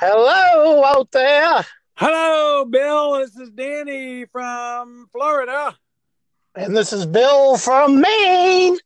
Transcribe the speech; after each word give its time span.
Hello 0.00 0.84
out 0.84 1.10
there. 1.10 1.66
Hello, 1.96 2.64
Bill. 2.64 3.18
This 3.18 3.34
is 3.34 3.50
Danny 3.50 4.26
from 4.26 5.08
Florida. 5.10 5.76
And 6.54 6.76
this 6.76 6.92
is 6.92 7.04
Bill 7.04 7.56
from 7.56 8.00
Maine. 8.00 8.78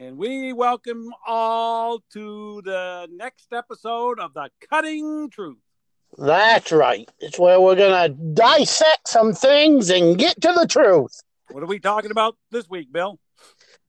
And 0.00 0.16
we 0.16 0.52
welcome 0.52 1.12
all 1.26 1.98
to 2.12 2.62
the 2.64 3.08
next 3.10 3.52
episode 3.52 4.20
of 4.20 4.32
The 4.34 4.50
Cutting 4.70 5.30
Truth. 5.30 5.58
That's 6.16 6.70
right. 6.70 7.10
It's 7.18 7.40
where 7.40 7.60
we're 7.60 7.74
going 7.74 8.12
to 8.12 8.16
dissect 8.34 9.08
some 9.08 9.32
things 9.32 9.90
and 9.90 10.16
get 10.16 10.40
to 10.42 10.52
the 10.52 10.68
truth. 10.68 11.20
What 11.50 11.64
are 11.64 11.66
we 11.66 11.80
talking 11.80 12.12
about 12.12 12.36
this 12.52 12.70
week, 12.70 12.92
Bill? 12.92 13.18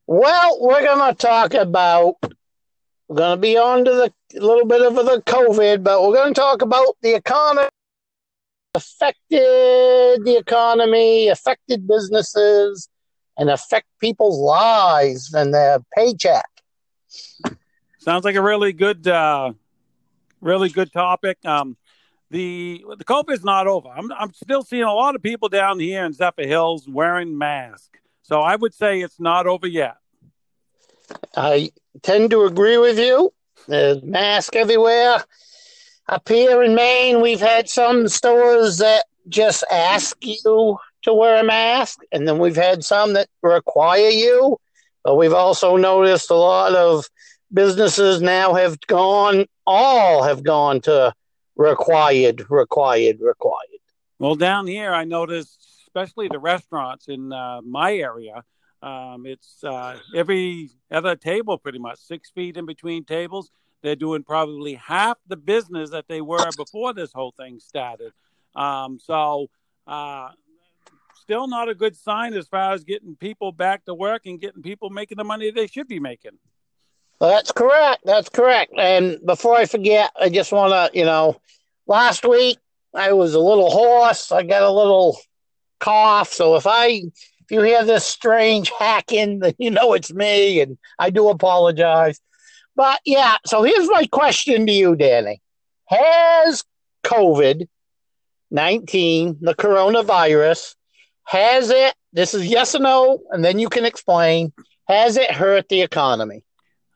Well, 0.08 0.58
we're 0.60 0.84
going 0.84 1.14
to 1.14 1.16
talk 1.16 1.54
about, 1.54 2.16
we're 3.14 3.18
going 3.18 3.38
to 3.38 3.42
be 3.42 3.58
on 3.58 3.86
to 3.86 3.92
the 3.92 4.42
little 4.42 4.66
bit 4.66 4.82
of 4.82 4.96
the 4.96 5.22
COVID, 5.28 5.84
but 5.84 6.02
we're 6.02 6.16
going 6.16 6.34
to 6.34 6.40
talk 6.40 6.64
about 6.64 6.98
the 7.04 7.14
economy 7.14 7.70
affected 8.74 10.26
the 10.26 10.36
economy, 10.40 11.28
affected 11.28 11.88
businesses, 11.88 12.90
and 13.38 13.52
affect 13.52 13.86
people's 14.00 14.40
lives 14.40 15.32
and 15.32 15.54
their 15.54 15.78
paycheck. 15.96 16.50
Sounds 18.00 18.26
like 18.26 18.36
a 18.36 18.42
really 18.42 18.74
good, 18.74 19.08
uh, 19.08 19.54
really 20.42 20.70
good 20.70 20.92
topic. 20.92 21.38
Um, 21.46 21.78
the 22.32 22.84
the 22.98 23.06
COVID 23.06 23.34
is 23.34 23.44
not 23.44 23.68
over. 23.68 23.90
I'm 23.90 24.12
I'm 24.12 24.34
still 24.34 24.64
seeing 24.64 24.82
a 24.82 24.94
lot 24.94 25.14
of 25.16 25.22
people 25.22 25.50
down 25.50 25.80
here 25.80 26.04
in 26.04 26.14
Zephyrhills 26.14 26.92
wearing 26.92 27.38
masks. 27.38 28.00
So 28.24 28.40
I 28.40 28.56
would 28.56 28.74
say 28.74 29.02
it's 29.02 29.20
not 29.20 29.46
over 29.46 29.68
yet. 29.68 29.98
I 31.38 31.70
tend 32.02 32.32
to 32.32 32.44
agree 32.44 32.78
with 32.78 32.98
you. 32.98 33.32
There's 33.68 34.02
masks 34.04 34.56
everywhere. 34.56 35.24
Up 36.10 36.28
here 36.28 36.64
in 36.64 36.76
Maine, 36.76 37.22
we've 37.22 37.40
had 37.40 37.70
some 37.70 38.08
stores 38.08 38.80
that 38.80 39.06
just 39.30 39.64
ask 39.72 40.18
you 40.22 40.78
to 41.04 41.14
wear 41.14 41.40
a 41.40 41.44
mask, 41.44 42.00
and 42.12 42.28
then 42.28 42.40
we've 42.40 42.56
had 42.56 42.84
some 42.84 43.14
that 43.14 43.30
require 43.42 44.10
you. 44.10 44.58
But 45.04 45.16
we've 45.16 45.34
also 45.34 45.78
noticed 45.78 46.30
a 46.30 46.36
lot 46.36 46.76
of 46.76 47.06
businesses 47.54 48.22
now 48.22 48.54
have 48.54 48.80
gone, 48.82 49.46
all 49.66 50.24
have 50.24 50.44
gone 50.44 50.82
to 50.82 51.14
required, 51.56 52.46
required, 52.50 53.20
required. 53.22 53.80
Well, 54.20 54.36
down 54.36 54.68
here, 54.68 54.94
I 54.94 55.04
noticed, 55.04 55.84
especially 55.88 56.28
the 56.30 56.40
restaurants 56.40 57.08
in 57.08 57.32
uh, 57.32 57.62
my 57.62 57.94
area, 57.94 58.44
um, 58.84 59.26
it's 59.26 59.64
uh, 59.64 59.98
every 60.14 60.70
other 60.92 61.16
table 61.16 61.58
pretty 61.58 61.80
much 61.80 62.00
six 62.00 62.30
feet 62.30 62.58
in 62.58 62.66
between 62.66 63.06
tables. 63.06 63.50
They're 63.82 63.96
doing 63.96 64.24
probably 64.24 64.76
half 64.76 65.18
the 65.28 65.38
business 65.38 65.90
that 65.92 66.08
they 66.08 66.22
were 66.22 66.50
before 66.58 66.94
this 66.94 67.12
whole 67.14 67.34
thing 67.36 67.60
started. 67.60 68.12
Um, 68.56 69.00
so, 69.00 69.50
uh, 69.88 70.30
still 71.22 71.48
not 71.48 71.70
a 71.70 71.76
good 71.76 71.96
sign 71.96 72.34
as 72.34 72.48
far 72.48 72.74
as 72.74 72.84
getting 72.84 73.16
people 73.16 73.52
back 73.54 73.86
to 73.86 73.94
work 73.94 74.26
and 74.26 74.40
getting 74.40 74.62
people 74.62 74.90
making 74.90 75.18
the 75.18 75.24
money 75.24 75.50
they 75.50 75.68
should 75.68 75.88
be 75.88 76.00
making. 76.00 76.38
Well, 77.20 77.30
that's 77.30 77.52
correct. 77.54 78.02
That's 78.04 78.28
correct. 78.28 78.74
And 78.78 79.20
before 79.26 79.56
I 79.56 79.66
forget, 79.66 80.12
I 80.20 80.28
just 80.28 80.52
want 80.52 80.74
to, 80.74 80.98
you 80.98 81.06
know, 81.06 81.40
last 81.88 82.26
week 82.26 82.58
I 82.94 83.14
was 83.14 83.34
a 83.34 83.40
little 83.40 83.70
hoarse. 83.70 84.32
I 84.32 84.44
got 84.44 84.64
a 84.64 84.70
little 84.70 85.18
cough. 85.80 86.34
So 86.34 86.56
if 86.56 86.68
I, 86.68 87.04
if 87.44 87.52
you 87.52 87.62
hear 87.62 87.84
this 87.84 88.06
strange 88.06 88.72
hacking, 88.78 89.40
then 89.40 89.54
you 89.58 89.72
know 89.72 89.94
it's 89.94 90.14
me, 90.14 90.62
and 90.62 90.78
I 91.00 91.10
do 91.10 91.30
apologize. 91.30 92.20
But 92.76 93.00
yeah, 93.06 93.38
so 93.46 93.64
here's 93.64 93.90
my 93.90 94.06
question 94.08 94.66
to 94.66 94.72
you, 94.72 94.96
Danny: 94.96 95.42
Has 95.88 96.64
COVID 97.04 97.68
nineteen, 98.50 99.38
the 99.42 99.56
coronavirus, 99.56 100.76
has 101.26 101.70
it? 101.70 101.94
This 102.14 102.34
is 102.34 102.46
yes 102.46 102.76
or 102.76 102.80
no, 102.80 103.20
and 103.32 103.44
then 103.44 103.60
you 103.60 103.70
can 103.70 103.86
explain. 103.86 104.54
Has 104.88 105.18
it 105.18 105.32
hurt 105.32 105.70
the 105.70 105.82
economy? 105.82 106.44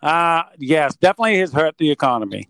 Uh, 0.01 0.43
yes, 0.57 0.95
definitely 0.97 1.39
has 1.39 1.53
hurt 1.53 1.77
the 1.77 1.89
economy. 1.89 2.45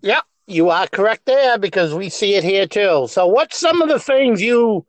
Yep, 0.00 0.22
you 0.46 0.70
are 0.70 0.86
correct 0.86 1.26
there 1.26 1.58
because 1.58 1.92
we 1.92 2.08
see 2.08 2.34
it 2.34 2.44
here 2.44 2.66
too. 2.66 3.06
So, 3.08 3.26
what's 3.26 3.58
some 3.58 3.82
of 3.82 3.88
the 3.88 3.98
things 3.98 4.40
you 4.40 4.86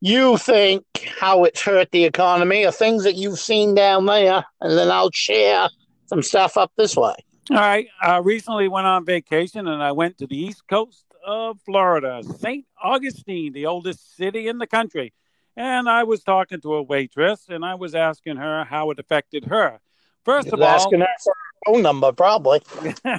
you 0.00 0.36
think 0.38 0.84
how 1.18 1.44
it's 1.44 1.60
hurt 1.60 1.90
the 1.90 2.04
economy, 2.04 2.64
or 2.64 2.72
things 2.72 3.04
that 3.04 3.14
you've 3.14 3.38
seen 3.38 3.74
down 3.74 4.06
there, 4.06 4.44
and 4.60 4.78
then 4.78 4.90
I'll 4.90 5.10
share 5.12 5.68
some 6.06 6.22
stuff 6.22 6.56
up 6.56 6.72
this 6.76 6.96
way. 6.96 7.14
All 7.50 7.56
right. 7.56 7.86
I 8.02 8.18
recently 8.18 8.68
went 8.68 8.86
on 8.86 9.04
vacation 9.04 9.68
and 9.68 9.82
I 9.82 9.92
went 9.92 10.18
to 10.18 10.26
the 10.26 10.36
east 10.36 10.62
coast 10.68 11.04
of 11.24 11.60
Florida, 11.60 12.22
St. 12.38 12.64
Augustine, 12.82 13.52
the 13.52 13.66
oldest 13.66 14.16
city 14.16 14.48
in 14.48 14.58
the 14.58 14.66
country. 14.66 15.12
And 15.56 15.88
I 15.88 16.04
was 16.04 16.22
talking 16.22 16.60
to 16.62 16.74
a 16.74 16.82
waitress 16.82 17.46
and 17.48 17.64
I 17.64 17.76
was 17.76 17.94
asking 17.94 18.36
her 18.36 18.64
how 18.64 18.90
it 18.90 18.98
affected 18.98 19.44
her. 19.46 19.78
First 20.24 20.48
of 20.48 20.60
all, 20.60 20.66
asking 20.66 21.00
her 21.00 21.06
for 21.22 21.34
her 21.34 21.72
phone 21.72 21.82
number, 21.82 22.10
probably. 22.12 22.60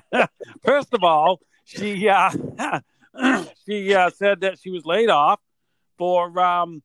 first 0.61 0.93
of 0.93 1.03
all, 1.03 1.39
she 1.63 2.09
uh, 2.09 2.31
she 3.65 3.93
uh, 3.93 4.09
said 4.09 4.41
that 4.41 4.59
she 4.59 4.71
was 4.71 4.85
laid 4.85 5.09
off 5.09 5.39
for 5.97 6.39
um, 6.39 6.81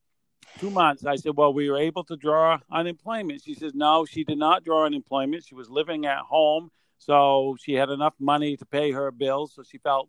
two 0.59 0.71
months. 0.71 1.05
I 1.05 1.17
said, 1.17 1.37
Well, 1.37 1.53
we 1.53 1.71
were 1.71 1.79
able 1.79 2.05
to 2.05 2.17
draw 2.17 2.59
unemployment. 2.71 3.43
She 3.43 3.55
says, 3.55 3.75
No, 3.75 4.05
she 4.05 4.25
did 4.25 4.39
not 4.39 4.65
draw 4.65 4.87
unemployment. 4.87 5.45
She 5.45 5.55
was 5.55 5.69
living 5.69 6.07
at 6.07 6.19
home. 6.19 6.71
So 6.99 7.57
she 7.61 7.75
had 7.75 7.91
enough 7.91 8.15
money 8.21 8.57
to 8.57 8.65
pay 8.65 8.93
her 8.93 9.11
bills. 9.11 9.55
So 9.55 9.63
she 9.63 9.79
felt 9.79 10.09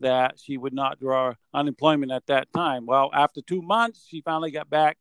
that 0.00 0.38
she 0.38 0.58
would 0.58 0.74
not 0.74 1.00
draw 1.00 1.34
unemployment 1.54 2.12
at 2.12 2.26
that 2.26 2.52
time. 2.52 2.84
Well, 2.86 3.10
after 3.14 3.40
two 3.40 3.62
months, 3.62 4.06
she 4.06 4.20
finally 4.20 4.50
got 4.50 4.68
back 4.68 4.98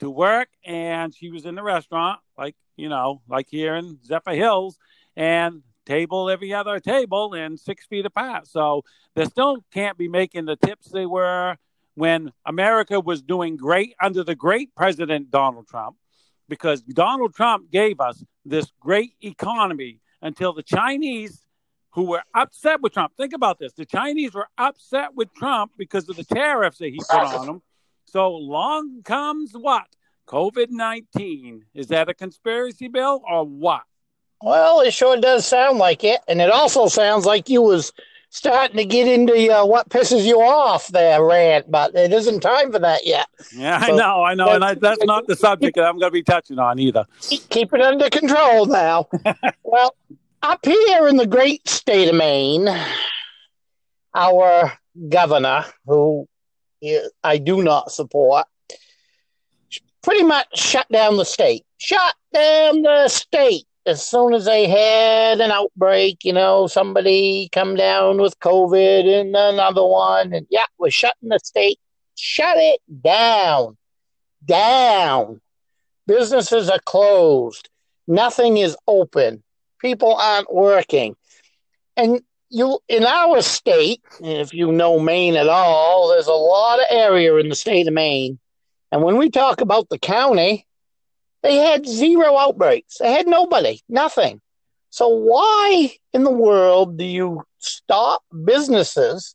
to 0.00 0.10
work 0.10 0.48
and 0.64 1.14
she 1.14 1.30
was 1.30 1.44
in 1.44 1.54
the 1.54 1.62
restaurant, 1.62 2.20
like, 2.36 2.56
you 2.76 2.88
know, 2.88 3.20
like 3.28 3.46
here 3.50 3.76
in 3.76 3.98
Zephyrhills, 3.98 4.74
and 5.14 5.62
table 5.86 6.30
every 6.30 6.52
other 6.54 6.80
table 6.80 7.34
and 7.34 7.58
six 7.58 7.86
feet 7.86 8.06
apart. 8.06 8.46
So 8.46 8.82
they 9.14 9.24
still 9.26 9.64
can't 9.72 9.98
be 9.98 10.08
making 10.08 10.46
the 10.46 10.56
tips 10.56 10.88
they 10.88 11.06
were 11.06 11.56
when 11.94 12.32
America 12.46 13.00
was 13.00 13.22
doing 13.22 13.56
great 13.56 13.94
under 14.00 14.24
the 14.24 14.34
great 14.34 14.74
President 14.74 15.30
Donald 15.30 15.66
Trump, 15.68 15.96
because 16.48 16.82
Donald 16.82 17.34
Trump 17.34 17.70
gave 17.70 18.00
us 18.00 18.22
this 18.44 18.70
great 18.80 19.14
economy 19.22 20.00
until 20.22 20.52
the 20.52 20.62
Chinese, 20.62 21.46
who 21.92 22.04
were 22.04 22.22
upset 22.34 22.80
with 22.80 22.92
Trump, 22.92 23.12
think 23.16 23.32
about 23.32 23.58
this 23.58 23.72
the 23.72 23.84
Chinese 23.84 24.34
were 24.34 24.48
upset 24.58 25.14
with 25.14 25.32
Trump 25.34 25.72
because 25.76 26.08
of 26.08 26.16
the 26.16 26.24
tariffs 26.24 26.78
that 26.78 26.90
he 26.90 26.98
put 26.98 27.18
on 27.18 27.46
them. 27.46 27.62
So 28.06 28.32
long 28.34 29.02
comes 29.02 29.52
what? 29.52 29.86
COVID 30.26 30.70
19. 30.70 31.64
Is 31.74 31.88
that 31.88 32.08
a 32.08 32.14
conspiracy 32.14 32.88
bill 32.88 33.22
or 33.28 33.44
what? 33.44 33.82
Well, 34.42 34.80
it 34.80 34.94
sure 34.94 35.20
does 35.20 35.46
sound 35.46 35.78
like 35.78 36.04
it. 36.04 36.20
And 36.28 36.40
it 36.40 36.50
also 36.50 36.86
sounds 36.86 37.26
like 37.26 37.48
you 37.48 37.62
was 37.62 37.92
starting 38.30 38.76
to 38.76 38.84
get 38.84 39.08
into 39.08 39.52
uh, 39.52 39.66
what 39.66 39.88
pisses 39.88 40.24
you 40.24 40.40
off 40.40 40.88
there, 40.88 41.22
rant, 41.22 41.70
but 41.70 41.94
it 41.94 42.12
isn't 42.12 42.40
time 42.40 42.72
for 42.72 42.78
that 42.78 43.04
yet. 43.04 43.26
Yeah, 43.52 43.84
so, 43.84 43.92
I 43.92 43.96
know, 43.96 44.22
I 44.22 44.34
know, 44.34 44.48
and 44.48 44.64
I, 44.64 44.74
that's 44.74 45.04
not 45.04 45.26
the 45.26 45.36
subject 45.36 45.76
that 45.76 45.84
I'm 45.84 45.98
going 45.98 46.10
to 46.10 46.12
be 46.12 46.22
touching 46.22 46.58
on 46.58 46.78
either. 46.78 47.04
Keep 47.20 47.74
it 47.74 47.82
under 47.82 48.08
control 48.08 48.66
now. 48.66 49.08
well, 49.64 49.94
up 50.42 50.64
here 50.64 51.08
in 51.08 51.16
the 51.16 51.26
great 51.26 51.68
state 51.68 52.08
of 52.08 52.14
Maine, 52.14 52.68
our 54.14 54.72
governor, 55.08 55.64
who 55.84 56.28
I 57.22 57.38
do 57.38 57.62
not 57.62 57.90
support, 57.90 58.46
pretty 60.02 60.22
much 60.22 60.46
shut 60.54 60.88
down 60.90 61.16
the 61.16 61.24
state. 61.24 61.66
Shut 61.78 62.14
down 62.32 62.82
the 62.82 63.08
state 63.08 63.66
as 63.86 64.06
soon 64.06 64.34
as 64.34 64.44
they 64.44 64.68
had 64.68 65.40
an 65.40 65.50
outbreak, 65.50 66.24
you 66.24 66.32
know, 66.32 66.66
somebody 66.66 67.48
come 67.52 67.76
down 67.76 68.18
with 68.18 68.38
COVID 68.40 69.20
and 69.20 69.34
another 69.34 69.84
one, 69.84 70.32
and 70.32 70.46
yeah, 70.50 70.66
we're 70.78 70.90
shutting 70.90 71.30
the 71.30 71.38
state. 71.42 71.78
Shut 72.16 72.56
it 72.58 72.80
down. 73.02 73.76
Down. 74.44 75.40
Businesses 76.06 76.68
are 76.68 76.80
closed. 76.84 77.68
Nothing 78.06 78.58
is 78.58 78.76
open. 78.86 79.42
People 79.80 80.14
aren't 80.14 80.52
working. 80.52 81.16
And 81.96 82.20
you 82.50 82.80
in 82.88 83.04
our 83.04 83.40
state, 83.42 84.02
if 84.20 84.52
you 84.52 84.72
know 84.72 84.98
Maine 84.98 85.36
at 85.36 85.48
all, 85.48 86.08
there's 86.08 86.26
a 86.26 86.32
lot 86.32 86.80
of 86.80 86.86
area 86.90 87.34
in 87.36 87.48
the 87.48 87.54
state 87.54 87.86
of 87.86 87.94
Maine. 87.94 88.38
And 88.92 89.02
when 89.02 89.16
we 89.16 89.30
talk 89.30 89.60
about 89.60 89.88
the 89.88 89.98
county, 89.98 90.66
they 91.42 91.56
had 91.56 91.86
zero 91.86 92.36
outbreaks. 92.36 92.98
They 92.98 93.12
had 93.12 93.26
nobody, 93.26 93.80
nothing. 93.88 94.40
So 94.90 95.08
why 95.08 95.92
in 96.12 96.24
the 96.24 96.30
world 96.30 96.98
do 96.98 97.04
you 97.04 97.42
stop 97.58 98.22
businesses, 98.44 99.34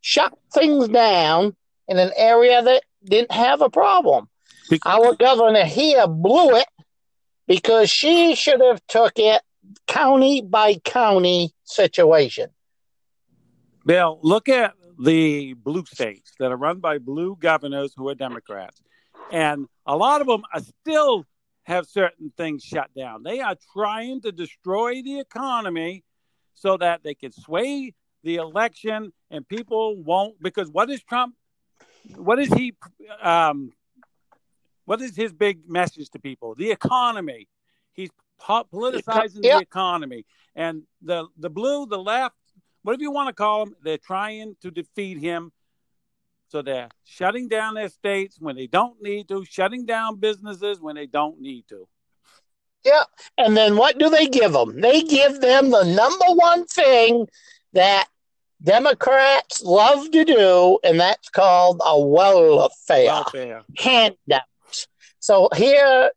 shut 0.00 0.36
things 0.52 0.88
down 0.88 1.56
in 1.88 1.98
an 1.98 2.12
area 2.16 2.62
that 2.62 2.82
didn't 3.02 3.32
have 3.32 3.62
a 3.62 3.70
problem? 3.70 4.28
Our 4.84 5.16
governor 5.16 5.64
here 5.64 6.06
blew 6.06 6.56
it 6.56 6.68
because 7.48 7.90
she 7.90 8.36
should 8.36 8.60
have 8.60 8.80
took 8.86 9.14
it 9.16 9.42
county 9.88 10.42
by 10.42 10.74
county 10.84 11.52
situation. 11.64 12.50
Bill, 13.84 14.20
look 14.22 14.48
at 14.48 14.74
the 15.02 15.54
blue 15.54 15.84
states 15.86 16.32
that 16.38 16.52
are 16.52 16.56
run 16.56 16.78
by 16.78 16.98
blue 16.98 17.36
governors 17.40 17.92
who 17.96 18.08
are 18.08 18.14
Democrats. 18.14 18.80
And 19.32 19.66
a 19.86 19.96
lot 19.96 20.20
of 20.20 20.26
them 20.26 20.42
are 20.52 20.60
still 20.60 21.24
have 21.64 21.86
certain 21.86 22.32
things 22.36 22.62
shut 22.62 22.90
down. 22.94 23.22
They 23.22 23.40
are 23.40 23.56
trying 23.72 24.22
to 24.22 24.32
destroy 24.32 25.02
the 25.02 25.20
economy 25.20 26.04
so 26.54 26.76
that 26.76 27.02
they 27.02 27.14
can 27.14 27.32
sway 27.32 27.94
the 28.22 28.36
election 28.36 29.12
and 29.30 29.46
people 29.48 30.02
won't 30.02 30.42
because 30.42 30.70
what 30.70 30.90
is 30.90 31.02
Trump 31.02 31.34
what 32.16 32.38
is 32.38 32.52
he 32.52 32.74
um 33.22 33.72
what 34.90 35.00
is 35.00 35.14
his 35.14 35.32
big 35.32 35.68
message 35.68 36.10
to 36.10 36.18
people? 36.18 36.56
The 36.56 36.72
economy. 36.72 37.46
He's 37.92 38.10
politicizing 38.40 39.42
the 39.42 39.58
economy. 39.60 40.26
And 40.56 40.82
the 41.00 41.28
the 41.38 41.48
blue, 41.48 41.86
the 41.86 41.98
left, 41.98 42.34
whatever 42.82 43.02
you 43.02 43.12
want 43.12 43.28
to 43.28 43.32
call 43.32 43.66
them, 43.66 43.76
they're 43.84 43.98
trying 43.98 44.56
to 44.62 44.70
defeat 44.72 45.18
him. 45.18 45.52
So 46.50 46.62
they're 46.62 46.88
shutting 47.04 47.46
down 47.46 47.74
their 47.74 47.88
states 47.88 48.36
when 48.40 48.56
they 48.56 48.66
don't 48.66 49.00
need 49.00 49.28
to, 49.28 49.44
shutting 49.44 49.86
down 49.86 50.18
businesses 50.18 50.80
when 50.80 50.96
they 50.96 51.06
don't 51.06 51.40
need 51.40 51.64
to. 51.68 51.86
Yeah. 52.84 53.04
And 53.38 53.56
then 53.56 53.76
what 53.76 53.98
do 53.98 54.10
they 54.10 54.26
give 54.26 54.52
them? 54.52 54.80
They 54.80 55.02
give 55.02 55.40
them 55.40 55.70
the 55.70 55.84
number 55.84 56.24
one 56.34 56.66
thing 56.66 57.28
that 57.72 58.08
Democrats 58.62 59.62
love 59.62 60.10
to 60.10 60.24
do, 60.24 60.78
and 60.82 60.98
that's 60.98 61.28
called 61.28 61.80
a 61.84 62.00
welfare, 62.00 63.04
welfare. 63.06 63.62
handouts. 63.78 64.88
So 65.20 65.48
here 65.54 66.10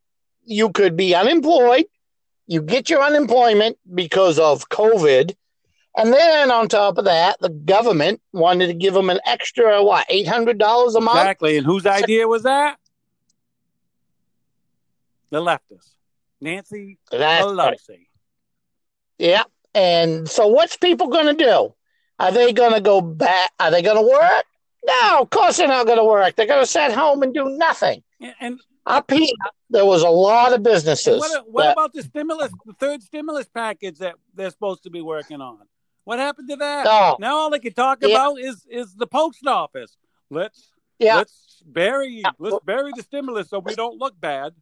you 0.46 0.72
could 0.72 0.98
be 0.98 1.14
unemployed, 1.14 1.86
you 2.48 2.64
get 2.64 2.90
your 2.90 3.04
unemployment 3.04 3.78
because 3.94 4.40
of 4.40 4.68
COVID, 4.70 5.36
and 5.96 6.12
then 6.14 6.52
on 6.52 6.68
top 6.68 6.98
of 6.98 7.06
that, 7.06 7.38
the 7.40 7.50
government 7.50 8.22
wanted 8.32 8.68
to 8.68 8.74
give 8.74 8.94
them 8.94 9.10
an 9.10 9.20
extra 9.26 9.84
what 9.84 10.06
eight 10.10 10.28
hundred 10.28 10.58
dollars 10.58 10.96
a 10.96 11.02
month. 11.02 11.20
Exactly, 11.20 11.58
and 11.58 11.66
whose 11.66 11.86
idea 11.86 12.28
was 12.28 12.44
that? 12.44 12.78
The 15.30 15.42
leftists, 15.42 15.92
Nancy 16.42 17.00
That's 17.12 17.46
Pelosi. 17.46 17.90
Right. 17.90 18.00
Yeah, 19.18 19.44
and 19.74 20.30
so 20.30 20.48
what's 20.48 20.78
people 20.78 21.08
going 21.08 21.36
to 21.38 21.44
do? 21.44 21.74
Are 22.20 22.32
they 22.32 22.54
going 22.54 22.74
to 22.74 22.82
go 22.82 23.02
back? 23.02 23.52
Are 23.60 23.72
they 23.72 23.82
going 23.82 23.98
to 23.98 24.10
work? 24.10 24.46
No, 24.86 25.22
of 25.22 25.30
course 25.30 25.58
they're 25.58 25.68
not 25.68 25.86
going 25.86 25.98
to 25.98 26.04
work. 26.04 26.36
They're 26.36 26.46
going 26.46 26.62
to 26.62 26.70
sit 26.70 26.92
home 26.92 27.24
and 27.24 27.34
do 27.34 27.46
nothing. 27.58 28.04
And, 28.22 28.36
and 28.40 28.60
up 28.86 29.10
here, 29.10 29.28
there 29.70 29.86
was 29.86 30.04
a 30.04 30.10
lot 30.10 30.54
of 30.54 30.62
businesses. 30.62 31.20
What, 31.20 31.52
what 31.52 31.64
that, 31.64 31.72
about 31.72 31.94
the 31.94 32.04
stimulus, 32.04 32.52
the 32.66 32.74
third 32.74 33.02
stimulus 33.02 33.48
package 33.48 34.00
that 34.00 34.16
they're 34.36 34.50
supposed 34.50 34.84
to 34.84 34.90
be 34.90 35.02
working 35.02 35.42
on? 35.42 35.60
What 36.06 36.20
happened 36.20 36.50
to 36.50 36.56
that? 36.58 36.86
Oh, 36.88 37.18
now 37.20 37.36
all 37.36 37.50
they 37.50 37.60
can 37.60 37.74
talk 37.74 38.00
yeah. 38.02 38.10
about 38.10 38.40
is 38.40 38.66
is 38.70 38.94
the 38.96 39.08
post 39.08 39.46
office. 39.48 39.96
Let's 40.30 40.70
yeah. 41.00 41.18
let's 41.18 41.62
bury 41.66 42.22
yeah. 42.24 42.32
let's 42.40 42.60
bury 42.66 42.92
the 42.96 43.04
stimulus 43.04 43.50
so 43.50 43.60
we 43.60 43.76
don't 43.76 43.98
look 43.98 44.20
bad. 44.20 44.54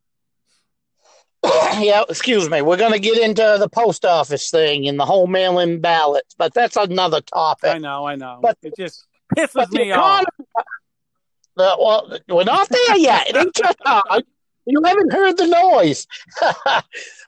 yeah, 1.79 2.03
excuse 2.07 2.49
me. 2.49 2.61
We're 2.61 2.77
going 2.77 2.93
to 2.93 2.99
get 2.99 3.17
into 3.17 3.57
the 3.59 3.67
post 3.67 4.05
office 4.05 4.51
thing 4.51 4.88
and 4.88 4.99
the 4.99 5.05
whole 5.05 5.25
mail-in 5.25 5.81
ballots, 5.81 6.35
but 6.38 6.53
that's 6.53 6.75
another 6.75 7.21
topic. 7.21 7.71
I 7.75 7.77
know, 7.79 8.05
I 8.05 8.15
know. 8.15 8.39
But 8.41 8.57
it 8.61 8.73
just 8.77 9.07
pisses 9.35 9.71
me 9.71 9.91
off. 9.91 10.23
The, 11.55 11.75
well, 11.79 12.17
we're 12.29 12.44
not 12.44 12.69
there 12.69 12.97
yet. 12.97 13.29
It 13.29 13.35
ain't 13.37 13.55
just 13.55 13.77
uh, 13.83 14.21
you 14.65 14.81
haven't 14.85 15.11
heard 15.11 15.37
the 15.37 15.47
noise. 15.47 16.05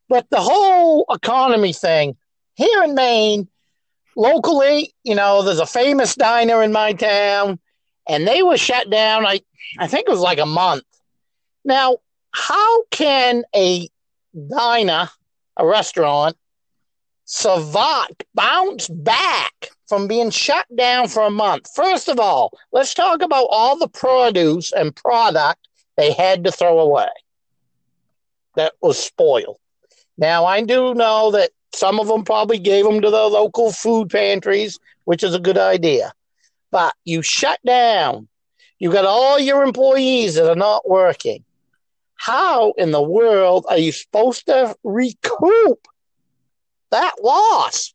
but 0.09 0.29
the 0.29 0.41
whole 0.41 1.05
economy 1.11 1.73
thing 1.73 2.15
here 2.55 2.83
in 2.83 2.93
Maine, 2.93 3.47
locally, 4.15 4.93
you 5.03 5.15
know, 5.15 5.41
there's 5.41 5.59
a 5.59 5.65
famous 5.65 6.15
diner 6.15 6.63
in 6.63 6.71
my 6.71 6.93
town, 6.93 7.59
and 8.07 8.27
they 8.27 8.43
were 8.43 8.57
shut 8.57 8.89
down. 8.89 9.25
I 9.25 9.41
I 9.79 9.87
think 9.87 10.07
it 10.07 10.11
was 10.11 10.19
like 10.19 10.39
a 10.39 10.45
month. 10.45 10.83
Now, 11.65 11.97
how 12.31 12.83
can 12.91 13.43
a 13.55 13.89
diner, 14.49 15.09
a 15.57 15.65
restaurant, 15.65 16.35
survive, 17.25 18.09
bounce 18.33 18.87
back 18.89 19.69
from 19.87 20.07
being 20.07 20.29
shut 20.29 20.65
down 20.75 21.07
for 21.07 21.23
a 21.23 21.31
month? 21.31 21.69
First 21.75 22.09
of 22.09 22.19
all, 22.19 22.57
let's 22.71 22.93
talk 22.93 23.21
about 23.21 23.47
all 23.49 23.77
the 23.77 23.87
produce 23.87 24.71
and 24.71 24.95
product 24.95 25.67
they 25.95 26.11
had 26.11 26.43
to 26.43 26.51
throw 26.51 26.79
away 26.79 27.07
that 28.55 28.73
was 28.81 28.99
spoiled. 28.99 29.57
Now, 30.17 30.45
I 30.45 30.61
do 30.61 30.93
know 30.93 31.31
that 31.31 31.51
some 31.73 31.99
of 31.99 32.07
them 32.07 32.23
probably 32.23 32.59
gave 32.59 32.85
them 32.85 33.01
to 33.01 33.09
the 33.09 33.27
local 33.27 33.71
food 33.71 34.09
pantries, 34.09 34.79
which 35.05 35.23
is 35.23 35.33
a 35.33 35.39
good 35.39 35.57
idea. 35.57 36.13
But 36.71 36.93
you 37.03 37.21
shut 37.21 37.59
down. 37.65 38.27
You 38.79 38.91
got 38.91 39.05
all 39.05 39.39
your 39.39 39.63
employees 39.63 40.35
that 40.35 40.49
are 40.49 40.55
not 40.55 40.87
working. 40.89 41.43
How 42.15 42.71
in 42.77 42.91
the 42.91 43.01
world 43.01 43.65
are 43.69 43.77
you 43.77 43.91
supposed 43.91 44.45
to 44.47 44.75
recoup 44.83 45.87
that 46.91 47.15
loss? 47.21 47.93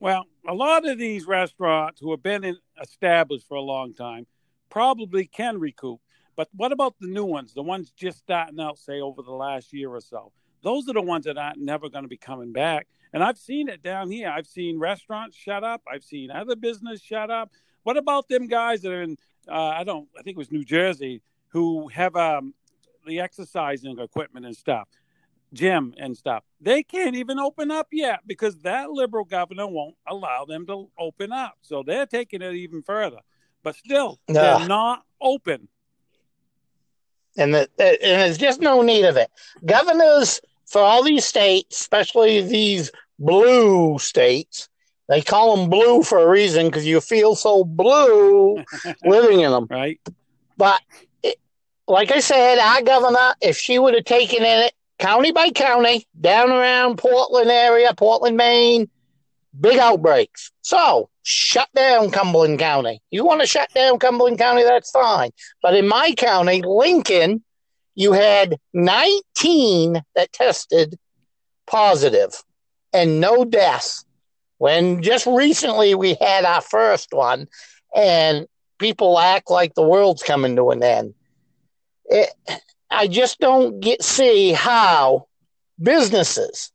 Well, 0.00 0.26
a 0.46 0.54
lot 0.54 0.88
of 0.88 0.98
these 0.98 1.26
restaurants 1.26 2.00
who 2.00 2.10
have 2.10 2.22
been 2.22 2.44
in, 2.44 2.56
established 2.80 3.46
for 3.46 3.56
a 3.56 3.62
long 3.62 3.94
time 3.94 4.26
probably 4.70 5.26
can 5.26 5.58
recoup. 5.58 6.00
But 6.34 6.48
what 6.56 6.72
about 6.72 6.94
the 6.98 7.06
new 7.06 7.24
ones, 7.24 7.54
the 7.54 7.62
ones 7.62 7.90
just 7.90 8.18
starting 8.18 8.58
out, 8.58 8.78
say, 8.78 9.00
over 9.00 9.22
the 9.22 9.32
last 9.32 9.72
year 9.72 9.90
or 9.90 10.00
so? 10.00 10.32
Those 10.62 10.88
are 10.88 10.94
the 10.94 11.02
ones 11.02 11.24
that 11.24 11.38
are 11.38 11.52
never 11.56 11.88
going 11.88 12.04
to 12.04 12.08
be 12.08 12.16
coming 12.16 12.52
back. 12.52 12.86
And 13.12 13.22
I've 13.22 13.38
seen 13.38 13.68
it 13.68 13.82
down 13.82 14.10
here. 14.10 14.30
I've 14.30 14.46
seen 14.46 14.78
restaurants 14.78 15.36
shut 15.36 15.64
up. 15.64 15.82
I've 15.90 16.04
seen 16.04 16.30
other 16.30 16.56
business 16.56 17.02
shut 17.02 17.30
up. 17.30 17.50
What 17.82 17.96
about 17.96 18.28
them 18.28 18.46
guys 18.46 18.82
that 18.82 18.92
are 18.92 19.02
in? 19.02 19.18
Uh, 19.48 19.54
I 19.54 19.84
don't. 19.84 20.08
I 20.18 20.22
think 20.22 20.36
it 20.36 20.38
was 20.38 20.52
New 20.52 20.64
Jersey 20.64 21.20
who 21.48 21.88
have 21.88 22.16
um, 22.16 22.54
the 23.06 23.20
exercising 23.20 23.98
equipment 23.98 24.46
and 24.46 24.56
stuff, 24.56 24.88
gym 25.52 25.94
and 25.98 26.16
stuff. 26.16 26.44
They 26.60 26.82
can't 26.82 27.16
even 27.16 27.38
open 27.38 27.70
up 27.70 27.88
yet 27.92 28.20
because 28.26 28.56
that 28.58 28.90
liberal 28.90 29.24
governor 29.24 29.66
won't 29.66 29.96
allow 30.06 30.44
them 30.46 30.66
to 30.68 30.88
open 30.98 31.32
up. 31.32 31.58
So 31.60 31.82
they're 31.82 32.06
taking 32.06 32.40
it 32.40 32.54
even 32.54 32.82
further. 32.82 33.18
But 33.62 33.76
still, 33.76 34.20
they're 34.26 34.66
not 34.66 35.04
open. 35.20 35.68
And 37.36 37.54
the, 37.54 37.68
and 37.78 37.98
there's 38.00 38.38
just 38.38 38.60
no 38.60 38.82
need 38.82 39.04
of 39.04 39.16
it. 39.16 39.30
Governors 39.64 40.40
for 40.66 40.80
all 40.80 41.02
these 41.02 41.24
states, 41.24 41.80
especially 41.80 42.40
these 42.42 42.90
blue 43.18 43.98
states, 43.98 44.68
they 45.08 45.22
call 45.22 45.56
them 45.56 45.68
blue 45.68 46.02
for 46.02 46.18
a 46.18 46.28
reason 46.28 46.66
because 46.66 46.86
you 46.86 47.00
feel 47.00 47.34
so 47.34 47.64
blue 47.64 48.62
living 49.04 49.40
in 49.40 49.50
them. 49.50 49.66
Right. 49.68 50.00
But 50.56 50.80
it, 51.22 51.38
like 51.86 52.10
I 52.10 52.20
said, 52.20 52.58
our 52.58 52.82
governor, 52.82 53.34
if 53.40 53.56
she 53.56 53.78
would 53.78 53.94
have 53.94 54.04
taken 54.04 54.38
in 54.38 54.66
it 54.66 54.72
county 54.98 55.32
by 55.32 55.50
county, 55.50 56.06
down 56.20 56.50
around 56.50 56.98
Portland 56.98 57.50
area, 57.50 57.92
Portland, 57.94 58.36
Maine, 58.36 58.88
big 59.58 59.78
outbreaks. 59.78 60.52
So 60.62 61.10
shut 61.22 61.68
down 61.74 62.10
Cumberland 62.10 62.58
County. 62.58 63.02
You 63.10 63.24
want 63.24 63.40
to 63.40 63.46
shut 63.46 63.72
down 63.74 63.98
Cumberland 63.98 64.38
County, 64.38 64.62
that's 64.62 64.90
fine. 64.90 65.30
But 65.60 65.74
in 65.74 65.88
my 65.88 66.12
county, 66.16 66.62
Lincoln, 66.64 67.42
you 67.94 68.12
had 68.12 68.58
19 68.72 70.02
that 70.14 70.32
tested 70.32 70.98
positive 71.66 72.42
and 72.92 73.20
no 73.20 73.44
deaths. 73.44 74.04
When 74.58 75.02
just 75.02 75.26
recently 75.26 75.94
we 75.94 76.14
had 76.14 76.44
our 76.44 76.60
first 76.60 77.12
one, 77.12 77.48
and 77.94 78.46
people 78.78 79.18
act 79.18 79.50
like 79.50 79.74
the 79.74 79.82
world's 79.82 80.22
coming 80.22 80.56
to 80.56 80.70
an 80.70 80.82
end. 80.82 81.14
It, 82.06 82.30
I 82.90 83.08
just 83.08 83.40
don't 83.40 83.80
get 83.80 84.02
see 84.02 84.52
how 84.52 85.26
businesses 85.82 86.72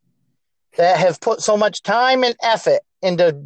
that 0.77 0.97
have 0.97 1.21
put 1.21 1.41
so 1.41 1.55
much 1.55 1.81
time 1.81 2.23
and 2.23 2.35
effort 2.43 2.81
into 3.01 3.39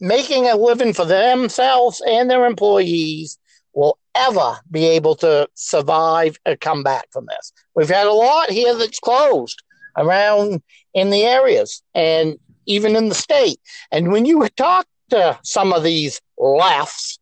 making 0.00 0.46
a 0.46 0.56
living 0.56 0.92
for 0.92 1.04
themselves 1.04 2.02
and 2.06 2.30
their 2.30 2.44
employees 2.44 3.38
will 3.76 3.98
ever 4.14 4.56
be 4.70 4.86
able 4.86 5.14
to 5.14 5.46
survive 5.54 6.38
or 6.46 6.56
come 6.56 6.82
back 6.82 7.06
from 7.12 7.26
this. 7.26 7.52
We've 7.76 7.88
had 7.88 8.06
a 8.06 8.12
lot 8.12 8.50
here 8.50 8.74
that's 8.74 8.98
closed 8.98 9.62
around 9.96 10.62
in 10.94 11.10
the 11.10 11.22
areas 11.22 11.82
and 11.94 12.36
even 12.64 12.96
in 12.96 13.08
the 13.08 13.14
state. 13.14 13.60
And 13.92 14.10
when 14.10 14.24
you 14.24 14.48
talk 14.56 14.86
to 15.10 15.38
some 15.44 15.72
of 15.72 15.84
these 15.84 16.20
lefts 16.38 17.18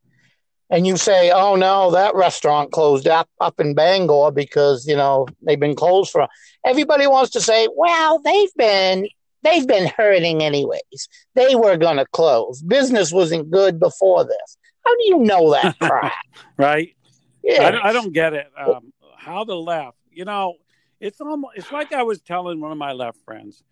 and 0.71 0.87
you 0.87 0.97
say, 0.97 1.31
oh 1.31 1.57
no, 1.57 1.91
that 1.91 2.15
restaurant 2.15 2.73
closed 2.73 3.09
up 3.09 3.29
up 3.41 3.61
in 3.61 3.75
Bangor 3.75 4.31
because, 4.31 4.87
you 4.87 4.97
know, 4.97 5.27
they've 5.43 5.61
been 5.61 5.75
closed 5.75 6.11
for 6.11 6.27
everybody 6.65 7.07
wants 7.07 7.33
to 7.33 7.41
say, 7.41 7.69
well, 7.77 8.21
they've 8.21 8.55
been 8.57 9.09
they've 9.43 9.67
been 9.67 9.91
hurting 9.97 10.43
anyways. 10.43 11.09
They 11.35 11.57
were 11.57 11.77
to 11.77 12.07
close. 12.13 12.63
Business 12.63 13.13
wasn't 13.13 13.51
good 13.51 13.79
before 13.79 14.25
this. 14.25 14.57
How 14.85 14.95
do 14.95 15.05
you 15.05 15.19
know 15.19 15.53
that 15.53 15.79
crap? 15.81 16.13
right. 16.57 16.95
Yeah. 17.43 17.81
I, 17.83 17.91
I, 17.91 17.93
don't 17.93 18.13
get 18.13 18.33
it. 18.33 18.51
Um, 18.57 18.93
how 19.17 19.45
the 19.45 19.57
left, 19.57 19.99
you 20.11 20.25
know, 20.25 20.55
it's 21.01 21.21
almost, 21.21 21.59
it's 21.59 21.73
like 21.73 21.93
I 21.93 22.03
was 22.03 22.21
telling 22.21 22.61
one 22.61 22.73
of 22.73 22.79
my 22.79 22.93
left 22.93 23.19
friends. 23.25 23.63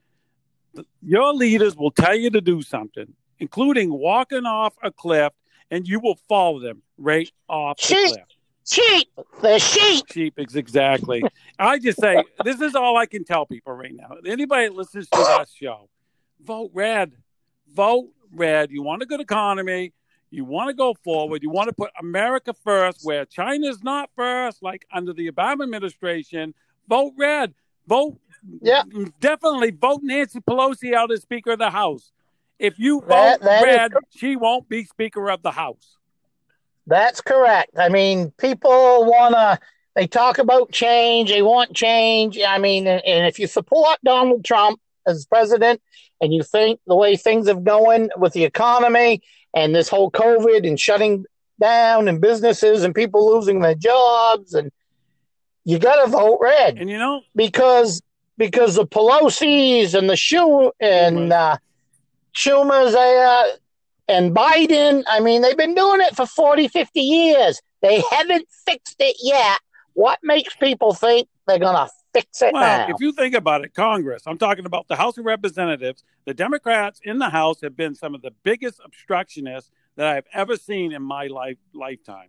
Your 1.02 1.32
leaders 1.32 1.76
will 1.76 1.90
tell 1.90 2.14
you 2.14 2.30
to 2.30 2.40
do 2.40 2.62
something, 2.62 3.14
including 3.38 3.92
walking 3.92 4.46
off 4.46 4.74
a 4.82 4.90
cliff, 4.90 5.32
and 5.70 5.86
you 5.86 6.00
will 6.00 6.18
follow 6.28 6.60
them 6.60 6.82
right 6.98 7.30
off 7.48 7.78
the 7.78 7.94
Sheep. 7.94 8.08
cliff. 8.08 8.26
Sheep, 8.64 9.08
the 9.40 9.58
sheep. 9.58 10.04
Sheep 10.08 10.34
is 10.38 10.54
exactly. 10.54 11.22
I 11.58 11.78
just 11.78 12.00
say 12.00 12.22
this 12.44 12.60
is 12.60 12.76
all 12.76 12.96
I 12.96 13.06
can 13.06 13.24
tell 13.24 13.44
people 13.44 13.72
right 13.72 13.92
now. 13.92 14.16
Anybody 14.24 14.68
that 14.68 14.74
listens 14.74 15.08
to 15.08 15.18
that 15.18 15.48
show, 15.52 15.88
vote 16.40 16.70
red. 16.72 17.12
Vote 17.74 18.10
red. 18.32 18.70
You 18.70 18.82
want 18.82 19.02
a 19.02 19.06
good 19.06 19.20
economy. 19.20 19.92
You 20.32 20.46
want 20.46 20.68
to 20.70 20.74
go 20.74 20.94
forward. 21.04 21.42
You 21.42 21.50
want 21.50 21.68
to 21.68 21.74
put 21.74 21.90
America 22.00 22.54
first, 22.64 23.00
where 23.02 23.26
China's 23.26 23.84
not 23.84 24.08
first, 24.16 24.62
like 24.62 24.86
under 24.90 25.12
the 25.12 25.30
Obama 25.30 25.62
administration. 25.62 26.54
Vote 26.88 27.12
red. 27.18 27.52
Vote. 27.86 28.18
Yeah. 28.62 28.82
Definitely 29.20 29.72
vote 29.72 30.00
Nancy 30.02 30.40
Pelosi 30.40 30.94
out 30.94 31.12
as 31.12 31.20
Speaker 31.20 31.52
of 31.52 31.58
the 31.58 31.68
House. 31.70 32.12
If 32.58 32.78
you 32.78 33.00
vote 33.00 33.08
That- 33.08 33.40
that 33.42 33.62
red, 33.62 33.92
she 34.08 34.36
won't 34.36 34.70
be 34.70 34.84
Speaker 34.84 35.30
of 35.30 35.42
the 35.42 35.50
House. 35.50 35.98
That's 36.86 37.20
correct. 37.20 37.78
I 37.78 37.90
mean, 37.90 38.32
people 38.38 39.04
want 39.04 39.34
to, 39.34 39.58
they 39.94 40.06
talk 40.06 40.38
about 40.38 40.72
change, 40.72 41.28
they 41.28 41.42
want 41.42 41.76
change. 41.76 42.38
I 42.40 42.56
mean, 42.56 42.86
and, 42.86 43.04
and 43.04 43.26
if 43.26 43.38
you 43.38 43.46
support 43.46 43.98
Donald 44.02 44.44
Trump 44.44 44.80
as 45.06 45.26
president 45.26 45.80
and 46.20 46.32
you 46.32 46.42
think 46.42 46.80
the 46.86 46.96
way 46.96 47.16
things 47.16 47.48
have 47.48 47.64
going 47.64 48.10
with 48.16 48.32
the 48.32 48.44
economy 48.44 49.22
and 49.54 49.74
this 49.74 49.88
whole 49.88 50.10
COVID 50.10 50.66
and 50.66 50.78
shutting 50.78 51.24
down 51.60 52.08
and 52.08 52.20
businesses 52.20 52.84
and 52.84 52.94
people 52.94 53.34
losing 53.34 53.60
their 53.60 53.74
jobs, 53.74 54.54
and 54.54 54.70
you 55.64 55.78
got 55.78 56.04
to 56.04 56.10
vote 56.10 56.38
red 56.40 56.78
And 56.78 56.90
you 56.90 56.98
know, 56.98 57.22
because 57.34 58.02
because 58.38 58.76
the 58.76 58.86
Pelosi's 58.86 59.94
and 59.94 60.08
the 60.08 60.16
Schu 60.16 60.72
and 60.80 61.32
uh, 61.32 61.56
Schumer's 62.34 62.94
uh, 62.94 63.56
and 64.08 64.34
Biden, 64.34 65.04
I 65.06 65.20
mean, 65.20 65.42
they've 65.42 65.56
been 65.56 65.74
doing 65.74 66.00
it 66.00 66.16
for 66.16 66.26
40, 66.26 66.68
50 66.68 67.00
years. 67.00 67.60
They 67.82 68.02
haven't 68.10 68.48
fixed 68.66 68.96
it 68.98 69.16
yet. 69.22 69.60
What 69.94 70.18
makes 70.22 70.54
people 70.56 70.94
think 70.94 71.28
they're 71.46 71.58
going 71.58 71.76
to 71.76 71.92
fix 72.12 72.42
it 72.42 72.52
Well, 72.52 72.88
now? 72.88 72.94
if 72.94 73.00
you 73.00 73.12
think 73.12 73.34
about 73.34 73.64
it, 73.64 73.74
Congress, 73.74 74.22
I'm 74.26 74.38
talking 74.38 74.66
about 74.66 74.88
the 74.88 74.96
House 74.96 75.18
of 75.18 75.24
Representatives, 75.24 76.04
the 76.24 76.34
Democrats 76.34 77.00
in 77.04 77.18
the 77.18 77.28
House 77.30 77.60
have 77.62 77.76
been 77.76 77.94
some 77.94 78.14
of 78.14 78.22
the 78.22 78.32
biggest 78.42 78.80
obstructionists 78.84 79.70
that 79.96 80.06
I've 80.16 80.26
ever 80.32 80.56
seen 80.56 80.92
in 80.92 81.02
my 81.02 81.26
life 81.26 81.58
lifetime. 81.74 82.28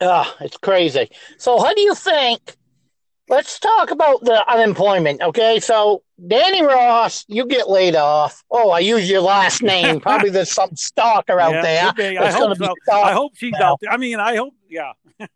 Ah, 0.00 0.34
it's 0.40 0.56
crazy. 0.56 1.08
So, 1.38 1.58
how 1.58 1.72
do 1.74 1.80
you 1.80 1.94
think? 1.94 2.56
Let's 3.30 3.58
talk 3.58 3.90
about 3.90 4.22
the 4.22 4.44
unemployment. 4.52 5.22
Okay, 5.22 5.58
so 5.58 6.02
Danny 6.28 6.62
Ross, 6.62 7.24
you 7.26 7.46
get 7.46 7.70
laid 7.70 7.96
off. 7.96 8.44
Oh, 8.50 8.68
I 8.70 8.80
use 8.80 9.08
your 9.08 9.22
last 9.22 9.62
name. 9.62 9.98
Probably 9.98 10.28
there's 10.28 10.52
some 10.52 10.76
stalker 10.76 11.40
out 11.40 11.52
Yeah, 11.64 11.92
there. 11.96 12.22
I 12.22 12.30
hope 12.30 12.58
so. 12.84 12.92
I 13.00 13.12
hope 13.12 13.32
she's 13.34 13.52
now. 13.58 13.72
out 13.72 13.78
there. 13.80 13.90
I 13.90 13.96
mean, 13.96 14.20
I 14.20 14.36
hope, 14.36 14.52
yeah. 14.68 14.92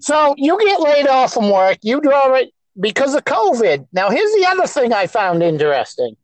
So 0.00 0.34
you 0.36 0.58
get 0.58 0.80
laid 0.80 1.06
off 1.06 1.34
from 1.34 1.50
work, 1.50 1.78
you 1.82 2.00
draw 2.00 2.34
it 2.34 2.50
because 2.78 3.14
of 3.14 3.24
COVID. 3.24 3.86
Now, 3.92 4.10
here's 4.10 4.32
the 4.32 4.46
other 4.48 4.66
thing 4.66 4.92
I 4.92 5.06
found 5.06 5.42
interesting. 5.42 6.16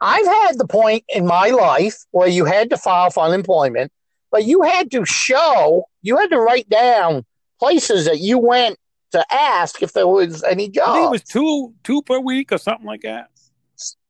I've 0.00 0.26
had 0.26 0.58
the 0.58 0.66
point 0.66 1.04
in 1.08 1.26
my 1.26 1.48
life 1.48 1.96
where 2.10 2.28
you 2.28 2.44
had 2.44 2.70
to 2.70 2.78
file 2.78 3.10
for 3.10 3.24
unemployment, 3.24 3.92
but 4.30 4.44
you 4.44 4.62
had 4.62 4.90
to 4.92 5.04
show, 5.04 5.84
you 6.02 6.16
had 6.16 6.30
to 6.30 6.40
write 6.40 6.68
down 6.68 7.24
places 7.58 8.06
that 8.06 8.20
you 8.20 8.38
went 8.38 8.78
to 9.12 9.24
ask 9.32 9.82
if 9.82 9.92
there 9.92 10.08
was 10.08 10.42
any 10.44 10.68
job. 10.68 10.88
I 10.88 10.94
think 10.94 11.06
it 11.06 11.10
was 11.10 11.24
two 11.24 11.74
two 11.82 12.02
per 12.02 12.18
week 12.18 12.52
or 12.52 12.58
something 12.58 12.86
like 12.86 13.02
that. 13.02 13.28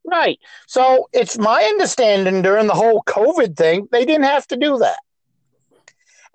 Right. 0.05 0.39
So 0.67 1.09
it's 1.13 1.39
my 1.39 1.63
understanding 1.63 2.43
during 2.43 2.67
the 2.67 2.75
whole 2.75 3.03
COVID 3.07 3.57
thing, 3.57 3.89
they 3.91 4.05
didn't 4.05 4.25
have 4.25 4.47
to 4.49 4.57
do 4.57 4.79
that. 4.79 4.99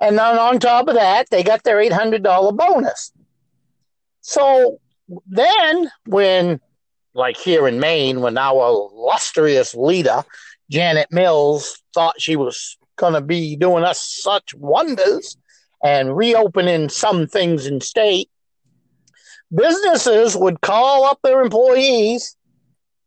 And 0.01 0.17
then 0.17 0.37
on 0.37 0.59
top 0.59 0.87
of 0.87 0.95
that, 0.95 1.29
they 1.29 1.43
got 1.43 1.63
their 1.63 1.77
$800 1.77 2.57
bonus. 2.57 3.11
So 4.21 4.79
then, 5.27 5.89
when, 6.05 6.59
like 7.13 7.37
here 7.37 7.67
in 7.67 7.79
Maine, 7.79 8.21
when 8.21 8.37
our 8.37 8.67
illustrious 8.67 9.73
leader, 9.75 10.23
Janet 10.69 11.11
Mills, 11.11 11.81
thought 11.93 12.19
she 12.19 12.35
was 12.35 12.77
going 12.97 13.13
to 13.13 13.21
be 13.21 13.55
doing 13.55 13.83
us 13.83 14.01
such 14.01 14.53
wonders 14.55 15.37
and 15.83 16.17
reopening 16.17 16.89
some 16.89 17.27
things 17.27 17.67
in 17.67 17.79
state, 17.81 18.29
businesses 19.53 20.35
would 20.35 20.61
call 20.61 21.05
up 21.05 21.19
their 21.23 21.41
employees 21.41 22.35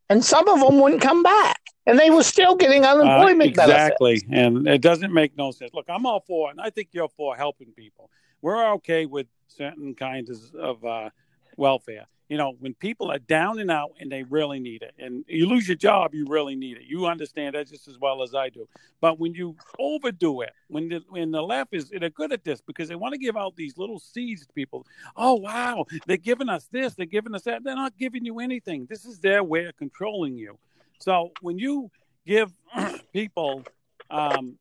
and 0.09 0.23
some 0.23 0.47
of 0.47 0.59
them 0.59 0.79
wouldn't 0.79 1.01
come 1.01 1.21
back, 1.21 1.59
and 1.89 1.99
they 1.99 2.09
were 2.09 2.23
still 2.23 2.55
getting 2.55 2.85
Uh, 2.85 2.93
unemployment 2.93 3.55
benefits. 3.55 3.95
exactly. 4.01 4.21
And 4.31 4.67
it 4.67 4.81
doesn't 4.81 5.13
make 5.13 5.37
no 5.37 5.51
sense. 5.51 5.71
Look, 5.73 5.85
I'm 5.89 6.05
all 6.05 6.21
for, 6.21 6.49
and 6.51 6.59
I 6.61 6.69
think 6.69 6.89
you're 6.91 7.09
for 7.09 7.35
helping 7.35 7.71
people. 7.73 8.09
We're 8.41 8.73
okay 8.73 9.05
with 9.05 9.27
certain 9.47 9.95
kinds 9.95 10.53
of 10.53 10.83
uh, 10.85 11.09
welfare. 11.57 12.05
You 12.29 12.37
know, 12.37 12.53
when 12.59 12.75
people 12.75 13.09
are 13.11 13.17
down 13.17 13.57
and 13.57 13.71
out 13.71 13.93
and 13.99 14.11
they 14.11 14.21
really 14.21 14.59
need 14.59 14.83
it, 14.83 14.93
and 14.99 15.25
you 15.27 15.47
lose 15.47 15.67
your 15.67 15.75
job, 15.75 16.13
you 16.13 16.27
really 16.29 16.55
need 16.55 16.77
it. 16.77 16.83
You 16.87 17.07
understand 17.07 17.55
that 17.55 17.67
just 17.67 17.87
as 17.87 17.97
well 17.97 18.21
as 18.21 18.35
I 18.35 18.49
do. 18.49 18.67
But 19.01 19.19
when 19.19 19.33
you 19.33 19.55
overdo 19.79 20.41
it, 20.41 20.51
when 20.67 20.89
the 20.89 21.01
when 21.09 21.31
the 21.31 21.41
left 21.41 21.73
is 21.73 21.89
they're 21.89 22.11
good 22.11 22.31
at 22.31 22.43
this 22.43 22.61
because 22.61 22.87
they 22.87 22.93
want 22.95 23.13
to 23.13 23.17
give 23.17 23.35
out 23.35 23.55
these 23.55 23.79
little 23.79 23.97
seeds 23.97 24.45
to 24.45 24.53
people. 24.53 24.85
Oh 25.17 25.33
wow, 25.33 25.85
they're 26.05 26.17
giving 26.17 26.49
us 26.49 26.67
this, 26.71 26.93
they're 26.93 27.07
giving 27.07 27.33
us 27.33 27.41
that. 27.45 27.63
They're 27.63 27.75
not 27.75 27.97
giving 27.97 28.23
you 28.23 28.39
anything. 28.39 28.85
This 28.87 29.05
is 29.05 29.17
their 29.19 29.43
way 29.43 29.65
of 29.65 29.75
controlling 29.75 30.37
you. 30.37 30.59
So 30.99 31.31
when 31.41 31.57
you 31.57 31.91
give 32.25 32.51
people 33.13 33.63
um, 34.09 34.57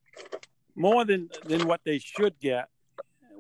more 0.77 1.05
than 1.05 1.29
than 1.45 1.67
what 1.67 1.81
they 1.85 1.99
should 1.99 2.39
get, 2.39 2.69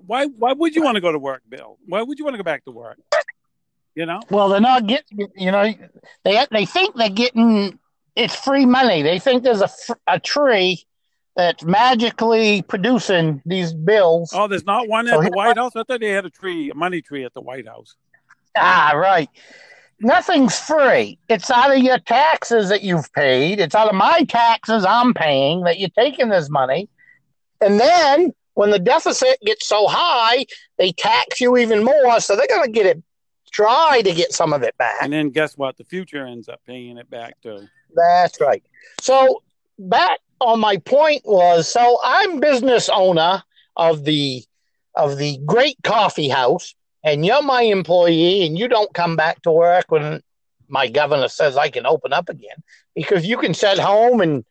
why 0.06 0.26
why 0.26 0.52
would 0.52 0.74
you 0.74 0.82
want 0.82 0.96
to 0.96 1.00
go 1.00 1.12
to 1.12 1.18
work, 1.18 1.42
Bill? 1.48 1.78
Why 1.86 2.02
would 2.02 2.18
you 2.18 2.24
want 2.24 2.34
to 2.34 2.38
go 2.38 2.44
back 2.44 2.64
to 2.64 2.70
work? 2.70 2.98
You 3.94 4.06
know, 4.06 4.20
Well, 4.30 4.48
they're 4.48 4.60
not 4.60 4.86
getting, 4.86 5.28
you 5.36 5.50
know, 5.50 5.74
they 6.24 6.46
they 6.50 6.66
think 6.66 6.94
they're 6.94 7.08
getting 7.08 7.78
it's 8.14 8.34
free 8.34 8.66
money. 8.66 9.02
They 9.02 9.18
think 9.18 9.44
there's 9.44 9.62
a, 9.62 9.70
a 10.06 10.20
tree 10.20 10.84
that's 11.36 11.64
magically 11.64 12.62
producing 12.62 13.40
these 13.46 13.72
bills. 13.72 14.32
oh, 14.34 14.48
there's 14.48 14.66
not 14.66 14.88
one 14.88 15.06
at 15.06 15.14
So 15.14 15.22
the 15.22 15.30
White 15.30 15.56
House. 15.56 15.76
I 15.76 15.84
thought 15.84 16.00
they 16.00 16.10
had 16.10 16.26
a 16.26 16.30
tree, 16.30 16.70
a 16.70 16.74
money 16.74 17.00
tree 17.00 17.24
at 17.24 17.32
the 17.32 17.40
White 17.40 17.66
House. 17.66 17.94
Ah, 18.56 18.92
right. 18.94 19.28
Nothing's 20.00 20.58
free. 20.58 21.18
It's 21.28 21.50
out 21.50 21.76
of 21.76 21.82
your 21.82 21.98
taxes 21.98 22.68
that 22.68 22.82
you've 22.82 23.12
paid. 23.12 23.58
It's 23.58 23.74
out 23.74 23.88
of 23.88 23.94
my 23.94 24.24
taxes 24.28 24.84
I'm 24.84 25.12
paying 25.12 25.62
that 25.62 25.78
you're 25.78 25.88
taking 25.90 26.28
this 26.28 26.48
money. 26.48 26.88
And 27.60 27.80
then 27.80 28.32
when 28.54 28.70
the 28.70 28.78
deficit 28.78 29.38
gets 29.44 29.66
so 29.66 29.86
high, 29.88 30.46
they 30.78 30.92
tax 30.92 31.40
you 31.40 31.56
even 31.56 31.82
more. 31.82 32.20
So 32.20 32.36
they're 32.36 32.46
going 32.46 32.66
to 32.66 32.70
get 32.70 32.86
it, 32.86 33.02
try 33.50 34.02
to 34.02 34.12
get 34.12 34.32
some 34.32 34.52
of 34.52 34.62
it 34.62 34.76
back. 34.78 34.98
And 35.00 35.12
then 35.12 35.30
guess 35.30 35.56
what? 35.56 35.76
The 35.76 35.84
future 35.84 36.24
ends 36.24 36.48
up 36.48 36.60
paying 36.66 36.96
it 36.96 37.10
back 37.10 37.40
too. 37.42 37.66
That's 37.94 38.40
right. 38.40 38.62
So 39.00 39.42
back 39.78 40.20
on 40.40 40.60
my 40.60 40.76
point 40.78 41.22
was 41.24 41.70
so 41.72 41.98
I'm 42.04 42.40
business 42.40 42.88
owner 42.88 43.42
of 43.76 44.04
the 44.04 44.44
of 44.94 45.16
the 45.18 45.38
great 45.46 45.76
coffee 45.82 46.28
house 46.28 46.74
and 47.12 47.24
you're 47.24 47.42
my 47.42 47.62
employee 47.62 48.46
and 48.46 48.58
you 48.58 48.68
don't 48.68 48.92
come 48.94 49.16
back 49.16 49.42
to 49.42 49.50
work 49.50 49.86
when 49.88 50.22
my 50.68 50.88
governor 50.88 51.28
says 51.28 51.56
I 51.56 51.70
can 51.70 51.86
open 51.86 52.12
up 52.12 52.28
again 52.28 52.62
because 52.94 53.26
you 53.26 53.38
can 53.38 53.54
sit 53.54 53.78
home 53.78 54.20
and 54.20 54.44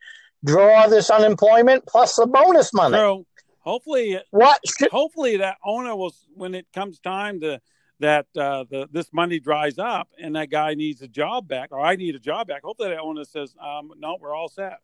draw 0.44 0.86
this 0.86 1.10
unemployment 1.10 1.86
plus 1.86 2.16
the 2.16 2.26
bonus 2.26 2.72
money. 2.74 2.96
So 2.96 3.26
hopefully, 3.60 4.20
What 4.30 4.60
hopefully 4.90 5.38
that 5.38 5.58
owner 5.64 5.94
will, 5.94 6.14
when 6.34 6.54
it 6.54 6.66
comes 6.74 6.98
time 6.98 7.40
to 7.40 7.60
that 8.00 8.26
uh, 8.36 8.64
the 8.70 8.88
this 8.92 9.12
money 9.12 9.40
dries 9.40 9.78
up 9.78 10.08
and 10.20 10.36
that 10.36 10.50
guy 10.50 10.74
needs 10.74 11.02
a 11.02 11.08
job 11.08 11.48
back 11.48 11.70
or 11.72 11.80
I 11.80 11.96
need 11.96 12.14
a 12.14 12.20
job 12.20 12.46
back. 12.46 12.62
Hopefully 12.62 12.90
that 12.90 13.00
owner 13.00 13.24
says, 13.24 13.54
um, 13.60 13.90
no, 13.98 14.16
we're 14.20 14.34
all 14.34 14.48
set. 14.48 14.78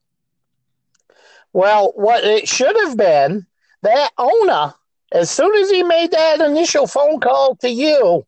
Well, 1.53 1.93
what 1.95 2.25
it 2.25 2.49
should 2.49 2.75
have 2.77 2.97
been, 2.97 3.47
that 3.83 4.11
owner, 4.19 4.75
as 5.13 5.31
soon 5.31 5.55
as 5.57 5.71
he 5.71 5.83
made 5.83 6.11
that 6.13 6.41
initial 6.41 6.87
phone 6.87 7.21
call 7.21 7.57
to 7.57 7.69
you, 7.69 8.27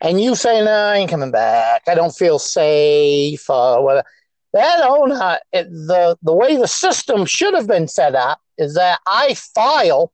and 0.00 0.20
you 0.20 0.34
say, 0.34 0.64
"No, 0.64 0.70
I 0.70 0.96
ain't 0.96 1.10
coming 1.10 1.30
back. 1.30 1.82
I 1.86 1.94
don't 1.94 2.14
feel 2.14 2.38
safe," 2.38 3.48
or 3.48 3.84
whatever. 3.84 4.06
That 4.52 4.82
owner, 4.82 5.38
the 5.52 6.16
the 6.22 6.32
way 6.32 6.56
the 6.56 6.66
system 6.66 7.24
should 7.26 7.54
have 7.54 7.68
been 7.68 7.86
set 7.86 8.14
up 8.14 8.40
is 8.58 8.74
that 8.74 8.98
I 9.06 9.34
file 9.34 10.12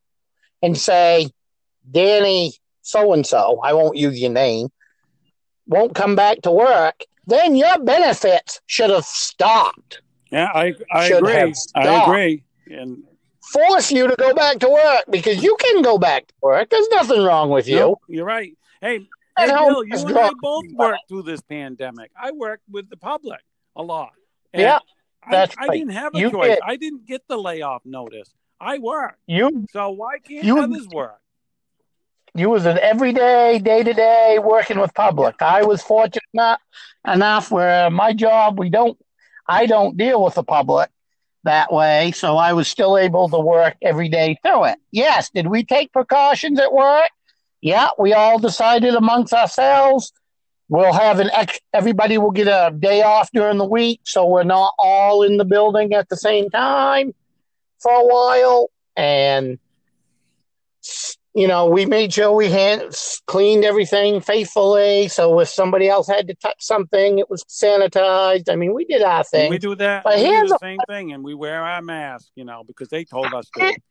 and 0.61 0.77
say, 0.77 1.29
"Danny, 1.89 2.53
so 2.81 3.13
and 3.13 3.25
so, 3.25 3.59
I 3.63 3.73
won't 3.73 3.97
use 3.97 4.19
your 4.19 4.31
name, 4.31 4.69
won't 5.67 5.95
come 5.95 6.15
back 6.15 6.41
to 6.41 6.51
work." 6.51 7.03
Then 7.25 7.55
your 7.55 7.79
benefits 7.79 8.61
should 8.67 8.89
have 8.89 9.05
stopped. 9.05 10.01
Yeah, 10.31 10.49
I 10.53 10.75
I 10.91 11.07
Should 11.07 11.17
agree. 11.19 11.53
I 11.75 12.03
agree. 12.03 12.43
And 12.69 13.03
force 13.51 13.91
you 13.91 14.07
to 14.07 14.15
go 14.15 14.33
back 14.33 14.59
to 14.59 14.69
work 14.69 15.03
because 15.09 15.41
you 15.43 15.55
can 15.59 15.81
go 15.81 15.97
back 15.97 16.27
to 16.27 16.33
work. 16.41 16.69
There's 16.69 16.87
nothing 16.89 17.23
wrong 17.23 17.49
with 17.49 17.67
you. 17.67 17.79
no, 17.79 17.97
you're 18.07 18.25
right. 18.25 18.57
Hey, 18.81 19.07
hey 19.37 19.47
Bill, 19.47 19.83
you 19.83 19.93
and 19.97 20.17
I 20.17 20.29
both 20.41 20.65
worked 20.73 21.07
through 21.07 21.23
this 21.23 21.41
pandemic. 21.41 22.11
I 22.19 22.31
worked 22.31 22.63
with 22.69 22.89
the 22.89 22.97
public 22.97 23.39
a 23.75 23.83
lot. 23.83 24.11
Yeah. 24.53 24.79
That's 25.29 25.55
I, 25.57 25.65
I 25.65 25.67
didn't 25.77 25.93
have 25.93 26.15
a 26.15 26.19
You 26.19 26.31
choice. 26.31 26.47
did. 26.49 26.59
I 26.65 26.75
didn't 26.77 27.05
get 27.05 27.27
the 27.27 27.37
layoff 27.37 27.81
notice. 27.85 28.29
I 28.59 28.77
work. 28.79 29.17
You 29.27 29.65
So 29.71 29.89
why 29.89 30.19
can't 30.19 30.43
You- 30.43 30.59
others 30.59 30.87
work? 30.87 31.19
you 32.33 32.49
was 32.49 32.65
an 32.67 32.77
everyday, 32.79 33.57
day 33.59 33.81
to 33.83 33.93
day 33.93 34.37
working 34.41 34.79
with 34.79 34.93
public. 34.93 35.41
I 35.41 35.63
was 35.63 35.81
fortunate 35.81 36.59
enough 37.05 37.49
where 37.51 37.89
my 37.89 38.13
job 38.13 38.59
we 38.59 38.69
don't 38.69 38.97
I 39.47 39.65
don't 39.65 39.97
deal 39.97 40.23
with 40.23 40.35
the 40.35 40.43
public 40.43 40.89
that 41.47 41.73
way, 41.73 42.11
so 42.11 42.37
I 42.37 42.53
was 42.53 42.67
still 42.67 42.97
able 42.97 43.27
to 43.29 43.39
work 43.39 43.75
every 43.81 44.07
day 44.07 44.37
through 44.43 44.65
it. 44.65 44.77
Yes, 44.91 45.29
did 45.29 45.47
we 45.47 45.63
take 45.63 45.91
precautions 45.91 46.59
at 46.59 46.71
work? 46.71 47.09
Yeah, 47.61 47.89
we 47.97 48.13
all 48.13 48.39
decided 48.39 48.93
amongst 48.93 49.33
ourselves 49.33 50.13
we'll 50.69 50.93
have 50.93 51.19
an 51.19 51.29
ex- 51.33 51.59
everybody 51.73 52.17
will 52.17 52.31
get 52.31 52.47
a 52.47 52.75
day 52.77 53.01
off 53.01 53.29
during 53.33 53.57
the 53.57 53.65
week 53.65 54.01
so 54.03 54.25
we're 54.25 54.43
not 54.43 54.73
all 54.77 55.23
in 55.23 55.37
the 55.37 55.45
building 55.45 55.93
at 55.93 56.09
the 56.09 56.17
same 56.17 56.49
time 56.49 57.13
for 57.79 57.91
a 57.91 58.05
while 58.05 58.69
and 58.95 59.59
you 61.37 61.47
know, 61.47 61.67
we 61.67 61.85
made 61.85 62.11
sure 62.11 62.31
we 62.31 62.49
hand 62.49 62.81
cleaned 63.27 63.63
everything 63.63 64.21
faithfully. 64.21 65.07
So 65.07 65.39
if 65.39 65.49
somebody 65.49 65.87
else 65.87 66.07
had 66.07 66.27
to 66.29 66.33
touch 66.33 66.55
something, 66.59 67.19
it 67.19 67.29
was 67.29 67.43
sanitized. 67.43 68.49
I 68.51 68.55
mean, 68.55 68.73
we 68.73 68.85
did 68.85 69.03
our 69.03 69.23
thing. 69.23 69.51
we 69.51 69.59
do 69.59 69.75
that. 69.75 70.03
But 70.03 70.15
we 70.15 70.23
do 70.23 70.31
here's 70.31 70.49
the 70.49 70.55
a- 70.55 70.59
same 70.59 70.79
thing, 70.87 71.13
and 71.13 71.23
we 71.23 71.35
wear 71.35 71.61
our 71.61 71.83
mask. 71.83 72.29
You 72.33 72.43
know, 72.43 72.63
because 72.65 72.89
they 72.89 73.05
told 73.05 73.31
us 73.35 73.47
to. 73.55 73.75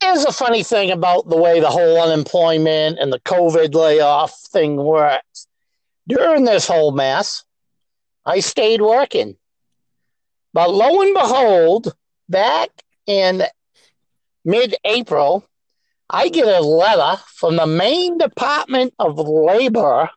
Here's 0.00 0.24
a 0.24 0.32
funny 0.32 0.64
thing 0.64 0.90
about 0.90 1.28
the 1.28 1.36
way 1.36 1.60
the 1.60 1.70
whole 1.70 2.02
unemployment 2.02 2.98
and 2.98 3.12
the 3.12 3.20
COVID 3.20 3.72
layoff 3.72 4.36
thing 4.52 4.74
works. 4.76 5.46
During 6.08 6.42
this 6.42 6.66
whole 6.66 6.90
mess, 6.90 7.44
I 8.26 8.40
stayed 8.40 8.80
working. 8.80 9.36
But 10.52 10.72
lo 10.72 11.02
and 11.02 11.14
behold, 11.14 11.94
back 12.28 12.70
in 13.06 13.44
mid 14.44 14.74
April, 14.84 15.46
I 16.12 16.28
get 16.28 16.46
a 16.46 16.60
letter 16.60 17.20
from 17.26 17.56
the 17.56 17.66
Maine 17.66 18.18
Department 18.18 18.92
of 18.98 19.18
Labor 19.18 20.10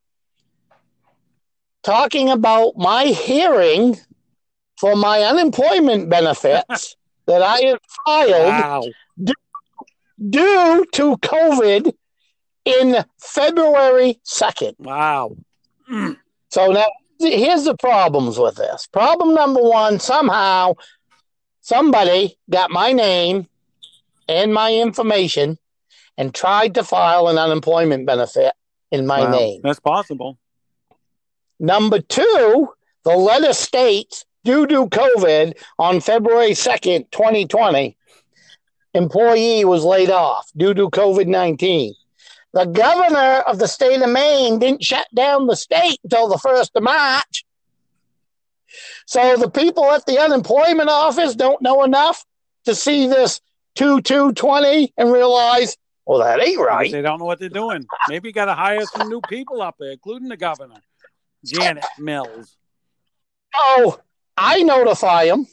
talking 1.83 2.29
about 2.29 2.73
my 2.75 3.05
hearing 3.05 3.97
for 4.77 4.95
my 4.95 5.21
unemployment 5.21 6.09
benefits 6.09 6.95
that 7.27 7.41
I 7.41 7.59
had 7.61 7.79
filed 8.05 8.33
Wow. 8.61 8.83
due 10.29 10.85
to 10.93 11.17
COVID 11.17 11.93
in 12.65 13.05
February 13.19 14.19
2nd. 14.25 14.73
Wow. 14.79 15.37
So 16.49 16.71
now 16.71 16.85
here's 17.19 17.63
the 17.63 17.77
problems 17.77 18.37
with 18.37 18.55
this. 18.55 18.87
Problem 18.87 19.33
number 19.33 19.61
one 19.61 19.99
somehow 19.99 20.73
somebody 21.61 22.37
got 22.49 22.69
my 22.71 22.91
name 22.91 23.47
and 24.27 24.53
my 24.53 24.73
information 24.73 25.57
and 26.17 26.33
tried 26.33 26.75
to 26.75 26.83
file 26.83 27.27
an 27.27 27.37
unemployment 27.37 28.05
benefit 28.05 28.53
in 28.91 29.05
my 29.05 29.21
Wow. 29.21 29.31
name. 29.31 29.61
That's 29.63 29.79
possible. 29.79 30.37
Number 31.59 31.99
two, 31.99 32.69
the 33.03 33.15
letter 33.15 33.53
states 33.53 34.25
due 34.43 34.67
to 34.67 34.87
COVID 34.87 35.53
on 35.79 35.99
February 36.01 36.51
2nd, 36.51 37.09
2020, 37.11 37.97
employee 38.93 39.65
was 39.65 39.83
laid 39.83 40.09
off 40.09 40.49
due 40.55 40.73
to 40.73 40.89
COVID 40.89 41.27
19. 41.27 41.93
The 42.53 42.65
governor 42.65 43.41
of 43.47 43.59
the 43.59 43.67
state 43.67 44.01
of 44.01 44.09
Maine 44.09 44.59
didn't 44.59 44.83
shut 44.83 45.07
down 45.13 45.47
the 45.47 45.57
state 45.57 45.99
until 46.03 46.29
the 46.29 46.37
1st 46.37 46.69
of 46.75 46.83
March. 46.83 47.43
So 49.05 49.35
the 49.35 49.49
people 49.49 49.85
at 49.91 50.05
the 50.05 50.19
unemployment 50.19 50.89
office 50.89 51.35
don't 51.35 51.61
know 51.61 51.83
enough 51.83 52.23
to 52.65 52.73
see 52.73 53.07
this 53.07 53.41
2220 53.75 54.93
and 54.97 55.11
realize, 55.11 55.75
well, 56.05 56.19
that 56.19 56.41
ain't 56.45 56.59
right. 56.59 56.91
They 56.91 57.01
don't 57.01 57.19
know 57.19 57.25
what 57.25 57.39
they're 57.39 57.49
doing. 57.49 57.85
Maybe 58.09 58.29
you 58.29 58.33
got 58.33 58.45
to 58.45 58.53
hire 58.53 58.85
some 58.85 59.09
new 59.09 59.21
people 59.21 59.61
up 59.61 59.75
there, 59.79 59.91
including 59.91 60.29
the 60.29 60.37
governor, 60.37 60.81
Janet 61.43 61.85
Mills. 61.97 62.57
Oh, 63.55 63.99
I 64.37 64.63
notify 64.63 65.25
them. 65.25 65.47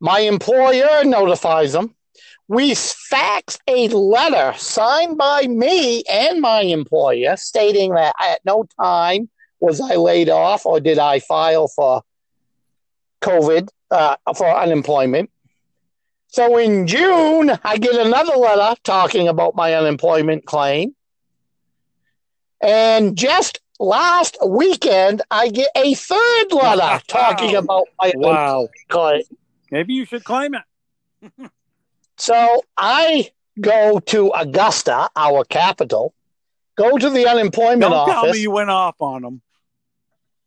My 0.00 0.20
employer 0.20 1.04
notifies 1.04 1.72
them. 1.72 1.94
We 2.48 2.74
fax 2.74 3.58
a 3.68 3.88
letter 3.88 4.58
signed 4.58 5.18
by 5.18 5.46
me 5.46 6.02
and 6.10 6.40
my 6.40 6.62
employer 6.62 7.36
stating 7.36 7.94
that 7.94 8.14
at 8.20 8.40
no 8.44 8.64
time 8.80 9.28
was 9.60 9.80
I 9.80 9.94
laid 9.94 10.30
off 10.30 10.66
or 10.66 10.80
did 10.80 10.98
I 10.98 11.20
file 11.20 11.68
for 11.68 12.02
COVID, 13.20 13.68
uh, 13.90 14.16
for 14.36 14.48
unemployment. 14.48 15.30
So 16.32 16.58
in 16.58 16.86
June, 16.86 17.50
I 17.64 17.76
get 17.76 17.94
another 18.06 18.36
letter 18.36 18.80
talking 18.84 19.26
about 19.28 19.56
my 19.56 19.74
unemployment 19.74 20.46
claim. 20.46 20.94
And 22.62 23.16
just 23.16 23.60
last 23.80 24.36
weekend, 24.46 25.22
I 25.30 25.48
get 25.48 25.70
a 25.76 25.94
third 25.94 26.52
letter 26.52 27.02
talking 27.08 27.56
about 27.56 27.88
my 28.00 28.12
Wow. 28.14 28.68
claim. 28.88 29.22
Maybe 29.72 29.94
you 29.94 30.04
should 30.04 30.24
claim 30.24 30.54
it. 30.54 31.32
So 32.16 32.62
I 32.76 33.30
go 33.58 33.98
to 33.98 34.28
Augusta, 34.32 35.08
our 35.16 35.42
capital, 35.44 36.12
go 36.76 36.98
to 36.98 37.08
the 37.08 37.26
unemployment 37.26 37.80
Don't 37.80 38.04
tell 38.06 38.24
office, 38.24 38.36
me 38.36 38.42
you 38.42 38.50
went 38.50 38.68
off 38.68 38.96
on 39.00 39.22
them. 39.22 39.40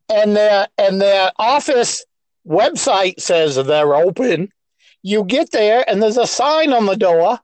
and 0.08 0.36
their 0.36 0.68
and 0.78 1.02
their 1.02 1.32
office 1.40 2.06
website 2.48 3.20
says 3.20 3.56
they're 3.56 3.96
open. 3.96 4.52
You 5.04 5.24
get 5.24 5.52
there, 5.52 5.88
and 5.88 6.02
there's 6.02 6.18
a 6.18 6.26
sign 6.26 6.74
on 6.74 6.86
the 6.86 6.96
door 6.96 7.40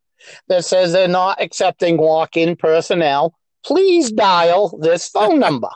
that 0.47 0.65
says 0.65 0.91
they're 0.91 1.07
not 1.07 1.41
accepting 1.41 1.97
walk-in 1.97 2.55
personnel. 2.55 3.33
Please 3.63 4.11
dial 4.11 4.77
this 4.79 5.07
phone 5.09 5.39
number. 5.47 5.69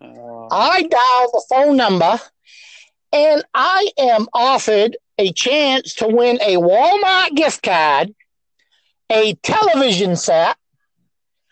Uh, 0.00 0.46
I 0.50 0.82
dial 0.82 1.30
the 1.32 1.44
phone 1.48 1.76
number 1.76 2.20
and 3.14 3.44
I 3.54 3.90
am 3.96 4.26
offered 4.34 4.96
a 5.18 5.32
chance 5.32 5.94
to 5.94 6.08
win 6.08 6.38
a 6.42 6.56
Walmart 6.56 7.34
gift 7.36 7.62
card, 7.62 8.12
a 9.08 9.34
television 9.34 10.16
set. 10.16 10.56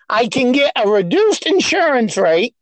I 0.09 0.27
can 0.27 0.51
get 0.51 0.73
a 0.77 0.89
reduced 0.89 1.47
insurance 1.47 2.17
rate 2.17 2.57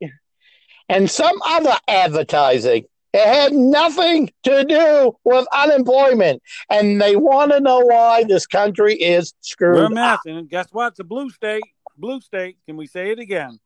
and 0.89 1.11
some 1.11 1.41
other 1.47 1.75
advertising. 1.89 2.85
It 3.13 3.27
had 3.27 3.53
nothing 3.53 4.31
to 4.45 4.65
do 4.65 5.17
with 5.25 5.47
unemployment. 5.53 6.43
And 6.71 7.01
they 7.01 7.17
want 7.17 7.51
to 7.53 7.61
know 7.61 7.81
why 7.81 8.25
this 8.25 8.47
country 8.47 8.95
is 8.95 9.35
screwed 9.41 9.77
we're 9.77 9.85
a 9.87 9.91
mess. 9.91 10.15
up. 10.15 10.21
And 10.27 10.49
guess 10.49 10.69
what? 10.73 10.93
It's 10.93 11.01
a 11.01 11.05
blue 11.05 11.31
state. 11.31 11.63
Blue 11.97 12.21
state. 12.21 12.59
Can 12.67 12.77
we 12.77 12.87
say 12.87 13.11
it 13.11 13.19
again? 13.19 13.59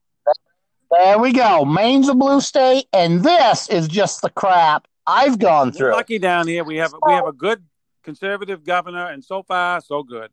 There 0.91 1.19
we 1.19 1.33
go. 1.33 1.65
Maine's 1.65 2.09
a 2.09 2.15
blue 2.15 2.41
state, 2.41 2.85
and 2.93 3.23
this 3.23 3.69
is 3.69 3.87
just 3.87 4.21
the 4.21 4.29
crap 4.29 4.87
I've 5.07 5.39
gone 5.39 5.67
We're 5.67 5.73
through. 5.73 5.91
lucky 5.93 6.19
down 6.19 6.47
here. 6.47 6.63
We 6.63 6.77
have 6.77 6.93
we 7.05 7.13
have 7.13 7.27
a 7.27 7.33
good 7.33 7.63
conservative 8.03 8.63
governor, 8.63 9.07
and 9.07 9.23
so 9.23 9.43
far 9.43 9.81
so 9.81 10.03
good. 10.03 10.29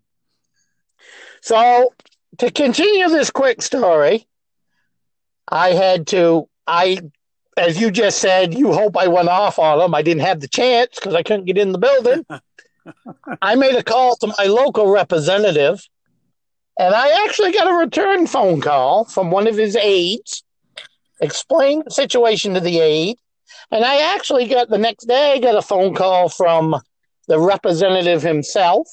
So 1.41 1.93
to 2.39 2.51
continue 2.51 3.09
this 3.09 3.31
quick 3.31 3.63
story, 3.63 4.27
I 5.49 5.71
had 5.71 6.07
to 6.09 6.49
I 6.67 7.01
as 7.57 7.81
you 7.81 7.91
just 7.91 8.19
said, 8.19 8.55
you 8.55 8.73
hope 8.73 8.97
I 8.97 9.09
went 9.09 9.29
off 9.29 9.59
on 9.59 9.79
them. 9.79 9.95
I 9.95 10.03
didn't 10.03 10.23
have 10.23 10.41
the 10.41 10.49
chance 10.49 10.95
because 10.95 11.15
I 11.15 11.23
couldn't 11.23 11.45
get 11.45 11.59
in 11.59 11.73
the 11.73 11.79
building. 11.79 12.25
I 13.43 13.55
made 13.55 13.77
a 13.77 13.83
call 13.83 14.17
to 14.17 14.35
my 14.39 14.47
local 14.47 14.91
representative, 14.91 15.87
and 16.79 16.95
I 16.95 17.25
actually 17.25 17.53
got 17.53 17.71
a 17.71 17.75
return 17.75 18.27
phone 18.27 18.61
call 18.61 19.05
from 19.05 19.31
one 19.31 19.47
of 19.47 19.57
his 19.57 19.77
aides, 19.77 20.43
explained 21.21 21.85
the 21.87 21.91
situation 21.91 22.55
to 22.55 22.61
the 22.61 22.81
aide, 22.81 23.19
and 23.71 23.85
I 23.85 24.15
actually 24.15 24.49
got 24.49 24.69
the 24.69 24.79
next 24.79 25.05
day 25.05 25.33
I 25.33 25.39
got 25.39 25.55
a 25.55 25.63
phone 25.63 25.95
call 25.95 26.29
from 26.29 26.81
the 27.29 27.39
representative 27.39 28.23
himself, 28.23 28.89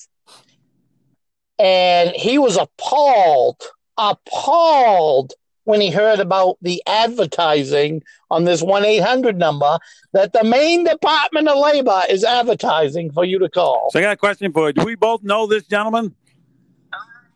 and 1.58 2.12
he 2.12 2.38
was 2.38 2.58
appalled, 2.58 3.62
appalled 3.98 5.34
when 5.70 5.80
he 5.82 5.92
heard 5.92 6.20
about 6.20 6.58
the 6.64 6.82
advertising 6.88 8.02
on 8.32 8.44
this 8.44 8.62
1 8.64 8.84
800 8.84 9.38
number 9.38 9.78
that 10.14 10.34
the 10.34 10.44
Maine 10.44 10.84
Department 10.84 11.48
of 11.48 11.58
Labor 11.60 12.02
is 12.10 12.24
advertising 12.24 13.12
for 13.12 13.24
you 13.24 13.38
to 13.40 13.48
call. 13.50 13.90
So 13.92 14.00
I 14.00 14.02
got 14.02 14.14
a 14.14 14.18
question 14.18 14.52
for 14.52 14.68
you. 14.68 14.74
Do 14.74 14.84
we 14.84 14.96
both 14.96 15.22
know 15.24 15.46
this 15.48 15.64
gentleman? 15.68 16.16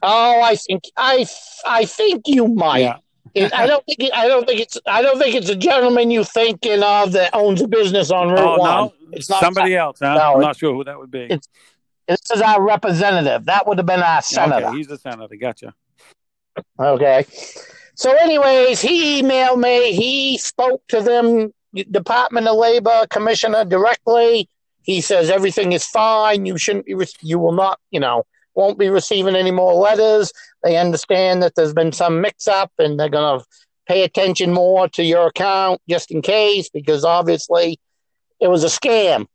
Oh, 0.02 0.42
I 0.42 0.56
think 0.56 0.84
I 0.98 1.26
I 1.66 1.86
think 1.86 2.24
you 2.28 2.48
might. 2.48 2.80
Yeah. 2.80 2.98
It, 3.36 3.54
I 3.54 3.66
don't 3.68 3.84
think 3.86 4.00
it, 4.00 4.14
I 4.14 4.28
don't 4.28 4.46
think 4.48 4.60
it's 4.62 4.78
I 4.86 5.02
don't 5.02 5.18
think 5.20 5.36
it's 5.36 5.50
a 5.50 5.56
gentleman 5.56 6.12
you 6.12 6.24
thinking 6.24 6.84
of 6.84 7.14
that 7.14 7.34
owns 7.34 7.62
a 7.62 7.68
business 7.68 8.12
on 8.12 8.30
Route 8.30 8.40
Oh 8.40 8.58
One. 8.58 8.70
no, 8.70 8.94
It's 9.12 9.30
not 9.30 9.42
somebody 9.42 9.76
else. 9.76 10.00
Huh? 10.02 10.16
No, 10.16 10.34
I'm 10.36 10.42
not 10.42 10.58
sure 10.58 10.74
who 10.74 10.84
that 10.84 10.98
would 11.00 11.12
be. 11.12 11.22
it's- 11.26 11.48
This 12.08 12.20
is 12.36 12.42
our 12.42 12.62
representative. 12.62 13.46
That 13.46 13.66
would 13.68 13.78
have 13.78 13.88
been 13.88 14.02
our 14.04 14.22
senator. 14.22 14.68
Okay, 14.68 14.78
he's 14.78 14.88
the 14.88 14.98
senator. 14.98 15.36
Gotcha. 15.36 15.74
Okay. 16.78 17.26
So, 17.96 18.12
anyways, 18.16 18.82
he 18.82 19.22
emailed 19.22 19.60
me. 19.60 19.94
He 19.94 20.38
spoke 20.38 20.82
to 20.90 21.02
them, 21.02 21.54
Department 21.92 22.48
of 22.48 22.58
Labor 22.58 23.06
commissioner 23.10 23.66
directly, 23.66 24.50
He 24.84 25.02
says 25.02 25.30
everything 25.30 25.72
is 25.72 25.86
fine. 25.86 26.46
You 26.46 26.58
shouldn't 26.58 26.86
be. 26.86 26.94
Re- 26.94 27.08
you 27.22 27.40
will 27.40 27.54
not. 27.54 27.80
You 27.92 28.00
know, 28.00 28.24
won't 28.54 28.78
be 28.78 28.90
receiving 28.90 29.36
any 29.36 29.52
more 29.52 29.74
letters. 29.74 30.32
They 30.64 30.78
understand 30.78 31.42
that 31.42 31.56
there's 31.56 31.74
been 31.74 31.92
some 31.92 32.22
mix-up, 32.22 32.72
and 32.78 33.00
they're 33.00 33.10
going 33.10 33.40
to 33.40 33.46
pay 33.88 34.04
attention 34.04 34.54
more 34.54 34.88
to 34.90 35.04
your 35.04 35.28
account 35.28 35.82
just 35.90 36.12
in 36.12 36.22
case, 36.22 36.70
because 36.70 37.04
obviously 37.04 37.80
it 38.40 38.50
was 38.50 38.64
a 38.64 38.68
scam. 38.68 39.26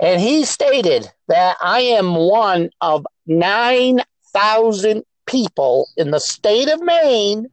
And 0.00 0.20
he 0.20 0.44
stated 0.44 1.10
that 1.28 1.56
I 1.60 1.80
am 1.80 2.14
one 2.14 2.70
of 2.80 3.06
9,000 3.26 5.02
people 5.30 5.88
in 5.96 6.10
the 6.10 6.18
state 6.18 6.68
of 6.68 6.82
Maine 6.82 7.46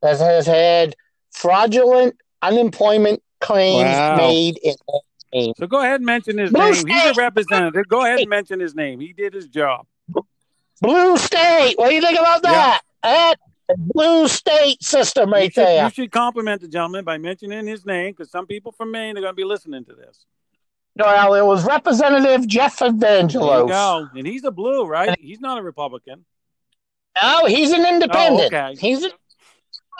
that 0.00 0.18
has 0.20 0.46
had 0.46 0.94
fraudulent 1.32 2.14
unemployment 2.42 3.22
claims 3.40 3.84
Wow. 3.84 4.16
made 4.16 4.58
in 4.62 4.74
Maine. 5.32 5.52
So 5.56 5.66
go 5.66 5.80
ahead 5.80 5.96
and 5.96 6.06
mention 6.06 6.38
his 6.38 6.50
Blue 6.50 6.60
name. 6.72 6.86
He's 6.86 7.04
a 7.04 7.14
representative. 7.14 7.88
Go 7.88 8.04
ahead 8.04 8.20
and 8.20 8.28
mention 8.28 8.60
his 8.60 8.74
name. 8.74 9.00
He 9.00 9.12
did 9.12 9.34
his 9.34 9.48
job. 9.48 9.86
Blue 10.80 11.16
State. 11.16 11.74
What 11.76 11.88
do 11.90 11.94
you 11.94 12.00
think 12.00 12.18
about 12.18 12.42
that? 12.42 12.80
That 13.02 13.36
blue 13.78 14.28
state 14.28 14.82
system 14.82 15.30
You 15.30 15.44
should, 15.44 15.54
there. 15.54 15.84
you 15.84 15.90
should 15.90 16.10
compliment 16.10 16.60
the 16.60 16.68
gentleman 16.68 17.04
by 17.04 17.18
mentioning 17.18 17.66
his 17.66 17.86
name 17.86 18.10
because 18.12 18.30
some 18.30 18.46
people 18.46 18.72
from 18.72 18.90
Maine 18.90 19.16
are 19.16 19.20
going 19.20 19.32
to 19.32 19.36
be 19.36 19.44
listening 19.44 19.84
to 19.86 19.94
this. 19.94 20.26
Well, 20.96 21.34
it 21.34 21.44
was 21.46 21.64
Representative 21.64 22.46
Jeff 22.46 22.78
There 22.80 22.88
you 22.90 22.94
Evangelos. 22.96 23.68
go. 23.68 24.08
And 24.14 24.26
he's 24.26 24.44
a 24.44 24.50
blue, 24.50 24.84
right? 24.84 25.16
He's 25.18 25.40
not 25.40 25.56
a 25.58 25.62
Republican. 25.62 26.24
No, 27.20 27.46
he's 27.46 27.72
an 27.72 27.84
independent. 27.86 28.52
Oh, 28.52 28.56
okay. 28.56 28.74
He's 28.78 29.02
an 29.04 29.10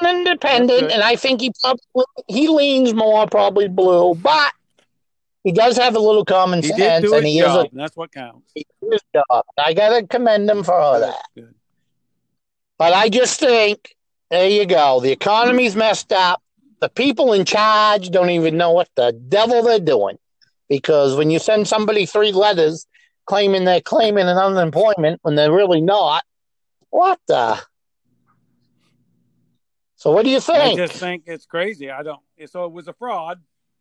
independent, 0.02 0.92
and 0.92 1.02
I 1.02 1.16
think 1.16 1.40
he 1.40 1.52
probably 1.62 2.04
he 2.28 2.48
leans 2.48 2.94
more 2.94 3.26
probably 3.26 3.68
blue, 3.68 4.14
but 4.14 4.52
he 5.44 5.52
does 5.52 5.76
have 5.76 5.96
a 5.96 5.98
little 5.98 6.24
common 6.24 6.62
He 6.62 6.68
sense, 6.68 7.10
and 7.10 7.26
he 7.26 7.40
job. 7.40 7.66
is 7.66 7.72
and 7.72 7.80
that's 7.80 7.96
what 7.96 8.12
counts. 8.12 8.52
his 8.54 9.00
job. 9.14 9.44
I 9.58 9.74
gotta 9.74 10.06
commend 10.06 10.48
him 10.48 10.62
for 10.62 10.74
all 10.74 11.00
that. 11.00 11.22
Good. 11.34 11.54
But 12.78 12.94
I 12.94 13.08
just 13.08 13.38
think 13.38 13.94
there 14.30 14.48
you 14.48 14.66
go. 14.66 15.00
The 15.00 15.12
economy's 15.12 15.76
messed 15.76 16.12
up. 16.12 16.42
The 16.80 16.88
people 16.88 17.32
in 17.32 17.44
charge 17.44 18.10
don't 18.10 18.30
even 18.30 18.56
know 18.56 18.72
what 18.72 18.88
the 18.96 19.12
devil 19.28 19.62
they're 19.62 19.78
doing. 19.78 20.18
Because 20.68 21.16
when 21.16 21.30
you 21.30 21.38
send 21.38 21.68
somebody 21.68 22.06
three 22.06 22.32
letters 22.32 22.86
claiming 23.26 23.64
they're 23.64 23.80
claiming 23.82 24.26
an 24.26 24.38
unemployment 24.38 25.20
when 25.22 25.34
they're 25.34 25.52
really 25.52 25.80
not, 25.80 26.24
what 26.92 27.18
the? 27.26 27.58
So 29.96 30.12
what 30.12 30.24
do 30.24 30.30
you 30.30 30.40
think? 30.40 30.78
I 30.78 30.86
just 30.86 31.00
think 31.00 31.24
it's 31.26 31.46
crazy. 31.46 31.90
I 31.90 32.02
don't. 32.02 32.20
So 32.46 32.66
it 32.66 32.72
was 32.72 32.86
a 32.86 32.92
fraud. 32.92 33.40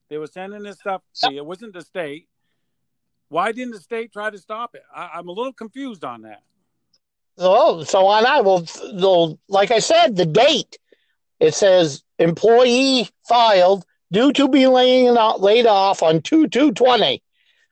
They 0.10 0.18
were 0.18 0.28
sending 0.28 0.64
this 0.64 0.80
stuff. 0.80 1.02
To 1.24 1.34
you. 1.34 1.40
It 1.40 1.46
wasn't 1.46 1.74
the 1.74 1.82
state. 1.82 2.28
Why 3.28 3.52
didn't 3.52 3.74
the 3.74 3.82
state 3.82 4.14
try 4.14 4.30
to 4.30 4.38
stop 4.38 4.76
it? 4.76 4.84
I, 4.96 5.12
I'm 5.16 5.28
a 5.28 5.32
little 5.32 5.52
confused 5.52 6.06
on 6.06 6.22
that. 6.22 6.42
So, 7.38 7.56
oh, 7.58 7.84
so 7.84 8.08
on 8.08 8.26
I 8.26 8.42
will, 8.42 8.60
the, 8.60 9.38
like 9.50 9.72
I 9.72 9.80
said, 9.80 10.16
the 10.16 10.26
date 10.26 10.78
it 11.40 11.54
says 11.54 12.04
employee 12.18 13.10
filed 13.28 13.84
due 14.12 14.32
to 14.34 14.48
be 14.48 14.68
laying 14.68 15.18
out, 15.18 15.42
laid 15.42 15.66
off 15.66 16.02
on 16.02 16.22
2 16.22 16.48
2 16.48 16.72
20. 16.72 17.22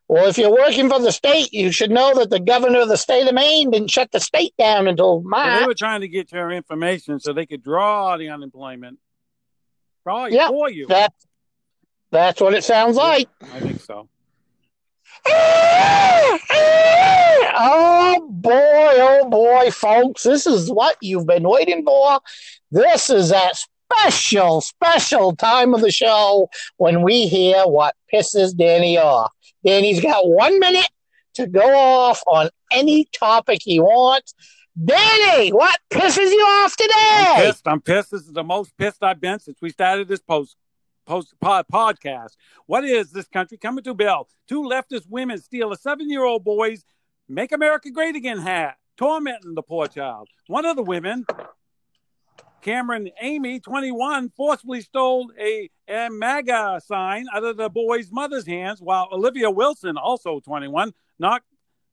Well, 0.09 0.25
if 0.25 0.39
you're 0.39 0.51
working 0.51 0.89
for 0.89 0.99
the 0.99 1.11
state, 1.11 1.53
you 1.53 1.71
should 1.71 1.91
know 1.91 2.15
that 2.15 2.31
the 2.31 2.39
governor 2.39 2.79
of 2.79 2.89
the 2.89 2.97
state 2.97 3.27
of 3.27 3.33
Maine 3.35 3.69
didn't 3.69 3.91
shut 3.91 4.11
the 4.11 4.19
state 4.19 4.55
down 4.57 4.87
until 4.87 5.21
So 5.23 5.59
they 5.59 5.67
were 5.67 5.75
trying 5.75 6.01
to 6.01 6.07
get 6.07 6.31
your 6.31 6.49
information 6.51 7.19
so 7.19 7.31
they 7.31 7.45
could 7.45 7.61
draw 7.63 8.17
the 8.17 8.29
unemployment 8.29 8.97
for 10.03 10.27
you. 10.27 10.35
Yeah. 10.35 10.47
For 10.47 10.71
you. 10.71 10.87
That, 10.87 11.13
that's 12.09 12.41
what 12.41 12.55
it 12.55 12.63
sounds 12.63 12.95
like. 12.97 13.29
I 13.41 13.59
think 13.59 13.81
so. 13.81 14.09
Oh 17.61 18.25
boy, 18.31 18.51
oh 18.53 19.29
boy, 19.29 19.69
folks, 19.71 20.23
this 20.23 20.47
is 20.47 20.71
what 20.71 20.95
you've 21.01 21.27
been 21.27 21.43
waiting 21.43 21.83
for. 21.83 22.21
This 22.71 23.09
is 23.09 23.29
that 23.29 23.57
special, 23.91 24.61
special 24.61 25.35
time 25.35 25.73
of 25.73 25.81
the 25.81 25.91
show 25.91 26.49
when 26.77 27.01
we 27.01 27.27
hear 27.27 27.63
what 27.65 27.95
pisses 28.13 28.55
Danny 28.55 28.97
off. 28.97 29.31
Danny's 29.65 30.01
got 30.01 30.27
one 30.27 30.59
minute 30.59 30.89
to 31.35 31.47
go 31.47 31.75
off 31.75 32.21
on 32.27 32.49
any 32.71 33.05
topic 33.17 33.59
he 33.63 33.79
wants. 33.79 34.33
Danny, 34.83 35.49
what 35.51 35.77
pisses 35.89 36.31
you 36.31 36.41
off 36.41 36.75
I'm 36.79 36.87
today? 36.87 37.47
pissed. 37.47 37.67
I'm 37.67 37.81
pissed. 37.81 38.11
This 38.11 38.21
is 38.21 38.31
the 38.33 38.43
most 38.43 38.77
pissed 38.77 39.03
I've 39.03 39.19
been 39.19 39.39
since 39.39 39.57
we 39.61 39.69
started 39.69 40.07
this 40.07 40.21
post 40.21 40.55
post 41.05 41.33
pod, 41.41 41.65
podcast. 41.71 42.35
What 42.65 42.85
is 42.85 43.11
this 43.11 43.27
country 43.27 43.57
coming 43.57 43.83
to? 43.83 43.93
Bill, 43.93 44.27
two 44.47 44.61
leftist 44.61 45.09
women 45.09 45.39
steal 45.39 45.71
a 45.73 45.77
seven-year-old 45.77 46.43
boy's 46.43 46.85
"Make 47.27 47.51
America 47.51 47.91
Great 47.91 48.15
Again" 48.15 48.37
hat, 48.39 48.77
tormenting 48.95 49.55
the 49.55 49.63
poor 49.63 49.87
child. 49.87 50.29
One 50.47 50.65
of 50.65 50.75
the 50.77 50.83
women, 50.83 51.25
Cameron 52.61 53.09
Amy, 53.21 53.59
21, 53.59 54.29
forcibly 54.35 54.81
stole 54.81 55.31
a, 55.39 55.69
a 55.87 56.09
MAGA 56.09 56.81
sign 56.85 57.25
out 57.33 57.43
of 57.43 57.57
the 57.57 57.69
boy's 57.69 58.11
mother's 58.11 58.45
hands, 58.45 58.81
while 58.81 59.07
Olivia 59.11 59.49
Wilson, 59.49 59.97
also 59.97 60.39
21, 60.39 60.93
knocked 61.17 61.45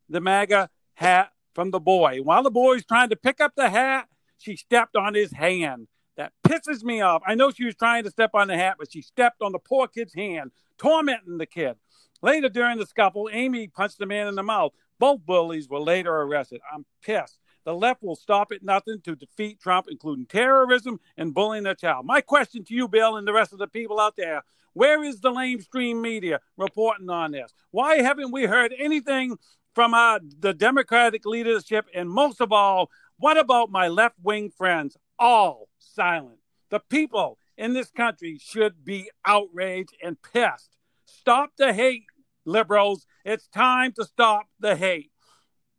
the 0.08 0.20
MAGA 0.20 0.68
hat 0.94 1.30
from 1.54 1.70
the 1.70 1.80
boy. 1.80 2.20
While 2.22 2.42
the 2.42 2.50
boy 2.50 2.74
was 2.74 2.84
trying 2.84 3.10
to 3.10 3.16
pick 3.16 3.40
up 3.40 3.52
the 3.56 3.70
hat, 3.70 4.08
she 4.38 4.56
stepped 4.56 4.96
on 4.96 5.14
his 5.14 5.32
hand. 5.32 5.88
That 6.16 6.32
pisses 6.46 6.82
me 6.82 7.02
off. 7.02 7.22
I 7.26 7.34
know 7.34 7.50
she 7.50 7.64
was 7.64 7.74
trying 7.74 8.04
to 8.04 8.10
step 8.10 8.30
on 8.34 8.48
the 8.48 8.56
hat, 8.56 8.76
but 8.78 8.90
she 8.90 9.02
stepped 9.02 9.42
on 9.42 9.52
the 9.52 9.58
poor 9.58 9.86
kid's 9.86 10.14
hand, 10.14 10.50
tormenting 10.78 11.38
the 11.38 11.46
kid. 11.46 11.76
Later 12.22 12.48
during 12.48 12.78
the 12.78 12.86
scuffle, 12.86 13.28
Amy 13.30 13.68
punched 13.68 13.98
the 13.98 14.06
man 14.06 14.26
in 14.26 14.34
the 14.34 14.42
mouth. 14.42 14.72
Both 14.98 15.26
bullies 15.26 15.68
were 15.68 15.80
later 15.80 16.22
arrested. 16.22 16.62
I'm 16.72 16.86
pissed. 17.02 17.38
The 17.66 17.74
left 17.74 18.02
will 18.02 18.16
stop 18.16 18.52
at 18.52 18.62
nothing 18.62 19.02
to 19.02 19.14
defeat 19.14 19.60
Trump, 19.60 19.88
including 19.90 20.24
terrorism 20.24 21.00
and 21.18 21.34
bullying 21.34 21.64
their 21.64 21.74
child. 21.74 22.06
My 22.06 22.22
question 22.22 22.64
to 22.64 22.74
you, 22.74 22.88
Bill, 22.88 23.16
and 23.16 23.28
the 23.28 23.34
rest 23.34 23.52
of 23.52 23.58
the 23.58 23.66
people 23.66 24.00
out 24.00 24.16
there 24.16 24.42
where 24.76 25.02
is 25.02 25.20
the 25.20 25.30
lamestream 25.30 26.02
media 26.02 26.38
reporting 26.58 27.08
on 27.08 27.32
this? 27.32 27.50
Why 27.70 28.02
haven't 28.02 28.30
we 28.30 28.44
heard 28.44 28.74
anything 28.78 29.38
from 29.74 29.94
uh, 29.94 30.18
the 30.38 30.52
Democratic 30.52 31.24
leadership? 31.24 31.86
And 31.94 32.10
most 32.10 32.42
of 32.42 32.52
all, 32.52 32.90
what 33.16 33.38
about 33.38 33.70
my 33.70 33.88
left 33.88 34.16
wing 34.22 34.50
friends? 34.50 34.98
All 35.18 35.70
silent. 35.78 36.40
The 36.68 36.80
people 36.80 37.38
in 37.56 37.72
this 37.72 37.90
country 37.90 38.38
should 38.38 38.84
be 38.84 39.10
outraged 39.24 39.96
and 40.02 40.20
pissed. 40.20 40.76
Stop 41.06 41.52
the 41.56 41.72
hate, 41.72 42.04
liberals. 42.44 43.06
It's 43.24 43.48
time 43.48 43.92
to 43.92 44.04
stop 44.04 44.44
the 44.60 44.76
hate. 44.76 45.10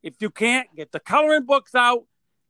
If 0.07 0.21
you 0.21 0.29
can't, 0.29 0.73
get 0.73 0.93
the 0.93 1.01
coloring 1.01 1.43
books 1.43 1.75
out, 1.75 2.05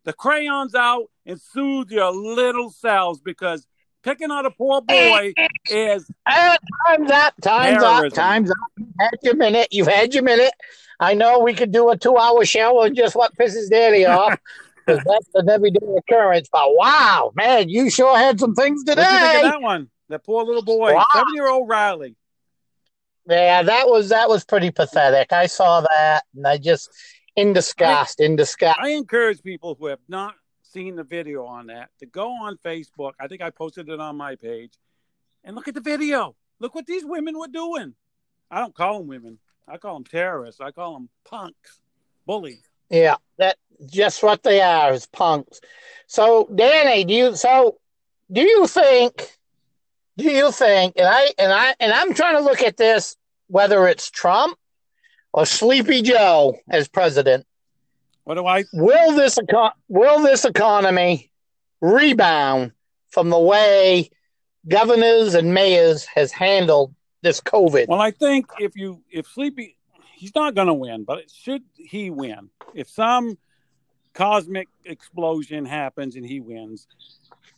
the 0.06 0.14
crayons 0.14 0.76
out, 0.76 1.06
and 1.26 1.42
soothe 1.42 1.90
your 1.90 2.12
little 2.12 2.70
selves 2.70 3.20
because 3.20 3.66
picking 4.04 4.30
on 4.30 4.46
a 4.46 4.52
poor 4.52 4.80
boy 4.82 5.34
is 5.68 6.06
Uh, 6.28 6.56
time's 6.86 7.10
up. 7.10 7.34
Time's 7.42 7.82
up. 7.84 8.14
Time's 8.14 8.52
up. 8.52 8.58
You've 8.78 8.88
had 9.00 9.14
your 9.24 9.36
minute. 9.36 9.68
You've 9.72 9.88
had 9.88 10.14
your 10.14 10.22
minute. 10.22 10.52
I 11.00 11.16
know 11.16 11.40
we 11.40 11.56
could 11.56 11.72
do 11.72 11.90
a 11.90 11.98
two-hour 11.98 12.46
show 12.46 12.84
on 12.84 12.94
just 12.94 13.16
what 13.16 13.36
pisses 13.36 13.72
Danny 13.72 14.06
off. 14.20 14.38
'cause 14.86 15.00
that's 15.04 15.28
an 15.34 15.50
everyday 15.50 15.80
occurrence. 15.98 16.48
But 16.52 16.76
wow, 16.76 17.32
man, 17.34 17.70
you 17.70 17.90
sure 17.90 18.16
had 18.16 18.40
some 18.40 18.54
things 18.54 18.84
what 18.86 18.96
do 18.98 19.02
you 19.02 19.08
think 19.08 19.32
today. 19.32 19.42
that 19.42 19.62
one? 19.64 19.90
That 20.10 20.24
poor 20.24 20.44
little 20.44 20.64
boy, 20.64 20.94
Wow. 20.94 21.06
seven 21.12 21.34
year 21.34 21.50
old 21.50 21.68
Riley. 21.68 22.16
Yeah, 23.28 23.64
that 23.64 23.88
was 23.90 24.10
that 24.10 24.30
was 24.30 24.46
pretty 24.46 24.70
pathetic. 24.72 25.34
I 25.34 25.48
saw 25.48 25.82
that, 25.82 26.24
and 26.36 26.48
I 26.48 26.58
just 26.58 26.90
in 27.38 27.54
disgust, 27.54 28.20
in 28.20 28.36
disgust. 28.36 28.80
I 28.82 28.90
encourage 28.90 29.42
people 29.44 29.78
who 29.80 29.86
have 29.86 30.00
not 30.10 30.34
seen 30.64 30.96
the 30.96 31.04
video 31.04 31.46
on 31.46 31.68
that 31.68 31.90
to 32.00 32.06
go 32.06 32.30
on 32.30 32.58
Facebook. 32.66 33.14
I 33.22 33.28
think 33.28 33.42
I 33.42 33.52
posted 33.52 33.88
it 33.88 34.00
on 34.00 34.18
my 34.18 34.36
page 34.36 34.74
and 35.44 35.56
look 35.56 35.68
at 35.68 35.76
the 35.76 35.82
video. 35.82 36.36
Look 36.60 36.76
what 36.76 36.88
these 36.88 37.06
women 37.06 37.38
were 37.38 37.48
doing. 37.48 37.94
I 38.50 38.60
don't 38.60 38.76
call 38.76 39.00
them 39.00 39.08
women. 39.08 39.38
I 39.68 39.78
call 39.78 39.94
them 39.94 40.04
terrorists. 40.04 40.60
I 40.60 40.72
call 40.72 40.94
them 40.94 41.10
punks, 41.26 41.80
bullies. 42.26 42.64
Yeah, 42.90 43.18
that 43.38 43.58
just 43.86 44.24
what 44.24 44.42
they 44.44 44.62
are 44.62 44.94
is 44.94 45.06
punks. 45.06 45.62
So, 46.08 46.50
Danny, 46.54 47.04
do 47.06 47.14
you 47.14 47.36
so 47.36 47.78
do 48.32 48.42
you 48.42 48.66
think 48.66 49.38
do 50.18 50.26
you 50.26 50.52
think 50.52 50.94
and 50.98 51.08
I 51.08 51.34
and 51.38 51.54
I 51.54 51.76
and 51.80 51.92
I'm 51.94 52.14
trying 52.14 52.38
to 52.38 52.44
look 52.44 52.64
at 52.64 52.78
this 52.78 53.16
whether 53.48 53.88
it's 53.88 54.10
Trump 54.10 54.58
or 55.38 55.46
Sleepy 55.46 56.02
Joe 56.02 56.58
as 56.68 56.88
president, 56.88 57.46
What 58.24 58.36
do 58.36 58.48
I? 58.48 58.64
will 58.74 59.14
this 59.16 59.38
eco- 59.38 59.70
will 59.88 60.24
this 60.24 60.46
economy 60.46 61.32
rebound 61.80 62.72
from 63.10 63.30
the 63.30 63.38
way 63.40 64.10
governors 64.68 65.36
and 65.36 65.54
mayors 65.54 66.06
has 66.06 66.32
handled 66.32 66.96
this 67.22 67.40
COVID? 67.40 67.88
Well, 67.88 68.02
I 68.02 68.10
think 68.10 68.48
if 68.58 68.76
you 68.76 69.04
if 69.12 69.28
Sleepy, 69.28 69.78
he's 70.16 70.34
not 70.34 70.56
going 70.56 70.68
to 70.68 70.74
win, 70.74 71.04
but 71.04 71.30
should 71.30 71.62
he 71.76 72.10
win? 72.10 72.50
If 72.74 72.90
some 72.90 73.38
cosmic 74.16 74.68
explosion 74.86 75.66
happens 75.66 76.16
and 76.16 76.26
he 76.26 76.40
wins, 76.40 76.88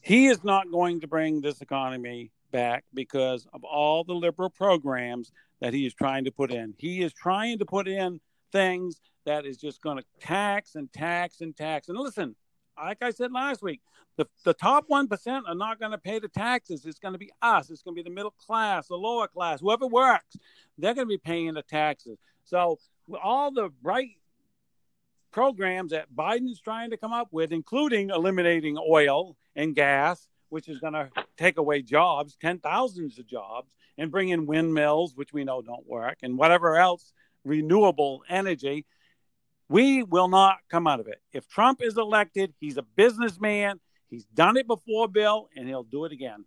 he 0.02 0.28
is 0.28 0.44
not 0.44 0.70
going 0.70 1.00
to 1.00 1.08
bring 1.08 1.40
this 1.40 1.62
economy 1.62 2.32
back 2.52 2.86
because 2.94 3.48
of 3.54 3.64
all 3.64 4.04
the 4.04 4.14
liberal 4.14 4.50
programs 4.50 5.32
that 5.62 5.74
he 5.74 5.86
is 5.86 5.94
trying 5.94 6.26
to 6.26 6.32
put 6.32 6.52
in. 6.52 6.74
He 6.78 7.02
is 7.02 7.14
trying 7.14 7.60
to 7.60 7.66
put 7.66 7.88
in 7.88 8.20
things 8.52 9.02
that 9.26 9.46
is 9.46 9.58
just 9.58 9.82
going 9.82 9.98
to 9.98 10.06
tax 10.20 10.76
and 10.76 10.92
tax 10.92 11.42
and 11.42 11.56
tax. 11.56 11.90
And 11.90 11.98
listen, 11.98 12.36
like 12.78 13.02
I 13.02 13.12
said 13.12 13.32
last 13.32 13.62
week, 13.62 13.82
the, 14.18 14.28
the 14.44 14.54
top 14.54 14.88
1% 14.90 15.42
are 15.48 15.56
not 15.56 15.80
going 15.80 15.92
to 15.92 15.98
pay 15.98 16.20
the 16.20 16.28
taxes. 16.28 16.86
It's 16.86 17.00
going 17.00 17.14
to 17.14 17.20
be 17.20 17.32
us. 17.42 17.70
It's 17.70 17.82
going 17.82 17.96
to 17.96 18.04
be 18.04 18.10
the 18.10 18.14
middle 18.14 18.32
class, 18.32 18.88
the 18.88 18.96
lower 18.96 19.28
class, 19.28 19.62
whoever 19.62 19.88
works. 19.88 20.36
They're 20.78 20.94
going 20.94 21.08
to 21.08 21.10
be 21.10 21.18
paying 21.18 21.54
the 21.54 21.62
taxes. 21.62 22.18
So, 22.44 22.80
all 23.24 23.52
the 23.52 23.70
right 23.82 24.10
programs 25.32 25.92
that 25.92 26.08
Biden's 26.14 26.60
trying 26.60 26.90
to 26.90 26.98
come 26.98 27.14
up 27.14 27.30
with, 27.32 27.52
including 27.52 28.10
eliminating 28.10 28.78
oil 28.78 29.38
and 29.56 29.76
gas, 29.76 30.28
which 30.50 30.68
is 30.68 30.80
going 30.80 30.94
to 30.94 31.10
take 31.40 31.58
away 31.58 31.82
jobs, 31.82 32.38
ten 32.40 32.60
thousands 32.60 33.18
of 33.18 33.26
jobs, 33.26 33.72
and 33.98 34.12
bring 34.12 34.30
in 34.30 34.46
windmills, 34.46 35.16
which 35.16 35.34
we 35.34 35.44
know 35.44 35.62
don't 35.62 35.88
work, 35.88 36.18
and 36.22 36.38
whatever 36.38 36.76
else 36.76 37.14
renewable 37.46 38.22
energy, 38.30 38.86
we 39.70 40.04
will 40.04 40.28
not 40.28 40.58
come 40.70 40.88
out 40.88 41.00
of 41.00 41.08
it. 41.08 41.22
If 41.32 41.48
Trump 41.48 41.82
is 41.82 41.98
elected, 41.98 42.54
he's 42.60 42.78
a 42.78 42.82
businessman. 42.82 43.80
He's 44.10 44.26
done 44.26 44.58
it 44.58 44.68
before, 44.68 45.08
Bill, 45.08 45.50
and 45.56 45.68
he'll 45.68 45.84
do 45.84 46.06
it 46.06 46.12
again. 46.12 46.46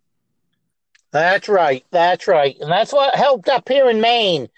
That's 1.11 1.47
right. 1.47 1.85
That's 1.91 2.27
right. 2.27 2.55
And 2.59 2.71
that's 2.71 2.91
what 2.91 3.15
helped 3.15 3.49
up 3.49 3.69
here 3.69 3.89
in 3.89 4.01
Maine. 4.01 4.49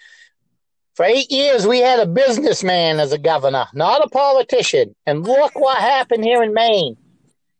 For 0.94 1.04
eight 1.04 1.30
years, 1.30 1.66
we 1.66 1.80
had 1.80 2.00
a 2.00 2.06
businessman 2.06 2.98
as 2.98 3.12
a 3.12 3.18
governor, 3.18 3.66
not 3.74 4.04
a 4.04 4.08
politician. 4.08 4.96
And 5.06 5.22
look 5.22 5.54
what 5.54 5.78
happened 5.78 6.24
here 6.24 6.42
in 6.42 6.54
Maine. 6.54 6.96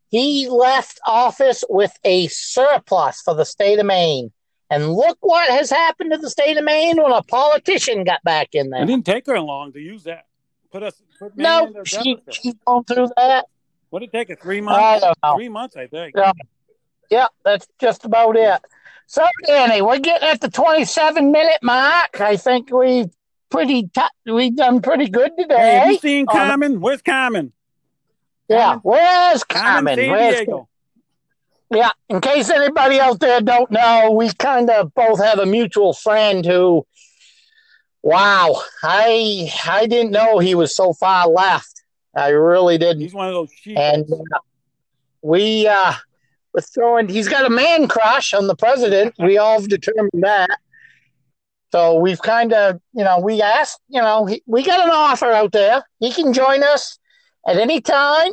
He 0.08 0.48
left 0.48 1.00
office 1.06 1.64
with 1.68 1.92
a 2.04 2.28
surplus 2.28 3.20
for 3.22 3.34
the 3.34 3.44
state 3.44 3.78
of 3.78 3.86
Maine. 3.86 4.32
And 4.70 4.92
look 4.92 5.18
what 5.20 5.48
has 5.48 5.70
happened 5.70 6.12
to 6.12 6.18
the 6.18 6.30
state 6.30 6.56
of 6.56 6.64
Maine 6.64 6.96
when 7.00 7.12
a 7.12 7.22
politician 7.22 8.04
got 8.04 8.22
back 8.24 8.48
in 8.54 8.70
there. 8.70 8.82
It 8.82 8.86
didn't 8.86 9.06
take 9.06 9.26
her 9.26 9.40
long 9.40 9.72
to 9.72 9.80
use 9.80 10.04
that. 10.04 10.26
Put 10.72 10.82
us. 10.82 11.00
Put 11.18 11.36
no, 11.36 11.72
she, 11.84 12.18
she's 12.30 12.54
going 12.66 12.84
through 12.84 13.08
that. 13.16 13.46
What 13.90 14.00
did 14.00 14.08
it 14.08 14.12
take? 14.12 14.28
Her 14.28 14.34
three 14.34 14.60
months. 14.60 15.04
Three 15.36 15.48
months, 15.48 15.76
I 15.76 15.86
think. 15.86 16.14
Yeah. 16.16 16.32
yeah, 17.10 17.26
that's 17.44 17.68
just 17.80 18.04
about 18.04 18.36
it. 18.36 18.60
So, 19.06 19.24
Danny, 19.46 19.82
we're 19.82 20.00
getting 20.00 20.28
at 20.28 20.40
the 20.40 20.50
27 20.50 21.30
minute 21.30 21.58
mark. 21.62 22.20
I 22.20 22.36
think 22.36 22.70
we 22.72 23.06
pretty 23.50 23.84
t- 23.84 24.32
we 24.32 24.50
done 24.50 24.82
pretty 24.82 25.08
good 25.08 25.30
today. 25.38 25.56
Hey, 25.56 25.74
have 25.78 25.88
you 25.92 25.98
seen 25.98 26.26
Carmen? 26.26 26.72
The- 26.74 26.78
Where's 26.80 27.02
Carmen? 27.02 27.52
Yeah, 28.48 28.76
where's 28.82 29.44
Carmen? 29.44 29.96
Carmen 29.96 30.10
where's. 30.10 30.46
Yeah, 31.70 31.90
in 32.08 32.20
case 32.20 32.48
anybody 32.48 33.00
out 33.00 33.18
there 33.18 33.40
don't 33.40 33.70
know, 33.72 34.12
we 34.12 34.32
kind 34.34 34.70
of 34.70 34.94
both 34.94 35.22
have 35.22 35.40
a 35.40 35.46
mutual 35.46 35.92
friend 35.92 36.46
who, 36.46 36.86
wow, 38.02 38.62
I 38.84 39.52
I 39.66 39.86
didn't 39.86 40.12
know 40.12 40.38
he 40.38 40.54
was 40.54 40.76
so 40.76 40.92
far 40.92 41.26
left. 41.26 41.82
I 42.14 42.28
really 42.28 42.78
didn't. 42.78 43.00
He's 43.00 43.14
one 43.14 43.26
of 43.28 43.34
those 43.34 43.50
sheep. 43.52 43.76
And 43.76 44.04
uh, 44.10 44.38
we 45.22 45.66
uh, 45.66 45.94
we're 46.54 46.60
throwing. 46.60 47.08
He's 47.08 47.28
got 47.28 47.44
a 47.44 47.50
man 47.50 47.88
crush 47.88 48.32
on 48.32 48.46
the 48.46 48.56
president. 48.56 49.14
We 49.18 49.36
all 49.36 49.60
have 49.60 49.68
determined 49.68 50.22
that. 50.22 50.58
So 51.72 51.98
we've 51.98 52.22
kind 52.22 52.52
of, 52.52 52.80
you 52.94 53.02
know, 53.04 53.18
we 53.18 53.42
asked, 53.42 53.80
you 53.88 54.00
know, 54.00 54.24
he, 54.24 54.42
we 54.46 54.62
got 54.62 54.86
an 54.86 54.90
offer 54.90 55.32
out 55.32 55.50
there. 55.52 55.84
He 55.98 56.12
can 56.12 56.32
join 56.32 56.62
us 56.62 56.98
at 57.46 57.56
any 57.56 57.80
time. 57.80 58.32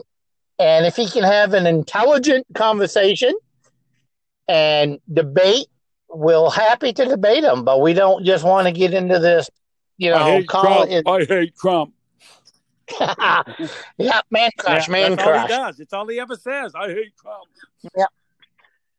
And 0.60 0.86
if 0.86 0.96
he 0.96 1.08
can 1.08 1.24
have 1.24 1.54
an 1.54 1.66
intelligent 1.66 2.46
conversation 2.54 3.34
and 4.48 5.00
debate, 5.12 5.68
we're 6.10 6.50
happy 6.50 6.94
to 6.94 7.06
debate 7.06 7.44
him. 7.44 7.64
But 7.64 7.82
we 7.82 7.94
don't 7.94 8.26
just 8.26 8.44
want 8.44 8.68
to 8.68 8.72
get 8.72 8.94
into 8.94 9.20
this, 9.20 9.50
you 9.98 10.12
know, 10.12 10.18
I 10.18 10.32
hate 10.32 10.50
Trump. 10.50 10.92
It, 10.92 11.08
I 11.08 11.24
hate 11.26 11.56
Trump. 11.58 11.94
yeah, 13.00 14.22
man 14.30 14.52
crush, 14.60 14.88
yeah, 14.88 14.92
man 14.92 15.12
that's 15.12 15.24
crush. 15.24 15.40
all 15.40 15.48
he 15.48 15.54
does. 15.54 15.80
It's 15.80 15.94
all 15.94 16.08
he 16.08 16.20
ever 16.20 16.36
says. 16.36 16.76
I 16.76 16.90
hate 16.90 17.16
Trump. 17.18 17.46
Yeah. 17.96 18.06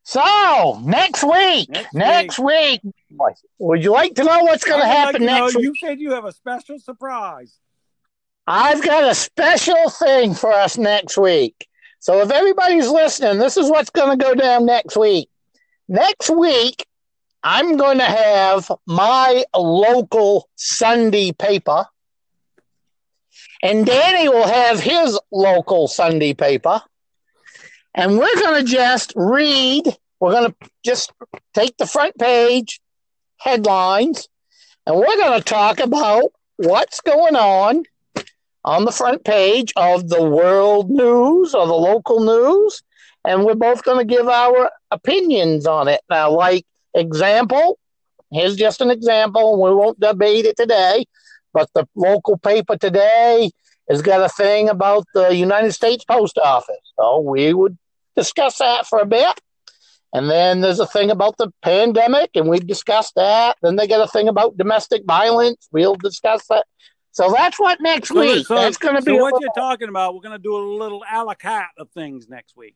So 0.03 0.79
next 0.83 1.23
week, 1.23 1.69
next, 1.69 1.93
next 1.93 2.39
week. 2.39 2.81
week. 2.83 3.35
would 3.59 3.83
you 3.83 3.91
like 3.91 4.15
to 4.15 4.23
know 4.23 4.43
what's 4.43 4.63
going 4.63 4.81
to 4.81 4.87
happen 4.87 5.21
like 5.25 5.41
next 5.41 5.53
know, 5.53 5.59
week? 5.59 5.65
You 5.81 5.87
said 5.87 5.99
you 5.99 6.11
have 6.11 6.25
a 6.25 6.31
special 6.31 6.79
surprise. 6.79 7.59
I've 8.47 8.83
got 8.83 9.09
a 9.09 9.15
special 9.15 9.89
thing 9.89 10.33
for 10.33 10.51
us 10.51 10.77
next 10.77 11.17
week. 11.17 11.67
So 11.99 12.21
if 12.21 12.31
everybody's 12.31 12.87
listening, 12.87 13.39
this 13.39 13.57
is 13.57 13.69
what's 13.69 13.89
going 13.89 14.17
to 14.17 14.23
go 14.23 14.35
down 14.35 14.65
next 14.65 14.95
week. 14.95 15.29
Next 15.87 16.29
week, 16.29 16.85
I'm 17.43 17.77
going 17.77 17.97
to 17.97 18.05
have 18.05 18.71
my 18.87 19.43
local 19.55 20.49
Sunday 20.55 21.31
paper, 21.31 21.85
and 23.61 23.85
Danny 23.85 24.29
will 24.29 24.47
have 24.47 24.79
his 24.79 25.19
local 25.31 25.87
Sunday 25.87 26.33
paper 26.33 26.81
and 27.95 28.17
we're 28.17 28.35
going 28.35 28.63
to 28.63 28.69
just 28.69 29.13
read, 29.15 29.83
we're 30.19 30.33
going 30.33 30.51
to 30.51 30.69
just 30.83 31.13
take 31.53 31.77
the 31.77 31.87
front 31.87 32.17
page 32.17 32.81
headlines, 33.37 34.27
and 34.85 34.97
we're 34.97 35.17
going 35.17 35.39
to 35.39 35.43
talk 35.43 35.79
about 35.79 36.25
what's 36.57 36.99
going 37.01 37.35
on 37.35 37.83
on 38.65 38.83
the 38.83 38.91
front 38.91 39.23
page 39.23 39.71
of 39.75 40.09
the 40.09 40.23
world 40.23 40.89
news 40.89 41.53
or 41.53 41.67
the 41.67 41.73
local 41.73 42.19
news. 42.19 42.81
And 43.23 43.45
we're 43.45 43.55
both 43.55 43.83
going 43.83 43.99
to 43.99 44.15
give 44.15 44.27
our 44.27 44.69
opinions 44.91 45.65
on 45.65 45.87
it. 45.87 46.01
Now, 46.09 46.31
like 46.31 46.65
example, 46.93 47.79
here's 48.31 48.55
just 48.55 48.81
an 48.81 48.89
example. 48.91 49.61
We 49.61 49.73
won't 49.73 49.99
debate 49.99 50.45
it 50.45 50.57
today, 50.57 51.05
but 51.53 51.69
the 51.73 51.87
local 51.95 52.37
paper 52.37 52.75
today 52.75 53.51
has 53.89 54.01
got 54.01 54.21
a 54.21 54.29
thing 54.29 54.67
about 54.67 55.05
the 55.13 55.35
United 55.35 55.71
States 55.71 56.03
Post 56.03 56.39
Office. 56.39 56.93
So 56.99 57.19
we 57.19 57.53
would 57.53 57.77
discuss 58.15 58.57
that 58.57 58.87
for 58.87 58.99
a 58.99 59.05
bit. 59.05 59.39
And 60.13 60.29
then 60.29 60.61
there's 60.61 60.79
a 60.79 60.87
thing 60.87 61.11
about 61.11 61.37
the 61.37 61.51
pandemic, 61.61 62.31
and 62.35 62.47
we've 62.47 62.65
discussed 62.65 63.15
that. 63.15 63.57
Then 63.61 63.75
they 63.75 63.85
got 63.85 64.07
a 64.07 64.07
thing 64.07 64.29
about 64.29 64.57
domestic 64.57 65.03
violence. 65.05 65.67
We'll 65.71 65.95
discuss 65.95 66.47
that. 66.47 66.65
So 67.15 67.31
that's 67.31 67.57
what 67.57 67.79
next 67.79 68.09
so, 68.09 68.19
week. 68.19 68.45
So, 68.45 68.55
that's 68.55 68.75
going 68.75 68.97
to 68.97 69.01
so 69.01 69.05
be. 69.05 69.13
what 69.13 69.33
little, 69.33 69.39
you're 69.39 69.51
talking 69.55 69.87
about? 69.87 70.13
We're 70.13 70.21
going 70.21 70.35
to 70.35 70.43
do 70.43 70.57
a 70.57 70.59
little 70.59 71.01
a 71.09 71.23
la 71.23 71.33
carte 71.33 71.69
of 71.77 71.89
things 71.91 72.27
next 72.27 72.57
week. 72.57 72.75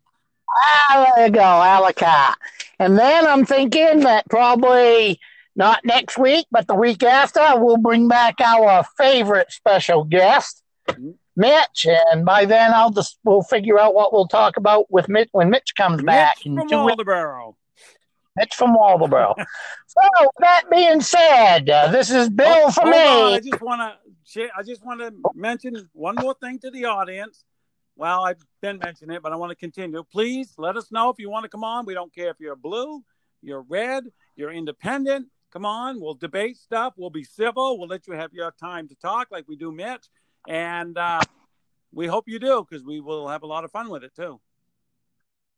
Ah, 0.49 1.11
there 1.17 1.25
you 1.25 1.31
go, 1.33 1.41
a 1.41 1.75
la 1.81 1.91
carte. 1.91 2.37
And 2.79 2.97
then 2.97 3.27
I'm 3.27 3.45
thinking 3.45 3.99
that 4.01 4.29
probably 4.29 5.19
not 5.57 5.83
next 5.83 6.17
week, 6.17 6.45
but 6.51 6.67
the 6.67 6.73
week 6.73 7.03
after, 7.03 7.41
we'll 7.57 7.75
bring 7.75 8.07
back 8.07 8.35
our 8.39 8.85
favorite 8.97 9.51
special 9.51 10.05
guest. 10.05 10.63
Mm-hmm. 10.87 11.09
Mitch, 11.35 11.85
and 11.85 12.25
by 12.25 12.45
then 12.45 12.73
I'll 12.73 12.91
just 12.91 13.19
we'll 13.25 13.43
figure 13.43 13.77
out 13.77 13.93
what 13.93 14.13
we'll 14.13 14.27
talk 14.27 14.55
about 14.55 14.89
with 14.89 15.09
Mitch 15.09 15.29
when 15.33 15.49
Mitch 15.49 15.75
comes 15.75 15.97
Mitch 15.97 16.05
back. 16.05 16.39
From 16.39 16.55
Waldoboro. 16.55 17.55
Mitch 18.37 18.55
from 18.55 18.73
Waldoboro. 18.73 19.35
so 19.87 20.31
that 20.39 20.63
being 20.71 21.01
said, 21.01 21.69
uh, 21.69 21.91
this 21.91 22.09
is 22.09 22.29
Bill 22.29 22.47
oh, 22.67 22.71
from 22.71 22.89
me. 22.89 22.97
I 22.97 23.41
just 23.41 23.61
want 23.61 23.81
to 23.81 24.08
I 24.37 24.63
just 24.63 24.85
want 24.85 25.01
to 25.01 25.13
mention 25.35 25.89
one 25.93 26.15
more 26.19 26.35
thing 26.35 26.59
to 26.59 26.71
the 26.71 26.85
audience. 26.85 27.43
Well, 27.95 28.23
I've 28.23 28.41
been 28.61 28.77
mentioning 28.77 29.15
it, 29.15 29.21
but 29.21 29.33
I 29.33 29.35
want 29.35 29.49
to 29.51 29.55
continue. 29.55 30.03
Please 30.03 30.53
let 30.57 30.77
us 30.77 30.91
know 30.91 31.09
if 31.09 31.19
you 31.19 31.29
want 31.29 31.43
to 31.43 31.49
come 31.49 31.63
on. 31.63 31.85
We 31.85 31.93
don't 31.93 32.13
care 32.13 32.29
if 32.29 32.37
you're 32.39 32.55
blue, 32.55 33.03
you're 33.41 33.61
red, 33.61 34.05
you're 34.35 34.51
independent. 34.51 35.27
Come 35.51 35.65
on, 35.65 35.99
we'll 35.99 36.13
debate 36.13 36.57
stuff. 36.57 36.93
We'll 36.95 37.09
be 37.09 37.23
civil. 37.23 37.79
We'll 37.79 37.87
let 37.87 38.07
you 38.07 38.13
have 38.13 38.31
your 38.33 38.51
time 38.51 38.87
to 38.89 38.95
talk 38.95 39.29
like 39.31 39.45
we 39.47 39.55
do 39.55 39.71
Mitch 39.71 40.05
and 40.47 40.97
uh, 40.97 41.21
we 41.91 42.07
hope 42.07 42.25
you 42.27 42.39
do 42.39 42.65
because 42.67 42.85
we 42.85 42.99
will 42.99 43.27
have 43.27 43.43
a 43.43 43.47
lot 43.47 43.63
of 43.63 43.71
fun 43.71 43.89
with 43.89 44.03
it 44.03 44.15
too. 44.15 44.39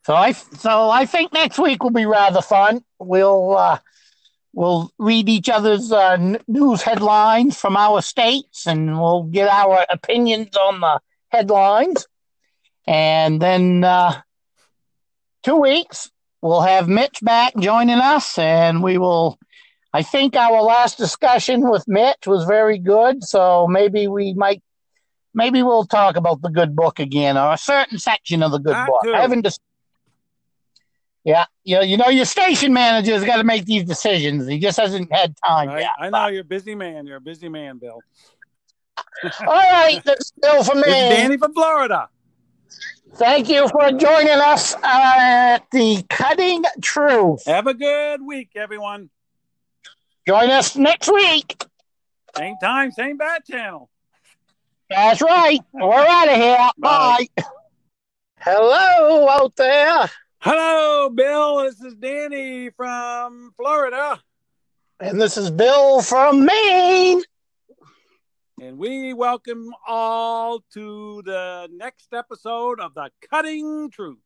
So 0.03 0.15
I 0.15 0.31
so 0.31 0.89
I 0.89 1.05
think 1.05 1.31
next 1.34 1.60
week 1.60 1.84
will 1.84 1.91
be 1.91 2.05
rather 2.05 2.41
fun. 2.41 2.84
We'll 2.97 3.55
uh, 3.57 3.79
we'll 4.54 4.92
read 4.98 5.30
each 5.30 5.50
other's 5.50 5.92
uh, 5.92 6.12
n- 6.20 6.42
news 6.48 6.82
headlines 6.82 7.58
from 7.58 7.78
our 7.78 8.02
states, 8.02 8.68
and 8.68 9.00
we'll 9.00 9.24
get 9.24 9.50
our 9.50 9.86
opinions 9.90 10.56
on 10.58 10.82
the 10.82 11.00
headlines. 11.30 12.06
And 12.88 13.42
then 13.42 13.84
uh, 13.84 14.22
two 15.44 15.58
weeks 15.58 16.10
we'll 16.42 16.62
have 16.62 16.88
Mitch 16.90 17.20
back 17.22 17.56
joining 17.58 18.00
us, 18.00 18.38
and 18.38 18.84
we 18.84 18.98
will. 18.98 19.38
I 19.94 20.04
think 20.04 20.38
our 20.38 20.62
last 20.62 20.98
discussion 20.98 21.70
with 21.70 21.84
Mitch 21.88 22.26
was 22.26 22.46
very 22.46 22.78
good, 22.80 23.24
so 23.24 23.68
maybe 23.68 24.08
we 24.08 24.34
might 24.34 24.64
maybe 25.34 25.64
we'll 25.64 25.86
talk 25.86 26.16
about 26.16 26.42
the 26.42 26.50
good 26.50 26.76
book 26.76 27.00
again 27.00 27.38
or 27.38 27.54
a 27.54 27.58
certain 27.58 28.00
section 28.00 28.42
of 28.44 28.52
the 28.52 28.60
good 28.60 28.74
book. 28.88 29.02
I 29.16 29.22
haven't 29.22 29.44
just. 29.44 29.62
Yeah, 31.23 31.45
you 31.63 31.75
know, 31.75 31.81
you 31.81 31.97
know, 31.97 32.07
your 32.10 32.25
station 32.25 32.73
manager's 32.73 33.23
got 33.23 33.38
to 33.38 33.43
make 33.43 33.65
these 33.65 33.84
decisions. 33.84 34.47
He 34.47 34.57
just 34.57 34.79
hasn't 34.79 35.12
had 35.12 35.36
time 35.45 35.69
I, 35.69 35.79
yet. 35.81 35.91
I 35.99 36.10
know 36.10 36.27
you're 36.27 36.41
a 36.41 36.43
busy 36.43 36.73
man. 36.73 37.05
You're 37.05 37.17
a 37.17 37.21
busy 37.21 37.47
man, 37.47 37.77
Bill. 37.77 37.99
All 39.41 39.45
right, 39.47 40.01
that's 40.03 40.31
Bill 40.41 40.63
for 40.63 40.75
me. 40.75 40.84
Danny 40.84 41.38
from 41.38 41.53
Florida. 41.53 42.10
Thank 43.15 43.49
you 43.49 43.67
for 43.67 43.91
joining 43.91 44.29
us 44.29 44.73
uh, 44.73 44.79
at 44.84 45.69
the 45.71 46.03
Cutting 46.10 46.63
Truth. 46.81 47.45
Have 47.45 47.67
a 47.67 47.73
good 47.73 48.21
week, 48.21 48.51
everyone. 48.55 49.10
Join 50.27 50.49
us 50.49 50.75
next 50.75 51.12
week. 51.12 51.63
Same 52.38 52.55
time, 52.62 52.91
same 52.91 53.17
bat 53.17 53.45
channel. 53.45 53.89
That's 54.89 55.21
right. 55.21 55.60
We're 55.73 55.93
out 55.93 56.29
of 56.29 56.36
here. 56.36 56.69
Bye. 56.77 57.27
Bye. 57.36 57.43
Hello 58.38 59.29
out 59.29 59.55
there. 59.55 60.10
Hello, 60.43 61.08
Bill. 61.12 61.62
This 61.65 61.80
is 61.82 61.93
Danny 61.93 62.71
from 62.71 63.54
Florida. 63.56 64.19
And 64.99 65.21
this 65.21 65.38
is 65.38 65.51
Bill 65.51 66.01
from 66.01 66.45
Maine. 66.45 67.21
And 68.60 68.80
we 68.80 69.13
welcome 69.13 69.69
all 69.88 70.63
to 70.73 71.21
the 71.23 71.69
next 71.71 72.08
episode 72.12 72.80
of 72.80 72.95
The 72.95 73.12
Cutting 73.30 73.91
Truth. 73.91 74.17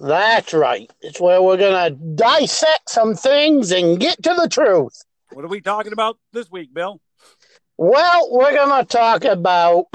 That's 0.00 0.52
right. 0.52 0.90
It's 1.00 1.20
where 1.20 1.40
we're 1.40 1.58
going 1.58 1.92
to 1.92 1.96
dissect 2.16 2.90
some 2.90 3.14
things 3.14 3.70
and 3.70 4.00
get 4.00 4.20
to 4.24 4.34
the 4.34 4.48
truth. 4.48 5.04
What 5.30 5.44
are 5.44 5.48
we 5.48 5.60
talking 5.60 5.92
about 5.92 6.18
this 6.32 6.50
week, 6.50 6.74
Bill? 6.74 7.00
Well, 7.76 8.32
we're 8.32 8.52
going 8.52 8.84
to 8.84 8.84
talk 8.84 9.24
about, 9.24 9.86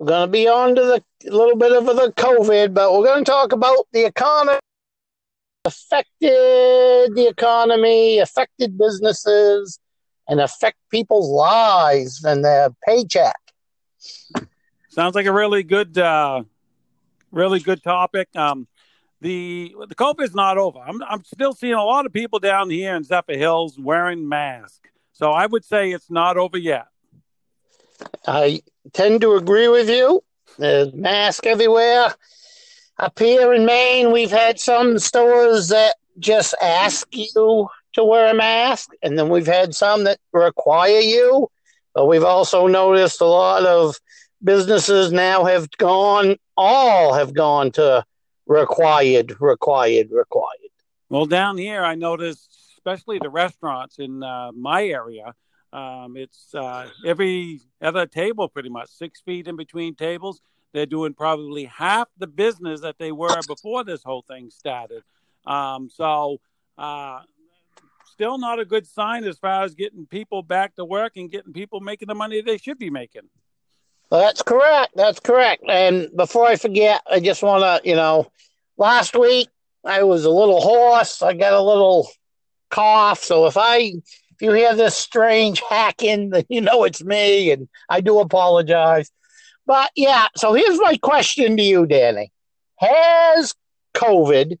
we're 0.00 0.08
going 0.08 0.26
to 0.26 0.32
be 0.32 0.48
on 0.48 0.74
to 0.74 0.82
the 0.82 1.04
little 1.30 1.56
bit 1.56 1.70
of 1.70 1.86
the 1.86 2.12
COVID, 2.16 2.74
but 2.74 2.92
we're 2.92 3.04
going 3.04 3.24
to 3.24 3.30
talk 3.30 3.52
about 3.52 3.86
the 3.92 4.06
economy 4.06 4.58
affected 5.64 7.14
the 7.14 7.26
economy, 7.28 8.18
affected 8.18 8.76
businesses, 8.78 9.78
and 10.28 10.40
affect 10.40 10.76
people's 10.90 11.28
lives 11.28 12.24
and 12.24 12.44
their 12.44 12.70
paycheck. 12.86 13.36
Sounds 14.88 15.14
like 15.14 15.26
a 15.26 15.32
really 15.32 15.62
good, 15.62 15.96
uh, 15.96 16.42
really 17.30 17.60
good 17.60 17.82
topic. 17.82 18.28
Um, 18.36 18.66
the 19.20 19.74
the 19.88 19.94
COVID 19.94 20.22
is 20.22 20.34
not 20.34 20.58
over. 20.58 20.80
I'm 20.80 21.02
I'm 21.04 21.24
still 21.24 21.52
seeing 21.52 21.74
a 21.74 21.84
lot 21.84 22.06
of 22.06 22.12
people 22.12 22.40
down 22.40 22.68
here 22.70 22.94
in 22.96 23.04
Zephyrhills 23.04 23.78
wearing 23.78 24.28
masks. 24.28 24.90
So 25.12 25.30
I 25.30 25.46
would 25.46 25.64
say 25.64 25.92
it's 25.92 26.10
not 26.10 26.36
over 26.36 26.58
yet. 26.58 26.86
I 28.26 28.62
tend 28.92 29.20
to 29.20 29.34
agree 29.36 29.68
with 29.68 29.88
you. 29.88 30.22
There's 30.58 30.92
masks 30.92 31.46
everywhere. 31.46 32.14
Up 33.02 33.18
here 33.18 33.52
in 33.52 33.66
Maine, 33.66 34.12
we've 34.12 34.30
had 34.30 34.60
some 34.60 34.96
stores 34.96 35.70
that 35.70 35.96
just 36.20 36.54
ask 36.62 37.08
you 37.10 37.68
to 37.94 38.04
wear 38.04 38.30
a 38.30 38.34
mask, 38.34 38.90
and 39.02 39.18
then 39.18 39.28
we've 39.28 39.44
had 39.44 39.74
some 39.74 40.04
that 40.04 40.20
require 40.32 41.00
you. 41.00 41.50
But 41.96 42.06
we've 42.06 42.22
also 42.22 42.68
noticed 42.68 43.20
a 43.20 43.24
lot 43.26 43.66
of 43.66 43.96
businesses 44.44 45.10
now 45.10 45.42
have 45.46 45.68
gone, 45.78 46.36
all 46.56 47.12
have 47.14 47.34
gone 47.34 47.72
to 47.72 48.04
required, 48.46 49.34
required, 49.40 50.12
required. 50.12 50.70
Well, 51.08 51.26
down 51.26 51.58
here, 51.58 51.82
I 51.82 51.96
noticed, 51.96 52.56
especially 52.76 53.18
the 53.18 53.30
restaurants 53.30 53.98
in 53.98 54.22
uh, 54.22 54.52
my 54.52 54.84
area, 54.84 55.34
um, 55.72 56.16
it's 56.16 56.54
uh, 56.54 56.86
every 57.04 57.62
other 57.80 58.06
table 58.06 58.48
pretty 58.48 58.68
much 58.68 58.90
six 58.90 59.20
feet 59.22 59.48
in 59.48 59.56
between 59.56 59.96
tables. 59.96 60.40
They're 60.72 60.86
doing 60.86 61.14
probably 61.14 61.64
half 61.64 62.08
the 62.18 62.26
business 62.26 62.80
that 62.80 62.98
they 62.98 63.12
were 63.12 63.40
before 63.46 63.84
this 63.84 64.02
whole 64.02 64.22
thing 64.22 64.50
started. 64.50 65.02
Um, 65.46 65.90
so, 65.90 66.40
uh, 66.78 67.20
still 68.12 68.38
not 68.38 68.58
a 68.58 68.64
good 68.64 68.86
sign 68.86 69.24
as 69.24 69.38
far 69.38 69.64
as 69.64 69.74
getting 69.74 70.06
people 70.06 70.42
back 70.42 70.74
to 70.76 70.84
work 70.84 71.12
and 71.16 71.30
getting 71.30 71.52
people 71.52 71.80
making 71.80 72.08
the 72.08 72.14
money 72.14 72.40
they 72.40 72.56
should 72.56 72.78
be 72.78 72.90
making. 72.90 73.28
That's 74.10 74.42
correct. 74.42 74.92
That's 74.94 75.20
correct. 75.20 75.64
And 75.68 76.08
before 76.14 76.44
I 76.44 76.56
forget, 76.56 77.02
I 77.10 77.20
just 77.20 77.42
want 77.42 77.62
to, 77.62 77.88
you 77.88 77.96
know, 77.96 78.30
last 78.76 79.16
week 79.16 79.48
I 79.84 80.02
was 80.02 80.24
a 80.24 80.30
little 80.30 80.60
hoarse. 80.60 81.22
I 81.22 81.32
got 81.34 81.54
a 81.54 81.62
little 81.62 82.08
cough. 82.70 83.22
So 83.22 83.46
if 83.46 83.56
I, 83.56 83.78
if 83.78 84.42
you 84.42 84.52
hear 84.52 84.74
this 84.74 84.96
strange 84.96 85.62
hacking, 85.68 86.30
then 86.30 86.44
you 86.48 86.60
know 86.60 86.84
it's 86.84 87.02
me, 87.02 87.52
and 87.52 87.68
I 87.88 88.00
do 88.00 88.20
apologize. 88.20 89.10
But 89.66 89.90
yeah, 89.94 90.26
so 90.36 90.54
here's 90.54 90.78
my 90.80 90.96
question 90.96 91.56
to 91.56 91.62
you, 91.62 91.86
Danny: 91.86 92.32
Has 92.78 93.54
COVID 93.94 94.58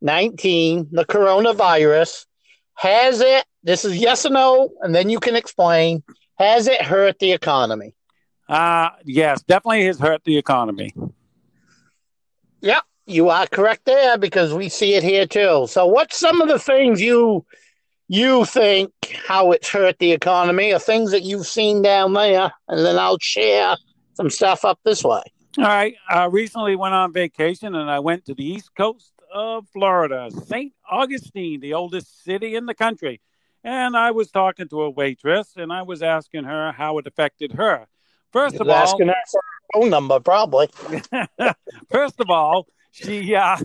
nineteen, 0.00 0.88
the 0.90 1.04
coronavirus, 1.04 2.26
has 2.74 3.20
it? 3.20 3.44
This 3.62 3.84
is 3.84 3.96
yes 3.96 4.26
or 4.26 4.30
no, 4.30 4.70
and 4.80 4.94
then 4.94 5.10
you 5.10 5.20
can 5.20 5.36
explain. 5.36 6.02
Has 6.38 6.66
it 6.66 6.82
hurt 6.82 7.18
the 7.18 7.32
economy? 7.32 7.94
Uh, 8.48 8.90
yes, 9.04 9.42
definitely 9.42 9.86
has 9.86 9.98
hurt 9.98 10.24
the 10.24 10.36
economy. 10.36 10.92
Yep, 12.60 12.82
you 13.06 13.28
are 13.28 13.46
correct 13.46 13.84
there 13.84 14.18
because 14.18 14.52
we 14.52 14.68
see 14.68 14.94
it 14.94 15.02
here 15.02 15.26
too. 15.26 15.66
So, 15.68 15.86
what's 15.86 16.18
some 16.18 16.40
of 16.40 16.48
the 16.48 16.58
things 16.58 17.00
you 17.00 17.44
you 18.08 18.44
think 18.44 18.92
how 19.26 19.52
it's 19.52 19.68
hurt 19.68 19.98
the 19.98 20.12
economy, 20.12 20.72
or 20.72 20.78
things 20.78 21.12
that 21.12 21.22
you've 21.22 21.46
seen 21.46 21.82
down 21.82 22.12
there, 22.12 22.52
and 22.68 22.84
then 22.84 22.98
I'll 22.98 23.18
share 23.20 23.76
some 24.22 24.30
stuff 24.30 24.64
up 24.64 24.78
this 24.84 25.02
way. 25.02 25.22
All 25.58 25.64
right. 25.64 25.96
I 26.08 26.26
recently 26.26 26.76
went 26.76 26.94
on 26.94 27.12
vacation 27.12 27.74
and 27.74 27.90
I 27.90 27.98
went 27.98 28.24
to 28.26 28.34
the 28.34 28.44
east 28.44 28.70
coast 28.76 29.12
of 29.34 29.66
Florida, 29.72 30.30
St. 30.46 30.72
Augustine, 30.88 31.58
the 31.58 31.74
oldest 31.74 32.22
city 32.22 32.54
in 32.54 32.66
the 32.66 32.74
country. 32.74 33.20
And 33.64 33.96
I 33.96 34.12
was 34.12 34.30
talking 34.30 34.68
to 34.68 34.82
a 34.82 34.90
waitress 34.90 35.54
and 35.56 35.72
I 35.72 35.82
was 35.82 36.02
asking 36.02 36.44
her 36.44 36.70
how 36.70 36.98
it 36.98 37.06
affected 37.08 37.54
her. 37.54 37.88
First 38.32 38.60
of 38.60 38.68
all, 38.68 38.74
asking 38.74 39.08
her 39.08 39.14
for 39.30 39.40
her 39.40 39.80
phone 39.80 39.90
number, 39.90 40.20
probably. 40.20 40.68
first 41.90 42.20
of 42.20 42.30
all, 42.30 42.68
she 42.92 43.34
uh, 43.34 43.56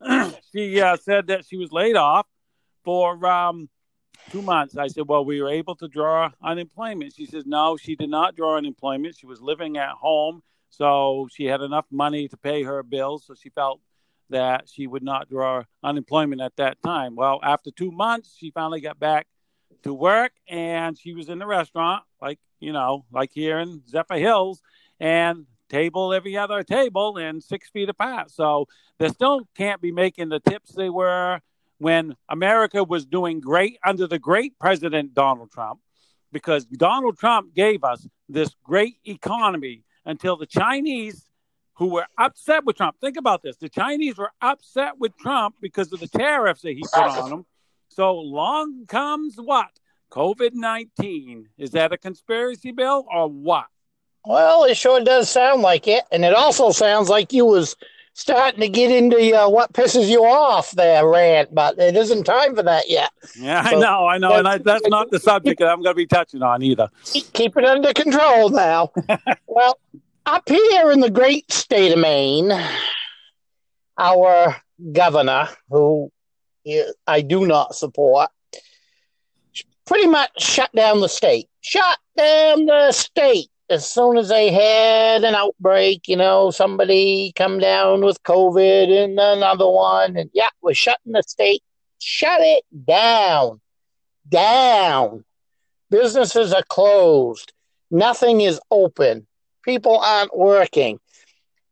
she 0.52 0.80
uh, 0.80 0.96
said 0.96 1.26
that 1.26 1.44
she 1.44 1.56
was 1.56 1.72
laid 1.72 1.96
off 1.96 2.26
for 2.84 3.26
um, 3.26 3.68
two 4.30 4.42
months. 4.42 4.76
I 4.76 4.88
said, 4.88 5.08
Well, 5.08 5.24
we 5.24 5.40
were 5.42 5.48
able 5.48 5.74
to 5.76 5.88
draw 5.88 6.30
unemployment. 6.42 7.14
She 7.14 7.26
says, 7.26 7.44
No, 7.46 7.76
she 7.76 7.96
did 7.96 8.10
not 8.10 8.36
draw 8.36 8.56
unemployment. 8.56 9.16
She 9.16 9.26
was 9.26 9.40
living 9.40 9.76
at 9.76 9.90
home. 9.90 10.42
So 10.70 11.28
she 11.30 11.44
had 11.44 11.60
enough 11.60 11.86
money 11.90 12.28
to 12.28 12.36
pay 12.36 12.62
her 12.62 12.82
bills. 12.82 13.24
So 13.26 13.34
she 13.34 13.50
felt 13.50 13.80
that 14.30 14.68
she 14.68 14.86
would 14.86 15.02
not 15.02 15.28
draw 15.28 15.64
unemployment 15.84 16.40
at 16.40 16.56
that 16.56 16.82
time. 16.82 17.14
Well, 17.14 17.40
after 17.42 17.70
two 17.70 17.90
months, 17.90 18.34
she 18.36 18.50
finally 18.50 18.80
got 18.80 18.98
back 18.98 19.26
to 19.82 19.92
work 19.92 20.32
and 20.48 20.98
she 20.98 21.12
was 21.12 21.28
in 21.28 21.38
the 21.38 21.46
restaurant, 21.46 22.04
like, 22.20 22.38
you 22.60 22.72
know, 22.72 23.04
like 23.12 23.30
here 23.32 23.58
in 23.58 23.80
Zephyrhills, 23.80 24.58
and 25.00 25.46
table 25.68 26.12
every 26.12 26.36
other 26.36 26.62
table 26.62 27.16
and 27.16 27.42
six 27.42 27.70
feet 27.70 27.88
apart. 27.88 28.30
So 28.30 28.66
they 28.98 29.08
still 29.08 29.48
can't 29.56 29.80
be 29.80 29.90
making 29.90 30.28
the 30.28 30.40
tips 30.40 30.72
they 30.72 30.90
were 30.90 31.40
when 31.82 32.16
America 32.28 32.84
was 32.84 33.04
doing 33.04 33.40
great 33.40 33.78
under 33.84 34.06
the 34.06 34.18
great 34.18 34.58
President 34.58 35.14
Donald 35.14 35.50
Trump, 35.50 35.80
because 36.30 36.64
Donald 36.64 37.18
Trump 37.18 37.54
gave 37.54 37.82
us 37.82 38.06
this 38.28 38.54
great 38.62 38.96
economy 39.04 39.84
until 40.04 40.36
the 40.36 40.46
Chinese, 40.46 41.26
who 41.74 41.88
were 41.88 42.06
upset 42.18 42.64
with 42.64 42.76
Trump, 42.76 42.96
think 43.00 43.16
about 43.16 43.42
this 43.42 43.56
the 43.56 43.68
Chinese 43.68 44.16
were 44.16 44.30
upset 44.40 44.98
with 44.98 45.16
Trump 45.16 45.56
because 45.60 45.92
of 45.92 45.98
the 45.98 46.06
tariffs 46.06 46.62
that 46.62 46.72
he 46.72 46.82
put 46.82 47.02
on 47.02 47.30
them. 47.30 47.46
So 47.88 48.14
long 48.14 48.86
comes 48.86 49.36
what? 49.36 49.70
COVID 50.12 50.52
19. 50.54 51.48
Is 51.58 51.72
that 51.72 51.92
a 51.92 51.98
conspiracy 51.98 52.70
bill 52.70 53.06
or 53.12 53.28
what? 53.28 53.66
Well, 54.24 54.64
it 54.64 54.76
sure 54.76 55.02
does 55.02 55.28
sound 55.28 55.62
like 55.62 55.88
it. 55.88 56.04
And 56.12 56.24
it 56.24 56.34
also 56.34 56.70
sounds 56.70 57.08
like 57.08 57.32
you 57.32 57.44
was 57.44 57.74
starting 58.14 58.60
to 58.60 58.68
get 58.68 58.90
into 58.90 59.34
uh, 59.34 59.48
what 59.48 59.72
pisses 59.72 60.08
you 60.08 60.24
off 60.24 60.72
there, 60.72 61.06
rant, 61.06 61.54
but 61.54 61.78
it 61.78 61.96
isn't 61.96 62.24
time 62.24 62.54
for 62.54 62.62
that 62.62 62.88
yet. 62.88 63.10
Yeah, 63.36 63.64
so, 63.64 63.76
I 63.76 63.80
know, 63.80 64.06
I 64.06 64.18
know, 64.18 64.32
and 64.34 64.48
I, 64.48 64.58
that's 64.58 64.86
not 64.88 65.10
the 65.10 65.18
subject 65.18 65.60
that 65.60 65.68
I'm 65.68 65.82
going 65.82 65.94
to 65.94 65.96
be 65.96 66.06
touching 66.06 66.42
on 66.42 66.62
either. 66.62 66.88
Keep 67.04 67.56
it 67.56 67.64
under 67.64 67.92
control 67.92 68.50
now. 68.50 68.90
well, 69.46 69.78
up 70.26 70.48
here 70.48 70.90
in 70.90 71.00
the 71.00 71.10
great 71.10 71.50
state 71.50 71.92
of 71.92 71.98
Maine, 71.98 72.52
our 73.98 74.56
governor, 74.92 75.48
who 75.68 76.10
I 77.06 77.22
do 77.22 77.46
not 77.46 77.74
support, 77.74 78.30
pretty 79.86 80.06
much 80.06 80.30
shut 80.38 80.70
down 80.74 81.00
the 81.00 81.08
state. 81.08 81.48
Shut 81.60 81.98
down 82.16 82.66
the 82.66 82.92
state 82.92 83.48
as 83.72 83.90
soon 83.90 84.18
as 84.18 84.28
they 84.28 84.52
had 84.52 85.24
an 85.24 85.34
outbreak, 85.34 86.06
you 86.06 86.16
know, 86.16 86.50
somebody 86.50 87.32
come 87.34 87.58
down 87.58 88.04
with 88.04 88.22
COVID 88.22 89.04
and 89.04 89.18
another 89.18 89.66
one, 89.66 90.16
and 90.16 90.30
yeah, 90.34 90.50
we're 90.60 90.74
shutting 90.74 91.12
the 91.12 91.22
state. 91.22 91.62
Shut 91.98 92.40
it 92.42 92.64
down. 92.84 93.60
Down. 94.28 95.24
Businesses 95.90 96.52
are 96.52 96.64
closed. 96.68 97.52
Nothing 97.90 98.42
is 98.42 98.60
open. 98.70 99.26
People 99.64 99.98
aren't 99.98 100.36
working. 100.36 101.00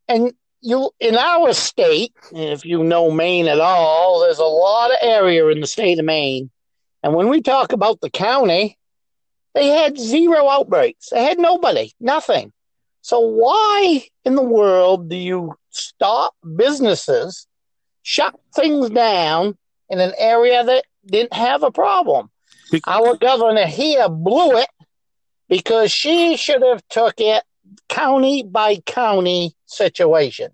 And 0.08 0.32
you 0.62 0.90
in 1.00 1.16
our 1.16 1.52
state, 1.52 2.14
if 2.32 2.64
you 2.64 2.82
know 2.82 3.10
Maine 3.10 3.48
at 3.48 3.60
all, 3.60 4.20
there's 4.20 4.38
a 4.38 4.44
lot 4.44 4.90
of 4.90 4.96
area 5.02 5.46
in 5.48 5.60
the 5.60 5.66
state 5.66 5.98
of 5.98 6.04
Maine. 6.06 6.50
And 7.02 7.14
when 7.14 7.28
we 7.28 7.42
talk 7.42 7.72
about 7.72 8.00
the 8.00 8.10
county, 8.10 8.78
they 9.54 9.68
had 9.68 9.98
zero 9.98 10.48
outbreaks. 10.48 11.10
They 11.10 11.22
had 11.22 11.38
nobody, 11.38 11.92
nothing. 12.00 12.52
So 13.02 13.20
why 13.20 14.02
in 14.24 14.34
the 14.34 14.42
world 14.42 15.08
do 15.08 15.16
you 15.16 15.54
stop 15.70 16.34
businesses, 16.56 17.46
shut 18.02 18.38
things 18.54 18.90
down 18.90 19.56
in 19.88 20.00
an 20.00 20.12
area 20.18 20.62
that 20.64 20.84
didn't 21.04 21.32
have 21.32 21.62
a 21.62 21.70
problem? 21.70 22.30
Our 22.86 23.16
governor 23.16 23.66
here 23.66 24.08
blew 24.08 24.58
it 24.58 24.68
because 25.48 25.90
she 25.90 26.36
should 26.36 26.62
have 26.62 26.86
took 26.88 27.14
it 27.18 27.42
county 27.88 28.42
by 28.42 28.76
county 28.76 29.54
situation. 29.66 30.50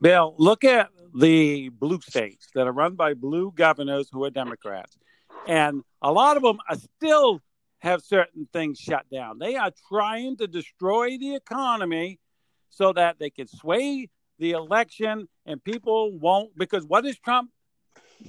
Bill, 0.00 0.34
look 0.36 0.64
at 0.64 0.90
the 1.16 1.70
blue 1.70 2.00
states 2.00 2.48
that 2.54 2.66
are 2.66 2.72
run 2.72 2.94
by 2.94 3.14
blue 3.14 3.52
governors 3.54 4.08
who 4.12 4.24
are 4.24 4.30
Democrats. 4.30 4.98
And 5.46 5.82
a 6.02 6.12
lot 6.12 6.36
of 6.36 6.42
them 6.42 6.58
are 6.68 6.76
still 6.76 7.40
have 7.84 8.02
certain 8.02 8.48
things 8.52 8.78
shut 8.78 9.06
down. 9.10 9.38
They 9.38 9.56
are 9.56 9.70
trying 9.88 10.36
to 10.38 10.46
destroy 10.46 11.18
the 11.18 11.34
economy 11.34 12.18
so 12.70 12.92
that 12.92 13.18
they 13.18 13.30
can 13.30 13.46
sway 13.46 14.08
the 14.38 14.52
election 14.52 15.28
and 15.46 15.62
people 15.62 16.18
won't 16.18 16.56
because 16.58 16.84
what 16.84 17.06
is 17.06 17.16
Trump 17.18 17.50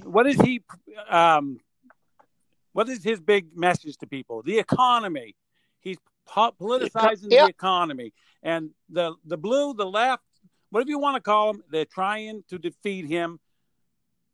what 0.04 0.26
is 0.26 0.40
he 0.40 0.62
um 1.10 1.58
what 2.72 2.90
is 2.90 3.02
his 3.02 3.20
big 3.20 3.56
message 3.56 3.96
to 3.98 4.06
people? 4.06 4.42
The 4.42 4.58
economy. 4.58 5.34
He's 5.80 5.96
politicizing 6.28 7.30
the 7.30 7.46
economy. 7.48 8.12
And 8.42 8.70
the 8.90 9.14
the 9.24 9.38
blue, 9.38 9.72
the 9.72 9.86
left, 9.86 10.22
whatever 10.68 10.90
you 10.90 10.98
want 10.98 11.16
to 11.16 11.22
call 11.22 11.54
them, 11.54 11.64
they're 11.70 11.86
trying 11.86 12.44
to 12.50 12.58
defeat 12.58 13.06
him. 13.06 13.40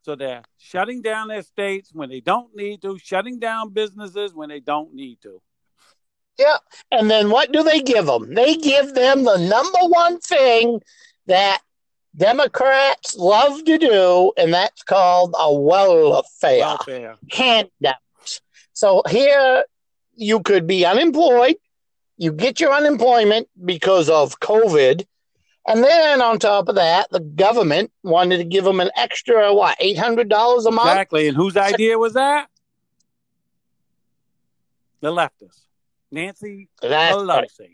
So 0.03 0.17
they're 0.17 0.43
shutting 0.59 1.01
down 1.01 1.29
their 1.29 1.43
states 1.43 1.91
when 1.93 2.11
they 2.11 2.21
don't 2.21 2.55
need 2.57 2.83
to, 2.83 2.99
shutting 2.99 3.39
down 3.39 3.71
businesses 3.71 4.35
when 4.35 4.49
they 4.49 4.61
don't 4.61 4.95
need 4.95 5.19
to. 5.23 5.41
Yeah. 6.39 6.57
And 6.91 7.11
then 7.11 7.31
what 7.31 7.53
do 7.53 7.63
they 7.63 7.81
give 7.81 8.07
them? 8.07 8.35
They 8.35 8.57
give 8.57 8.95
them 8.95 9.25
the 9.25 9.37
number 9.37 9.79
one 9.89 10.19
thing 10.19 10.81
that 11.27 11.61
Democrats 12.17 13.17
love 13.17 13.65
to 13.65 13.79
do, 13.79 14.33
and 14.37 14.53
that's 14.53 14.83
called 14.83 15.35
a 15.39 15.55
welfare, 15.55 16.59
welfare. 16.59 17.17
handouts. 17.31 18.41
So 18.73 19.03
here 19.09 19.65
you 20.15 20.41
could 20.41 20.67
be 20.67 20.85
unemployed, 20.85 21.57
you 22.19 22.33
get 22.33 22.61
your 22.61 22.73
unemployment 22.73 23.49
because 23.65 24.11
of 24.11 24.41
COVID, 24.41 25.07
and 25.67 25.83
then 25.83 26.21
on 26.21 26.39
top 26.39 26.69
of 26.69 26.75
that, 26.75 27.09
the 27.11 27.21
government 27.21 27.93
wanted 28.03 28.39
to 28.39 28.45
give 28.45 28.65
them 28.65 28.81
an 28.81 28.91
extra 28.97 29.55
what 29.55 29.77
eight 29.81 29.99
hundred 29.99 30.29
dollars 30.29 30.67
a 30.67 30.71
month. 30.71 30.89
Exactly, 30.89 31.29
and 31.29 31.37
whose 31.37 31.57
idea 31.57 31.99
was 31.99 32.15
that? 32.15 32.49
The 35.01 35.11
leftists, 35.11 35.63
Nancy 36.11 36.69
That's 36.81 37.17
Pelosi. 37.17 37.61
Right. 37.61 37.71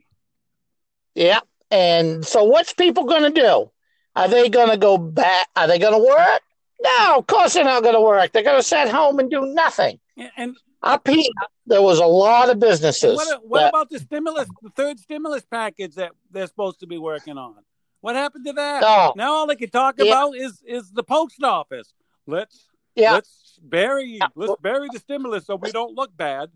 Yeah, 1.15 1.41
and 1.71 2.25
so 2.25 2.45
what's 2.45 2.73
people 2.73 3.05
going 3.05 3.33
to 3.33 3.41
do? 3.41 3.71
Are 4.17 4.29
they 4.29 4.49
going 4.49 4.71
to 4.71 4.77
go 4.77 4.99
back? 4.99 5.49
Are 5.55 5.69
they 5.69 5.79
going 5.79 5.93
to 5.93 6.05
work? 6.05 6.41
No, 6.81 7.19
of 7.19 7.27
course 7.27 7.55
they're 7.55 7.65
not 7.65 7.83
going 7.83 7.95
to 7.95 8.01
work. 8.01 8.33
They're 8.33 8.43
going 8.43 8.59
to 8.59 8.67
sit 8.67 8.89
home 8.89 9.19
and 9.19 9.31
do 9.31 9.47
nothing. 9.47 9.99
And, 10.17 10.31
and 10.37 10.57
up 10.83 11.07
here, 11.07 11.25
there 11.67 11.83
was 11.83 11.99
a 11.99 12.07
lot 12.07 12.51
of 12.51 12.59
businesses. 12.59 13.17
What, 13.17 13.47
what 13.47 13.61
that, 13.61 13.69
about 13.71 13.91
the 13.91 13.99
stimulus, 13.99 14.49
the 14.63 14.71
third 14.71 14.99
stimulus 14.99 15.45
package 15.45 15.97
that 15.97 16.13
they're 16.31 16.47
supposed 16.47 16.81
to 16.81 16.87
be 16.87 16.99
working 16.99 17.37
on? 17.37 17.57
What 18.01 18.15
happened 18.15 18.47
to 18.47 18.53
that? 18.55 18.83
Oh, 18.85 19.13
now 19.17 19.33
all 19.33 19.47
they 19.47 19.57
can 19.57 19.71
talk 19.71 19.97
yeah. 19.99 20.07
about 20.07 20.37
is 20.37 20.63
is 20.67 20.91
the 20.91 21.03
post 21.03 21.43
office. 21.43 21.93
Let's 22.27 22.69
yeah. 22.95 23.13
let's 23.13 23.59
bury 23.63 24.21
let's 24.35 24.55
bury 24.61 24.89
the 24.93 24.99
stimulus 24.99 25.47
so 25.47 25.57
we 25.57 25.73
don't 25.73 25.95
look 25.95 26.17
bad. 26.17 26.51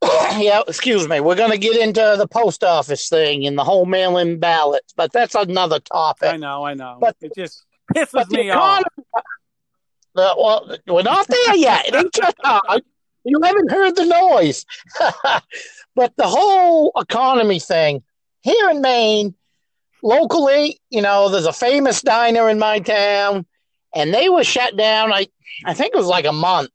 yeah, 0.38 0.62
excuse 0.68 1.08
me. 1.08 1.20
We're 1.20 1.34
going 1.34 1.50
to 1.50 1.58
get 1.58 1.76
into 1.76 2.14
the 2.16 2.28
post 2.28 2.62
office 2.62 3.08
thing 3.08 3.46
and 3.46 3.58
the 3.58 3.64
whole 3.64 3.84
mail-in 3.84 4.38
ballots, 4.38 4.92
but 4.96 5.12
that's 5.12 5.34
another 5.34 5.80
topic. 5.80 6.34
I 6.34 6.36
know, 6.36 6.64
I 6.64 6.74
know. 6.74 6.98
But 7.00 7.16
it 7.20 7.32
just 7.36 7.64
pisses 7.94 8.30
me 8.30 8.50
off. 8.50 8.84
Uh, 10.14 10.34
well, 10.36 10.76
we're 10.86 11.02
not 11.02 11.26
there 11.26 11.56
yet. 11.56 11.88
It 11.88 11.94
ain't 11.94 12.14
just 12.14 12.36
uh, 12.44 12.80
you 13.24 13.40
haven't 13.42 13.70
heard 13.70 13.96
the 13.96 14.06
noise. 14.06 14.64
but 15.94 16.16
the 16.16 16.26
whole 16.26 16.92
economy 16.96 17.58
thing 17.58 18.02
here 18.42 18.70
in 18.70 18.80
Maine, 18.80 19.34
locally, 20.02 20.80
you 20.90 21.02
know, 21.02 21.28
there's 21.28 21.46
a 21.46 21.52
famous 21.52 22.02
diner 22.02 22.48
in 22.48 22.58
my 22.58 22.78
town, 22.78 23.46
and 23.94 24.12
they 24.12 24.28
were 24.28 24.44
shut 24.44 24.76
down. 24.76 25.12
I 25.12 25.28
I 25.64 25.74
think 25.74 25.94
it 25.94 25.98
was 25.98 26.06
like 26.06 26.26
a 26.26 26.32
month. 26.32 26.70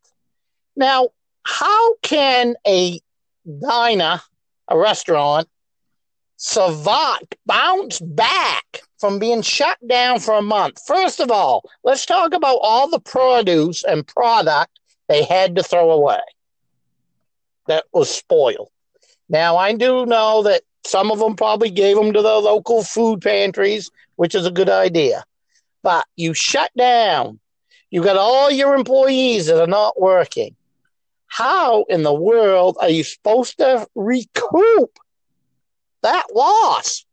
Now, 0.76 1.10
how 1.46 1.96
can 2.02 2.56
a 2.66 3.00
diner, 3.62 4.22
a 4.68 4.78
restaurant, 4.78 5.48
survive, 6.38 7.20
bounce 7.46 8.00
back 8.00 8.82
from 9.00 9.20
being 9.20 9.42
shut 9.42 9.78
down 9.88 10.20
for 10.20 10.36
a 10.36 10.42
month? 10.42 10.82
First 10.86 11.20
of 11.20 11.32
all, 11.32 11.70
let's 11.84 12.06
talk 12.06 12.34
about 12.34 12.60
all 12.62 12.90
the 12.90 13.00
produce 13.00 13.84
and 13.84 14.08
product 14.08 14.80
they 15.08 15.24
had 15.24 15.56
to 15.56 15.64
throw 15.64 15.92
away 15.92 16.22
that 17.68 17.86
was 17.94 18.10
spoiled. 18.10 18.70
Now, 19.30 19.58
I 19.58 19.74
do 19.74 20.06
know 20.06 20.44
that 20.44 20.64
some 20.86 21.12
of 21.12 21.20
them 21.20 21.36
probably 21.36 21.70
gave 21.70 21.96
them 21.96 22.14
to 22.14 22.22
the 22.22 22.36
local 22.36 22.84
food 22.84 23.22
pantries, 23.22 23.90
which 24.16 24.36
is 24.36 24.46
a 24.46 24.52
good 24.52 24.70
idea. 24.70 25.24
But 25.82 26.06
you 26.16 26.34
shut 26.34 26.72
down. 26.78 27.40
You 27.90 28.04
got 28.04 28.18
all 28.18 28.50
your 28.52 28.76
employees 28.76 29.48
that 29.48 29.62
are 29.62 29.68
not 29.68 30.00
working. 30.00 30.56
How 31.28 31.84
in 31.90 32.04
the 32.04 32.14
world 32.14 32.78
are 32.80 32.90
you 32.90 33.04
supposed 33.04 33.58
to 33.58 33.88
recoup 33.96 35.00
that 36.02 36.28
loss? 36.34 37.06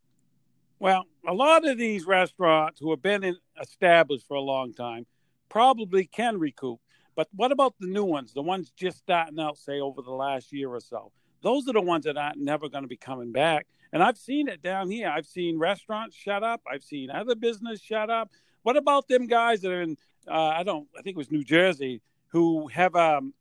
Well, 0.78 1.04
a 1.26 1.34
lot 1.34 1.66
of 1.66 1.78
these 1.78 2.06
restaurants 2.06 2.80
who 2.80 2.90
have 2.90 3.02
been 3.02 3.24
in, 3.24 3.36
established 3.60 4.26
for 4.26 4.34
a 4.34 4.40
long 4.40 4.72
time 4.72 5.06
probably 5.48 6.06
can 6.06 6.38
recoup. 6.38 6.80
But 7.14 7.28
what 7.34 7.52
about 7.52 7.74
the 7.78 7.86
new 7.86 8.04
ones, 8.04 8.32
the 8.32 8.42
ones 8.42 8.72
just 8.76 8.98
starting 8.98 9.38
out, 9.38 9.58
say, 9.58 9.80
over 9.80 10.00
the 10.00 10.10
last 10.10 10.52
year 10.52 10.70
or 10.70 10.80
so? 10.80 11.12
Those 11.42 11.68
are 11.68 11.72
the 11.72 11.80
ones 11.80 12.04
that 12.04 12.16
are 12.16 12.32
never 12.36 12.68
going 12.68 12.82
to 12.84 12.88
be 12.88 12.96
coming 12.96 13.32
back. 13.32 13.66
And 13.92 14.02
I've 14.02 14.18
seen 14.18 14.48
it 14.48 14.62
down 14.62 14.90
here. 14.90 15.08
I've 15.08 15.26
seen 15.26 15.58
restaurants 15.58 16.16
shut 16.16 16.42
up. 16.42 16.60
I've 16.70 16.84
seen 16.84 17.10
other 17.10 17.34
business 17.34 17.80
shut 17.80 18.10
up. 18.10 18.30
What 18.62 18.76
about 18.76 19.08
them 19.08 19.26
guys 19.26 19.62
that 19.62 19.72
are 19.72 19.82
in? 19.82 19.96
Uh, 20.28 20.34
I 20.34 20.62
don't. 20.62 20.86
I 20.96 21.02
think 21.02 21.16
it 21.16 21.18
was 21.18 21.30
New 21.30 21.44
Jersey 21.44 22.02
who 22.28 22.68
have 22.68 22.94
um, 22.94 23.34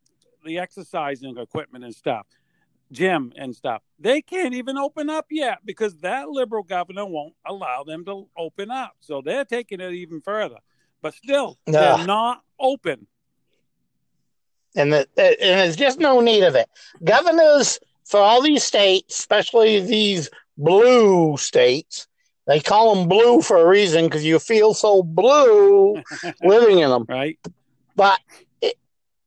the 0.45 0.57
exercising 0.57 1.37
equipment 1.37 1.83
and 1.83 1.93
stuff, 1.93 2.25
gym 2.91 3.31
and 3.35 3.55
stuff. 3.55 3.83
They 3.99 4.21
can't 4.21 4.55
even 4.55 4.77
open 4.77 5.09
up 5.09 5.27
yet 5.29 5.59
because 5.65 5.95
that 5.97 6.29
liberal 6.29 6.63
governor 6.63 7.05
won't 7.05 7.35
allow 7.45 7.83
them 7.83 8.05
to 8.05 8.27
open 8.37 8.71
up. 8.71 8.93
So 9.01 9.21
they're 9.21 9.45
taking 9.45 9.81
it 9.81 9.93
even 9.93 10.21
further. 10.21 10.57
But 11.01 11.13
still, 11.13 11.59
they're 11.65 12.05
not 12.05 12.41
open. 12.59 13.07
And, 14.75 14.93
the, 14.93 15.07
and 15.17 15.37
there's 15.39 15.75
just 15.75 15.99
no 15.99 16.21
need 16.21 16.43
of 16.43 16.55
it. 16.55 16.69
Governors 17.03 17.79
for 18.09 18.19
all 18.19 18.41
these 18.41 18.63
states, 18.63 19.19
especially 19.19 19.79
these 19.81 20.29
blue 20.57 21.37
states, 21.37 22.07
they 22.47 22.59
call 22.59 22.95
them 22.95 23.07
blue 23.07 23.43
for 23.43 23.57
a 23.57 23.67
reason 23.67 24.05
because 24.05 24.25
you 24.25 24.39
feel 24.39 24.73
so 24.73 25.03
blue 25.03 26.01
living 26.43 26.79
in 26.79 26.89
them. 26.89 27.05
Right. 27.07 27.37
But 27.95 28.19
it, 28.61 28.75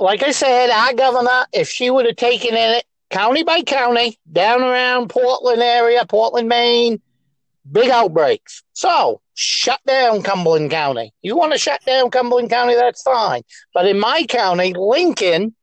like 0.01 0.25
I 0.25 0.33
said, 0.33 0.71
our 0.71 0.95
governor, 0.95 1.47
if 1.53 1.69
she 1.69 1.91
would 1.91 2.07
have 2.07 2.17
taken 2.17 2.57
in 2.57 2.79
it 2.79 2.85
county 3.09 3.45
by 3.45 3.63
county, 3.63 4.19
down 4.31 4.63
around 4.63 5.11
Portland 5.11 5.63
area, 5.63 6.05
Portland, 6.05 6.49
Maine, 6.49 7.01
big 7.71 7.89
outbreaks. 7.89 8.65
So 8.73 9.21
shut 9.35 9.79
down 9.87 10.23
Cumberland 10.23 10.73
County. 10.73 11.13
You 11.23 11.37
want 11.37 11.53
to 11.53 11.59
shut 11.59 11.85
down 11.85 12.11
Cumberland 12.11 12.51
County, 12.51 12.75
that's 12.75 13.03
fine. 13.03 13.43
But 13.73 13.87
in 13.87 14.01
my 14.01 14.25
county, 14.29 14.75
Lincoln, 14.77 15.55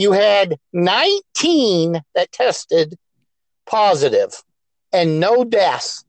you 0.00 0.12
had 0.12 0.56
19 0.72 2.00
that 2.14 2.32
tested 2.32 2.96
positive 3.66 4.32
and 4.94 5.20
no 5.20 5.44
deaths. 5.44 6.06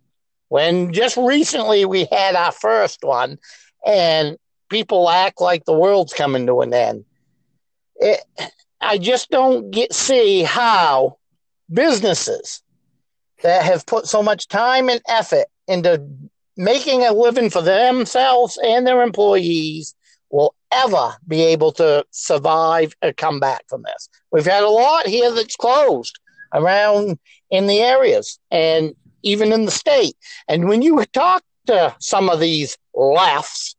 When 0.47 0.93
just 0.93 1.17
recently 1.17 1.83
we 1.83 2.07
had 2.09 2.35
our 2.35 2.53
first 2.53 3.03
one, 3.03 3.37
and 3.85 4.37
people 4.69 5.09
act 5.09 5.41
like 5.41 5.65
the 5.65 5.77
world's 5.77 6.13
coming 6.13 6.45
to 6.47 6.61
an 6.61 6.73
end. 6.73 7.03
It, 7.97 8.21
I 8.79 8.97
just 8.97 9.29
don't 9.29 9.71
get 9.71 9.93
see 9.93 10.43
how 10.43 11.17
businesses 11.69 12.63
that 13.43 13.63
have 13.63 13.85
put 13.85 14.07
so 14.07 14.23
much 14.23 14.47
time 14.47 14.87
and 14.87 15.01
effort 15.09 15.47
into 15.67 16.01
making 16.55 17.03
a 17.03 17.11
living 17.11 17.49
for 17.49 17.61
themselves 17.61 18.57
and 18.63 18.87
their 18.87 19.01
employees 19.01 19.95
will 20.29 20.55
ever 20.71 21.15
be 21.27 21.43
able 21.43 21.71
to 21.73 22.05
survive 22.11 22.93
or 23.03 23.13
come 23.13 23.39
back 23.39 23.63
from 23.67 23.83
this. 23.83 24.09
We've 24.31 24.45
had 24.45 24.63
a 24.63 24.69
lot 24.69 25.07
here 25.07 25.31
that's 25.31 25.55
closed 25.55 26.19
around 26.53 27.19
in 27.49 27.67
the 27.67 27.79
areas 27.79 28.39
and 28.49 28.93
even 29.23 29.51
in 29.51 29.65
the 29.65 29.71
state. 29.71 30.15
And 30.47 30.67
when 30.67 30.81
you 30.81 31.03
talk 31.13 31.43
to 31.67 31.95
some 31.99 32.29
of 32.29 32.39
these 32.39 32.77
lefts 32.93 33.75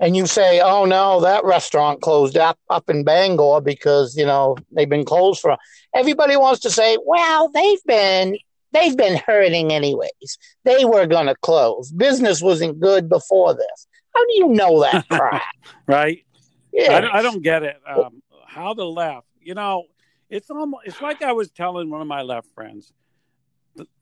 and 0.00 0.16
you 0.16 0.26
say, 0.26 0.60
oh 0.60 0.84
no, 0.84 1.20
that 1.20 1.44
restaurant 1.44 2.00
closed 2.00 2.36
up 2.36 2.58
up 2.70 2.88
in 2.88 3.04
Bangor 3.04 3.60
because, 3.60 4.16
you 4.16 4.26
know, 4.26 4.56
they've 4.72 4.88
been 4.88 5.04
closed 5.04 5.40
for 5.40 5.56
everybody 5.94 6.36
wants 6.36 6.60
to 6.60 6.70
say, 6.70 6.98
well, 7.04 7.48
they've 7.50 7.84
been 7.86 8.36
they've 8.72 8.96
been 8.96 9.20
hurting 9.26 9.72
anyways. 9.72 10.38
They 10.64 10.84
were 10.84 11.06
going 11.06 11.26
to 11.26 11.36
close. 11.42 11.92
Business 11.92 12.42
wasn't 12.42 12.80
good 12.80 13.08
before 13.08 13.54
this. 13.54 13.86
How 14.14 14.24
do 14.26 14.34
you 14.34 14.48
know 14.48 14.80
that 14.82 15.08
crap? 15.10 15.42
right? 15.86 16.24
Yeah. 16.72 16.96
I, 16.96 17.00
don't- 17.00 17.14
I 17.14 17.22
don't 17.22 17.42
get 17.42 17.62
it. 17.62 17.76
Um, 17.86 18.22
how 18.46 18.74
the 18.74 18.84
left, 18.84 19.26
you 19.40 19.54
know, 19.54 19.84
it's 20.28 20.50
almost, 20.50 20.86
it's 20.86 21.00
like 21.00 21.22
I 21.22 21.32
was 21.32 21.50
telling 21.50 21.90
one 21.90 22.00
of 22.00 22.06
my 22.06 22.22
left 22.22 22.48
friends. 22.54 22.92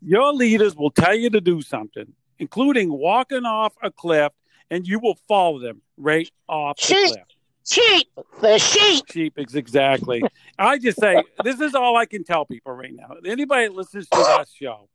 Your 0.02 0.32
leaders 0.32 0.74
will 0.74 0.90
tell 0.90 1.14
you 1.14 1.30
to 1.30 1.40
do 1.40 1.62
something, 1.62 2.12
including 2.38 2.90
walking 2.92 3.44
off 3.44 3.74
a 3.82 3.90
cliff, 3.90 4.32
and 4.70 4.86
you 4.86 4.98
will 4.98 5.16
follow 5.28 5.58
them 5.60 5.82
right 5.96 6.28
off 6.48 6.78
the 6.78 6.82
cliff. 7.12 7.24
Sheep, 7.68 8.08
the 8.40 8.58
sheep. 8.58 9.04
Sheep 9.08 9.34
is 9.38 9.54
exactly. 9.54 10.22
I 10.58 10.78
just 10.78 10.98
say 10.98 11.22
this 11.44 11.60
is 11.60 11.74
all 11.76 11.96
I 11.96 12.06
can 12.06 12.24
tell 12.24 12.44
people 12.44 12.72
right 12.72 12.92
now. 12.92 13.14
Anybody 13.24 13.68
that 13.68 13.74
listens 13.74 14.08
to 14.08 14.18
that 14.18 14.46
show, 14.52 14.88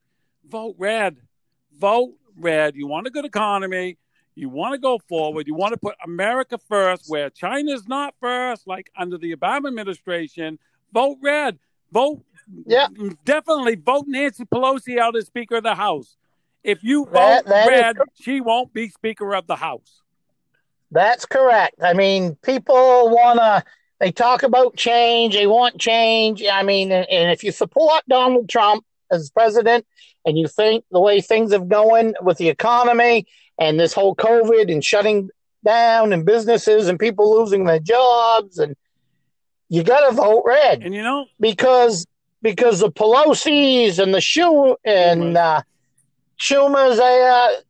vote 0.45 0.75
red. 0.77 1.17
Vote 1.77 2.15
red. 2.37 2.75
You 2.75 2.87
want 2.87 3.07
a 3.07 3.11
good 3.11 3.23
economy. 3.25 3.97
You 4.35 4.49
want 4.49 4.73
to 4.73 4.77
go 4.77 4.99
forward. 5.07 5.47
You 5.47 5.55
want 5.55 5.73
to 5.73 5.77
put 5.79 5.95
America 6.03 6.57
first, 6.57 7.05
where 7.07 7.29
China's 7.29 7.87
not 7.87 8.13
first, 8.19 8.67
like 8.67 8.91
under 8.97 9.17
the 9.17 9.35
Obama 9.35 9.67
administration. 9.69 10.59
Vote 10.93 11.17
red. 11.21 11.57
Vote. 11.91 12.21
Yeah. 12.65 12.87
Definitely 13.23 13.75
vote 13.75 14.05
Nancy 14.07 14.43
Pelosi 14.45 14.99
out 14.99 15.15
as 15.15 15.27
Speaker 15.27 15.55
of 15.55 15.63
the 15.63 15.75
House. 15.75 16.17
If 16.63 16.83
you 16.83 17.05
vote 17.05 17.13
That- 17.13 17.45
that 17.45 17.67
red, 17.67 17.95
she 18.19 18.41
won't 18.41 18.73
be 18.73 18.89
Speaker 18.89 19.33
of 19.35 19.47
the 19.47 19.55
House. 19.55 20.01
That's 20.91 21.25
correct. 21.25 21.75
I 21.81 21.93
mean, 21.93 22.35
people 22.43 23.09
want 23.09 23.39
to, 23.39 23.63
they 23.99 24.11
talk 24.11 24.43
about 24.43 24.75
change, 24.75 25.33
they 25.33 25.47
want 25.47 25.79
change. 25.79 26.43
I 26.43 26.63
mean, 26.63 26.91
and, 26.91 27.09
and 27.09 27.31
if 27.31 27.43
you 27.43 27.51
support 27.51 28.03
Donald 28.07 28.49
Trump 28.49 28.85
as 29.11 29.29
president 29.29 29.85
and 30.25 30.37
you 30.37 30.47
think 30.47 30.83
the 30.91 30.99
way 30.99 31.21
things 31.21 31.51
have 31.53 31.69
going 31.69 32.13
with 32.21 32.37
the 32.37 32.49
economy 32.49 33.25
and 33.57 33.79
this 33.79 33.93
whole 33.93 34.15
COVID 34.15 34.71
and 34.71 34.83
shutting 34.83 35.29
down 35.63 36.13
and 36.13 36.25
businesses 36.25 36.87
and 36.87 36.99
people 36.99 37.39
losing 37.39 37.65
their 37.65 37.79
jobs, 37.79 38.59
and 38.59 38.75
you 39.69 39.83
got 39.83 40.09
to 40.09 40.15
vote 40.15 40.43
red 40.45 40.83
And 40.83 40.93
you 40.93 41.01
know, 41.01 41.25
because 41.39 42.05
because 42.41 42.79
the 42.79 42.91
Pelosi's 42.91 43.97
and 43.97 44.13
the 44.13 44.21
Schu 44.21 44.75
and 44.85 45.35
uh, 45.35 45.61
Schumer's 46.39 46.99
uh, 46.99 47.61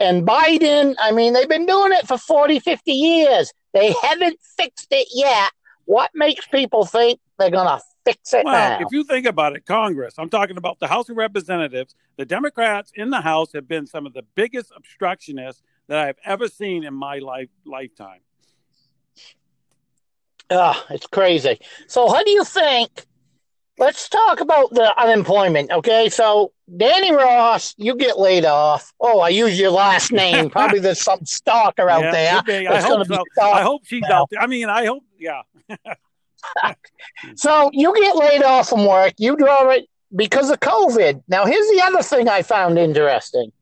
and 0.00 0.26
Biden, 0.26 0.94
I 0.98 1.12
mean, 1.12 1.32
they've 1.32 1.48
been 1.48 1.66
doing 1.66 1.92
it 1.92 2.08
for 2.08 2.16
40, 2.16 2.60
50 2.60 2.92
years. 2.92 3.52
They 3.74 3.94
haven't 4.02 4.38
fixed 4.56 4.88
it 4.90 5.08
yet. 5.12 5.52
What 5.84 6.10
makes 6.14 6.46
people 6.46 6.86
think 6.86 7.20
they're 7.38 7.50
going 7.50 7.66
to 7.66 7.84
fix 8.04 8.32
it 8.34 8.44
Well, 8.44 8.78
now? 8.80 8.86
if 8.86 8.92
you 8.92 9.04
think 9.04 9.26
about 9.26 9.54
it, 9.56 9.66
Congress, 9.66 10.14
I'm 10.18 10.30
talking 10.30 10.56
about 10.56 10.78
the 10.80 10.88
House 10.88 11.08
of 11.08 11.16
Representatives, 11.16 11.94
the 12.16 12.24
Democrats 12.24 12.92
in 12.94 13.10
the 13.10 13.20
House 13.20 13.52
have 13.52 13.68
been 13.68 13.86
some 13.86 14.06
of 14.06 14.12
the 14.12 14.22
biggest 14.34 14.72
obstructionists 14.76 15.62
that 15.88 15.98
I've 16.06 16.18
ever 16.24 16.48
seen 16.48 16.84
in 16.84 16.94
my 16.94 17.18
life 17.18 17.48
lifetime. 17.64 18.20
Ah, 20.50 20.84
it's 20.90 21.06
crazy. 21.06 21.58
So, 21.86 22.08
how 22.08 22.22
do 22.22 22.30
you 22.30 22.44
think? 22.44 23.06
Let's 23.78 24.08
talk 24.08 24.40
about 24.40 24.70
the 24.74 24.92
unemployment. 25.00 25.70
Okay, 25.72 26.10
so 26.10 26.52
Danny 26.76 27.10
Ross, 27.10 27.74
you 27.78 27.96
get 27.96 28.18
laid 28.18 28.44
off. 28.44 28.92
Oh, 29.00 29.20
I 29.20 29.30
use 29.30 29.58
your 29.58 29.70
last 29.70 30.12
name. 30.12 30.50
Probably 30.56 30.78
there's 30.78 31.00
some 31.00 31.24
stalker 31.24 31.88
out 31.88 32.02
Yeah, 32.02 32.42
there. 32.44 32.68
I 32.70 32.80
hope 32.82 33.06
so. 33.08 33.42
I 33.50 33.62
hope 33.62 33.82
she's 33.86 34.02
now. 34.02 34.22
out 34.22 34.30
there. 34.30 34.40
I 34.42 34.46
mean, 34.46 34.68
I 34.68 34.84
hope, 34.84 35.04
yeah. 35.18 35.40
So 37.36 37.70
you 37.72 37.94
get 37.94 38.16
laid 38.16 38.42
off 38.42 38.68
from 38.68 38.86
work, 38.86 39.14
you 39.18 39.36
draw 39.36 39.70
it 39.70 39.86
because 40.14 40.50
of 40.50 40.60
COVID. 40.60 41.22
Now, 41.28 41.46
here's 41.46 41.68
the 41.68 41.82
other 41.84 42.02
thing 42.02 42.28
I 42.28 42.42
found 42.42 42.78
interesting. 42.78 43.52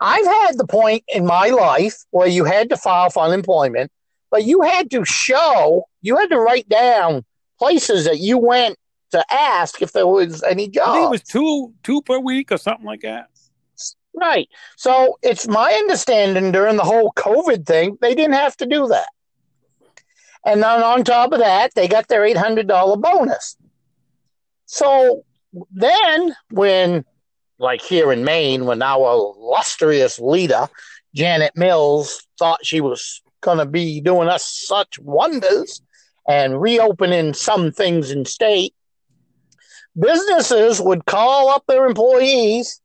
I've 0.00 0.26
had 0.26 0.58
the 0.58 0.66
point 0.66 1.04
in 1.08 1.26
my 1.26 1.48
life 1.48 1.96
where 2.10 2.28
you 2.28 2.44
had 2.44 2.68
to 2.70 2.76
file 2.76 3.10
for 3.10 3.24
unemployment, 3.24 3.90
but 4.30 4.44
you 4.44 4.62
had 4.62 4.90
to 4.92 5.04
show, 5.04 5.84
you 6.02 6.16
had 6.16 6.30
to 6.30 6.38
write 6.38 6.68
down 6.68 7.24
places 7.58 8.04
that 8.04 8.18
you 8.18 8.38
went 8.38 8.76
to 9.10 9.24
ask 9.32 9.82
if 9.82 9.92
there 9.92 10.06
was 10.06 10.42
any 10.42 10.68
job. 10.68 10.88
I 10.88 10.92
think 10.94 11.06
it 11.06 11.10
was 11.10 11.22
two 11.22 11.72
two 11.82 12.02
per 12.02 12.18
week 12.18 12.52
or 12.52 12.58
something 12.58 12.86
like 12.86 13.00
that. 13.00 13.28
Right. 14.14 14.48
So 14.76 15.18
it's 15.22 15.48
my 15.48 15.72
understanding 15.72 16.52
during 16.52 16.76
the 16.76 16.84
whole 16.84 17.12
COVID 17.16 17.66
thing, 17.66 17.96
they 18.00 18.14
didn't 18.14 18.34
have 18.34 18.56
to 18.58 18.66
do 18.66 18.88
that. 18.88 19.08
And 20.44 20.62
then 20.62 20.82
on 20.82 21.04
top 21.04 21.32
of 21.32 21.40
that, 21.40 21.74
they 21.74 21.88
got 21.88 22.08
their 22.08 22.22
$800 22.22 23.00
bonus. 23.00 23.56
So 24.66 25.24
then, 25.70 26.34
when, 26.50 27.04
like 27.58 27.80
here 27.80 28.12
in 28.12 28.24
Maine, 28.24 28.66
when 28.66 28.82
our 28.82 29.12
illustrious 29.12 30.18
leader, 30.18 30.68
Janet 31.14 31.56
Mills, 31.56 32.26
thought 32.38 32.64
she 32.64 32.80
was 32.80 33.22
going 33.40 33.58
to 33.58 33.66
be 33.66 34.00
doing 34.00 34.28
us 34.28 34.44
such 34.44 34.98
wonders 34.98 35.82
and 36.28 36.60
reopening 36.60 37.32
some 37.34 37.72
things 37.72 38.10
in 38.10 38.24
state, 38.24 38.74
businesses 39.98 40.80
would 40.80 41.06
call 41.06 41.48
up 41.48 41.64
their 41.66 41.86
employees 41.86 42.80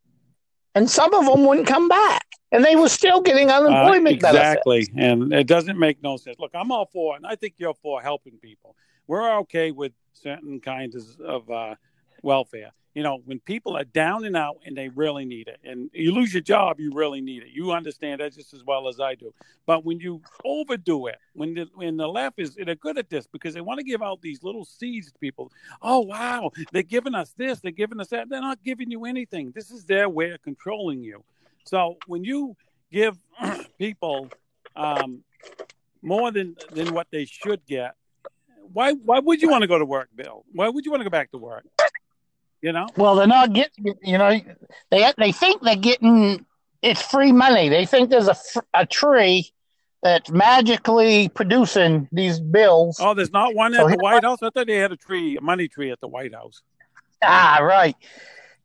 and 0.75 0.89
some 0.89 1.13
of 1.13 1.25
them 1.25 1.45
wouldn't 1.45 1.67
come 1.67 1.87
back, 1.87 2.22
and 2.53 2.63
they 2.63 2.75
were 2.75 2.87
still 2.89 3.19
getting 3.19 3.49
Uh, 3.49 3.59
unemployment 3.59 4.21
benefits. 4.21 4.61
exactly. 4.65 4.87
And 4.95 5.33
it 5.33 5.47
doesn't 5.47 5.77
make 5.77 6.01
no 6.01 6.15
sense. 6.17 6.37
Look, 6.39 6.51
I'm 6.53 6.71
all 6.71 6.85
for 6.85 7.15
it, 7.15 7.17
and 7.17 7.27
I 7.27 7.35
think 7.35 7.55
you're 7.57 7.73
for 7.73 8.01
helping 8.01 8.37
people. 8.37 8.75
We're 9.07 9.39
okay 9.39 9.71
with 9.71 9.91
certain 10.13 10.61
kinds 10.61 11.17
of 11.19 11.49
uh, 11.49 11.75
welfare. 12.21 12.71
You 12.95 13.01
know, 13.01 13.21
when 13.25 13.39
people 13.39 13.75
are 13.75 13.83
down 13.83 14.23
and 14.23 14.37
out 14.37 14.57
and 14.67 14.77
they 14.77 14.87
really 14.89 15.25
need 15.25 15.47
it, 15.47 15.59
and 15.63 15.89
you 15.93 16.13
lose 16.13 16.31
your 16.31 16.43
job, 16.43 16.79
you 16.79 16.91
really 16.93 17.21
need 17.21 17.41
it. 17.41 17.49
You 17.51 17.71
understand 17.71 18.21
that 18.21 18.35
just 18.35 18.53
as 18.53 18.63
well 18.63 18.87
as 18.87 18.99
I 18.99 19.15
do. 19.15 19.33
But 19.65 19.83
when 19.83 19.99
you 19.99 20.21
overdo 20.45 21.07
it, 21.07 21.17
when 21.33 21.55
the, 21.55 21.65
when 21.73 21.97
the 21.97 22.07
left 22.07 22.37
is 22.37 22.53
they're 22.53 22.75
good 22.75 22.99
at 22.99 23.09
this 23.09 23.25
because 23.25 23.55
they 23.55 23.61
want 23.61 23.79
to 23.79 23.83
give 23.83 24.03
out 24.03 24.21
these 24.21 24.43
little 24.43 24.63
seeds 24.63 25.11
to 25.11 25.17
people. 25.17 25.51
Oh 25.81 26.01
wow, 26.01 26.51
they're 26.71 26.83
giving 26.83 27.15
us 27.15 27.33
this, 27.35 27.61
they're 27.61 27.71
giving 27.71 27.99
us 27.99 28.09
that. 28.09 28.29
They're 28.29 28.41
not 28.41 28.63
giving 28.63 28.91
you 28.91 29.05
anything. 29.05 29.51
This 29.55 29.71
is 29.71 29.85
their 29.85 30.07
way 30.07 30.29
of 30.29 30.43
controlling 30.43 31.03
you. 31.03 31.23
So 31.65 31.97
when 32.07 32.23
you 32.23 32.55
give 32.91 33.17
people 33.77 34.29
um, 34.75 35.23
more 36.01 36.31
than 36.31 36.55
than 36.73 36.93
what 36.93 37.07
they 37.11 37.25
should 37.25 37.65
get, 37.65 37.95
why 38.71 38.93
why 38.93 39.19
would 39.19 39.41
you 39.41 39.49
want 39.49 39.61
to 39.61 39.67
go 39.67 39.79
to 39.79 39.85
work, 39.85 40.09
Bill? 40.15 40.45
Why 40.51 40.69
would 40.69 40.85
you 40.85 40.91
want 40.91 41.01
to 41.01 41.05
go 41.05 41.09
back 41.09 41.31
to 41.31 41.37
work? 41.37 41.65
You 42.61 42.71
know, 42.71 42.87
Well, 42.95 43.15
they're 43.15 43.27
not 43.27 43.53
getting. 43.53 43.95
You 44.01 44.17
know, 44.17 44.39
they 44.89 45.11
they 45.17 45.31
think 45.31 45.61
they're 45.61 45.75
getting 45.75 46.45
it's 46.81 47.01
free 47.01 47.31
money. 47.31 47.69
They 47.69 47.85
think 47.85 48.09
there's 48.09 48.27
a 48.27 48.37
a 48.73 48.85
tree 48.85 49.51
that's 50.01 50.29
magically 50.29 51.29
producing 51.29 52.09
these 52.11 52.39
bills. 52.39 52.97
oh, 52.99 53.13
there's 53.13 53.31
not 53.31 53.55
one 53.55 53.73
So 53.73 53.87
at 53.87 53.97
the 53.97 54.03
White 54.03 54.23
House. 54.23 54.43
I 54.43 54.49
thought 54.49 54.67
they 54.67 54.75
had 54.75 54.91
a 54.91 54.97
tree, 54.97 55.37
a 55.37 55.41
money 55.41 55.69
tree 55.69 55.91
at 55.91 56.01
the 56.01 56.09
White 56.09 56.33
House. 56.33 56.61
Ah, 57.23 57.59
right. 57.61 57.95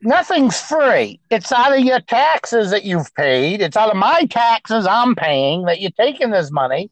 Nothing's 0.00 0.60
free. 0.60 1.20
It's 1.30 1.50
out 1.50 1.76
of 1.76 1.80
your 1.84 2.00
taxes 2.00 2.70
that 2.70 2.84
you've 2.84 3.12
paid. 3.14 3.60
It's 3.60 3.76
out 3.76 3.90
of 3.90 3.96
my 3.96 4.26
taxes 4.30 4.86
I'm 4.86 5.14
paying 5.14 5.64
that 5.64 5.80
you're 5.80 5.90
taking 5.90 6.30
this 6.30 6.50
money. 6.50 6.90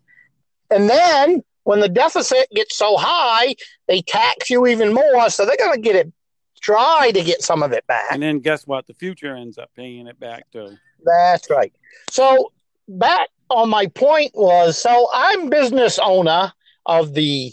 And 0.71 0.91
then 0.91 1.45
when 1.65 1.81
the 1.81 1.89
deficit 1.89 2.49
gets 2.51 2.77
so 2.77 2.97
high, 2.97 3.55
they 3.87 4.03
tax 4.03 4.51
you 4.51 4.67
even 4.67 4.93
more. 4.93 5.31
So 5.31 5.47
they're 5.47 5.57
going 5.57 5.75
to 5.75 5.81
get 5.81 5.95
it, 5.95 6.13
try 6.61 7.13
to 7.13 7.23
get 7.23 7.43
some 7.43 7.63
of 7.63 7.73
it 7.73 7.87
back. 7.87 8.07
And 8.11 8.23
then 8.23 8.41
guess 8.41 8.67
what? 8.67 8.87
The 8.87 8.95
future 8.95 9.37
ends 9.37 9.57
up 9.59 9.71
paying 9.77 10.09
it 10.09 10.19
back 10.19 10.51
too. 10.51 10.77
That's 11.05 11.49
right. 11.49 11.73
So 12.11 12.53
back 12.89 13.29
on 13.51 13.69
my 13.69 13.87
point 13.87 14.33
was 14.35 14.81
so 14.81 15.09
I'm 15.15 15.49
business 15.49 15.99
owner 15.99 16.53
of 16.85 17.15
the 17.15 17.53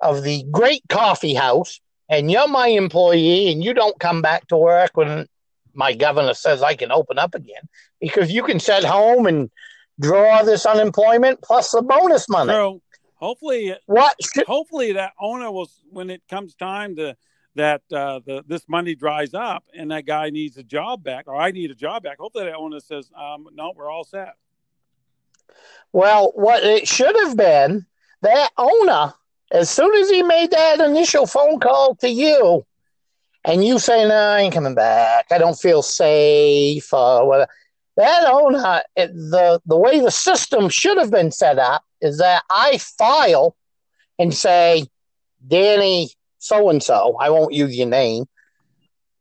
of 0.00 0.22
the 0.22 0.44
great 0.50 0.82
coffee 0.88 1.34
house 1.34 1.80
and 2.12 2.30
you're 2.30 2.46
my 2.46 2.68
employee 2.68 3.50
and 3.50 3.64
you 3.64 3.72
don't 3.72 3.98
come 3.98 4.20
back 4.20 4.46
to 4.48 4.56
work 4.56 4.90
when 4.94 5.26
my 5.72 5.94
governor 5.94 6.34
says 6.34 6.62
I 6.62 6.74
can 6.74 6.92
open 6.92 7.18
up 7.18 7.34
again 7.34 7.62
because 8.00 8.30
you 8.30 8.42
can 8.42 8.60
sit 8.60 8.84
home 8.84 9.26
and 9.26 9.50
draw 9.98 10.42
this 10.42 10.66
unemployment 10.66 11.40
plus 11.40 11.70
the 11.70 11.80
bonus 11.80 12.28
money. 12.28 12.52
So 12.52 12.82
hopefully, 13.14 13.74
What 13.86 14.14
hopefully 14.46 14.92
that 14.92 15.12
owner 15.18 15.50
will, 15.50 15.70
when 15.90 16.10
it 16.10 16.22
comes 16.28 16.54
time 16.54 16.96
to 16.96 17.16
that 17.54 17.80
uh, 17.90 18.20
the 18.26 18.44
this 18.46 18.68
money 18.68 18.94
dries 18.94 19.32
up 19.32 19.64
and 19.74 19.90
that 19.90 20.04
guy 20.04 20.28
needs 20.28 20.58
a 20.58 20.62
job 20.62 21.02
back 21.02 21.28
or 21.28 21.34
I 21.36 21.50
need 21.50 21.70
a 21.70 21.74
job 21.74 22.02
back. 22.02 22.18
Hopefully 22.18 22.44
that 22.44 22.56
owner 22.56 22.80
says, 22.80 23.10
um, 23.16 23.46
no, 23.54 23.72
we're 23.74 23.90
all 23.90 24.04
set. 24.04 24.34
Well, 25.92 26.32
what 26.34 26.62
it 26.62 26.86
should 26.86 27.16
have 27.24 27.36
been, 27.38 27.86
that 28.20 28.50
owner, 28.58 29.14
as 29.52 29.70
soon 29.70 29.94
as 29.94 30.10
he 30.10 30.22
made 30.22 30.50
that 30.50 30.80
initial 30.80 31.26
phone 31.26 31.60
call 31.60 31.94
to 31.96 32.08
you, 32.08 32.64
and 33.44 33.64
you 33.64 33.78
say, 33.78 34.06
"No, 34.06 34.14
I 34.14 34.40
ain't 34.40 34.54
coming 34.54 34.74
back. 34.74 35.26
I 35.30 35.38
don't 35.38 35.58
feel 35.58 35.82
safe," 35.82 36.92
or 36.92 37.26
whatever. 37.26 37.50
That 37.96 38.24
owner, 38.26 38.58
uh, 38.58 38.80
it, 38.96 39.12
the 39.12 39.60
the 39.66 39.76
way 39.76 40.00
the 40.00 40.10
system 40.10 40.68
should 40.68 40.98
have 40.98 41.10
been 41.10 41.30
set 41.30 41.58
up 41.58 41.84
is 42.00 42.18
that 42.18 42.42
I 42.50 42.78
file 42.78 43.56
and 44.18 44.34
say, 44.34 44.86
"Danny, 45.46 46.10
so 46.38 46.68
and 46.70 46.82
so, 46.82 47.16
I 47.20 47.30
won't 47.30 47.52
use 47.52 47.76
your 47.76 47.88
name, 47.88 48.24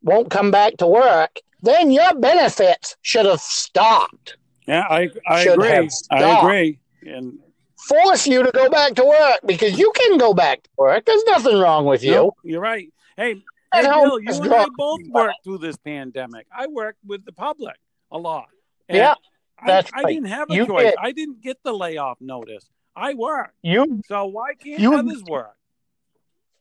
won't 0.01 0.31
come 0.31 0.49
back 0.51 0.77
to 0.77 0.87
work." 0.87 1.39
then 1.61 1.91
your 1.91 2.13
benefits 2.15 2.95
should 3.01 3.25
have 3.25 3.39
stopped. 3.39 4.37
Yeah, 4.67 4.85
I 4.89 5.09
I 5.27 5.43
Should 5.43 5.53
agree. 5.53 5.89
I 6.09 6.37
agree. 6.39 6.79
And 7.05 7.39
Force 7.87 8.27
you 8.27 8.43
to 8.43 8.51
go 8.51 8.69
back 8.69 8.93
to 8.95 9.03
work 9.05 9.39
because 9.45 9.77
you 9.77 9.91
can 9.95 10.17
go 10.17 10.33
back 10.33 10.63
to 10.63 10.69
work. 10.77 11.05
There's 11.05 11.23
nothing 11.25 11.57
wrong 11.59 11.85
with 11.85 12.03
you. 12.03 12.11
no, 12.11 12.31
you're 12.43 12.61
right. 12.61 12.93
Hey, 13.17 13.33
hey 13.35 13.41
And 13.73 13.87
how 13.87 14.03
Bill, 14.03 14.19
you 14.19 14.27
and 14.31 14.53
I 14.53 14.65
both 14.77 15.01
worked 15.09 15.43
through 15.43 15.57
this 15.59 15.77
pandemic. 15.77 16.45
I 16.55 16.67
worked 16.67 16.99
with 17.05 17.25
the 17.25 17.31
public 17.31 17.75
a 18.11 18.17
lot. 18.17 18.47
Yeah, 18.87 19.15
I, 19.59 19.67
that's 19.67 19.91
I 19.93 20.01
right. 20.03 20.13
didn't 20.13 20.29
have 20.29 20.49
a 20.51 20.53
You 20.53 20.65
choice. 20.67 20.83
did. 20.91 20.95
I 20.99 21.11
didn't 21.11 21.41
get 21.41 21.57
the 21.63 21.73
layoff 21.73 22.19
notice. 22.21 22.65
I 22.95 23.13
worked. 23.13 23.55
You 23.63 24.01
So 24.07 24.25
why 24.25 24.53
can't 24.53 24.79
You- 24.79 24.95
others 24.95 25.23
work? 25.23 25.55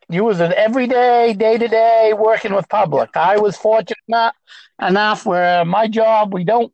you 0.09 0.25
was 0.25 0.41
an 0.41 0.53
everyday, 0.55 1.35
day 1.35 1.57
to 1.59 1.69
day 1.69 2.13
working 2.17 2.53
with 2.53 2.69
public. 2.69 3.17
I 3.17 3.37
was 3.39 3.57
fortunate 3.57 4.33
enough 4.81 5.25
where 5.27 5.65
my 5.65 5.87
job 5.87 6.33
we 6.35 6.45
don't 6.45 6.73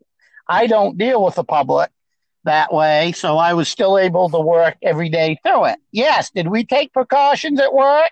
I 0.49 0.67
don't 0.67 0.97
deal 0.97 1.23
with 1.25 1.35
the 1.35 1.45
public 1.45 1.91
that 2.47 2.73
way, 2.73 3.13
so 3.13 3.37
I 3.39 3.55
was 3.55 3.69
still 3.69 3.99
able 3.99 4.29
to 4.31 4.41
work 4.41 4.77
every 4.83 5.09
day 5.09 5.39
through 5.45 5.67
it. 5.67 5.79
Yes, 5.93 6.31
did 6.31 6.49
we 6.49 6.65
take 6.65 6.93
precautions 6.93 7.61
at 7.61 7.73
work? 7.73 8.11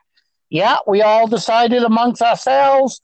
Yeah, 0.51 0.77
we 0.87 1.03
all 1.03 1.27
decided 1.27 1.83
amongst 1.83 2.23
ourselves 2.23 3.01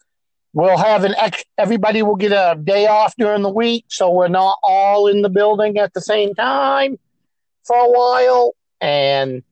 we'll 0.53 0.77
have 0.77 1.05
an 1.05 1.15
ex- 1.17 1.45
everybody 1.59 2.03
will 2.03 2.17
get 2.17 2.33
a 2.33 2.59
day 2.63 2.87
off 2.87 3.15
during 3.17 3.43
the 3.43 3.51
week 3.51 3.85
so 3.89 4.11
we're 4.11 4.29
not 4.29 4.57
all 4.63 5.07
in 5.07 5.23
the 5.23 5.29
building 5.29 5.79
at 5.79 5.93
the 5.95 6.01
same 6.01 6.35
time 6.35 6.99
for 7.65 7.77
a 7.77 7.91
while 7.91 8.55
and 8.81 9.43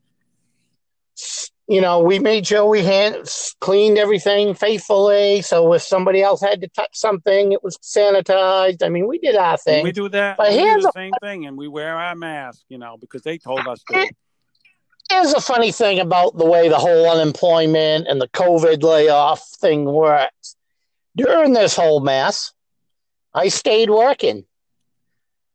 you 1.69 1.81
know, 1.81 1.99
we 1.99 2.17
made 2.17 2.47
sure 2.47 2.65
we 2.65 2.81
hand 2.81 3.29
cleaned 3.61 3.99
everything 3.99 4.55
faithfully. 4.55 5.43
So 5.43 5.71
if 5.73 5.83
somebody 5.83 6.23
else 6.23 6.41
had 6.41 6.61
to 6.61 6.67
touch 6.67 6.89
something, 6.93 7.51
it 7.51 7.63
was 7.63 7.77
sanitized. 7.77 8.81
I 8.81 8.89
mean, 8.89 9.07
we 9.07 9.19
did 9.19 9.35
our 9.35 9.55
thing. 9.55 9.83
we 9.83 9.91
do 9.91 10.09
that. 10.09 10.37
But 10.37 10.49
we 10.49 10.55
do 10.55 10.61
here's 10.61 10.81
the 10.81 10.89
a- 10.89 10.93
same 10.93 11.13
thing, 11.21 11.45
and 11.45 11.55
we 11.55 11.67
wear 11.67 11.95
our 11.95 12.15
mask, 12.15 12.63
you 12.69 12.79
know, 12.79 12.97
because 12.97 13.21
they 13.21 13.37
told 13.37 13.67
us 13.67 13.83
to. 13.89 14.09
Here's 15.11 15.33
a 15.33 15.41
funny 15.41 15.71
thing 15.71 15.99
about 15.99 16.37
the 16.37 16.45
way 16.45 16.69
the 16.69 16.77
whole 16.77 17.09
unemployment 17.09 18.07
and 18.07 18.21
the 18.21 18.27
COVID 18.27 18.83
layoff 18.83 19.43
thing 19.59 19.85
works. 19.85 20.55
During 21.17 21.53
this 21.53 21.75
whole 21.75 21.99
mess, 21.99 22.53
I 23.33 23.47
stayed 23.47 23.89
working. 23.89 24.45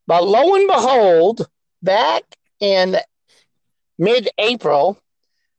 But 0.08 0.26
lo 0.26 0.56
and 0.56 0.66
behold, 0.66 1.46
back 1.82 2.24
in 2.58 2.96
mid 3.96 4.28
April, 4.38 4.98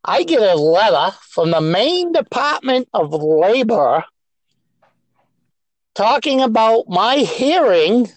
I 0.08 0.24
get 0.24 0.42
a 0.42 0.56
letter 0.56 1.16
from 1.22 1.52
the 1.52 1.62
Maine 1.62 2.12
Department 2.12 2.88
of 2.94 3.12
Labor 3.14 4.04
talking 5.96 6.42
about 6.42 6.86
my 6.88 7.18
hearing 7.18 8.10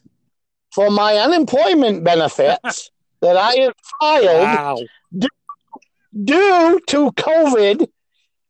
for 0.74 0.91
my 0.91 1.14
unemployment 1.16 2.05
benefits 2.05 2.91
that 3.22 3.36
I 3.36 3.53
had 3.55 3.72
filed 4.01 4.26
Wow. 4.26 4.78
due 6.24 6.80
to 6.89 7.11
COVID 7.12 7.89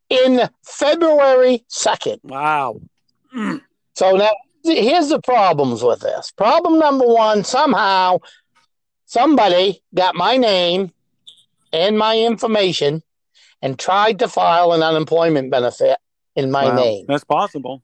in 0.09 0.49
February 0.65 1.65
2nd. 1.71 2.19
Wow. 2.25 2.81
So 3.95 4.17
now 4.17 4.31
here's 4.65 5.09
the 5.11 5.21
problems 5.21 5.83
with 5.83 6.01
this. 6.01 6.33
Problem 6.33 6.79
number 6.79 7.07
one 7.07 7.45
somehow 7.45 8.19
somebody 9.07 9.83
got 9.95 10.15
my 10.15 10.37
name 10.37 10.93
and 11.73 11.99
my 11.99 12.19
information 12.19 13.03
and 13.63 13.79
tried 13.79 14.19
to 14.21 14.29
file 14.29 14.73
an 14.73 14.83
unemployment 14.83 15.51
benefit 15.51 15.99
in 16.37 16.51
my 16.51 16.67
Wow. 16.67 16.77
name. 16.77 17.05
That's 17.09 17.25
possible. 17.25 17.83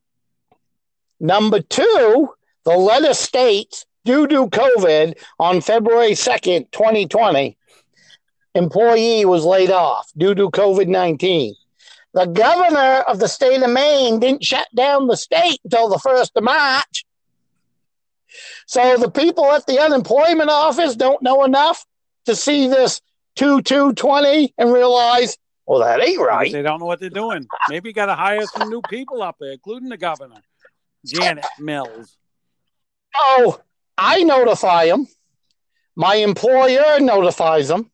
Number 1.20 1.60
two, 1.60 2.28
the 2.64 2.76
letter 2.76 3.14
states 3.14 3.86
due 4.04 4.26
to 4.28 4.48
COVID 4.48 5.14
on 5.38 5.60
February 5.60 6.12
2nd, 6.14 6.70
2020, 6.72 7.56
employee 8.54 9.24
was 9.24 9.44
laid 9.44 9.70
off 9.70 10.10
due 10.16 10.34
to 10.34 10.50
COVID 10.50 10.88
19. 10.88 11.54
The 12.12 12.26
governor 12.26 13.00
of 13.08 13.18
the 13.18 13.26
state 13.26 13.60
of 13.62 13.70
Maine 13.70 14.20
didn't 14.20 14.44
shut 14.44 14.68
down 14.76 15.08
the 15.08 15.16
state 15.16 15.58
until 15.64 15.88
the 15.88 15.98
1st 15.98 16.30
of 16.36 16.44
March. 16.44 17.04
So 18.66 18.96
the 18.96 19.10
people 19.10 19.50
at 19.50 19.66
the 19.66 19.80
unemployment 19.80 20.50
office 20.50 20.94
don't 20.94 21.22
know 21.22 21.44
enough 21.44 21.84
to 22.26 22.36
see 22.36 22.68
this 22.68 23.00
2 23.36 23.62
2 23.62 23.94
20 23.94 24.54
and 24.58 24.72
realize, 24.72 25.36
well, 25.66 25.80
that 25.80 26.06
ain't 26.06 26.20
right. 26.20 26.52
They 26.52 26.62
don't 26.62 26.80
know 26.80 26.86
what 26.86 27.00
they're 27.00 27.10
doing. 27.10 27.46
Maybe 27.68 27.90
you 27.90 27.92
got 27.94 28.06
to 28.06 28.14
hire 28.14 28.44
some 28.46 28.68
new 28.68 28.82
people 28.82 29.22
up 29.22 29.36
there, 29.40 29.52
including 29.52 29.88
the 29.88 29.96
governor, 29.96 30.40
Janet 31.04 31.44
Mills. 31.58 32.16
Oh, 33.16 33.60
I 33.96 34.22
notify 34.24 34.86
them. 34.86 35.06
My 35.96 36.16
employer 36.16 36.98
notifies 37.00 37.68
them. 37.68 37.90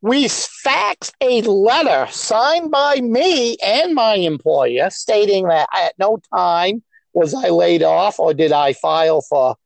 We 0.00 0.26
fax 0.28 1.12
a 1.20 1.42
letter 1.42 2.10
signed 2.10 2.70
by 2.70 3.00
me 3.00 3.56
and 3.64 3.94
my 3.94 4.14
employer 4.14 4.90
stating 4.90 5.46
that 5.46 5.68
at 5.72 5.94
no 5.98 6.18
time 6.34 6.82
was 7.12 7.34
I 7.34 7.50
laid 7.50 7.82
off 7.82 8.18
or 8.18 8.34
did 8.34 8.52
I 8.52 8.72
file 8.72 9.20
for 9.20 9.56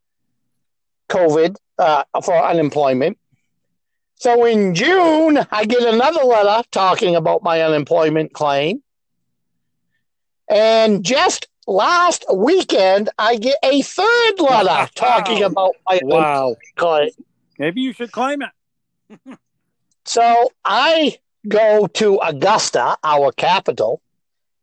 COVID, 1.09 1.57
uh, 1.79 2.05
for 2.23 2.37
unemployment. 2.37 3.19
So 4.19 4.45
in 4.47 4.75
June, 4.75 5.39
I 5.51 5.65
get 5.67 5.83
another 5.83 6.25
letter 6.25 6.67
talking 6.71 7.17
about 7.17 7.43
my 7.43 7.61
unemployment 7.63 8.33
claim. 8.33 8.83
And 10.49 11.05
just 11.05 11.49
last 11.67 12.25
weekend, 12.35 13.11
I 13.19 13.37
get 13.37 13.57
a 13.63 13.83
third 13.83 14.33
letter 14.39 14.69
Wow. 14.71 14.89
talking 14.95 15.43
about 15.43 15.75
my 15.89 16.01
Wow. 16.03 16.57
claim. 16.77 17.11
Maybe 17.59 17.81
you 17.83 17.93
should 17.93 18.13
claim 18.13 18.43
it. 18.43 19.21
So 20.05 20.51
I 20.65 21.19
go 21.49 21.89
to 21.89 22.19
Augusta, 22.19 22.97
our 23.03 23.33
capital, 23.33 24.01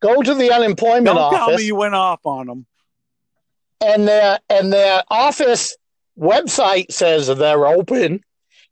go 0.01 0.21
to 0.21 0.33
the 0.33 0.51
unemployment 0.53 1.05
Don't 1.07 1.29
tell 1.31 1.47
office, 1.47 1.57
me 1.59 1.65
you 1.67 1.75
went 1.75 1.95
off 1.95 2.25
on 2.25 2.47
them. 2.47 2.65
and 3.81 4.07
their 4.07 4.39
and 4.49 4.71
their 4.71 5.03
office 5.09 5.75
website 6.17 6.91
says 6.93 7.27
they're 7.27 7.67
open. 7.67 8.23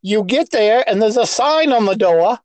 You 0.01 0.23
get 0.23 0.51
there, 0.51 0.83
and 0.87 1.01
there's 1.01 1.17
a 1.17 1.27
sign 1.27 1.71
on 1.71 1.85
the 1.85 1.95
door 1.95 2.39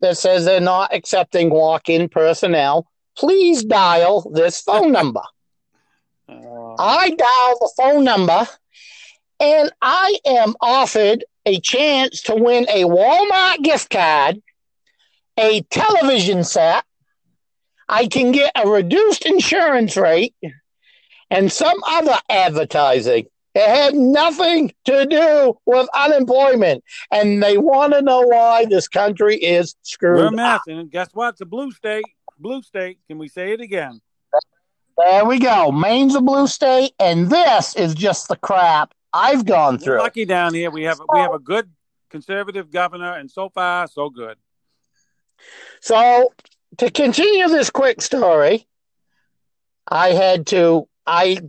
that 0.00 0.16
says 0.18 0.44
they're 0.44 0.60
not 0.60 0.94
accepting 0.94 1.50
walk-in 1.50 2.08
personnel. 2.08 2.86
Please 3.16 3.64
dial 3.64 4.30
this 4.32 4.60
phone 4.60 4.92
number. 4.92 5.22
Uh, 6.30 6.76
I 6.78 7.10
dial 7.10 7.58
the 7.58 7.72
phone 7.76 8.04
number 8.04 8.46
and 9.40 9.72
I 9.80 10.18
am 10.26 10.54
offered 10.60 11.24
a 11.46 11.58
chance 11.60 12.22
to 12.22 12.36
win 12.36 12.66
a 12.68 12.84
Walmart 12.84 13.62
gift 13.62 13.90
card, 13.90 14.40
a 15.38 15.62
television 15.62 16.44
set. 16.44 16.84
I 17.88 18.06
can 18.06 18.30
get 18.32 18.52
a 18.54 18.68
reduced 18.68 19.24
insurance 19.24 19.96
rate 19.96 20.34
and 21.30 21.50
some 21.50 21.78
other 21.88 22.16
advertising. 22.28 23.26
It 23.60 23.68
had 23.68 23.94
nothing 23.94 24.72
to 24.86 25.04
do 25.04 25.58
with 25.66 25.86
unemployment. 25.94 26.82
And 27.10 27.42
they 27.42 27.58
want 27.58 27.92
to 27.92 28.00
know 28.00 28.22
why 28.22 28.64
this 28.64 28.88
country 28.88 29.36
is 29.36 29.74
screwed. 29.82 30.16
we're 30.16 30.26
a 30.28 30.32
mess. 30.32 30.60
And 30.66 30.90
guess 30.90 31.10
what? 31.12 31.30
It's 31.34 31.42
a 31.42 31.46
blue 31.46 31.70
state. 31.70 32.04
Blue 32.38 32.62
state. 32.62 32.98
Can 33.06 33.18
we 33.18 33.28
say 33.28 33.52
it 33.52 33.60
again? 33.60 34.00
There 34.96 35.26
we 35.26 35.38
go. 35.38 35.70
Maine's 35.70 36.14
a 36.14 36.22
blue 36.22 36.46
state, 36.46 36.92
and 36.98 37.28
this 37.28 37.76
is 37.76 37.94
just 37.94 38.28
the 38.28 38.36
crap 38.36 38.94
I've 39.12 39.44
gone 39.44 39.74
We're 39.74 39.78
through. 39.78 39.98
lucky 39.98 40.24
down 40.24 40.54
here. 40.54 40.70
We 40.70 40.84
have 40.84 41.00
we 41.12 41.18
have 41.20 41.34
a 41.34 41.38
good 41.38 41.70
conservative 42.10 42.70
governor, 42.70 43.14
and 43.14 43.30
so 43.30 43.48
far 43.50 43.86
so 43.88 44.10
good. 44.10 44.36
So 45.80 46.32
to 46.78 46.90
continue 46.90 47.48
this 47.48 47.70
quick 47.70 48.00
story, 48.00 48.66
I 49.86 50.08
had 50.10 50.46
to 50.48 50.88
I 51.06 51.40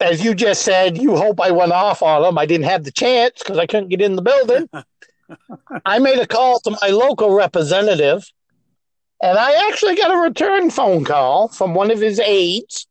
as 0.00 0.24
you 0.24 0.34
just 0.34 0.62
said, 0.62 0.98
you 0.98 1.16
hope 1.16 1.40
I 1.40 1.50
went 1.50 1.72
off 1.72 2.02
on 2.02 2.22
them. 2.22 2.38
I 2.38 2.46
didn't 2.46 2.66
have 2.66 2.84
the 2.84 2.90
chance 2.90 3.38
because 3.38 3.58
I 3.58 3.66
couldn't 3.66 3.88
get 3.88 4.00
in 4.00 4.16
the 4.16 4.22
building. 4.22 4.68
I 5.86 5.98
made 5.98 6.18
a 6.18 6.26
call 6.26 6.60
to 6.60 6.76
my 6.82 6.88
local 6.88 7.34
representative, 7.34 8.24
and 9.22 9.38
I 9.38 9.68
actually 9.68 9.96
got 9.96 10.14
a 10.14 10.18
return 10.18 10.70
phone 10.70 11.04
call 11.04 11.48
from 11.48 11.74
one 11.74 11.90
of 11.90 12.00
his 12.00 12.20
aides, 12.20 12.86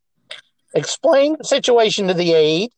explained 0.74 1.36
the 1.38 1.44
situation 1.44 2.08
to 2.08 2.14
the 2.14 2.32
aide, 2.32 2.70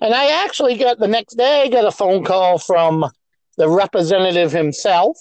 and 0.00 0.14
I 0.14 0.44
actually 0.44 0.76
got 0.76 0.98
the 0.98 1.08
next 1.08 1.34
day 1.34 1.62
I 1.62 1.68
got 1.68 1.84
a 1.84 1.90
phone 1.90 2.24
call 2.24 2.58
from 2.58 3.10
the 3.56 3.68
representative 3.68 4.52
himself, 4.52 5.18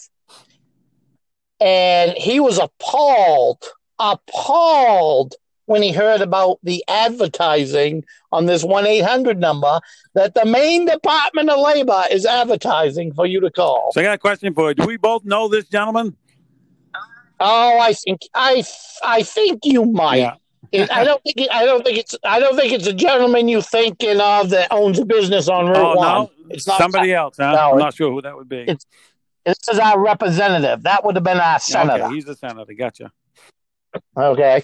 and 1.60 2.12
he 2.12 2.39
was 2.39 2.60
appalled, 2.60 3.64
appalled 3.97 5.36
when 5.70 5.84
he 5.84 5.91
heard 5.91 6.20
about 6.22 6.57
the 6.63 6.84
advertising 6.88 8.03
on 8.32 8.47
this 8.47 8.63
1 8.63 8.88
800 8.88 9.39
number 9.39 9.80
that 10.15 10.34
the 10.34 10.43
Maine 10.45 10.86
Department 10.86 11.49
of 11.49 11.59
Labor 11.59 12.03
is 12.09 12.26
advertising 12.26 13.13
for 13.13 13.28
you 13.28 13.39
to 13.39 13.51
call. 13.51 13.91
So 13.93 14.01
I 14.01 14.03
got 14.03 14.13
a 14.15 14.17
question 14.17 14.53
for 14.53 14.70
you. 14.70 14.76
Do 14.76 14.86
we 14.88 14.97
both 14.97 15.24
know 15.26 15.47
this 15.47 15.65
gentleman? 15.70 16.15
Oh, 17.39 17.80
I 17.80 17.93
think 17.93 18.22
I 18.34 18.63
I 19.03 19.22
think 19.24 19.61
you 19.63 19.86
might. 19.86 20.17
Yeah. 20.17 20.36
It, 20.72 20.91
I 20.91 21.03
don't 21.03 21.22
think 21.24 21.38
it, 21.38 21.49
I 21.51 21.65
don't 21.65 21.84
think 21.86 21.97
it's 21.99 22.15
I 22.24 22.39
don't 22.39 22.55
think 22.55 22.74
it's 22.74 22.88
a 22.88 22.93
gentleman 22.93 23.47
you 23.47 23.61
thinking 23.61 24.20
of 24.20 24.49
that 24.49 24.67
owns 24.72 24.97
a 24.99 25.05
business 25.05 25.47
on 25.47 25.67
Route 25.67 25.78
oh 25.78 25.95
One. 25.95 26.07
no, 26.07 26.32
It's 26.49 26.67
not 26.67 26.80
somebody 26.80 27.13
else. 27.13 27.38
Huh? 27.39 27.51
No, 27.53 27.72
I'm 27.74 27.78
not 27.78 27.93
sure 27.93 28.11
who 28.11 28.22
that 28.24 28.36
would 28.36 28.49
be. 28.49 28.61
it's- 28.61 28.86
This 29.45 29.57
is 29.72 29.80
our 29.80 29.99
representative. 29.99 30.84
That 30.84 31.05
would 31.05 31.15
have 31.15 31.24
been 31.24 31.39
our 31.39 31.59
senator. 31.59 32.05
Okay, 32.05 32.15
he's 32.15 32.26
the 32.26 32.36
senator. 32.36 32.74
Gotcha. 32.74 33.11
Okay. 34.17 34.63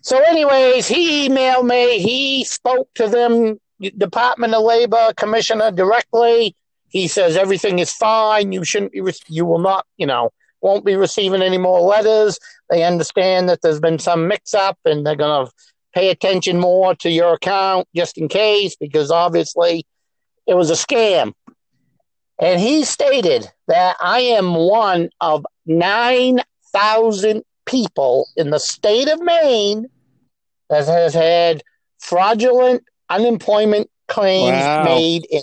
So, 0.00 0.20
anyways, 0.22 0.86
he 0.86 1.28
emailed 1.28 1.66
me. 1.66 1.98
He 1.98 2.44
spoke 2.44 2.88
to 2.94 3.08
them, 3.08 3.58
Department 3.96 4.54
of 4.54 4.62
Labor 4.62 5.12
commissioner 5.16 5.70
directly. 5.70 6.54
He 6.88 7.08
says 7.08 7.36
everything 7.36 7.78
is 7.78 7.92
fine. 7.92 8.52
You 8.52 8.64
shouldn't 8.64 8.92
be. 8.92 9.00
re- 9.00 9.12
You 9.28 9.44
will 9.44 9.58
not. 9.58 9.86
You 9.96 10.06
know, 10.06 10.30
won't 10.60 10.84
be 10.84 10.96
receiving 10.96 11.42
any 11.42 11.58
more 11.58 11.80
letters. 11.80 12.38
They 12.70 12.84
understand 12.84 13.48
that 13.48 13.60
there's 13.62 13.80
been 13.80 13.98
some 13.98 14.28
mix-up, 14.28 14.78
and 14.84 15.06
they're 15.06 15.16
going 15.16 15.46
to 15.46 15.52
pay 15.94 16.10
attention 16.10 16.58
more 16.58 16.94
to 16.96 17.10
your 17.10 17.34
account 17.34 17.88
just 17.94 18.18
in 18.18 18.28
case, 18.28 18.76
because 18.76 19.10
obviously 19.10 19.84
it 20.46 20.54
was 20.54 20.70
a 20.70 20.74
scam. 20.74 21.32
And 22.40 22.60
he 22.60 22.84
stated 22.84 23.50
that 23.66 23.96
I 24.00 24.20
am 24.20 24.54
one 24.54 25.10
of 25.20 25.44
nine 25.66 26.40
thousand 26.72 27.42
people 27.68 28.26
in 28.36 28.50
the 28.50 28.58
state 28.58 29.08
of 29.08 29.20
Maine 29.20 29.86
that 30.70 30.86
has 30.86 31.14
had 31.14 31.62
fraudulent 32.00 32.82
unemployment 33.10 33.88
claims 34.08 34.50
Wow. 34.62 34.84
made 34.84 35.26
in 35.30 35.42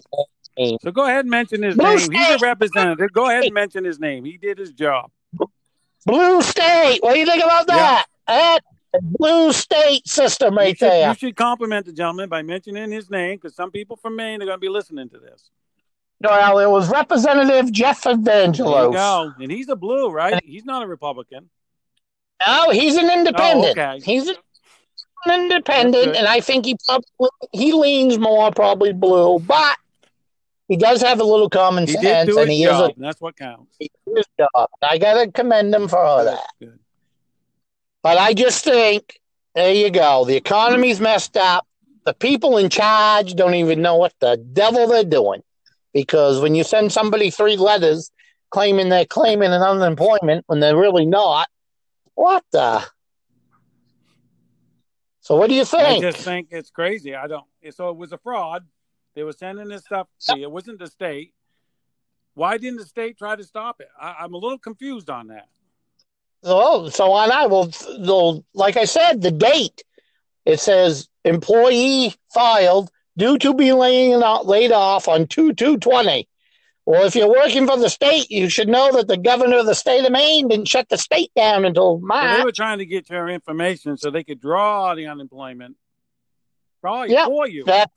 Maine. 0.57 0.77
So 0.81 0.91
go 0.91 1.05
ahead 1.05 1.21
and 1.21 1.29
mention 1.29 1.63
his 1.63 1.75
Blue 1.75 1.95
name. 1.95 2.11
He's 2.11 2.41
a 2.41 2.45
representative. 2.45 3.11
Go 3.13 3.29
ahead 3.29 3.43
and 3.45 3.53
mention 3.53 3.83
his 3.85 3.99
name. 3.99 4.25
He 4.25 4.37
did 4.37 4.57
his 4.57 4.71
job. 4.73 5.11
Blue 6.05 6.41
State. 6.41 6.99
What 7.01 7.13
do 7.13 7.19
you 7.19 7.25
think 7.25 7.43
about 7.43 7.67
that? 7.67 8.05
That 8.27 8.59
blue 9.01 9.51
state 9.51 10.07
system 10.07 10.53
You 10.57 10.67
should, 10.69 10.77
there. 10.79 11.09
you 11.09 11.15
should 11.15 11.35
compliment 11.35 11.85
the 11.85 11.91
gentleman 11.91 12.29
by 12.29 12.41
mentioning 12.43 12.91
his 12.91 13.09
name 13.09 13.37
because 13.37 13.55
some 13.55 13.69
people 13.71 13.97
from 13.97 14.15
Maine 14.15 14.41
are 14.41 14.45
going 14.45 14.55
to 14.55 14.61
be 14.61 14.69
listening 14.69 15.09
to 15.09 15.19
this. 15.19 15.49
Well, 16.21 16.59
it 16.59 16.69
was 16.69 16.89
Representative 16.89 17.71
Jeff 17.73 18.03
There 18.03 18.13
you 18.13 18.19
Evangelos. 18.19 18.93
go. 18.93 19.33
And 19.39 19.51
he's 19.51 19.67
a 19.67 19.75
blue, 19.75 20.09
right? 20.09 20.41
He's 20.45 20.63
not 20.63 20.81
a 20.81 20.87
Republican. 20.87 21.49
No, 22.45 22.69
he's 22.71 22.95
an 22.95 23.09
independent. 23.09 23.77
Oh, 23.77 23.81
okay. 23.81 23.99
He's 24.03 24.27
an 24.27 24.35
independent, 25.27 26.15
and 26.15 26.27
I 26.27 26.39
think 26.39 26.65
he 26.65 26.77
probably 26.85 27.29
he 27.53 27.73
leans 27.73 28.17
more 28.17 28.51
probably 28.51 28.93
blue, 28.93 29.39
but 29.39 29.77
he 30.67 30.77
does 30.77 31.01
have 31.01 31.19
a 31.19 31.23
little 31.23 31.49
common 31.49 31.87
He 31.87 31.93
sense, 31.93 32.35
and 32.35 32.49
he 32.49 32.63
job, 32.63 32.91
is 32.91 32.95
and 32.95 33.05
that's 33.05 33.21
what 33.21 33.35
counts. 33.35 33.75
he 33.79 33.89
did 34.07 34.17
his 34.17 34.25
job. 34.37 34.69
I 34.81 34.97
gotta 34.97 35.31
commend 35.31 35.73
him 35.73 35.87
for 35.87 35.99
all 35.99 36.25
that. 36.25 36.45
Good. 36.59 36.79
But 38.03 38.17
I 38.17 38.33
just 38.33 38.63
think 38.63 39.19
there 39.55 39.73
you 39.73 39.89
go. 39.89 40.25
The 40.25 40.35
economy's 40.35 40.99
messed 40.99 41.37
up. 41.37 41.65
The 42.05 42.13
people 42.13 42.57
in 42.57 42.69
charge 42.69 43.33
don't 43.33 43.55
even 43.55 43.81
know 43.81 43.95
what 43.95 44.13
the 44.19 44.37
devil 44.53 44.87
they're 44.87 45.03
doing. 45.03 45.41
Because 45.93 46.41
when 46.41 46.53
you 46.55 46.63
send 46.63 46.91
somebody 46.91 47.31
three 47.31 47.55
letters 47.55 48.11
claiming 48.51 48.89
they're 48.89 49.05
claiming 49.05 49.51
an 49.51 49.61
unemployment 49.61 50.43
when 50.47 50.59
they're 50.59 50.77
really 50.77 51.05
not, 51.05 51.47
what 52.15 52.43
the? 52.51 52.83
So 55.21 55.35
what 55.35 55.49
do 55.49 55.55
you 55.55 55.65
think? 55.65 55.83
I 55.83 56.11
just 56.11 56.23
think 56.23 56.49
it's 56.51 56.69
crazy. 56.69 57.15
I 57.15 57.27
don't. 57.27 57.45
So 57.71 57.89
it 57.89 57.97
was 57.97 58.11
a 58.11 58.17
fraud. 58.17 58.65
They 59.15 59.23
were 59.23 59.33
sending 59.33 59.69
this 59.69 59.83
stuff 59.83 60.07
to 60.27 60.37
you. 60.37 60.43
It 60.43 60.51
wasn't 60.51 60.79
the 60.79 60.87
state. 60.87 61.33
Why 62.33 62.57
didn't 62.57 62.79
the 62.79 62.85
state 62.85 63.17
try 63.17 63.35
to 63.35 63.43
stop 63.43 63.79
it? 63.79 63.87
I, 63.99 64.17
I'm 64.19 64.33
a 64.33 64.37
little 64.37 64.59
confused 64.59 65.09
on 65.09 65.27
that. 65.27 65.47
Oh, 66.43 66.89
so 66.89 67.11
on 67.11 67.31
I 67.31 67.47
will, 67.47 67.71
will, 67.97 68.45
like 68.53 68.77
I 68.77 68.85
said, 68.85 69.21
the 69.21 69.31
date. 69.31 69.83
It 70.45 70.59
says 70.59 71.07
employee 71.23 72.13
filed 72.33 72.91
due 73.17 73.37
to 73.39 73.53
be 73.53 73.73
laying 73.73 74.21
out, 74.21 74.45
laid 74.45 74.71
off 74.71 75.07
on 75.07 75.27
2 75.27 75.53
2 75.53 75.77
20. 75.77 76.27
Well, 76.85 77.03
if 77.05 77.15
you're 77.15 77.29
working 77.29 77.65
for 77.65 77.77
the 77.77 77.89
state, 77.89 78.29
you 78.29 78.47
should 78.49 78.67
know 78.67 78.91
that 78.91 79.07
the 79.07 79.17
governor 79.17 79.57
of 79.57 79.65
the 79.65 79.73
state 79.73 80.05
of 80.05 80.11
Maine 80.11 80.47
didn't 80.47 80.67
shut 80.67 80.87
the 80.89 80.97
state 80.97 81.31
down 81.35 81.65
until 81.65 81.99
So 81.99 82.37
they 82.37 82.43
were 82.43 82.51
trying 82.51 82.77
to 82.77 82.85
get 82.85 83.09
your 83.09 83.27
information 83.27 83.97
so 83.97 84.11
they 84.11 84.23
could 84.23 84.39
draw 84.39 84.93
the 84.93 85.07
unemployment 85.07 85.77
draw 86.81 87.01
it 87.03 87.09
Yeah, 87.09 87.25
for 87.25 87.47
you. 87.47 87.65
That, 87.65 87.91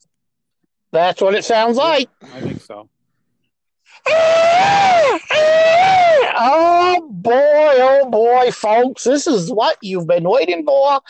that's 0.90 1.20
what 1.20 1.34
it 1.34 1.44
sounds 1.44 1.76
like. 1.76 2.08
I 2.22 2.40
think 2.40 2.62
so. 2.62 2.88
Oh 6.40 7.08
boy, 7.10 7.32
oh 7.34 8.08
boy, 8.10 8.52
folks, 8.52 9.02
this 9.02 9.26
is 9.26 9.52
what 9.52 9.76
you've 9.82 10.06
been 10.06 10.28
waiting 10.28 10.64
for. 10.64 11.00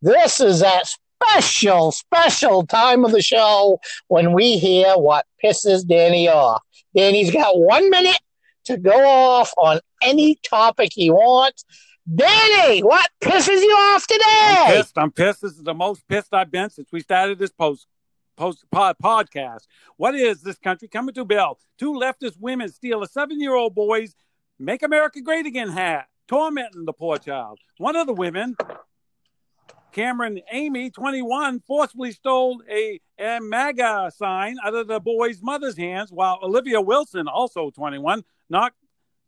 This 0.00 0.40
is 0.40 0.60
that 0.60 0.84
special, 1.22 1.92
special 1.92 2.66
time 2.66 3.04
of 3.04 3.12
the 3.12 3.20
show 3.20 3.80
when 4.06 4.32
we 4.32 4.56
hear 4.56 4.94
what 4.94 5.26
pisses 5.44 5.86
Danny 5.86 6.28
off. 6.28 6.62
Danny's 6.98 7.30
got 7.30 7.56
one 7.56 7.90
minute 7.90 8.18
to 8.64 8.76
go 8.76 9.06
off 9.06 9.52
on 9.56 9.78
any 10.02 10.36
topic 10.48 10.90
he 10.92 11.10
wants. 11.10 11.64
Danny, 12.12 12.80
what 12.82 13.08
pisses 13.20 13.62
you 13.62 13.70
off 13.70 14.04
I'm 14.10 14.18
today? 14.18 14.76
pissed. 14.78 14.98
I'm 14.98 15.12
pissed. 15.12 15.42
This 15.42 15.52
is 15.52 15.62
the 15.62 15.74
most 15.74 16.08
pissed 16.08 16.34
I've 16.34 16.50
been 16.50 16.70
since 16.70 16.88
we 16.90 17.00
started 17.00 17.38
this 17.38 17.52
post 17.52 17.86
post 18.36 18.64
pod, 18.72 18.96
podcast. 19.02 19.62
What 19.96 20.16
is 20.16 20.42
this 20.42 20.58
country 20.58 20.88
coming 20.88 21.14
to 21.14 21.24
Bill? 21.24 21.56
Two 21.78 21.92
leftist 21.92 22.36
women 22.40 22.68
steal 22.68 23.02
a 23.04 23.06
seven 23.06 23.40
year 23.40 23.54
old 23.54 23.76
boy's 23.76 24.16
"Make 24.58 24.82
America 24.82 25.20
Great 25.20 25.46
Again" 25.46 25.68
hat, 25.68 26.06
tormenting 26.26 26.84
the 26.84 26.92
poor 26.92 27.18
child. 27.18 27.60
One 27.76 27.94
of 27.94 28.08
the 28.08 28.12
women, 28.14 28.56
Cameron 29.92 30.40
Amy, 30.52 30.90
21, 30.90 31.60
forcibly 31.60 32.12
stole 32.12 32.62
a, 32.70 33.00
a 33.18 33.40
MAGA 33.40 34.12
sign 34.14 34.56
out 34.64 34.74
of 34.74 34.86
the 34.86 35.00
boy's 35.00 35.42
mother's 35.42 35.76
hands, 35.76 36.12
while 36.12 36.38
Olivia 36.42 36.80
Wilson, 36.80 37.26
also 37.26 37.70
21, 37.70 38.24
knocked 38.50 38.76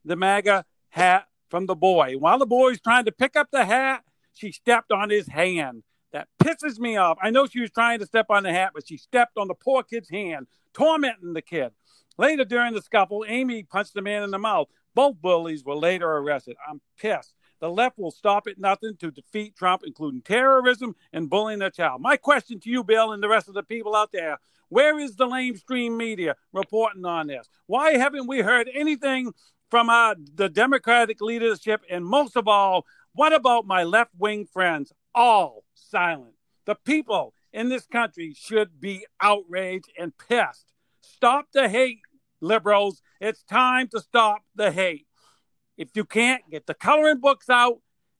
the 0.04 0.16
MAGA 0.16 0.64
hat 0.90 1.26
from 1.48 1.66
the 1.66 1.74
boy. 1.74 2.14
While 2.18 2.38
the 2.38 2.46
boy 2.46 2.70
was 2.70 2.80
trying 2.80 3.04
to 3.06 3.12
pick 3.12 3.36
up 3.36 3.48
the 3.50 3.64
hat, 3.64 4.04
she 4.32 4.52
stepped 4.52 4.92
on 4.92 5.10
his 5.10 5.26
hand. 5.26 5.82
That 6.12 6.28
pisses 6.42 6.78
me 6.78 6.96
off. 6.96 7.18
I 7.22 7.30
know 7.30 7.46
she 7.46 7.60
was 7.60 7.70
trying 7.70 8.00
to 8.00 8.06
step 8.06 8.26
on 8.30 8.42
the 8.42 8.52
hat, 8.52 8.72
but 8.74 8.86
she 8.86 8.96
stepped 8.96 9.38
on 9.38 9.48
the 9.48 9.54
poor 9.54 9.82
kid's 9.82 10.10
hand, 10.10 10.48
tormenting 10.74 11.34
the 11.34 11.42
kid. 11.42 11.70
Later 12.18 12.44
during 12.44 12.74
the 12.74 12.82
scuffle, 12.82 13.24
Amy 13.26 13.62
punched 13.62 13.94
the 13.94 14.02
man 14.02 14.22
in 14.22 14.30
the 14.30 14.38
mouth. 14.38 14.68
Both 14.94 15.22
bullies 15.22 15.64
were 15.64 15.76
later 15.76 16.10
arrested. 16.10 16.56
I'm 16.68 16.80
pissed. 16.98 17.34
The 17.60 17.70
left 17.70 17.98
will 17.98 18.10
stop 18.10 18.46
at 18.46 18.58
nothing 18.58 18.96
to 18.98 19.10
defeat 19.10 19.56
Trump, 19.56 19.82
including 19.84 20.22
terrorism 20.22 20.96
and 21.12 21.28
bullying 21.28 21.58
their 21.58 21.70
child. 21.70 22.00
My 22.00 22.16
question 22.16 22.58
to 22.60 22.70
you, 22.70 22.82
Bill, 22.82 23.12
and 23.12 23.22
the 23.22 23.28
rest 23.28 23.48
of 23.48 23.54
the 23.54 23.62
people 23.62 23.94
out 23.94 24.12
there 24.12 24.38
where 24.70 24.98
is 24.98 25.16
the 25.16 25.26
lamestream 25.26 25.96
media 25.96 26.36
reporting 26.52 27.04
on 27.04 27.26
this? 27.26 27.48
Why 27.66 27.98
haven't 27.98 28.28
we 28.28 28.40
heard 28.40 28.70
anything 28.72 29.32
from 29.68 29.90
uh, 29.90 30.14
the 30.34 30.48
Democratic 30.48 31.20
leadership? 31.20 31.82
And 31.90 32.06
most 32.06 32.36
of 32.36 32.48
all, 32.48 32.86
what 33.12 33.32
about 33.32 33.66
my 33.66 33.82
left 33.82 34.12
wing 34.16 34.46
friends? 34.46 34.92
All 35.12 35.64
silent. 35.74 36.34
The 36.66 36.76
people 36.76 37.34
in 37.52 37.68
this 37.68 37.84
country 37.84 38.32
should 38.32 38.80
be 38.80 39.04
outraged 39.20 39.90
and 39.98 40.16
pissed. 40.16 40.72
Stop 41.00 41.48
the 41.52 41.68
hate, 41.68 41.98
liberals. 42.40 43.02
It's 43.20 43.42
time 43.42 43.88
to 43.88 44.00
stop 44.00 44.42
the 44.54 44.70
hate. 44.70 45.08
If 45.80 45.88
you 45.94 46.04
can't, 46.04 46.42
get 46.50 46.66
the 46.66 46.74
coloring 46.74 47.20
books 47.20 47.48
out, 47.48 47.78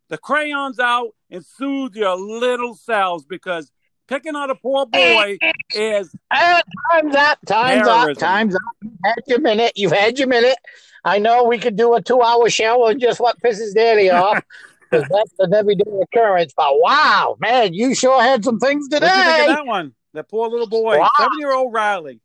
the 0.09 0.17
crayons 0.17 0.79
out, 0.79 1.11
and 1.31 1.45
soothe 1.45 1.95
your 1.95 2.17
little 2.17 2.75
selves 2.75 3.27
because 3.27 3.71
picking 4.09 4.35
on 4.35 4.49
a 4.49 4.55
poor 4.55 4.87
boy 4.87 5.37
is 5.75 6.11
Uh, 6.31 6.63
time's 6.91 7.15
up. 7.15 7.39
Time's 7.47 7.87
Terrorism. 7.87 8.11
up. 8.13 8.17
Time's 8.19 8.55
up. 8.55 8.61
You've 8.83 8.93
had 9.05 9.23
your 9.27 9.41
minute. 9.41 9.73
You've 9.77 9.93
had 9.93 10.19
your 10.19 10.29
minute. 10.29 10.57
I 11.05 11.19
know 11.19 11.45
we 11.45 11.59
could 11.59 11.77
do 11.77 11.95
a 11.95 12.01
two-hour 12.01 12.49
show 12.49 12.87
on 12.89 12.99
just 12.99 13.21
what 13.21 13.39
pisses 13.43 13.75
Danny 13.75 14.09
off. 14.11 14.43
'cause 14.91 15.05
that's 15.11 15.33
an 15.41 15.53
everyday 15.53 15.85
occurrence. 16.03 16.55
But 16.57 16.81
wow, 16.81 17.37
man, 17.41 17.75
you 17.75 17.95
sure 17.95 18.23
had 18.23 18.43
some 18.43 18.59
things 18.59 18.89
What 18.91 19.01
do 19.01 19.07
you 19.07 19.13
think 19.13 19.27
of 19.29 19.35
today. 19.35 19.47
that 19.49 19.67
one? 19.67 19.95
That 20.15 20.31
poor 20.31 20.49
little 20.49 20.67
boy, 20.67 20.99
Wow. 20.99 21.11
seven 21.19 21.39
year 21.39 21.53
old 21.53 21.73
Riley. 21.75 22.21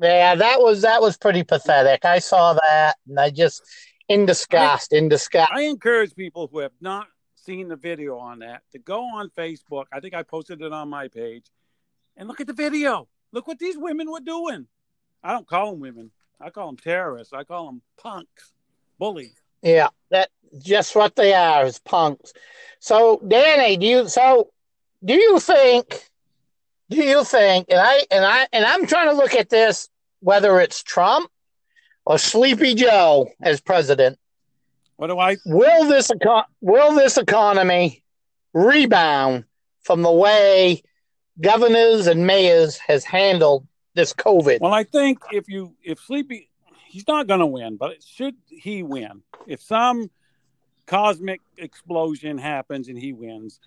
Yeah, 0.00 0.36
that 0.36 0.60
was 0.60 0.82
that 0.82 1.00
was 1.00 1.16
pretty 1.16 1.42
pathetic. 1.42 2.04
I 2.04 2.20
saw 2.20 2.52
that, 2.52 2.94
and 3.08 3.18
I 3.18 3.30
just 3.30 3.62
in 4.08 4.26
disgust, 4.26 4.92
in 4.92 5.08
disgust. 5.08 5.50
I 5.52 5.62
encourage 5.62 6.14
people 6.14 6.48
who 6.50 6.58
have 6.60 6.72
not 6.80 7.08
seen 7.34 7.68
the 7.68 7.76
video 7.76 8.18
on 8.18 8.40
that 8.40 8.62
to 8.72 8.78
go 8.78 9.02
on 9.02 9.30
Facebook. 9.36 9.84
I 9.92 10.00
think 10.00 10.14
I 10.14 10.22
posted 10.22 10.60
it 10.62 10.72
on 10.72 10.88
my 10.88 11.08
page 11.08 11.46
and 12.16 12.28
look 12.28 12.40
at 12.40 12.46
the 12.46 12.52
video. 12.52 13.08
Look 13.32 13.46
what 13.46 13.58
these 13.58 13.76
women 13.76 14.10
were 14.10 14.20
doing. 14.20 14.66
I 15.22 15.32
don't 15.32 15.46
call 15.46 15.72
them 15.72 15.80
women. 15.80 16.10
I 16.40 16.50
call 16.50 16.66
them 16.66 16.76
terrorists. 16.76 17.32
I 17.32 17.44
call 17.44 17.66
them 17.66 17.82
punks, 17.98 18.52
bullies. 18.98 19.34
Yeah, 19.62 19.88
that 20.10 20.30
just 20.58 20.94
what 20.94 21.16
they 21.16 21.34
are 21.34 21.66
is 21.66 21.78
punks. 21.78 22.32
So, 22.78 23.20
Danny, 23.26 23.76
do 23.76 23.86
you 23.86 24.08
so 24.08 24.50
do 25.04 25.14
you 25.14 25.40
think 25.40 26.08
do 26.88 26.96
you 26.96 27.24
think 27.24 27.66
and 27.70 27.80
I 27.80 28.06
and 28.10 28.24
I 28.24 28.46
and 28.52 28.64
I'm 28.64 28.86
trying 28.86 29.08
to 29.08 29.16
look 29.16 29.34
at 29.34 29.50
this 29.50 29.88
whether 30.20 30.60
it's 30.60 30.82
Trump 30.82 31.30
or 32.08 32.16
Sleepy 32.18 32.74
Joe 32.74 33.30
as 33.42 33.60
president, 33.60 34.18
What 34.96 35.08
do 35.08 35.18
I? 35.18 35.36
will 35.44 35.84
this 35.86 36.10
eco- 36.10 36.46
will 36.62 36.94
this 36.94 37.18
economy 37.18 38.02
rebound 38.54 39.44
from 39.82 40.00
the 40.02 40.10
way 40.10 40.82
governors 41.40 42.06
and 42.06 42.26
mayors 42.26 42.78
has 42.78 43.04
handled 43.04 43.66
this 43.94 44.14
COVID. 44.14 44.60
Well, 44.60 44.72
I 44.72 44.84
think 44.84 45.18
if 45.32 45.48
you 45.48 45.74
if 45.84 46.00
Sleepy, 46.00 46.48
he's 46.86 47.06
not 47.06 47.26
going 47.26 47.40
to 47.40 47.46
win, 47.46 47.76
but 47.76 48.02
should 48.02 48.36
he 48.46 48.82
win? 48.82 49.22
If 49.46 49.60
some 49.62 50.10
cosmic 50.86 51.42
explosion 51.58 52.38
happens 52.38 52.88
and 52.88 52.98
he 52.98 53.12
wins, 53.12 53.60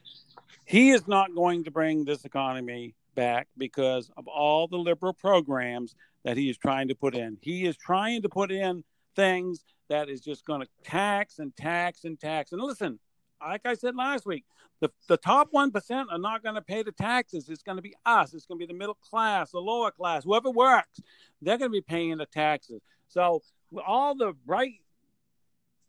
he 0.66 0.90
is 0.90 1.08
not 1.08 1.36
going 1.36 1.66
to 1.66 1.72
bring 1.72 2.06
this 2.06 2.26
economy 2.26 2.96
back 3.16 3.48
because 3.58 4.10
of 4.18 4.28
all 4.28 4.68
the 4.68 4.78
liberal 4.78 5.14
programs 5.14 5.96
that 6.24 6.38
he 6.38 6.50
is 6.50 6.58
trying 6.58 6.88
to 6.88 6.96
put 6.96 7.16
in. 7.16 7.38
He 7.42 7.66
is 7.66 7.78
trying 7.78 8.22
to 8.22 8.30
put 8.30 8.52
in 8.52 8.84
things 9.16 9.64
that 9.90 10.10
is 10.10 10.22
just 10.22 10.46
going 10.46 10.62
to 10.62 10.68
tax 10.84 11.40
and 11.40 11.56
tax 11.56 12.04
and 12.04 12.20
tax. 12.20 12.52
And 12.52 12.62
listen, 12.62 13.00
like 13.42 13.66
I 13.66 13.74
said 13.74 13.96
last 13.96 14.26
week, 14.26 14.46
the, 14.80 14.90
the 15.08 15.18
top 15.18 15.50
1% 15.54 16.06
are 16.12 16.18
not 16.18 16.44
going 16.44 16.56
to 16.56 16.62
pay 16.62 16.84
the 16.84 16.92
taxes. 16.92 17.50
It's 17.50 17.64
going 17.64 17.76
to 17.76 17.82
be 17.82 17.96
us. 18.06 18.34
It's 18.34 18.46
going 18.46 18.60
to 18.60 18.66
be 18.66 18.72
the 18.72 18.78
middle 18.78 18.96
class, 18.96 19.52
the 19.52 19.60
lower 19.60 19.92
class, 19.92 20.24
whoever 20.24 20.50
works. 20.50 21.00
They're 21.42 21.58
going 21.58 21.72
to 21.72 21.74
be 21.74 21.82
paying 21.82 22.18
the 22.18 22.26
taxes. 22.26 22.82
So, 23.08 23.44
all 23.86 24.16
the 24.16 24.34
right 24.46 24.74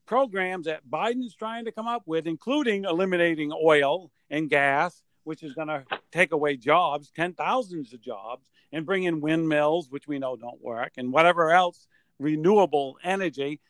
programs 0.06 0.66
that 0.66 0.88
Biden's 0.88 1.34
trying 1.34 1.64
to 1.64 1.72
come 1.72 1.86
up 1.86 2.02
with, 2.06 2.26
including 2.26 2.84
eliminating 2.84 3.52
oil 3.52 4.10
and 4.30 4.50
gas, 4.50 5.02
which 5.24 5.42
is 5.42 5.54
going 5.54 5.68
to 5.68 5.84
take 6.10 6.32
away 6.32 6.56
jobs, 6.56 7.10
ten 7.14 7.32
thousands 7.34 7.92
of 7.92 8.00
jobs, 8.00 8.46
and 8.72 8.86
bring 8.86 9.04
in 9.04 9.20
windmills, 9.20 9.90
which 9.90 10.08
we 10.08 10.18
know 10.18 10.36
don't 10.36 10.62
work, 10.62 10.92
and 10.96 11.12
whatever 11.12 11.50
else 11.50 11.86
renewable 12.18 12.96
energy, 13.02 13.60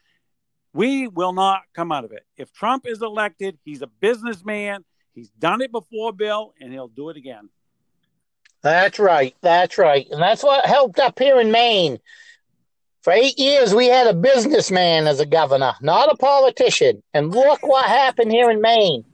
we 0.72 1.08
will 1.08 1.32
not 1.32 1.62
come 1.74 1.92
out 1.92 2.04
of 2.04 2.12
it. 2.12 2.24
If 2.36 2.52
Trump 2.52 2.86
is 2.86 3.02
elected, 3.02 3.58
he's 3.64 3.82
a 3.82 3.86
businessman. 3.86 4.84
He's 5.14 5.30
done 5.30 5.60
it 5.60 5.72
before, 5.72 6.12
Bill, 6.12 6.54
and 6.60 6.72
he'll 6.72 6.88
do 6.88 7.10
it 7.10 7.16
again. 7.16 7.50
That's 8.62 8.98
right. 8.98 9.34
That's 9.42 9.76
right. 9.76 10.06
And 10.10 10.22
that's 10.22 10.42
what 10.42 10.64
helped 10.64 10.98
up 10.98 11.18
here 11.18 11.40
in 11.40 11.50
Maine. 11.50 11.98
For 13.02 13.12
eight 13.12 13.38
years, 13.38 13.74
we 13.74 13.88
had 13.88 14.06
a 14.06 14.14
businessman 14.14 15.08
as 15.08 15.18
a 15.18 15.26
governor, 15.26 15.74
not 15.80 16.12
a 16.12 16.16
politician. 16.16 17.02
And 17.12 17.32
look 17.32 17.66
what 17.66 17.86
happened 17.86 18.30
here 18.30 18.48
in 18.48 18.60
Maine. 18.60 19.04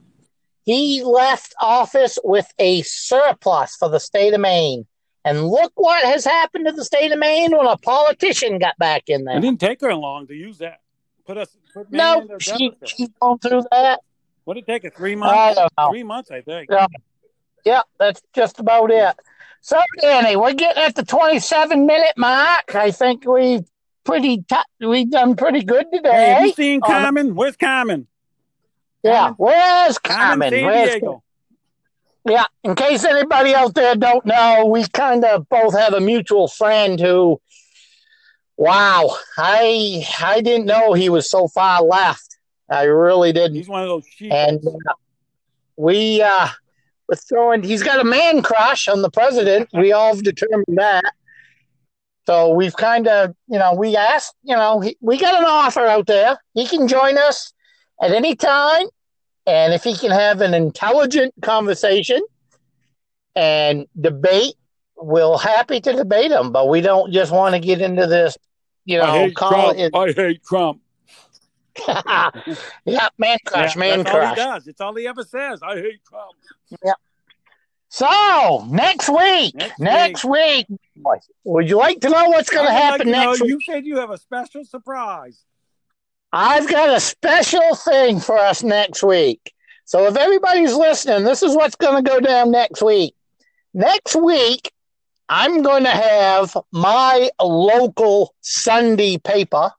He 0.69 1.01
left 1.03 1.55
office 1.59 2.19
with 2.23 2.45
a 2.59 2.83
surplus 2.83 3.75
for 3.75 3.89
the 3.89 3.99
state 3.99 4.35
of 4.35 4.39
Maine. 4.39 4.85
And 5.25 5.47
look 5.47 5.71
what 5.73 6.05
has 6.05 6.23
happened 6.23 6.67
to 6.67 6.71
the 6.71 6.85
state 6.85 7.11
of 7.11 7.17
Maine 7.17 7.57
when 7.57 7.65
a 7.65 7.75
politician 7.75 8.59
got 8.59 8.77
back 8.77 9.05
in 9.07 9.23
there. 9.23 9.37
It 9.37 9.41
didn't 9.41 9.59
take 9.59 9.81
her 9.81 9.95
long 9.95 10.27
to 10.27 10.35
use 10.35 10.59
that. 10.59 10.81
Put 11.25 11.39
us. 11.39 11.57
Put 11.73 11.91
no, 11.91 12.23
she, 12.39 12.71
she's 12.85 13.09
gone 13.19 13.39
through 13.39 13.63
that. 13.71 14.01
What 14.43 14.53
did 14.53 14.65
it 14.65 14.67
take? 14.67 14.83
A 14.83 14.91
three 14.91 15.15
months? 15.15 15.59
Three 15.89 16.03
months, 16.03 16.29
I 16.29 16.41
think. 16.41 16.69
Yeah. 16.69 16.85
yeah, 17.65 17.81
that's 17.97 18.21
just 18.35 18.59
about 18.59 18.91
it. 18.91 19.15
So, 19.61 19.81
Danny, 20.01 20.35
we're 20.35 20.53
getting 20.53 20.83
at 20.83 20.93
the 20.93 21.03
27 21.03 21.87
minute 21.87 22.13
mark. 22.15 22.75
I 22.75 22.91
think 22.91 23.25
we've 23.25 23.65
pretty 24.03 24.43
t- 24.43 24.85
we've 24.87 25.09
done 25.09 25.35
pretty 25.35 25.63
good 25.63 25.87
today. 25.91 26.11
Hey, 26.11 26.33
have 26.33 26.45
you 26.45 26.53
seen? 26.53 26.81
Um, 26.83 27.33
Where's 27.33 27.55
Carmen? 27.55 28.05
Yeah, 29.03 29.33
where's 29.37 29.97
Carmen? 29.97 30.53
Where's. 30.53 31.01
Yeah, 32.25 32.45
in 32.63 32.75
case 32.75 33.05
anybody 33.05 33.55
out 33.55 33.73
there 33.73 33.95
don't 33.95 34.25
know, 34.25 34.65
we 34.65 34.85
kind 34.89 35.23
of 35.23 35.47
both 35.49 35.77
have 35.77 35.93
a 35.93 36.01
mutual 36.01 36.47
friend 36.47 36.99
who, 36.99 37.41
wow, 38.57 39.15
I 39.37 40.05
I 40.21 40.41
didn't 40.41 40.65
know 40.65 40.93
he 40.93 41.09
was 41.09 41.29
so 41.29 41.47
far 41.47 41.81
left. 41.81 42.37
I 42.69 42.83
really 42.83 43.31
didn't. 43.31 43.55
He's 43.55 43.69
one 43.69 43.83
of 43.83 43.87
those 43.87 44.05
sheep. 44.07 44.31
And 44.31 44.59
uh, 44.67 44.93
we 45.77 46.21
uh, 46.21 46.49
we're 47.07 47.15
throwing. 47.15 47.63
He's 47.63 47.83
got 47.83 47.99
a 47.99 48.03
man 48.03 48.43
crush 48.43 48.87
on 48.87 49.01
the 49.01 49.09
president. 49.09 49.69
We 49.73 49.93
all 49.93 50.13
have 50.13 50.23
determined 50.23 50.77
that. 50.77 51.13
So 52.27 52.53
we've 52.53 52.75
kind 52.75 53.07
of, 53.07 53.33
you 53.47 53.57
know, 53.57 53.73
we 53.73 53.95
asked, 53.95 54.35
you 54.43 54.55
know, 54.55 54.81
he, 54.81 54.95
we 55.01 55.17
got 55.17 55.39
an 55.41 55.45
offer 55.45 55.85
out 55.85 56.05
there. 56.05 56.37
He 56.53 56.67
can 56.67 56.87
join 56.87 57.17
us 57.17 57.53
at 58.01 58.11
any 58.11 58.35
time. 58.35 58.87
And 59.45 59.73
if 59.73 59.83
he 59.83 59.95
can 59.95 60.11
have 60.11 60.41
an 60.41 60.53
intelligent 60.53 61.33
conversation 61.41 62.21
and 63.35 63.87
debate, 63.99 64.55
we're 64.95 65.37
happy 65.37 65.79
to 65.81 65.93
debate 65.93 66.31
him. 66.31 66.51
But 66.51 66.69
we 66.69 66.81
don't 66.81 67.11
just 67.11 67.31
want 67.31 67.55
to 67.55 67.59
get 67.59 67.81
into 67.81 68.05
this, 68.05 68.37
you 68.85 68.97
know, 68.97 69.05
I 69.05 69.17
hate 69.17 69.35
call 69.35 69.73
Trump. 69.73 69.79
It, 69.79 69.95
I 69.95 70.11
hate 70.11 70.43
Trump. 70.43 70.81
yeah, 72.85 73.07
man 73.17 73.37
crush, 73.45 73.75
yeah, 73.75 73.79
man 73.79 73.97
that's 73.99 74.11
crush. 74.11 74.29
All 74.29 74.35
he 74.35 74.51
does. 74.51 74.67
It's 74.67 74.81
all 74.81 74.95
he 74.95 75.07
ever 75.07 75.23
says. 75.23 75.61
I 75.63 75.75
hate 75.75 76.03
Trump. 76.03 76.35
Yeah. 76.83 76.93
So 77.89 78.65
next 78.69 79.09
week, 79.09 79.55
next, 79.55 79.79
next 79.79 80.25
week. 80.25 80.67
week, 80.69 81.21
would 81.43 81.69
you 81.69 81.77
like 81.77 82.01
to 82.01 82.09
know 82.09 82.25
what's 82.29 82.49
going 82.49 82.67
to 82.67 82.71
happen 82.71 83.07
like 83.07 83.27
next 83.27 83.39
know, 83.39 83.45
week? 83.45 83.53
You 83.53 83.73
said 83.73 83.85
you 83.85 83.97
have 83.97 84.11
a 84.11 84.17
special 84.17 84.63
surprise. 84.63 85.45
I've 86.31 86.69
got 86.69 86.95
a 86.95 86.99
special 86.99 87.75
thing 87.75 88.19
for 88.19 88.37
us 88.37 88.61
next 88.61 89.01
week. 89.03 89.53
So 89.85 90.05
if 90.05 90.15
everybody's 90.15 90.75
listening, 90.75 91.23
this 91.23 91.41
is 91.41 91.55
what's 91.55 91.75
going 91.75 92.03
to 92.03 92.07
go 92.07 92.19
down 92.19 92.51
next 92.51 92.83
week. 92.83 93.15
Next 93.73 94.15
week, 94.15 94.71
I'm 95.27 95.63
going 95.63 95.83
to 95.83 95.89
have 95.89 96.55
my 96.71 97.29
local 97.41 98.35
Sunday 98.41 99.17
paper, 99.17 99.71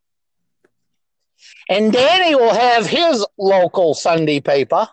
and 1.68 1.92
Danny 1.92 2.34
will 2.34 2.54
have 2.54 2.86
his 2.86 3.24
local 3.38 3.94
Sunday 3.94 4.40
paper. 4.40 4.88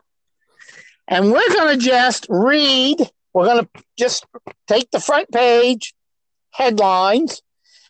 And 1.08 1.32
we're 1.32 1.54
going 1.54 1.80
to 1.80 1.84
just 1.84 2.28
read, 2.30 2.98
we're 3.34 3.46
going 3.46 3.64
to 3.64 3.84
just 3.98 4.26
take 4.68 4.92
the 4.92 5.00
front 5.00 5.32
page 5.32 5.96
headlines, 6.52 7.42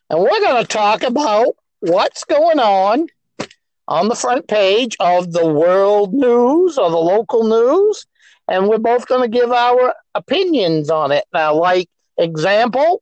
and 0.09 0.19
we're 0.19 0.39
going 0.39 0.63
to 0.63 0.67
talk 0.67 1.03
about 1.03 1.47
what's 1.79 2.23
going 2.23 2.59
on 2.59 3.07
on 3.87 4.07
the 4.07 4.15
front 4.15 4.47
page 4.47 4.95
of 4.99 5.31
the 5.31 5.47
world 5.47 6.13
news 6.13 6.77
or 6.77 6.89
the 6.89 6.97
local 6.97 7.43
news. 7.43 8.05
And 8.49 8.67
we're 8.67 8.77
both 8.77 9.07
going 9.07 9.21
to 9.21 9.27
give 9.27 9.51
our 9.51 9.93
opinions 10.15 10.89
on 10.89 11.11
it. 11.11 11.25
Now, 11.33 11.53
like 11.55 11.89
example, 12.17 13.01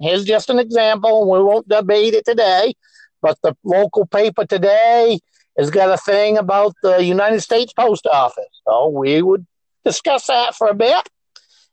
here's 0.00 0.24
just 0.24 0.50
an 0.50 0.58
example. 0.58 1.30
We 1.30 1.42
won't 1.42 1.68
debate 1.68 2.14
it 2.14 2.24
today, 2.24 2.74
but 3.22 3.38
the 3.42 3.56
local 3.64 4.06
paper 4.06 4.44
today 4.44 5.18
has 5.58 5.70
got 5.70 5.90
a 5.90 5.96
thing 5.96 6.38
about 6.38 6.74
the 6.82 7.02
United 7.02 7.40
States 7.40 7.72
Post 7.72 8.06
Office. 8.06 8.60
So 8.66 8.88
we 8.88 9.22
would 9.22 9.46
discuss 9.84 10.26
that 10.26 10.54
for 10.54 10.68
a 10.68 10.74
bit. 10.74 11.08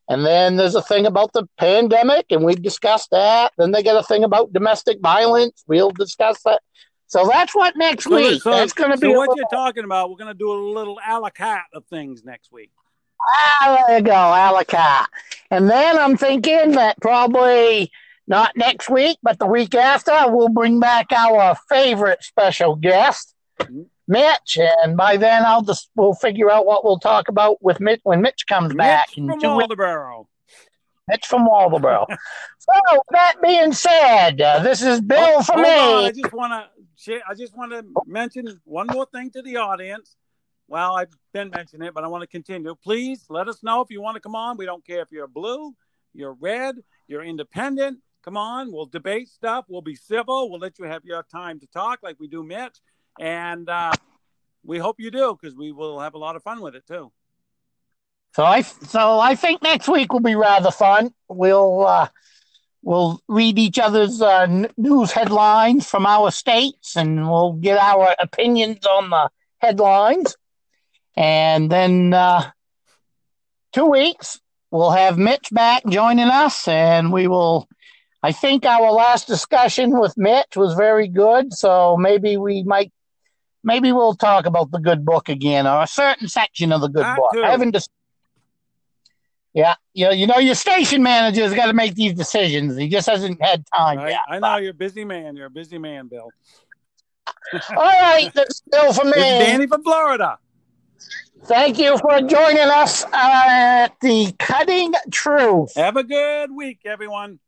And 0.09 0.25
then 0.25 0.55
there's 0.55 0.75
a 0.75 0.81
thing 0.81 1.05
about 1.05 1.33
the 1.33 1.47
pandemic, 1.59 2.25
and 2.31 2.43
we've 2.43 2.61
discussed 2.61 3.11
that. 3.11 3.53
Then 3.59 3.71
they 3.71 3.83
got 3.83 4.03
a 4.03 4.07
thing 4.07 4.23
about 4.23 4.51
domestic 4.51 4.99
violence. 5.01 5.63
We'll 5.67 5.91
discuss 5.91 6.41
that. 6.43 6.61
So 7.09 7.27
that's 7.27 7.55
what 7.55 7.75
next 7.75 8.03
so, 8.05 8.15
week. 8.15 8.41
So, 8.43 8.51
that's 8.51 8.71
going 8.71 8.91
to 8.91 8.97
so 8.97 9.01
be. 9.01 9.07
what 9.07 9.29
little, 9.29 9.35
you're 9.37 9.47
talking 9.51 9.83
about? 9.83 10.11
We're 10.11 10.17
going 10.17 10.31
to 10.31 10.37
do 10.37 10.51
a 10.51 10.53
little 10.53 10.99
a 11.05 11.19
la 11.19 11.31
carte 11.31 11.63
of 11.73 11.83
things 11.85 12.23
next 12.23 12.51
week. 12.51 12.71
Ah, 13.19 13.83
there 13.87 13.97
you 13.97 14.03
go, 14.03 14.13
a 14.13 14.53
la 14.53 14.63
carte. 14.63 15.09
And 15.49 15.69
then 15.69 15.97
I'm 15.97 16.17
thinking 16.17 16.73
that 16.73 17.01
probably 17.01 17.91
not 18.27 18.55
next 18.55 18.89
week, 18.89 19.17
but 19.23 19.39
the 19.39 19.47
week 19.47 19.73
after, 19.73 20.13
we'll 20.27 20.49
bring 20.49 20.79
back 20.79 21.11
our 21.11 21.55
favorite 21.67 22.23
special 22.23 22.75
guest. 22.75 23.33
Mm-hmm. 23.59 23.81
Mitch, 24.07 24.57
and 24.57 24.95
by 24.95 25.17
then 25.17 25.45
I'll 25.45 25.61
just 25.61 25.89
we'll 25.95 26.13
figure 26.13 26.49
out 26.49 26.65
what 26.65 26.83
we'll 26.83 26.99
talk 26.99 27.27
about 27.27 27.61
with 27.61 27.79
Mitch 27.79 28.01
when 28.03 28.21
Mitch 28.21 28.45
comes 28.47 28.69
Mitch 28.69 28.77
back. 28.77 29.09
From 29.11 29.27
Waldoboro. 29.27 30.25
Mitch 31.07 31.25
from 31.25 31.47
Waldoboro. 31.47 32.05
so 32.59 33.03
that 33.11 33.35
being 33.43 33.73
said, 33.73 34.41
uh, 34.41 34.63
this 34.63 34.81
is 34.81 35.01
Bill 35.01 35.37
oh, 35.37 35.43
from 35.43 35.61
me. 35.61 35.69
I 35.69 36.11
just 36.11 36.33
want 36.33 36.53
to 36.53 36.78
I 37.07 37.33
just 37.33 37.55
want 37.55 37.71
to 37.71 37.85
mention 38.05 38.59
one 38.65 38.87
more 38.87 39.07
thing 39.13 39.31
to 39.31 39.41
the 39.41 39.57
audience. 39.57 40.15
Well, 40.67 40.97
I've 40.97 41.09
been 41.33 41.49
mentioning 41.49 41.87
it, 41.87 41.93
but 41.93 42.03
I 42.03 42.07
want 42.07 42.21
to 42.21 42.27
continue. 42.27 42.75
Please 42.75 43.25
let 43.29 43.47
us 43.47 43.63
know 43.63 43.81
if 43.81 43.89
you 43.89 44.01
want 44.01 44.15
to 44.15 44.21
come 44.21 44.35
on. 44.35 44.57
We 44.57 44.65
don't 44.65 44.85
care 44.85 45.01
if 45.01 45.11
you're 45.11 45.27
blue, 45.27 45.73
you're 46.13 46.33
red, 46.33 46.75
you're 47.07 47.23
independent. 47.23 47.99
Come 48.23 48.37
on, 48.37 48.71
we'll 48.71 48.85
debate 48.85 49.29
stuff. 49.29 49.65
We'll 49.67 49.81
be 49.81 49.95
civil. 49.95 50.49
We'll 50.49 50.59
let 50.59 50.77
you 50.77 50.85
have 50.85 51.05
your 51.05 51.23
time 51.23 51.59
to 51.61 51.67
talk 51.67 51.99
like 52.03 52.19
we 52.19 52.27
do 52.27 52.43
Mitch 52.43 52.77
and 53.19 53.69
uh, 53.69 53.91
we 54.63 54.77
hope 54.77 54.99
you 54.99 55.09
do 55.09 55.37
because 55.39 55.55
we 55.55 55.71
will 55.71 55.99
have 55.99 56.13
a 56.13 56.17
lot 56.17 56.35
of 56.35 56.43
fun 56.43 56.61
with 56.61 56.75
it 56.75 56.85
too. 56.85 57.11
So 58.35 58.43
I 58.43 58.61
so 58.61 59.19
I 59.19 59.35
think 59.35 59.63
next 59.63 59.87
week 59.87 60.13
will 60.13 60.19
be 60.19 60.35
rather 60.35 60.69
fun. 60.69 61.13
We'll 61.27 61.87
uh, 61.87 62.09
we'll 62.81 63.21
read 63.27 63.59
each 63.59 63.79
other's 63.79 64.21
uh, 64.21 64.41
n- 64.41 64.71
news 64.77 65.11
headlines 65.11 65.87
from 65.87 66.05
our 66.05 66.31
states, 66.31 66.95
and 66.95 67.29
we'll 67.29 67.53
get 67.53 67.77
our 67.77 68.15
opinions 68.19 68.85
on 68.85 69.09
the 69.09 69.29
headlines. 69.59 70.35
And 71.15 71.69
then 71.71 72.13
uh, 72.13 72.51
two 73.73 73.85
weeks 73.85 74.39
we'll 74.71 74.91
have 74.91 75.17
Mitch 75.17 75.49
back 75.51 75.83
joining 75.87 76.27
us, 76.29 76.67
and 76.67 77.11
we 77.11 77.27
will. 77.27 77.67
I 78.21 78.33
think 78.33 78.65
our 78.65 78.91
last 78.91 79.27
discussion 79.27 79.97
with 79.97 80.17
Mitch 80.17 80.57
was 80.57 80.73
very 80.73 81.07
good, 81.07 81.53
so 81.53 81.95
maybe 81.97 82.35
we 82.35 82.63
might 82.63 82.91
maybe 83.63 83.91
we'll 83.91 84.15
talk 84.15 84.45
about 84.45 84.71
the 84.71 84.79
good 84.79 85.05
book 85.05 85.29
again 85.29 85.65
or 85.67 85.81
a 85.83 85.87
certain 85.87 86.27
section 86.27 86.71
of 86.71 86.81
the 86.81 86.89
good 86.89 87.03
book. 87.15 87.31
I 87.45 87.51
haven't 87.51 87.71
dis- 87.71 87.87
Yeah, 89.53 89.75
you 89.93 90.05
know, 90.05 90.11
you 90.11 90.27
know, 90.27 90.37
your 90.37 90.55
station 90.55 91.01
manager's 91.01 91.53
got 91.53 91.67
to 91.67 91.73
make 91.73 91.95
these 91.95 92.13
decisions. 92.13 92.77
He 92.77 92.87
just 92.87 93.09
hasn't 93.09 93.41
had 93.41 93.65
time 93.75 93.99
I, 93.99 94.09
yet. 94.09 94.19
I 94.29 94.39
know 94.39 94.57
you're 94.57 94.71
a 94.71 94.73
busy 94.73 95.03
man. 95.03 95.35
You're 95.35 95.47
a 95.47 95.51
busy 95.51 95.79
man, 95.79 96.07
Bill. 96.07 96.29
All 97.53 97.75
right, 97.75 98.31
that's 98.35 98.61
Bill 98.71 98.93
for 98.93 99.05
me. 99.05 99.11
This 99.11 99.41
is 99.41 99.47
Danny 99.47 99.67
from 99.67 99.83
Florida. 99.83 100.37
Thank 101.45 101.79
you 101.79 101.97
for 101.97 102.21
joining 102.21 102.59
us 102.59 103.05
uh, 103.05 103.09
at 103.13 103.99
the 104.01 104.33
Cutting 104.37 104.93
Truth. 105.09 105.73
Have 105.75 105.97
a 105.97 106.03
good 106.03 106.51
week, 106.51 106.81
everyone. 106.85 107.39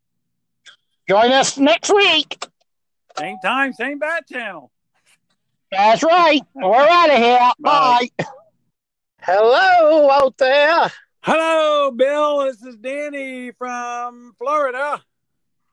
Join 1.08 1.32
us 1.32 1.58
next 1.58 1.94
week. 1.94 2.48
Same 3.20 3.38
time, 3.44 3.74
same 3.74 4.00
bat 4.00 4.28
channel. 4.28 4.72
That's 5.72 6.04
right. 6.04 6.42
We're 6.54 6.74
out 6.74 7.10
of 7.10 7.18
here. 7.18 7.52
Bye. 7.60 8.08
Bye. 8.18 8.26
Hello 9.22 10.10
out 10.10 10.38
there. 10.38 10.92
Hello, 11.24 11.92
Bill. 11.92 12.46
This 12.46 12.64
is 12.64 12.78
Danny 12.78 13.52
from 13.52 14.34
Florida. 14.40 15.04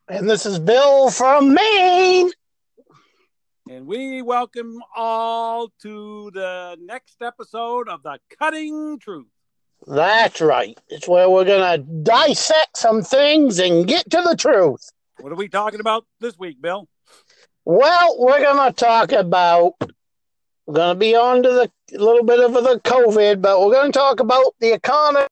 And 0.06 0.28
this 0.28 0.44
is 0.44 0.58
Bill 0.58 1.08
from 1.10 1.54
Maine. 1.54 2.30
And 3.70 3.86
we 3.86 4.20
welcome 4.20 4.82
all 4.94 5.72
to 5.80 6.30
the 6.34 6.76
next 6.78 7.22
episode 7.22 7.88
of 7.88 8.02
The 8.02 8.18
Cutting 8.38 8.98
Truth. 8.98 9.28
That's 9.86 10.42
right. 10.42 10.78
It's 10.88 11.08
where 11.08 11.30
we're 11.30 11.46
going 11.46 11.80
to 11.80 11.92
dissect 12.02 12.76
some 12.76 13.00
things 13.00 13.58
and 13.58 13.88
get 13.88 14.10
to 14.10 14.20
the 14.20 14.36
truth. 14.36 14.90
What 15.18 15.32
are 15.32 15.36
we 15.36 15.48
talking 15.48 15.80
about 15.80 16.04
this 16.20 16.38
week, 16.38 16.60
Bill? 16.60 16.86
Well, 17.64 18.16
we're 18.18 18.42
going 18.42 18.70
to 18.70 18.76
talk 18.78 19.12
about, 19.12 19.76
we're 20.66 20.74
going 20.74 20.94
to 20.94 20.98
be 20.98 21.16
on 21.16 21.42
to 21.42 21.48
the 21.48 21.70
little 21.98 22.24
bit 22.24 22.38
of 22.38 22.52
the 22.52 22.80
COVID, 22.84 23.40
but 23.40 23.58
we're 23.62 23.72
going 23.72 23.92
to 23.92 23.98
talk 23.98 24.20
about 24.20 24.54
the 24.60 24.74
economy 24.74 25.24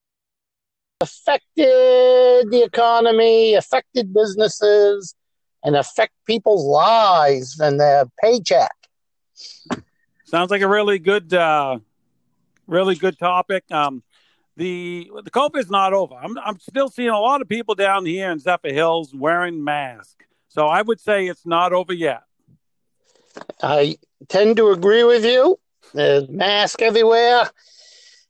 affected 1.01 2.51
the 2.51 2.63
economy, 2.65 3.55
affected 3.55 4.13
businesses, 4.15 5.15
and 5.63 5.77
affect 5.77 6.13
people's 6.27 6.65
lives 6.65 7.59
and 7.61 7.81
their 7.81 8.07
paycheck. 8.23 8.73
Sounds 10.25 10.51
like 10.51 10.63
a 10.63 10.69
really 10.69 10.99
good, 10.99 11.33
uh, 11.33 11.79
really 12.67 12.95
good 12.95 13.19
topic. 13.19 13.65
Um, 13.71 14.03
the 14.57 15.11
the 15.23 15.31
COVID 15.31 15.59
is 15.59 15.71
not 15.71 15.93
over. 15.93 16.15
I'm 16.15 16.39
I'm 16.39 16.59
still 16.59 16.89
seeing 16.89 17.11
a 17.11 17.21
lot 17.21 17.43
of 17.43 17.49
people 17.49 17.75
down 17.75 18.07
here 18.07 18.31
in 18.31 18.39
Zephyrhills 18.39 19.15
wearing 19.15 19.63
masks. 19.63 20.25
So 20.49 20.67
I 20.67 20.81
would 20.81 21.01
say 21.01 21.27
it's 21.27 21.45
not 21.45 21.73
over 21.73 21.93
yet. 21.93 22.23
I 23.63 23.99
tend 24.29 24.57
to 24.57 24.71
agree 24.71 25.05
with 25.05 25.25
you. 25.25 25.59
There's 25.93 26.29
masks 26.29 26.83
everywhere. 26.83 27.51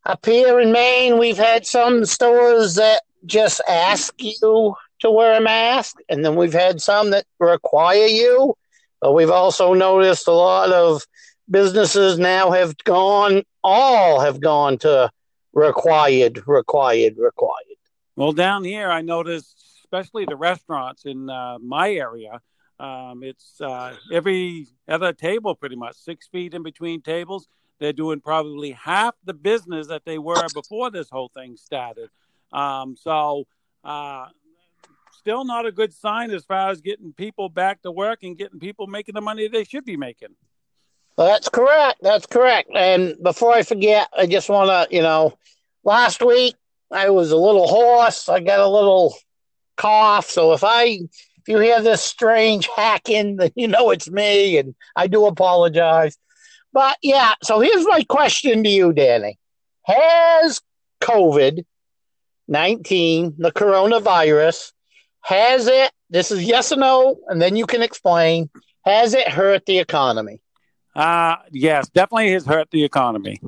Up 0.07 0.25
here 0.25 0.61
in 0.61 0.71
Maine, 0.71 1.17
we've 1.17 1.37
had 1.37 1.65
some 1.65 2.05
stores 2.05 2.75
that 2.75 3.01
just 3.25 3.59
ask 3.67 4.13
you 4.23 4.73
to 4.99 5.11
wear 5.11 5.37
a 5.37 5.41
mask, 5.41 5.97
and 6.07 6.23
then 6.23 6.37
we've 6.37 6.53
had 6.53 6.81
some 6.81 7.09
that 7.09 7.25
require 7.41 8.05
you. 8.05 8.55
But 9.01 9.11
we've 9.11 9.29
also 9.29 9.73
noticed 9.73 10.29
a 10.29 10.31
lot 10.31 10.71
of 10.71 11.05
businesses 11.51 12.17
now 12.17 12.51
have 12.51 12.77
gone, 12.85 13.43
all 13.65 14.21
have 14.21 14.39
gone 14.39 14.77
to 14.77 15.11
required, 15.51 16.41
required, 16.47 17.15
required. 17.17 17.75
Well, 18.15 18.31
down 18.31 18.63
here, 18.63 18.89
I 18.89 19.01
noticed, 19.01 19.61
especially 19.83 20.23
the 20.23 20.37
restaurants 20.37 21.03
in 21.03 21.29
uh, 21.29 21.57
my 21.59 21.91
area, 21.91 22.39
um, 22.79 23.23
it's 23.23 23.59
uh, 23.59 23.93
every 24.13 24.67
other 24.87 25.11
table 25.11 25.53
pretty 25.53 25.75
much 25.75 25.97
six 25.97 26.29
feet 26.29 26.53
in 26.53 26.63
between 26.63 27.01
tables. 27.01 27.49
They're 27.79 27.93
doing 27.93 28.21
probably 28.21 28.71
half 28.71 29.15
the 29.23 29.33
business 29.33 29.87
that 29.87 30.03
they 30.05 30.17
were 30.17 30.47
before 30.53 30.89
this 30.89 31.09
whole 31.09 31.29
thing 31.33 31.57
started. 31.57 32.09
Um, 32.51 32.95
so, 32.97 33.45
uh, 33.83 34.27
still 35.11 35.45
not 35.45 35.65
a 35.65 35.71
good 35.71 35.93
sign 35.93 36.31
as 36.31 36.45
far 36.45 36.69
as 36.69 36.81
getting 36.81 37.13
people 37.13 37.49
back 37.49 37.81
to 37.81 37.91
work 37.91 38.19
and 38.23 38.37
getting 38.37 38.59
people 38.59 38.87
making 38.87 39.13
the 39.13 39.21
money 39.21 39.47
they 39.47 39.63
should 39.63 39.85
be 39.85 39.97
making. 39.97 40.29
That's 41.17 41.49
correct. 41.49 41.99
That's 42.01 42.25
correct. 42.27 42.69
And 42.75 43.15
before 43.21 43.51
I 43.51 43.63
forget, 43.63 44.07
I 44.17 44.27
just 44.27 44.49
want 44.49 44.69
to, 44.69 44.95
you 44.95 45.01
know, 45.01 45.37
last 45.83 46.23
week 46.23 46.55
I 46.91 47.09
was 47.09 47.31
a 47.31 47.37
little 47.37 47.67
hoarse. 47.67 48.29
I 48.29 48.39
got 48.39 48.59
a 48.59 48.67
little 48.67 49.15
cough. 49.75 50.29
So 50.29 50.53
if 50.53 50.63
I, 50.63 50.85
if 50.85 51.47
you 51.47 51.59
hear 51.59 51.81
this 51.81 52.03
strange 52.03 52.69
hacking, 52.75 53.39
you 53.55 53.67
know 53.67 53.89
it's 53.89 54.09
me, 54.09 54.57
and 54.57 54.75
I 54.95 55.07
do 55.07 55.25
apologize. 55.25 56.17
But 56.73 56.97
yeah, 57.01 57.33
so 57.43 57.59
here's 57.59 57.85
my 57.85 58.03
question 58.03 58.63
to 58.63 58.69
you, 58.69 58.93
Danny: 58.93 59.37
Has 59.83 60.61
COVID 61.01 61.65
nineteen, 62.47 63.33
the 63.37 63.51
coronavirus, 63.51 64.71
has 65.21 65.67
it? 65.67 65.91
This 66.09 66.31
is 66.31 66.43
yes 66.43 66.71
or 66.71 66.77
no, 66.77 67.17
and 67.27 67.41
then 67.41 67.55
you 67.55 67.65
can 67.65 67.81
explain. 67.81 68.49
Has 68.85 69.13
it 69.13 69.27
hurt 69.27 69.65
the 69.65 69.79
economy? 69.79 70.41
Uh, 70.95 71.35
yes, 71.51 71.89
definitely 71.89 72.31
has 72.31 72.45
hurt 72.45 72.71
the 72.71 72.83
economy. 72.83 73.41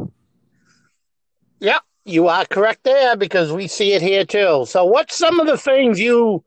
Yep, 1.59 1.82
you 2.05 2.28
are 2.28 2.45
correct 2.45 2.84
there 2.84 3.15
because 3.15 3.51
we 3.51 3.67
see 3.67 3.93
it 3.93 4.01
here 4.01 4.26
too. 4.26 4.65
So, 4.67 4.86
what's 4.86 5.17
some 5.17 5.39
of 5.39 5.47
the 5.47 5.57
things 5.57 5.99
you 5.99 6.43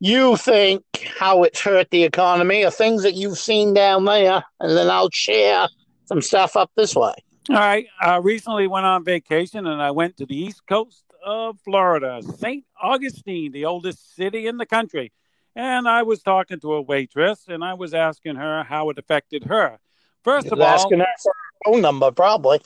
you 0.00 0.36
think 0.36 0.82
how 1.18 1.44
it's 1.44 1.60
hurt 1.60 1.90
the 1.90 2.04
economy, 2.04 2.64
or 2.64 2.70
things 2.70 3.02
that 3.02 3.14
you've 3.14 3.38
seen 3.38 3.74
down 3.74 4.04
there, 4.04 4.42
and 4.58 4.76
then 4.76 4.90
I'll 4.90 5.10
share 5.12 5.68
some 6.12 6.22
stuff 6.22 6.56
up 6.56 6.70
this 6.76 6.94
way. 6.94 7.14
All 7.48 7.56
right. 7.56 7.86
I 8.00 8.16
recently 8.16 8.66
went 8.66 8.86
on 8.86 9.04
vacation 9.04 9.66
and 9.66 9.80
I 9.80 9.90
went 9.90 10.18
to 10.18 10.26
the 10.26 10.36
east 10.36 10.62
coast 10.68 11.04
of 11.24 11.58
Florida, 11.60 12.20
St. 12.38 12.64
Augustine, 12.80 13.52
the 13.52 13.64
oldest 13.64 14.14
city 14.14 14.46
in 14.46 14.58
the 14.58 14.66
country. 14.66 15.12
And 15.56 15.88
I 15.88 16.02
was 16.02 16.22
talking 16.22 16.60
to 16.60 16.74
a 16.74 16.82
waitress 16.82 17.46
and 17.48 17.64
I 17.64 17.74
was 17.74 17.94
asking 17.94 18.36
her 18.36 18.62
how 18.62 18.90
it 18.90 18.98
affected 18.98 19.44
her. 19.44 19.78
First 20.22 20.48
of 20.48 20.60
all, 20.60 20.66
asking 20.66 21.00
her 21.00 21.06
for 21.22 21.32
her 21.32 21.72
phone 21.72 21.82
number, 21.82 22.10
probably. 22.10 22.60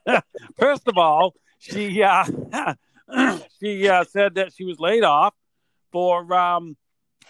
first 0.58 0.88
of 0.88 0.96
all, 0.96 1.34
she 1.58 2.02
uh, 2.02 2.24
she 3.60 3.88
uh, 3.88 4.04
said 4.04 4.34
that 4.34 4.52
she 4.52 4.64
was 4.64 4.80
laid 4.80 5.04
off 5.04 5.34
for 5.92 6.32
um, 6.34 6.76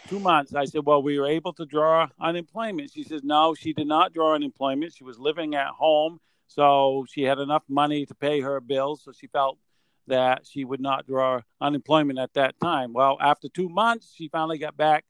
two 0.08 0.20
months. 0.20 0.54
I 0.54 0.64
said, 0.64 0.84
Well, 0.84 1.02
we 1.02 1.18
were 1.18 1.26
able 1.26 1.52
to 1.54 1.66
draw 1.66 2.08
unemployment. 2.20 2.92
She 2.92 3.02
says, 3.02 3.22
No, 3.24 3.54
she 3.54 3.72
did 3.72 3.86
not 3.86 4.12
draw 4.12 4.34
unemployment. 4.34 4.94
She 4.94 5.04
was 5.04 5.18
living 5.18 5.54
at 5.54 5.68
home. 5.68 6.20
So 6.46 7.06
she 7.08 7.22
had 7.22 7.38
enough 7.38 7.62
money 7.68 8.06
to 8.06 8.14
pay 8.14 8.40
her 8.40 8.60
bills. 8.60 9.02
So 9.04 9.12
she 9.12 9.26
felt 9.26 9.58
that 10.06 10.46
she 10.46 10.64
would 10.64 10.80
not 10.80 11.06
draw 11.06 11.40
unemployment 11.60 12.18
at 12.18 12.34
that 12.34 12.58
time. 12.60 12.92
Well, 12.92 13.18
after 13.20 13.48
two 13.48 13.68
months, 13.68 14.12
she 14.14 14.28
finally 14.28 14.58
got 14.58 14.76
back 14.76 15.04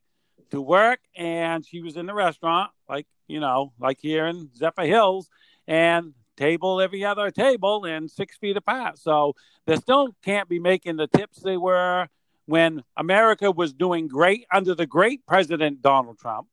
to 0.51 0.61
work 0.61 1.01
and 1.17 1.65
she 1.65 1.81
was 1.81 1.97
in 1.97 2.07
the 2.07 2.15
restaurant, 2.15 2.71
like, 2.89 3.07
you 3.29 3.39
know, 3.39 3.73
like 3.79 3.99
here 4.01 4.27
in 4.27 4.49
Zephyrhills, 4.49 5.27
and 5.67 6.15
table 6.37 6.81
every 6.81 7.05
other 7.05 7.31
table 7.31 7.85
and 7.85 8.11
six 8.11 8.37
feet 8.39 8.57
apart. 8.57 8.99
So 8.99 9.35
they 9.67 9.77
still 9.77 10.17
can't 10.25 10.49
be 10.49 10.59
making 10.59 10.97
the 10.97 11.07
tips 11.07 11.41
they 11.41 11.57
were 11.57 12.09
when 12.49 12.83
America 12.97 13.51
was 13.51 13.75
doing 13.75 14.09
great 14.09 14.47
under 14.51 14.75
the 14.75 14.87
great 14.87 15.27
President 15.27 15.83
Donald 15.83 16.19
Trump, 16.19 16.47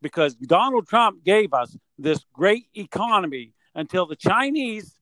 because 0.00 0.36
Donald 0.36 0.86
Trump 0.86 1.24
gave 1.24 1.52
us 1.52 1.76
this 1.98 2.24
great 2.32 2.66
economy 2.76 3.52
until 3.74 4.06
the 4.06 4.14
Chinese, 4.14 4.94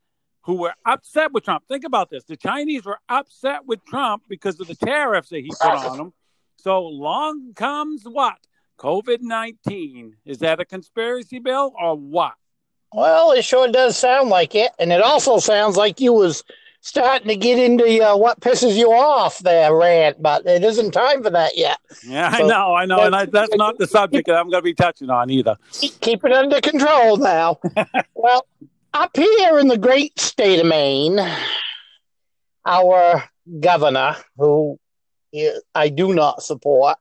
who 0.45 0.55
were 0.55 0.73
upset 0.87 1.33
with 1.33 1.45
Trump, 1.45 1.65
think 1.69 1.85
about 1.85 2.09
this 2.09 2.25
the 2.25 2.35
Chinese 2.37 2.87
were 2.87 2.99
upset 3.11 3.67
with 3.67 3.85
Trump 3.85 4.23
because 4.27 4.59
of 4.59 4.67
the 4.69 4.75
tariffs 4.75 5.29
that 5.29 5.41
he 5.41 5.51
put 5.61 5.71
on 5.71 5.99
them. 5.99 6.15
So 6.57 6.81
long 6.81 7.53
comes 7.53 8.05
what? 8.05 8.39
COVID 8.79 9.19
19. 9.21 10.17
Is 10.25 10.39
that 10.39 10.61
a 10.61 10.65
conspiracy 10.65 11.41
bill 11.41 11.75
or 11.79 11.95
what? 11.95 12.33
Well, 12.91 13.33
it 13.33 13.45
sure 13.45 13.71
does 13.71 13.99
sound 13.99 14.31
like 14.31 14.55
it. 14.55 14.73
And 14.79 14.93
it 14.93 15.03
also 15.03 15.41
sounds 15.41 15.77
like 15.77 16.01
you 16.01 16.15
was 16.15 16.43
starting 16.81 17.29
to 17.29 17.37
get 17.37 17.59
into 17.59 18.03
uh, 18.03 18.17
what 18.17 18.41
pisses 18.41 18.77
you 18.77 18.93
off 18.93 19.39
there, 19.41 19.75
rant, 19.75 20.23
but 20.23 20.47
it 20.47 20.63
isn't 20.65 20.93
time 20.93 21.23
for 21.23 21.31
that 21.31 21.57
yet. 21.57 21.79
Yeah, 22.05 22.31
so, 22.37 22.45
I 22.45 22.47
know, 22.47 22.75
I 22.75 22.87
know, 22.87 23.01
and 23.01 23.15
I, 23.15 23.27
that's 23.27 23.55
not 23.57 23.79
the 23.79 23.87
subject 23.87 24.27
that 24.27 24.37
I'm 24.37 24.51
going 24.51 24.61
to 24.61 24.65
be 24.65 24.75
touching 24.75 25.11
on 25.11 25.31
either. 25.31 25.57
Keep 25.73 26.25
it 26.25 26.33
under 26.33 26.61
control 26.61 27.17
now. 27.17 27.59
well, 28.15 28.47
up 28.95 29.17
here 29.17 29.59
in 29.59 29.69
the 29.69 29.79
great 29.79 30.19
state 30.19 30.61
of 30.61 30.67
Maine, 30.67 31.21
our 32.65 33.25
governor, 33.61 34.17
who 34.37 34.79
I 35.75 35.89
do 35.89 36.15
not 36.15 36.43
support, 36.43 36.97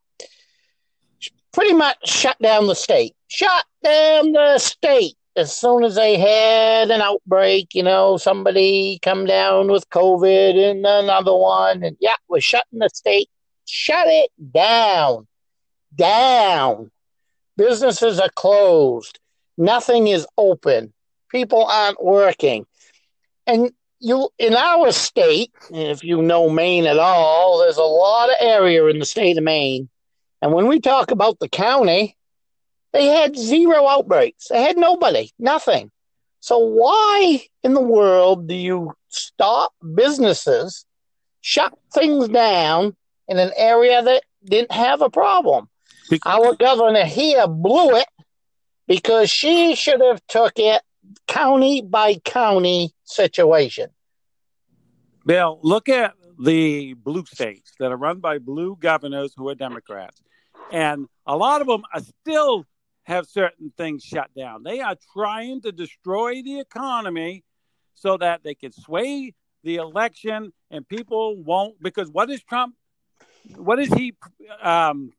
pretty 1.54 1.74
much 1.74 1.98
shut 2.08 2.38
down 2.42 2.68
the 2.68 2.76
state. 2.76 3.16
Shut 3.28 3.66
down 3.84 4.32
the 4.32 4.58
state 4.60 5.17
as 5.38 5.56
soon 5.56 5.84
as 5.84 5.96
they 5.96 6.18
had 6.18 6.90
an 6.90 7.00
outbreak, 7.00 7.76
you 7.76 7.84
know, 7.84 8.18
somebody 8.18 9.00
come 9.04 9.26
down 9.26 9.68
with 9.72 9.90
COVID 9.92 10.72
and 10.72 10.86
another 10.86 11.36
one, 11.36 11.84
and 11.84 11.96
yeah, 12.00 12.16
we're 12.28 12.42
shutting 12.42 12.80
the 12.80 12.90
state. 12.90 13.30
Shut 13.66 14.08
it 14.08 14.32
down. 14.52 15.28
Down. 15.96 16.90
Businesses 17.56 18.20
are 18.20 18.32
closed. 18.36 19.20
Nothing 19.58 20.08
is 20.08 20.28
open. 20.38 20.92
People 21.30 21.66
aren't 21.66 22.04
working. 22.04 22.66
And 23.46 23.72
you 24.00 24.30
in 24.40 24.56
our 24.56 24.92
state, 24.92 25.52
if 25.72 26.04
you 26.04 26.22
know 26.22 26.50
Maine 26.50 26.88
at 26.88 27.00
all, 27.00 27.60
there's 27.60 27.78
a 27.78 27.84
lot 27.84 28.30
of 28.30 28.36
area 28.40 28.86
in 28.88 29.00
the 29.00 29.06
state 29.06 29.38
of 29.38 29.44
Maine. 29.44 29.88
And 30.42 30.52
when 30.54 30.68
we 30.68 30.80
talk 30.80 31.12
about 31.12 31.40
the 31.40 31.50
county, 31.50 32.17
they 32.98 33.06
had 33.06 33.38
zero 33.38 33.88
outbreaks. 33.88 34.48
They 34.48 34.60
had 34.60 34.76
nobody, 34.76 35.30
nothing. 35.38 35.92
So 36.40 36.58
why 36.58 37.42
in 37.64 37.76
the 37.76 37.82
world 37.82 38.48
do 38.48 38.56
you 38.56 38.94
stop 39.10 39.72
businesses, 39.94 40.84
shut 41.42 41.78
things 41.94 42.28
down 42.28 42.96
in 43.28 43.38
an 43.38 43.52
area 43.56 44.02
that 44.02 44.24
didn't 44.44 44.72
have 44.72 45.02
a 45.02 45.12
problem? 45.12 45.70
Our 46.26 46.56
governor 46.56 47.06
here 47.06 47.48
blew 47.48 47.98
it 47.98 48.08
because 48.88 49.30
she 49.30 49.76
should 49.76 50.02
have 50.02 50.26
took 50.28 50.54
it 50.58 50.82
county 51.28 51.84
by 51.84 52.16
county 52.16 52.94
situation. 53.04 53.90
Bill, 55.24 55.60
look 55.62 55.88
at 55.88 56.14
the 56.40 56.96
blue 56.96 57.26
states 57.26 57.74
that 57.80 57.92
are 57.92 57.98
run 57.98 58.22
by 58.22 58.40
blue 58.40 58.76
governors 58.80 59.34
who 59.38 59.50
are 59.50 59.56
Democrats. 59.56 60.20
And 60.72 61.08
a 61.28 61.38
lot 61.38 61.62
of 61.62 61.68
them 61.68 61.84
are 61.94 62.02
still 62.02 62.66
have 63.08 63.26
certain 63.26 63.72
things 63.78 64.04
shut 64.04 64.30
down. 64.36 64.64
They 64.64 64.82
are 64.82 64.96
trying 65.14 65.62
to 65.62 65.72
destroy 65.72 66.44
the 66.44 66.60
economy 66.60 67.44
so 67.96 68.18
that 68.18 68.44
they 68.44 68.54
can 68.54 68.72
sway 68.72 69.34
the 69.64 69.78
election 69.78 70.54
and 70.70 70.88
people 70.88 71.42
won't 71.42 71.82
because 71.82 72.12
what 72.12 72.30
is 72.30 72.44
Trump 72.44 72.76
what 73.56 73.80
is 73.80 73.92
he 73.94 74.14
um, 74.62 75.12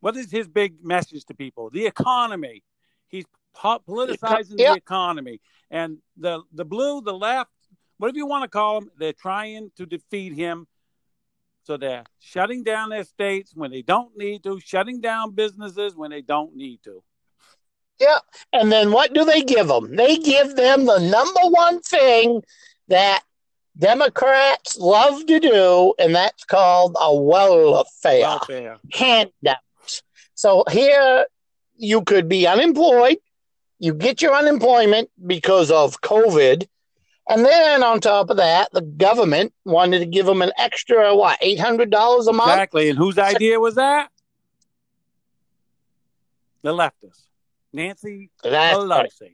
what 0.00 0.16
is 0.16 0.30
his 0.30 0.48
big 0.48 0.84
message 0.84 1.24
to 1.26 1.34
people? 1.34 1.70
The 1.70 1.86
economy. 1.86 2.62
He's 3.08 3.24
politicizing 3.56 4.56
the 4.56 4.74
economy. 4.74 5.40
And 5.70 5.98
the 6.16 6.42
the 6.52 6.64
blue, 6.64 7.00
the 7.00 7.14
left, 7.14 7.50
whatever 7.98 8.18
you 8.18 8.26
want 8.26 8.42
to 8.42 8.48
call 8.48 8.80
them, 8.80 8.90
they're 8.98 9.12
trying 9.12 9.70
to 9.76 9.86
defeat 9.86 10.32
him. 10.32 10.66
So 11.64 11.76
they're 11.76 12.04
shutting 12.18 12.64
down 12.64 12.90
their 12.90 13.04
states 13.04 13.52
when 13.54 13.70
they 13.70 13.82
don't 13.82 14.16
need 14.16 14.42
to, 14.44 14.58
shutting 14.60 15.00
down 15.00 15.34
businesses 15.34 15.94
when 15.94 16.10
they 16.10 16.22
don't 16.22 16.56
need 16.56 16.80
to. 16.84 17.02
Yeah. 18.00 18.18
And 18.52 18.72
then 18.72 18.90
what 18.90 19.12
do 19.12 19.24
they 19.24 19.42
give 19.42 19.68
them? 19.68 19.94
They 19.94 20.16
give 20.16 20.56
them 20.56 20.86
the 20.86 20.98
number 20.98 21.40
one 21.42 21.80
thing 21.80 22.42
that 22.88 23.22
Democrats 23.78 24.76
love 24.76 25.24
to 25.26 25.40
do, 25.40 25.94
and 25.98 26.14
that's 26.14 26.44
called 26.44 26.96
a 27.00 27.14
welfare, 27.14 28.20
welfare. 28.20 28.78
handouts. 28.92 30.02
So 30.34 30.64
here 30.70 31.26
you 31.76 32.02
could 32.02 32.28
be 32.28 32.46
unemployed, 32.46 33.18
you 33.78 33.94
get 33.94 34.20
your 34.20 34.34
unemployment 34.34 35.10
because 35.26 35.70
of 35.70 36.00
COVID, 36.00 36.66
and 37.28 37.44
then 37.44 37.82
on 37.82 38.00
top 38.00 38.30
of 38.30 38.36
that, 38.38 38.68
the 38.72 38.82
government 38.82 39.52
wanted 39.64 40.00
to 40.00 40.06
give 40.06 40.26
them 40.26 40.42
an 40.42 40.52
extra 40.58 41.14
what 41.14 41.38
eight 41.40 41.60
hundred 41.60 41.90
dollars 41.90 42.26
a 42.26 42.32
month. 42.32 42.50
Exactly, 42.50 42.88
and 42.90 42.98
whose 42.98 43.18
idea 43.18 43.60
was 43.60 43.76
that? 43.76 44.10
The 46.62 46.72
leftists, 46.72 47.26
Nancy 47.72 48.30
That's 48.42 48.76
Pelosi. 48.76 49.20
Right. 49.20 49.30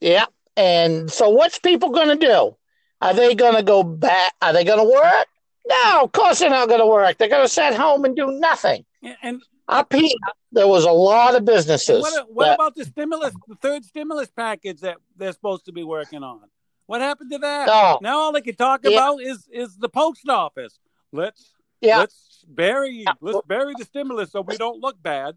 Yeah, 0.00 0.26
and 0.56 1.10
so 1.10 1.30
what's 1.30 1.58
people 1.58 1.90
going 1.90 2.08
to 2.08 2.26
do? 2.26 2.56
Are 3.00 3.14
they 3.14 3.34
going 3.34 3.56
to 3.56 3.62
go 3.62 3.82
back? 3.82 4.32
Are 4.40 4.52
they 4.52 4.64
going 4.64 4.78
to 4.78 4.84
work? 4.84 5.26
No, 5.68 6.02
of 6.02 6.12
course 6.12 6.40
they're 6.40 6.50
not 6.50 6.68
going 6.68 6.80
to 6.80 6.86
work. 6.86 7.18
They're 7.18 7.28
going 7.28 7.44
to 7.44 7.48
sit 7.52 7.74
home 7.74 8.04
and 8.04 8.14
do 8.16 8.26
nothing. 8.32 8.84
And 9.22 9.42
up 9.68 9.92
here, 9.92 10.10
there 10.50 10.68
was 10.68 10.84
a 10.84 10.90
lot 10.92 11.34
of 11.34 11.44
businesses. 11.44 12.02
What, 12.02 12.32
what 12.32 12.44
that, 12.44 12.54
about 12.54 12.74
the 12.74 12.84
stimulus, 12.84 13.34
the 13.48 13.54
third 13.56 13.84
stimulus 13.84 14.28
package 14.30 14.80
that 14.80 14.98
they're 15.16 15.32
supposed 15.32 15.64
to 15.66 15.72
be 15.72 15.82
working 15.82 16.22
on? 16.22 16.42
What 16.86 17.00
happened 17.00 17.30
to 17.32 17.38
that? 17.38 17.68
Oh, 17.70 17.98
now 18.02 18.18
all 18.18 18.32
they 18.32 18.40
can 18.40 18.56
talk 18.56 18.80
yeah. 18.84 18.90
about 18.90 19.22
is 19.22 19.48
is 19.52 19.76
the 19.76 19.88
post 19.88 20.28
office. 20.28 20.78
Let's 21.12 21.52
yeah. 21.80 21.98
let's 21.98 22.44
bury 22.48 23.04
yeah. 23.06 23.12
let's 23.20 23.40
bury 23.46 23.74
the 23.78 23.84
stimulus 23.84 24.32
so 24.32 24.40
we 24.40 24.56
don't 24.56 24.80
look 24.80 25.00
bad. 25.02 25.36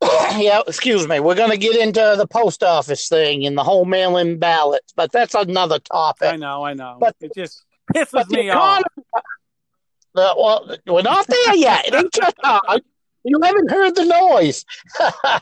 yeah, 0.36 0.60
excuse 0.66 1.08
me. 1.08 1.20
We're 1.20 1.34
going 1.34 1.50
to 1.50 1.56
get 1.56 1.76
into 1.76 2.14
the 2.18 2.26
post 2.26 2.62
office 2.62 3.08
thing 3.08 3.46
and 3.46 3.56
the 3.56 3.64
whole 3.64 3.86
mail-in 3.86 4.38
ballots, 4.38 4.92
but 4.94 5.10
that's 5.10 5.34
another 5.34 5.78
topic. 5.78 6.34
I 6.34 6.36
know, 6.36 6.64
I 6.64 6.74
know. 6.74 6.98
But 7.00 7.16
it 7.20 7.32
just 7.34 7.64
pisses 7.94 8.28
me 8.28 8.50
off. 8.50 8.82
Uh, 10.14 10.34
well, 10.36 10.76
we're 10.86 11.02
not 11.02 11.26
there 11.26 11.56
yet. 11.56 11.88
It 11.88 11.94
ain't 11.94 12.12
just 12.12 12.36
uh, 12.42 12.78
you 13.24 13.40
haven't 13.42 13.70
heard 13.70 13.94
the 13.94 14.04
noise. 14.04 14.64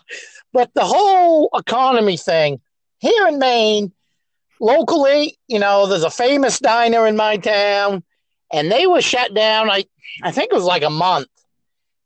but 0.52 0.72
the 0.74 0.84
whole 0.84 1.50
economy 1.54 2.16
thing 2.16 2.60
here 2.98 3.26
in 3.26 3.38
Maine, 3.38 3.92
locally, 4.64 5.38
you 5.46 5.58
know, 5.58 5.86
there's 5.86 6.04
a 6.04 6.10
famous 6.10 6.58
diner 6.58 7.06
in 7.06 7.16
my 7.16 7.36
town, 7.36 8.02
and 8.52 8.72
they 8.72 8.86
were 8.86 9.02
shut 9.02 9.34
down. 9.34 9.70
I 9.70 9.84
I 10.22 10.32
think 10.32 10.50
it 10.50 10.56
was 10.56 10.64
like 10.64 10.82
a 10.82 10.90
month. 10.90 11.28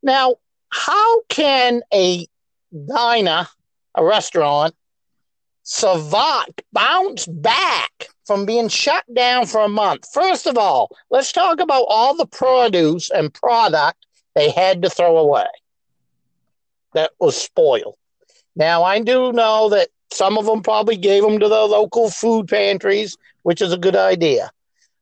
Now, 0.03 0.37
how 0.71 1.23
can 1.29 1.83
a 1.95 2.27
diner, 2.89 3.47
a 3.95 4.05
restaurant, 4.05 4.75
survive, 5.63 6.49
bounce 6.73 7.27
back 7.27 8.09
from 8.27 8.45
being 8.45 8.69
shut 8.69 9.05
down 9.15 9.47
for 9.47 9.61
a 9.61 9.69
month? 9.69 10.07
First 10.13 10.47
of 10.47 10.59
all, 10.59 10.97
let's 11.11 11.33
talk 11.33 11.61
about 11.61 11.87
all 11.89 12.17
the 12.17 12.27
produce 12.27 13.11
and 13.11 13.33
product 13.33 14.05
they 14.35 14.51
had 14.51 14.83
to 14.83 14.91
throw 14.91 15.17
away 15.17 15.47
that 16.95 17.13
was 17.21 17.37
spoiled. 17.37 17.97
Now, 18.57 18.83
I 18.83 19.01
do 19.01 19.33
know 19.33 19.69
that 19.69 19.89
some 20.11 20.39
of 20.39 20.47
them 20.47 20.63
probably 20.63 20.97
gave 20.97 21.23
them 21.23 21.39
to 21.39 21.49
the 21.49 21.65
local 21.67 22.11
food 22.11 22.49
pantries, 22.49 23.17
which 23.43 23.61
is 23.61 23.73
a 23.73 23.79
good 23.79 23.97
idea. 23.97 24.51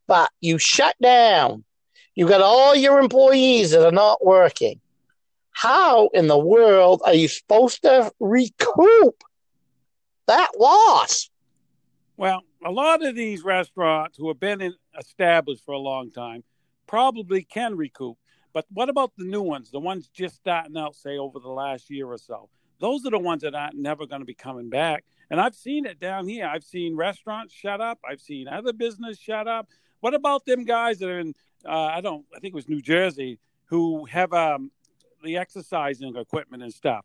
But 0.07 0.31
you 0.41 0.59
shut 0.59 0.95
down. 1.01 1.65
You 2.15 2.29
got 2.29 2.41
all 2.41 2.75
your 2.75 2.99
employees 2.99 3.73
that 3.73 3.85
are 3.85 3.93
not 3.93 4.25
working. 4.25 4.81
How 5.53 6.09
in 6.09 6.27
the 6.27 6.39
world 6.39 7.03
are 7.05 7.15
you 7.15 7.29
supposed 7.29 7.83
to 7.83 8.11
recoup 8.21 9.25
that 10.27 10.51
loss? 10.59 11.31
Well, 12.17 12.43
a 12.65 12.71
lot 12.71 13.05
of 13.05 13.15
these 13.15 13.43
restaurants 13.43 14.17
who 14.17 14.29
have 14.29 14.41
been 14.41 14.61
in, 14.61 14.75
established 14.99 15.65
for 15.65 15.73
a 15.73 15.79
long 15.79 16.11
time 16.11 16.43
probably 16.87 17.43
can 17.43 17.77
recoup. 17.77 18.17
But 18.53 18.67
what 18.73 18.89
about 18.89 19.13
the 19.17 19.25
new 19.25 19.43
ones, 19.43 19.71
the 19.71 19.81
ones 19.81 20.09
just 20.09 20.37
starting 20.37 20.77
out, 20.77 20.95
say, 20.97 21.19
over 21.19 21.39
the 21.39 21.51
last 21.51 21.91
year 21.91 22.07
or 22.07 22.19
so? 22.19 22.49
Those 22.79 23.07
are 23.07 23.11
the 23.11 23.19
ones 23.19 23.43
that 23.43 23.55
aren't 23.55 23.77
never 23.77 24.07
going 24.07 24.21
to 24.21 24.27
be 24.27 24.35
coming 24.35 24.69
back. 24.69 25.05
And 25.31 25.41
I've 25.41 25.55
seen 25.55 25.87
it 25.87 25.99
down 25.99 26.29
here. 26.29 26.47
I've 26.47 26.65
seen 26.65 26.97
restaurants 26.97 27.53
shut 27.53 27.81
up. 27.81 27.99
I've 28.09 28.21
seen 28.21 28.49
other 28.49 28.73
business 28.73 29.19
shut 29.19 29.49
up. 29.49 29.69
What 30.01 30.15
about 30.15 30.45
them 30.45 30.65
guys 30.65 30.99
that 30.99 31.09
are 31.09 31.19
in, 31.19 31.35
uh, 31.65 31.71
I 31.71 32.01
don't, 32.01 32.25
I 32.35 32.39
think 32.39 32.53
it 32.53 32.57
was 32.57 32.69
New 32.69 32.83
Jersey, 32.83 33.39
who 33.67 34.05
have 34.07 34.33
um, 34.33 34.71
the 35.25 35.37
exercising 35.37 36.15
equipment 36.17 36.63
and 36.63 36.73
stuff, 36.73 37.05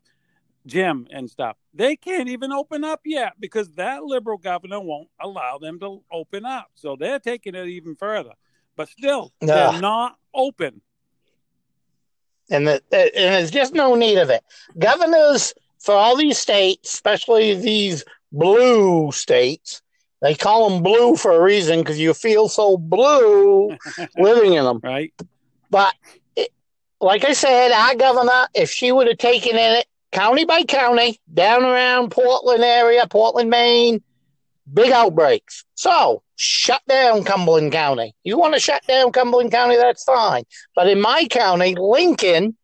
gym 0.66 1.08
and 1.10 1.28
stuff? 1.28 1.56
They 1.74 1.96
can't 1.96 2.28
even 2.28 2.52
open 2.52 2.84
up 2.84 3.00
yet 3.04 3.32
because 3.40 3.72
that 3.72 4.04
liberal 4.04 4.38
governor 4.38 4.80
won't 4.80 5.08
allow 5.20 5.58
them 5.58 5.80
to 5.80 6.02
open 6.12 6.44
up. 6.44 6.68
So 6.74 6.96
they're 6.96 7.18
taking 7.18 7.54
it 7.54 7.66
even 7.66 7.96
further. 7.96 8.34
But 8.76 8.88
still, 8.88 9.32
they're 9.40 9.80
not 9.80 10.16
open 10.32 10.80
and 12.50 12.66
the, 12.66 12.82
and 12.92 13.34
there's 13.34 13.50
just 13.50 13.74
no 13.74 13.94
need 13.94 14.18
of 14.18 14.30
it. 14.30 14.44
Governors 14.78 15.54
for 15.82 15.94
all 15.94 16.16
these 16.16 16.38
states, 16.38 16.94
especially 16.94 17.54
these 17.54 18.04
blue 18.30 19.12
states, 19.12 19.82
they 20.20 20.34
call 20.34 20.70
them 20.70 20.82
blue 20.82 21.16
for 21.16 21.32
a 21.32 21.42
reason 21.42 21.80
because 21.80 21.98
you 21.98 22.14
feel 22.14 22.48
so 22.48 22.76
blue 22.76 23.76
living 24.16 24.54
in 24.54 24.64
them. 24.64 24.80
Right. 24.82 25.12
But 25.70 25.94
it, 26.36 26.50
like 27.00 27.24
I 27.24 27.32
said, 27.32 27.72
our 27.72 27.96
governor, 27.96 28.46
if 28.54 28.70
she 28.70 28.92
would 28.92 29.08
have 29.08 29.18
taken 29.18 29.52
in 29.52 29.76
it 29.76 29.86
county 30.12 30.44
by 30.44 30.62
county, 30.62 31.20
down 31.32 31.64
around 31.64 32.12
Portland 32.12 32.62
area, 32.62 33.06
Portland, 33.08 33.50
Maine, 33.50 34.02
big 34.72 34.92
outbreaks. 34.92 35.64
So 35.74 36.22
shut 36.36 36.82
down 36.86 37.24
Cumberland 37.24 37.72
County. 37.72 38.14
You 38.22 38.38
want 38.38 38.54
to 38.54 38.60
shut 38.60 38.86
down 38.86 39.10
Cumberland 39.10 39.50
County, 39.50 39.76
that's 39.76 40.04
fine. 40.04 40.44
But 40.76 40.88
in 40.88 41.00
my 41.00 41.26
county, 41.28 41.74
Lincoln, 41.74 42.56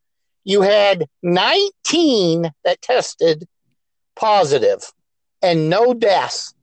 you 0.49 0.63
had 0.63 1.07
19 1.23 2.51
that 2.65 2.81
tested 2.81 3.47
positive 4.17 4.81
and 5.43 5.69
no 5.69 5.93
deaths. 5.93 6.55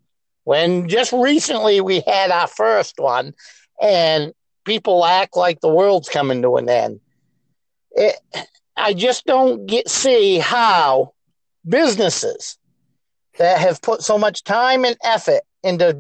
When 0.44 0.90
just 0.90 1.12
recently 1.14 1.82
we 1.82 2.02
had 2.08 2.32
our 2.32 2.48
first 2.48 2.96
one, 2.98 3.36
and 3.80 4.34
people 4.66 5.06
act 5.06 5.38
like 5.38 5.60
the 5.62 5.70
world's 5.70 6.10
coming 6.10 6.42
to 6.42 6.56
an 6.56 6.68
end. 6.68 7.00
It, 7.92 8.16
I 8.76 8.96
just 8.96 9.26
don't 9.26 9.68
get 9.68 9.88
see 9.88 10.40
how 10.40 11.14
businesses 11.68 12.58
that 13.38 13.60
have 13.60 13.84
put 13.84 14.02
so 14.02 14.18
much 14.18 14.44
time 14.44 14.84
and 14.84 14.98
effort 15.04 15.42
into 15.62 15.96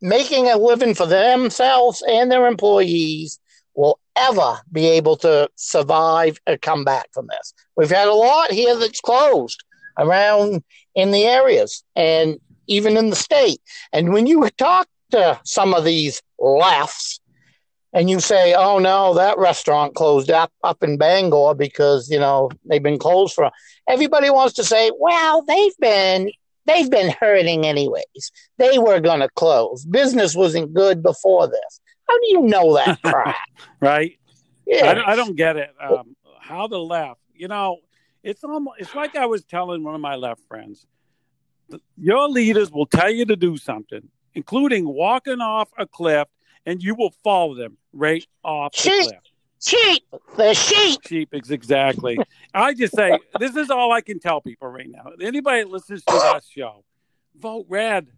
making 0.00 0.48
a 0.48 0.56
living 0.56 0.94
for 0.94 1.06
themselves 1.06 2.00
and 2.08 2.30
their 2.30 2.46
employees 2.46 3.40
will 3.74 3.98
ever 4.16 4.58
be 4.72 4.86
able 4.86 5.16
to 5.18 5.48
survive 5.56 6.38
or 6.46 6.56
come 6.56 6.84
back 6.84 7.06
from 7.12 7.26
this. 7.28 7.54
We've 7.76 7.90
had 7.90 8.08
a 8.08 8.14
lot 8.14 8.50
here 8.52 8.76
that's 8.76 9.00
closed 9.00 9.62
around 9.98 10.62
in 10.94 11.10
the 11.10 11.24
areas 11.24 11.84
and 11.96 12.38
even 12.66 12.96
in 12.96 13.10
the 13.10 13.16
state. 13.16 13.60
And 13.92 14.12
when 14.12 14.26
you 14.26 14.48
talk 14.56 14.88
to 15.10 15.40
some 15.44 15.74
of 15.74 15.84
these 15.84 16.22
lefts 16.38 17.20
and 17.92 18.10
you 18.10 18.20
say, 18.20 18.54
"Oh 18.54 18.78
no, 18.78 19.14
that 19.14 19.38
restaurant 19.38 19.94
closed 19.94 20.30
up 20.30 20.52
up 20.62 20.82
in 20.82 20.98
Bangor 20.98 21.54
because 21.54 22.10
you 22.10 22.18
know 22.18 22.50
they've 22.64 22.82
been 22.82 22.98
closed 22.98 23.34
for," 23.34 23.50
everybody 23.88 24.30
wants 24.30 24.54
to 24.54 24.64
say, 24.64 24.90
"Well, 24.98 25.42
they've 25.42 25.76
been 25.78 26.30
they've 26.66 26.90
been 26.90 27.14
hurting 27.20 27.64
anyways. 27.64 28.32
They 28.58 28.78
were 28.78 29.00
going 29.00 29.20
to 29.20 29.28
close. 29.36 29.84
Business 29.84 30.34
wasn't 30.34 30.74
good 30.74 31.02
before 31.02 31.46
this. 31.46 31.80
How 32.08 32.18
do 32.18 32.26
you 32.28 32.42
know 32.42 32.74
that 32.74 33.02
crap? 33.04 33.36
right? 33.80 34.18
Yeah, 34.66 35.02
I, 35.06 35.12
I, 35.12 35.16
don't 35.16 35.36
get 35.36 35.56
it. 35.56 35.70
Um, 35.80 36.16
how 36.40 36.66
the 36.66 36.78
left, 36.78 37.20
you 37.34 37.48
know, 37.48 37.78
it's 38.22 38.42
almost 38.42 38.80
it's 38.80 38.94
like 38.94 39.16
I 39.16 39.26
was 39.26 39.44
telling 39.44 39.82
one 39.84 39.94
of 39.94 40.00
my 40.00 40.16
left 40.16 40.40
friends. 40.48 40.86
Your 41.96 42.28
leaders 42.28 42.70
will 42.70 42.86
tell 42.86 43.10
you 43.10 43.24
to 43.26 43.36
do 43.36 43.56
something, 43.56 44.08
including 44.34 44.86
walking 44.86 45.40
off 45.40 45.68
a 45.78 45.86
cliff, 45.86 46.28
and 46.66 46.82
you 46.82 46.94
will 46.94 47.12
follow 47.22 47.54
them 47.54 47.76
right 47.92 48.26
off 48.42 48.74
sheep, 48.74 48.92
the 48.92 49.10
cliff. 49.10 49.20
Sheep, 49.64 50.02
the 50.36 50.54
sheep. 50.54 51.00
Sheep, 51.06 51.28
exactly. 51.32 52.18
I 52.52 52.74
just 52.74 52.94
say 52.94 53.18
this 53.38 53.56
is 53.56 53.70
all 53.70 53.92
I 53.92 54.00
can 54.00 54.18
tell 54.18 54.40
people 54.40 54.68
right 54.68 54.88
now. 54.88 55.10
Anybody 55.20 55.62
that 55.62 55.70
listens 55.70 56.04
to 56.04 56.12
that 56.12 56.42
show, 56.48 56.84
vote 57.36 57.66
red. 57.68 58.08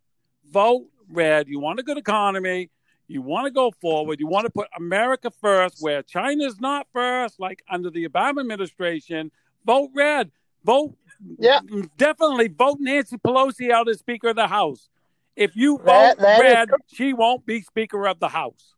Vote 0.51 0.87
red. 1.09 1.49
You 1.49 1.61
want 1.61 1.81
a 1.81 1.83
good 1.83 1.99
economy. 1.99 2.71
You 3.09 3.23
want 3.23 3.47
to 3.47 3.51
go 3.51 3.71
forward. 3.81 4.19
You 4.21 4.27
want 4.27 4.47
to 4.47 4.51
put 4.51 4.69
America 4.77 5.31
first, 5.31 5.77
where 5.81 6.03
China's 6.03 6.61
not 6.61 6.87
first, 6.93 7.39
like 7.39 7.63
under 7.71 7.91
the 7.91 8.09
Obama 8.09 8.41
administration. 8.41 9.31
Vote 9.65 9.91
red. 9.95 10.31
Vote. 10.65 10.97
Yeah. 11.39 11.61
Definitely 11.97 12.49
vote 12.49 12.79
Nancy 12.81 13.17
Pelosi 13.17 13.71
out 13.71 13.89
as 13.89 14.01
Speaker 14.01 14.29
of 14.29 14.37
the 14.37 14.49
House. 14.49 14.89
If 15.37 15.55
you 15.55 15.79
vote 15.79 15.85
that, 15.87 16.19
that 16.19 16.41
red, 16.41 16.69
she 16.87 17.13
won't 17.13 17.47
be 17.47 17.61
Speaker 17.61 18.09
of 18.09 18.19
the 18.19 18.29
House. 18.29 18.75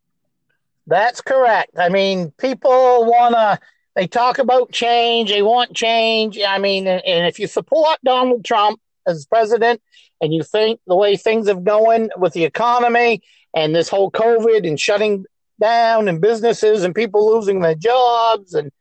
That's 0.87 1.21
correct. 1.21 1.77
I 1.77 1.89
mean, 1.89 2.31
people 2.31 3.05
want 3.05 3.35
to, 3.35 3.59
they 3.95 4.07
talk 4.07 4.39
about 4.39 4.71
change, 4.71 5.29
they 5.29 5.41
want 5.41 5.75
change. 5.75 6.39
I 6.45 6.57
mean, 6.57 6.87
and, 6.87 7.03
and 7.05 7.27
if 7.27 7.39
you 7.39 7.47
support 7.47 7.99
Donald 8.03 8.43
Trump 8.43 8.79
as 9.15 9.25
president 9.25 9.81
and 10.21 10.33
you 10.33 10.43
think 10.43 10.79
the 10.87 10.95
way 10.95 11.15
things 11.15 11.47
have 11.47 11.63
going 11.63 12.09
with 12.17 12.33
the 12.33 12.43
economy 12.45 13.21
and 13.53 13.75
this 13.75 13.89
whole 13.89 14.11
COVID 14.11 14.67
and 14.67 14.79
shutting 14.79 15.25
down 15.59 16.07
and 16.07 16.21
businesses 16.21 16.83
and 16.83 16.95
people 16.95 17.33
losing 17.35 17.61
their 17.61 17.75
jobs 17.75 18.53
and 18.53 18.71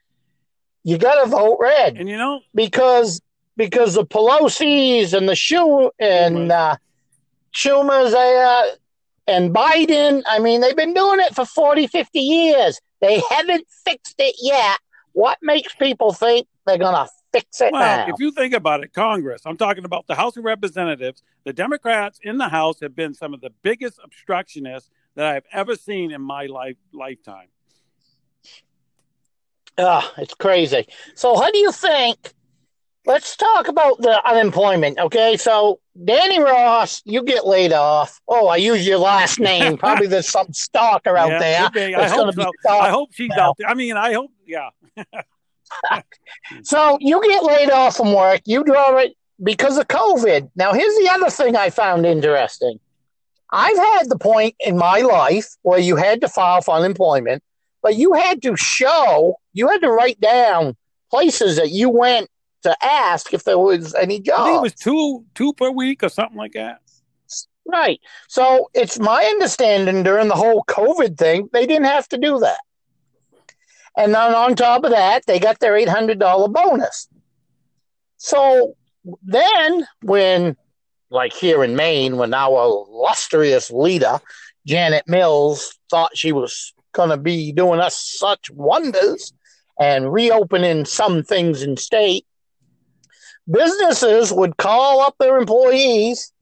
you 0.84 0.96
got 0.96 1.22
to 1.22 1.30
vote 1.30 1.58
red. 1.60 1.96
And 1.96 2.08
you 2.08 2.16
know, 2.16 2.40
because 2.54 3.20
because 3.56 3.94
the 3.94 4.06
Pelosi's 4.06 5.12
and 5.12 5.28
the 5.28 5.34
Shoe 5.34 5.90
and 5.98 6.52
uh, 6.52 6.76
Schumer's 7.52 8.14
uh, 8.14 8.74
and 9.26 9.54
Biden, 9.54 10.22
I 10.26 10.38
mean, 10.38 10.60
they've 10.60 10.76
been 10.76 10.94
doing 10.94 11.20
it 11.20 11.34
for 11.34 11.44
40, 11.44 11.88
50 11.88 12.20
years. 12.20 12.80
They 13.00 13.20
haven't 13.28 13.66
fixed 13.84 14.14
it 14.18 14.36
yet. 14.40 14.78
What 15.12 15.38
makes 15.42 15.74
people 15.74 16.12
think 16.12 16.46
they're 16.66 16.78
going 16.78 16.94
to 16.94 17.10
fix 17.32 17.60
it 17.60 17.72
well, 17.72 18.06
now? 18.06 18.12
If 18.12 18.20
you 18.20 18.32
think 18.32 18.54
about 18.54 18.82
it, 18.82 18.92
Congress, 18.92 19.42
I'm 19.44 19.56
talking 19.56 19.84
about 19.84 20.06
the 20.06 20.14
House 20.14 20.36
of 20.36 20.44
Representatives, 20.44 21.22
the 21.44 21.52
Democrats 21.52 22.18
in 22.22 22.38
the 22.38 22.48
House 22.48 22.80
have 22.80 22.94
been 22.94 23.14
some 23.14 23.34
of 23.34 23.40
the 23.40 23.50
biggest 23.62 23.98
obstructionists 24.02 24.90
that 25.14 25.26
I've 25.26 25.44
ever 25.52 25.76
seen 25.76 26.10
in 26.10 26.22
my 26.22 26.46
life 26.46 26.76
lifetime. 26.92 27.48
Ah, 29.78 30.12
it's 30.18 30.34
crazy. 30.34 30.86
So, 31.14 31.36
how 31.36 31.50
do 31.50 31.58
you 31.58 31.70
think 31.70 32.34
let's 33.08 33.36
talk 33.36 33.66
about 33.66 34.00
the 34.00 34.20
unemployment. 34.28 34.98
Okay, 34.98 35.36
so 35.36 35.80
Danny 36.04 36.40
Ross, 36.40 37.02
you 37.04 37.24
get 37.24 37.46
laid 37.46 37.72
off. 37.72 38.20
Oh, 38.28 38.46
I 38.46 38.56
use 38.56 38.86
your 38.86 38.98
last 38.98 39.40
name. 39.50 39.76
Probably 39.78 40.06
there's 40.06 40.28
some 40.28 40.52
stalker 40.52 41.16
out 41.16 41.30
yeah, 41.30 41.68
there. 41.72 41.98
I 41.98 42.08
hope 42.08 42.34
so. 42.34 42.78
I 42.78 42.90
hope 42.90 43.10
she's 43.12 43.30
now. 43.30 43.50
out 43.50 43.56
there. 43.58 43.68
I 43.68 43.74
mean, 43.74 43.96
I 43.96 44.12
hope, 44.12 44.30
yeah. 44.46 44.68
so 46.62 46.98
you 47.00 47.20
get 47.22 47.44
laid 47.44 47.70
off 47.70 47.96
from 47.96 48.12
work. 48.12 48.40
You 48.44 48.64
draw 48.64 48.96
it 48.98 49.14
because 49.42 49.78
of 49.78 49.88
COVID. 49.88 50.50
Now, 50.56 50.72
here's 50.72 50.94
the 50.96 51.10
other 51.12 51.30
thing 51.30 51.56
I 51.56 51.70
found 51.70 52.06
interesting. 52.06 52.78
I've 53.50 53.76
had 53.76 54.08
the 54.08 54.18
point 54.18 54.54
in 54.60 54.76
my 54.76 55.00
life 55.00 55.48
where 55.62 55.78
you 55.78 55.96
had 55.96 56.20
to 56.20 56.28
file 56.28 56.60
for 56.60 56.74
unemployment, 56.74 57.42
but 57.82 57.96
you 57.96 58.12
had 58.12 58.42
to 58.42 58.56
show, 58.56 59.36
you 59.52 59.68
had 59.68 59.80
to 59.80 59.90
write 59.90 60.20
down 60.20 60.76
places 61.10 61.56
that 61.56 61.70
you 61.70 61.88
went 61.88 62.28
to 62.62 62.76
ask 62.84 63.32
if 63.32 63.44
there 63.44 63.58
was 63.58 63.94
any 63.94 64.20
job. 64.20 64.40
I 64.40 64.44
think 64.44 64.58
it 64.58 64.62
was 64.62 64.74
two 64.74 65.24
two 65.34 65.52
per 65.54 65.70
week 65.70 66.02
or 66.02 66.08
something 66.08 66.36
like 66.36 66.52
that. 66.52 66.80
Right. 67.66 68.00
So 68.28 68.70
it's 68.74 68.98
my 68.98 69.22
understanding 69.24 70.02
during 70.02 70.28
the 70.28 70.34
whole 70.34 70.64
COVID 70.68 71.18
thing, 71.18 71.48
they 71.52 71.66
didn't 71.66 71.84
have 71.84 72.08
to 72.08 72.18
do 72.18 72.38
that. 72.40 72.58
And 73.96 74.14
then 74.14 74.34
on 74.34 74.54
top 74.54 74.84
of 74.84 74.90
that, 74.90 75.26
they 75.26 75.38
got 75.38 75.60
their 75.60 75.76
eight 75.76 75.88
hundred 75.88 76.18
dollar 76.18 76.48
bonus. 76.48 77.08
So 78.16 78.74
then 79.22 79.86
when 80.02 80.56
like 81.10 81.32
here 81.32 81.64
in 81.64 81.76
Maine, 81.76 82.16
when 82.16 82.34
our 82.34 82.64
illustrious 82.64 83.70
leader, 83.70 84.20
Janet 84.66 85.08
Mills, 85.08 85.78
thought 85.90 86.16
she 86.16 86.32
was 86.32 86.74
going 86.92 87.10
to 87.10 87.16
be 87.16 87.52
doing 87.52 87.80
us 87.80 87.96
such 87.96 88.50
wonders 88.50 89.32
and 89.80 90.12
reopening 90.12 90.84
some 90.84 91.22
things 91.22 91.62
in 91.62 91.76
state, 91.76 92.26
businesses 93.50 94.32
would 94.32 94.56
call 94.58 95.00
up 95.00 95.14
their 95.18 95.38
employees 95.38 96.32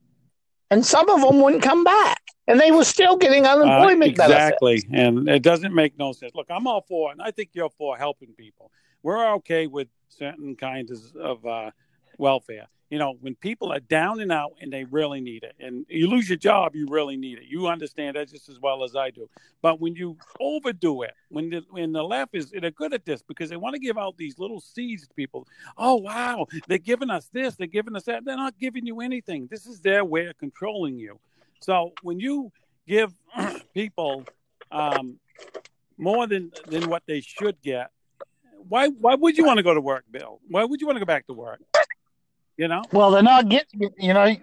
and 0.69 0.85
some 0.85 1.09
of 1.09 1.21
them 1.21 1.41
wouldn't 1.41 1.63
come 1.63 1.83
back 1.83 2.21
and 2.47 2.59
they 2.59 2.71
were 2.71 2.83
still 2.83 3.15
getting 3.17 3.45
uh, 3.45 3.55
unemployment 3.55 4.19
uh, 4.19 4.23
exactly 4.23 4.81
benefits. 4.89 4.99
and 4.99 5.29
it 5.29 5.43
doesn't 5.43 5.73
make 5.73 5.97
no 5.97 6.11
sense 6.11 6.33
look 6.35 6.47
i'm 6.49 6.67
all 6.67 6.81
for 6.81 7.11
and 7.11 7.21
i 7.21 7.31
think 7.31 7.49
you're 7.53 7.69
for 7.69 7.97
helping 7.97 8.29
people 8.33 8.71
we're 9.03 9.33
okay 9.35 9.67
with 9.67 9.87
certain 10.09 10.55
kinds 10.55 11.13
of 11.15 11.45
uh, 11.45 11.71
welfare 12.17 12.67
you 12.89 12.99
know, 12.99 13.17
when 13.19 13.35
people 13.35 13.73
are 13.73 13.81
down 13.81 14.21
and 14.21 14.31
out 14.31 14.53
and 14.61 14.71
they 14.71 14.85
really 14.85 15.19
need 15.19 15.43
it, 15.43 15.55
and 15.59 15.85
you 15.89 16.07
lose 16.07 16.29
your 16.29 16.37
job, 16.37 16.73
you 16.73 16.87
really 16.89 17.17
need 17.17 17.37
it. 17.37 17.43
You 17.45 17.67
understand 17.67 18.15
that 18.15 18.29
just 18.29 18.47
as 18.47 18.59
well 18.59 18.83
as 18.83 18.95
I 18.95 19.09
do. 19.09 19.29
But 19.61 19.81
when 19.81 19.95
you 19.95 20.17
overdo 20.39 21.01
it, 21.01 21.13
when 21.29 21.49
the 21.49 21.65
when 21.69 21.91
the 21.91 22.03
left 22.03 22.33
is 22.33 22.51
they're 22.51 22.71
good 22.71 22.93
at 22.93 23.05
this 23.05 23.21
because 23.21 23.49
they 23.49 23.57
want 23.57 23.73
to 23.73 23.79
give 23.79 23.97
out 23.97 24.15
these 24.17 24.39
little 24.39 24.61
seeds 24.61 25.05
to 25.05 25.13
people. 25.15 25.47
Oh 25.77 25.95
wow, 25.95 26.47
they're 26.67 26.77
giving 26.77 27.09
us 27.09 27.29
this, 27.33 27.55
they're 27.55 27.67
giving 27.67 27.95
us 27.95 28.03
that. 28.03 28.23
They're 28.23 28.37
not 28.37 28.57
giving 28.57 28.85
you 28.85 29.01
anything. 29.01 29.47
This 29.51 29.65
is 29.65 29.81
their 29.81 30.05
way 30.05 30.27
of 30.27 30.37
controlling 30.37 30.97
you. 30.97 31.19
So 31.61 31.93
when 32.01 32.19
you 32.19 32.51
give 32.87 33.13
people 33.73 34.25
um, 34.71 35.19
more 35.97 36.27
than 36.27 36.51
than 36.67 36.89
what 36.89 37.03
they 37.07 37.21
should 37.21 37.61
get, 37.61 37.91
why 38.67 38.87
why 38.87 39.15
would 39.15 39.37
you 39.37 39.45
want 39.45 39.57
to 39.57 39.63
go 39.63 39.73
to 39.73 39.81
work, 39.81 40.05
Bill? 40.09 40.39
Why 40.47 40.63
would 40.63 40.81
you 40.81 40.87
want 40.87 40.97
to 40.97 40.99
go 40.99 41.05
back 41.05 41.27
to 41.27 41.33
work? 41.33 41.61
You 42.57 42.67
know. 42.67 42.83
Well, 42.91 43.11
they're 43.11 43.23
not 43.23 43.49
getting. 43.49 43.91
You 43.97 44.13
know, 44.13 44.35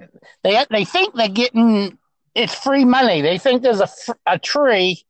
they 0.43 0.65
they 0.71 0.85
think 0.85 1.15
they're 1.15 1.29
getting 1.29 1.99
it's 2.35 2.55
free 2.55 2.85
money. 2.85 3.23
They 3.23 3.39
think 3.39 3.63
there's 3.63 3.81
a 3.81 3.89
a 4.27 4.39
tree 4.39 5.05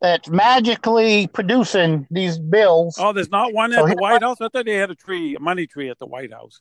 that's 0.00 0.28
magically 0.28 1.26
producing 1.26 2.06
these 2.10 2.38
bills. 2.38 2.96
Oh, 2.98 3.12
there's 3.12 3.30
not 3.30 3.52
one 3.52 3.72
at 3.72 3.80
so 3.80 3.86
the 3.86 3.96
White 3.96 4.22
House. 4.22 4.40
I 4.40 4.48
thought 4.48 4.64
they 4.64 4.76
had 4.76 4.90
a 4.90 4.94
tree, 4.94 5.36
a 5.36 5.40
money 5.40 5.66
tree 5.66 5.90
at 5.90 5.98
the 5.98 6.06
White 6.06 6.32
House. 6.32 6.60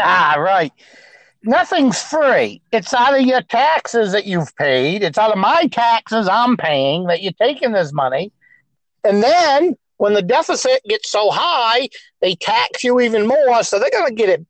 Ah, 0.00 0.36
right. 0.38 0.72
Nothing's 1.42 2.02
free. 2.02 2.60
It's 2.72 2.92
out 2.92 3.18
of 3.18 3.24
your 3.24 3.42
taxes 3.42 4.12
that 4.12 4.26
you've 4.26 4.54
paid. 4.56 5.02
It's 5.02 5.18
out 5.18 5.32
of 5.32 5.38
my 5.38 5.66
taxes 5.66 6.28
I'm 6.28 6.56
paying 6.56 7.04
that 7.04 7.22
you're 7.22 7.32
taking 7.32 7.72
this 7.72 7.92
money. 7.92 8.32
And 9.04 9.22
then 9.22 9.76
when 9.98 10.14
the 10.14 10.22
deficit 10.22 10.80
gets 10.88 11.10
so 11.10 11.30
high, 11.30 11.88
they 12.20 12.34
tax 12.34 12.82
you 12.82 13.00
even 13.00 13.26
more. 13.26 13.62
So 13.62 13.78
they're 13.78 13.90
going 13.90 14.08
to 14.08 14.14
get 14.14 14.28
it 14.28 14.46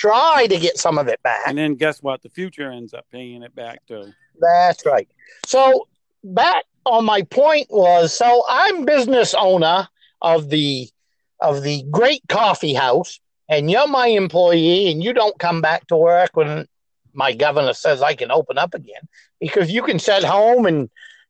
try 0.00 0.46
to 0.48 0.58
get 0.58 0.78
some 0.78 0.96
of 0.96 1.08
it 1.08 1.22
back. 1.22 1.42
And 1.46 1.58
then 1.58 1.74
guess 1.74 2.02
what? 2.02 2.22
The 2.22 2.30
future 2.30 2.70
ends 2.70 2.94
up 2.94 3.04
paying 3.12 3.42
it 3.42 3.54
back 3.54 3.84
too. 3.86 4.12
That's 4.40 4.86
right. 4.86 5.06
So 5.46 5.88
back 6.24 6.64
on 6.86 7.04
my 7.04 7.22
point 7.22 7.66
was 7.70 8.16
so 8.16 8.44
I'm 8.48 8.86
business 8.86 9.34
owner 9.34 9.88
of 10.22 10.48
the 10.48 10.88
of 11.40 11.62
the 11.62 11.84
great 11.90 12.22
coffee 12.28 12.72
house 12.72 13.19
and 13.50 13.70
you're 13.70 13.88
my 13.88 14.06
employee 14.06 14.90
and 14.90 15.02
you 15.02 15.12
don't 15.12 15.38
come 15.38 15.60
back 15.60 15.86
to 15.88 15.96
work 15.96 16.30
when 16.34 16.66
my 17.12 17.34
governor 17.34 17.74
says 17.74 18.00
I 18.00 18.14
can 18.14 18.30
open 18.30 18.56
up 18.56 18.74
again 18.74 19.02
because 19.40 19.70
you 19.70 19.82
can 19.82 19.98
sit 19.98 20.22
home 20.22 20.64
and 20.64 20.88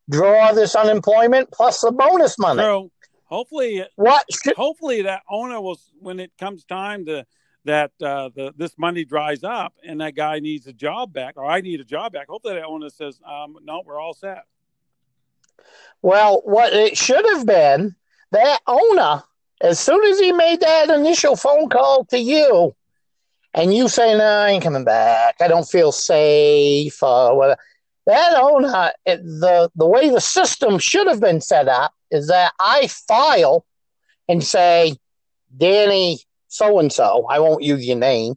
draw 0.09 0.53
this 0.53 0.77
unemployment 0.77 1.51
plus 1.51 1.81
the 1.81 1.91
bonus 1.91 2.39
money. 2.39 2.61
So 2.61 2.91
hopefully 3.25 3.85
what 3.97 4.25
should, 4.31 4.55
hopefully 4.55 5.03
that 5.03 5.23
owner 5.29 5.61
will 5.61 5.81
when 5.99 6.21
it 6.21 6.31
comes 6.39 6.65
time 6.65 7.07
to 7.07 7.25
that 7.65 7.91
uh, 8.03 8.29
the 8.35 8.53
this 8.57 8.77
money 8.79 9.05
dries 9.05 9.43
up 9.43 9.73
and 9.83 10.01
that 10.01 10.15
guy 10.15 10.41
needs 10.41 10.67
a 10.67 10.73
job 10.73 11.13
back 11.13 11.35
or 11.37 11.47
I 11.47 11.63
need 11.63 11.81
a 11.81 11.85
job 11.85 12.13
back. 12.13 12.29
Hopefully 12.29 12.55
that 12.55 12.65
owner 12.65 12.91
says, 12.91 13.19
um, 13.27 13.57
no, 13.63 13.83
we're 13.85 14.01
all 14.01 14.15
set. 14.15 14.45
Well, 16.03 16.43
what 16.45 16.73
it 16.73 16.97
should 16.97 17.25
have 17.35 17.47
been, 17.47 17.95
that 18.33 18.61
owner, 18.67 19.23
as 19.61 19.79
soon 19.79 20.03
as 20.05 20.19
he 20.19 20.33
made 20.33 20.61
that 20.61 20.91
initial 20.91 21.37
phone 21.37 21.69
call 21.69 22.05
to 22.07 22.19
you, 22.19 22.75
and 23.55 23.75
you 23.75 23.89
say, 23.89 24.17
no, 24.17 24.25
I 24.25 24.51
ain't 24.51 24.63
coming 24.63 24.85
back. 24.85 25.37
I 25.41 25.49
don't 25.49 25.69
feel 25.69 25.93
safe 25.93 27.03
or 27.03 27.37
whatever. 27.37 27.61
that 28.07 28.35
owner, 28.41 28.69
uh, 28.69 28.91
it, 29.07 29.23
the 29.23 29.71
the 29.75 29.87
way 29.87 30.09
the 30.09 30.21
system 30.21 30.79
should 30.79 31.07
have 31.09 31.21
been 31.21 31.41
set 31.41 31.69
up 31.69 31.93
is 32.11 32.29
that 32.29 32.53
I 32.61 32.87
file 32.87 33.65
and 34.29 34.43
say, 34.43 34.97
Danny 35.57 36.21
so 36.49 36.79
and 36.79 36.93
so, 36.93 37.27
I 37.29 37.39
won't 37.39 37.63
use 37.63 37.87
your 37.87 37.97
name, 37.97 38.35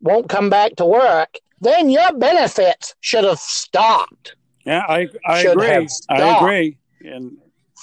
won't 0.00 0.28
come 0.28 0.50
back 0.50 0.76
to 0.76 0.84
work. 0.84 1.38
Then 1.60 1.90
your 1.90 2.12
benefits 2.12 2.94
should 3.00 3.24
have 3.24 3.38
stopped. 3.38 4.36
Yeah, 4.64 4.84
I 4.88 5.08
I 5.26 5.42
Should 5.42 5.52
agree. 5.52 5.88
I 6.08 6.36
agree. 6.36 6.78
And 7.00 7.38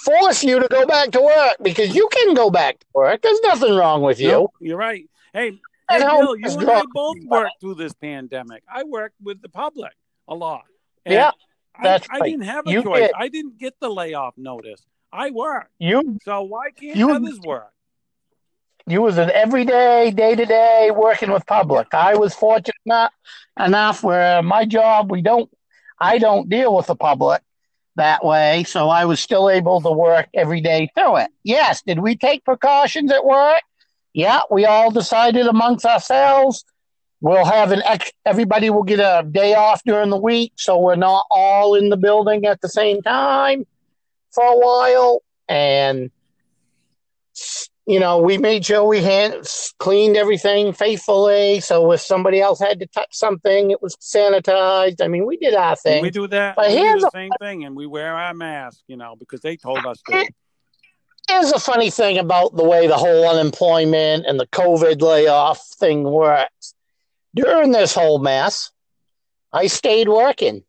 Force 0.06 0.44
you 0.44 0.60
to 0.60 0.68
go 0.68 0.86
back 0.86 1.10
to 1.10 1.20
work 1.20 1.56
because 1.62 1.94
you 1.94 2.08
can 2.12 2.34
go 2.34 2.48
back 2.48 2.78
to 2.78 2.86
work. 2.94 3.22
There's 3.22 3.40
nothing 3.42 3.74
wrong 3.74 4.02
with 4.02 4.20
you. 4.20 4.28
no, 4.30 4.48
you're 4.60 4.78
right. 4.78 5.10
Hey, 5.32 5.50
hey 5.50 5.58
And 5.88 6.02
how 6.04 6.20
Bill, 6.20 6.36
you 6.36 6.46
and 6.60 6.70
I 6.70 6.82
both 6.94 7.16
worked 7.26 7.60
through 7.60 7.74
this 7.74 7.92
pandemic. 7.94 8.62
I 8.72 8.84
worked 8.84 9.16
with 9.20 9.42
the 9.42 9.48
public 9.48 9.92
a 10.28 10.34
lot. 10.34 10.62
And 11.04 11.14
Yeah, 11.14 11.32
I, 11.74 11.82
that's 11.82 12.06
I 12.08 12.18
right. 12.20 12.30
didn't 12.30 12.44
have 12.44 12.68
a 12.68 12.70
You 12.70 12.82
choice. 12.84 13.00
did. 13.00 13.10
I 13.18 13.28
didn't 13.28 13.58
get 13.58 13.74
the 13.80 13.88
layoff 13.90 14.34
notice. 14.38 14.80
I 15.12 15.30
worked. 15.30 15.72
You 15.80 16.18
So 16.24 16.42
why 16.42 16.70
can't 16.70 16.96
You- 16.96 17.10
others 17.12 17.40
work? 17.40 17.72
you 18.88 19.02
was 19.02 19.18
an 19.18 19.30
everyday, 19.30 20.12
day 20.12 20.36
to 20.36 20.44
day 20.46 20.92
working 20.94 21.32
with 21.32 21.44
public. 21.46 21.92
I 21.92 22.14
was 22.14 22.32
fortunate 22.34 22.76
enough, 22.86 23.12
enough 23.58 24.04
where 24.04 24.40
my 24.42 24.64
job 24.64 25.10
we 25.10 25.20
don't, 25.22 25.50
I 25.98 26.18
don't 26.18 26.48
deal 26.48 26.76
with 26.76 26.86
the 26.86 26.94
public 26.94 27.42
that 27.96 28.24
way, 28.24 28.64
so 28.64 28.88
I 28.88 29.04
was 29.04 29.20
still 29.20 29.50
able 29.50 29.80
to 29.80 29.90
work 29.90 30.28
every 30.34 30.60
day 30.60 30.90
through 30.94 31.18
it. 31.18 31.30
Yes, 31.42 31.82
did 31.82 31.98
we 31.98 32.16
take 32.16 32.44
precautions 32.44 33.12
at 33.12 33.24
work? 33.24 33.62
Yeah, 34.12 34.40
we 34.50 34.64
all 34.64 34.90
decided 34.90 35.46
amongst 35.46 35.84
ourselves 35.84 36.64
we'll 37.20 37.44
have 37.44 37.72
an 37.72 37.82
ex- 37.84 38.12
everybody 38.24 38.70
will 38.70 38.82
get 38.82 39.00
a 39.00 39.26
day 39.28 39.54
off 39.54 39.82
during 39.84 40.10
the 40.10 40.16
week, 40.16 40.52
so 40.56 40.78
we're 40.78 40.96
not 40.96 41.24
all 41.30 41.74
in 41.74 41.88
the 41.88 41.96
building 41.96 42.44
at 42.46 42.60
the 42.60 42.68
same 42.68 43.02
time 43.02 43.66
for 44.30 44.44
a 44.44 44.56
while, 44.56 45.22
and 45.48 46.10
you 47.86 48.00
know, 48.00 48.18
we 48.18 48.36
made 48.36 48.66
sure 48.66 48.84
we 48.84 49.00
hand 49.00 49.46
cleaned 49.78 50.16
everything 50.16 50.72
faithfully. 50.72 51.60
So 51.60 51.92
if 51.92 52.00
somebody 52.00 52.40
else 52.40 52.58
had 52.58 52.80
to 52.80 52.86
touch 52.86 53.08
something, 53.12 53.70
it 53.70 53.80
was 53.80 53.94
sanitized. 53.96 55.00
I 55.00 55.06
mean, 55.06 55.24
we 55.24 55.36
did 55.36 55.54
our 55.54 55.76
thing. 55.76 56.02
we 56.02 56.10
do 56.10 56.26
that. 56.26 56.56
But 56.56 56.68
we 56.68 56.74
do 56.74 56.80
here's 56.80 57.02
the 57.02 57.08
a- 57.08 57.10
same 57.12 57.30
thing, 57.40 57.64
and 57.64 57.76
we 57.76 57.86
wear 57.86 58.14
our 58.14 58.34
mask, 58.34 58.80
you 58.88 58.96
know, 58.96 59.14
because 59.16 59.40
they 59.40 59.56
told 59.56 59.86
us 59.86 60.02
to. 60.08 60.28
Here's 61.28 61.50
a 61.50 61.58
funny 61.58 61.90
thing 61.90 62.18
about 62.18 62.56
the 62.56 62.64
way 62.64 62.86
the 62.86 62.96
whole 62.96 63.28
unemployment 63.28 64.26
and 64.26 64.38
the 64.38 64.46
COVID 64.48 65.00
layoff 65.00 65.60
thing 65.78 66.04
works. 66.04 66.74
During 67.34 67.72
this 67.72 67.94
whole 67.94 68.18
mess, 68.18 68.70
I 69.52 69.66
stayed 69.66 70.08
working. 70.08 70.62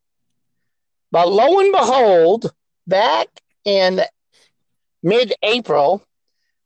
But 1.11 1.29
lo 1.29 1.59
and 1.59 1.71
behold, 1.71 2.51
back 2.87 3.27
in 3.65 4.01
mid 5.03 5.33
April, 5.43 6.03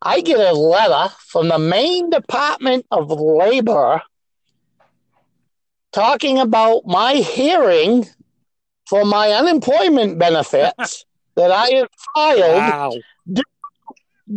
I 0.02 0.22
get 0.22 0.40
a 0.40 0.54
letter 0.54 1.14
from 1.28 1.50
the 1.50 1.60
Maine 1.60 2.10
Department 2.10 2.86
of 2.92 3.12
Labor 3.12 4.02
talking 5.92 6.40
about 6.40 6.84
my 6.86 7.16
hearing 7.16 8.08
for 8.90 9.06
my 9.06 9.30
unemployment 9.32 10.18
benefits 10.18 11.06
that 11.36 11.52
I 11.52 11.68
had 11.70 11.88
filed 12.16 12.56
Wow. 12.56 12.92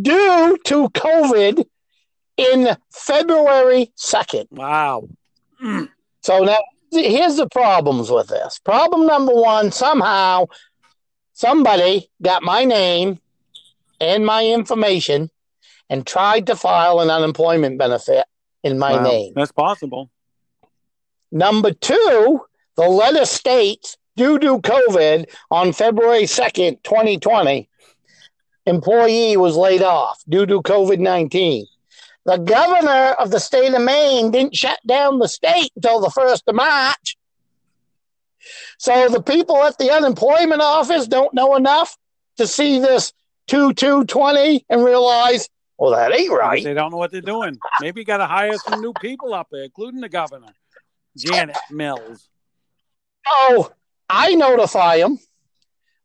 due 0.03 0.59
to 0.65 0.89
COVID 0.91 1.65
in 2.37 2.77
February 2.93 3.93
2nd. 3.97 4.47
Wow. 4.51 5.09
So 6.23 6.45
now 6.45 6.59
here's 6.91 7.37
the 7.37 7.49
problems 7.49 8.11
with 8.11 8.29
this. 8.29 8.59
Problem 8.59 9.07
number 9.07 9.33
one 9.35 9.73
somehow 9.73 10.47
somebody 11.33 12.11
got 12.23 12.43
my 12.43 12.65
name 12.65 13.19
and 14.01 14.27
my 14.27 14.45
information 14.47 15.31
and 15.91 16.07
tried 16.07 16.47
to 16.47 16.57
file 16.57 17.01
an 17.01 17.11
unemployment 17.11 17.79
benefit 17.79 18.27
in 18.63 18.79
my 18.79 18.95
Wow. 18.95 19.03
name. 19.03 19.33
That's 19.35 19.53
possible. 19.53 20.11
Number 21.31 21.73
two, 21.73 22.41
the 22.77 22.89
letter 22.89 23.25
states 23.25 23.97
due 24.17 24.39
to 24.39 24.61
COVID 24.61 25.27
on 25.51 25.73
February 25.73 26.27
2nd, 26.27 26.83
2020, 26.85 27.69
employee 28.67 29.37
was 29.37 29.57
laid 29.57 29.83
off 29.83 30.23
due 30.29 30.47
to 30.47 30.63
COVID 30.63 30.99
19. 30.99 31.67
The 32.25 32.39
governor 32.39 33.13
of 33.19 33.31
the 33.31 33.41
state 33.41 33.75
of 33.75 33.83
Maine 33.83 34.31
didn't 34.31 34.57
shut 34.57 34.79
down 34.87 35.19
the 35.19 35.29
state 35.29 35.71
until 35.77 36.01
the 36.01 36.09
1st 36.09 36.43
of 36.47 36.55
March. 36.55 37.17
So 38.79 39.09
the 39.09 39.23
people 39.23 39.63
at 39.63 39.77
the 39.79 39.91
unemployment 39.91 40.63
office 40.63 41.07
don't 41.07 41.35
know 41.35 41.55
enough 41.57 41.97
to 42.39 42.47
see 42.47 42.79
this 42.79 43.13
2220 43.49 44.65
and 44.71 44.85
realize, 44.85 45.49
well, 45.85 45.93
that 45.93 46.19
ain't 46.19 46.33
right. 46.33 46.65
They 46.65 46.73
don't 46.73 46.91
know 46.91 46.97
what 46.97 47.13
they're 47.13 47.21
doing. 47.21 47.59
Maybe 47.81 48.01
you 48.01 48.05
got 48.07 48.17
to 48.19 48.27
hire 48.27 48.57
some 48.57 48.81
new 48.81 48.95
people 48.95 49.35
up 49.35 49.49
there, 49.53 49.65
including 49.65 50.01
the 50.01 50.09
governor, 50.09 50.49
Janet 51.15 51.59
Mills. 51.71 52.27
Oh, 53.27 53.71
I 54.09 54.35
notify 54.35 54.97
them. 54.99 55.19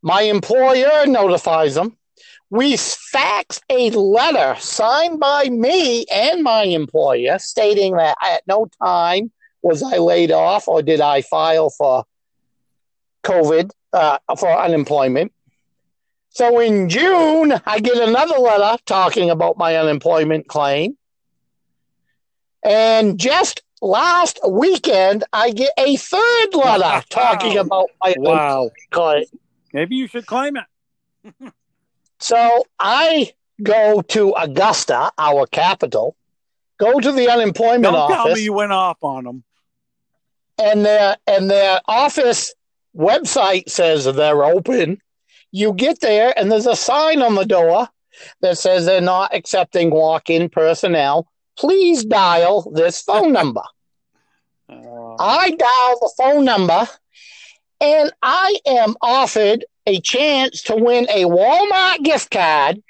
My 0.01 0.23
employer 0.23 1.06
notifies 1.06 1.76
them. 1.76 1.97
We 2.49 2.76
fax 2.76 3.61
a 3.69 3.89
letter 3.91 4.60
signed 4.60 5.22
by 5.22 5.45
me 5.45 6.06
and 6.11 6.43
my 6.43 6.64
employer 6.64 7.39
stating 7.39 7.95
that 7.95 8.18
at 8.22 8.43
no 8.47 8.68
time 8.84 9.31
was 9.61 9.81
I 9.81 9.97
laid 9.97 10.31
off 10.31 10.68
or 10.68 10.81
did 10.81 10.99
I 10.99 11.22
file 11.22 11.69
for 11.69 12.03
COVID, 13.23 13.72
uh, 13.93 14.18
for 14.38 14.49
unemployment. 14.49 15.31
So 16.30 16.60
in 16.60 16.89
June, 16.89 17.53
I 17.65 17.80
get 17.80 17.97
another 17.97 18.38
letter 18.38 18.81
talking 18.85 19.30
about 19.30 19.57
my 19.57 19.76
unemployment 19.76 20.47
claim. 20.47 20.95
And 22.64 23.19
just 23.19 23.61
last 23.81 24.39
weekend, 24.47 25.23
I 25.34 25.51
get 25.51 25.72
a 25.77 25.95
third 25.95 26.53
letter 26.53 27.03
talking 27.10 27.57
about 27.57 27.89
my 28.03 28.14
Wow. 28.18 28.69
claim. 28.91 29.23
Maybe 29.73 29.95
you 29.95 30.07
should 30.07 30.26
claim 30.26 30.56
it. 30.57 31.53
So 32.19 32.65
I 32.80 33.31
go 33.64 34.01
to 34.01 34.31
Augusta, 34.34 35.11
our 35.18 35.45
capital, 35.47 36.15
go 36.77 36.99
to 36.99 37.11
the 37.11 37.30
unemployment 37.30 37.84
Don't 37.84 38.07
tell 38.07 38.22
office, 38.26 38.35
me 38.38 38.43
you 38.43 38.53
went 38.53 38.72
off 38.72 38.97
on 39.03 39.23
them. 39.23 39.43
and 40.57 40.85
their 40.85 41.15
and 41.27 41.49
their 41.49 41.80
office 41.88 42.53
website 42.95 43.69
says 43.69 44.06
they're 44.06 44.43
open. 44.43 45.01
You 45.52 45.74
get 45.74 46.00
there, 46.02 46.34
and 46.38 46.52
there's 46.52 46.68
a 46.68 46.76
sign 46.76 47.22
on 47.22 47.36
the 47.36 47.46
door 47.46 47.88
that 48.42 48.58
says 48.58 48.86
they're 48.86 49.02
not 49.02 49.34
accepting 49.34 49.90
walk-in 49.90 50.50
personnel. 50.50 51.28
Please 51.58 52.06
dial 52.06 52.70
this 52.74 53.02
phone 53.02 53.34
number. 53.34 53.64
Uh, 54.72 55.16
I 55.18 55.50
dial 55.50 56.00
the 56.00 56.14
phone 56.16 56.46
number 56.46 56.88
and 57.82 58.12
I 58.22 58.58
am 58.66 58.96
offered 59.02 59.66
a 59.88 60.00
chance 60.02 60.64
to 60.64 60.76
win 60.76 61.08
a 61.10 61.24
Walmart 61.24 62.04
gift 62.04 62.32
card, 62.32 62.82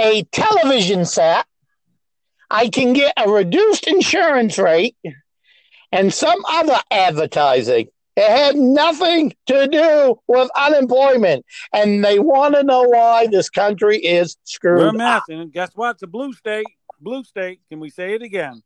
a 0.00 0.24
television 0.24 1.04
set. 1.04 1.46
I 2.50 2.68
can 2.68 2.92
get 2.92 3.12
a 3.16 3.30
reduced 3.30 3.86
insurance 3.86 4.58
rate 4.58 4.96
and 5.92 6.12
some 6.12 6.42
other 6.50 6.78
advertising. 6.90 7.88
It 8.20 8.30
had 8.30 8.56
nothing 8.56 9.32
to 9.46 9.66
do 9.66 10.20
with 10.28 10.50
unemployment. 10.54 11.46
And 11.72 12.04
they 12.04 12.18
want 12.18 12.54
to 12.54 12.62
know 12.62 12.82
why 12.82 13.28
this 13.28 13.48
country 13.48 13.96
is 13.96 14.36
screwed 14.44 14.78
we're 14.78 14.88
a 14.88 14.92
mess. 14.92 15.16
up. 15.16 15.22
And 15.30 15.50
guess 15.50 15.70
what? 15.74 15.92
It's 15.92 16.02
a 16.02 16.06
blue 16.06 16.34
state. 16.34 16.66
Blue 17.00 17.24
state. 17.24 17.62
Can 17.70 17.80
we 17.80 17.88
say 17.88 18.12
it 18.12 18.20
again? 18.20 18.62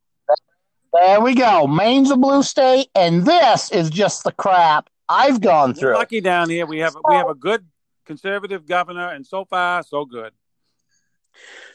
There 0.93 1.21
we 1.21 1.37
go. 1.37 1.69
Maine's 1.69 2.11
a 2.11 2.17
blue 2.17 2.43
state, 2.43 2.89
and 2.97 3.25
this 3.25 3.71
is 3.71 3.91
just 3.91 4.25
the 4.25 4.33
crap 4.33 4.91
I've 5.09 5.41
gone 5.41 5.71
We're 5.71 5.75
through. 5.75 5.95
lucky 5.95 6.21
down 6.21 6.51
here. 6.51 6.67
We 6.67 6.79
have 6.79 6.97
we 7.09 7.15
have 7.15 7.29
a 7.29 7.35
good 7.35 7.65
conservative 8.07 8.67
governor, 8.67 9.11
and 9.11 9.25
so 9.25 9.45
far, 9.45 9.85
so 9.85 10.05
good. 10.05 10.33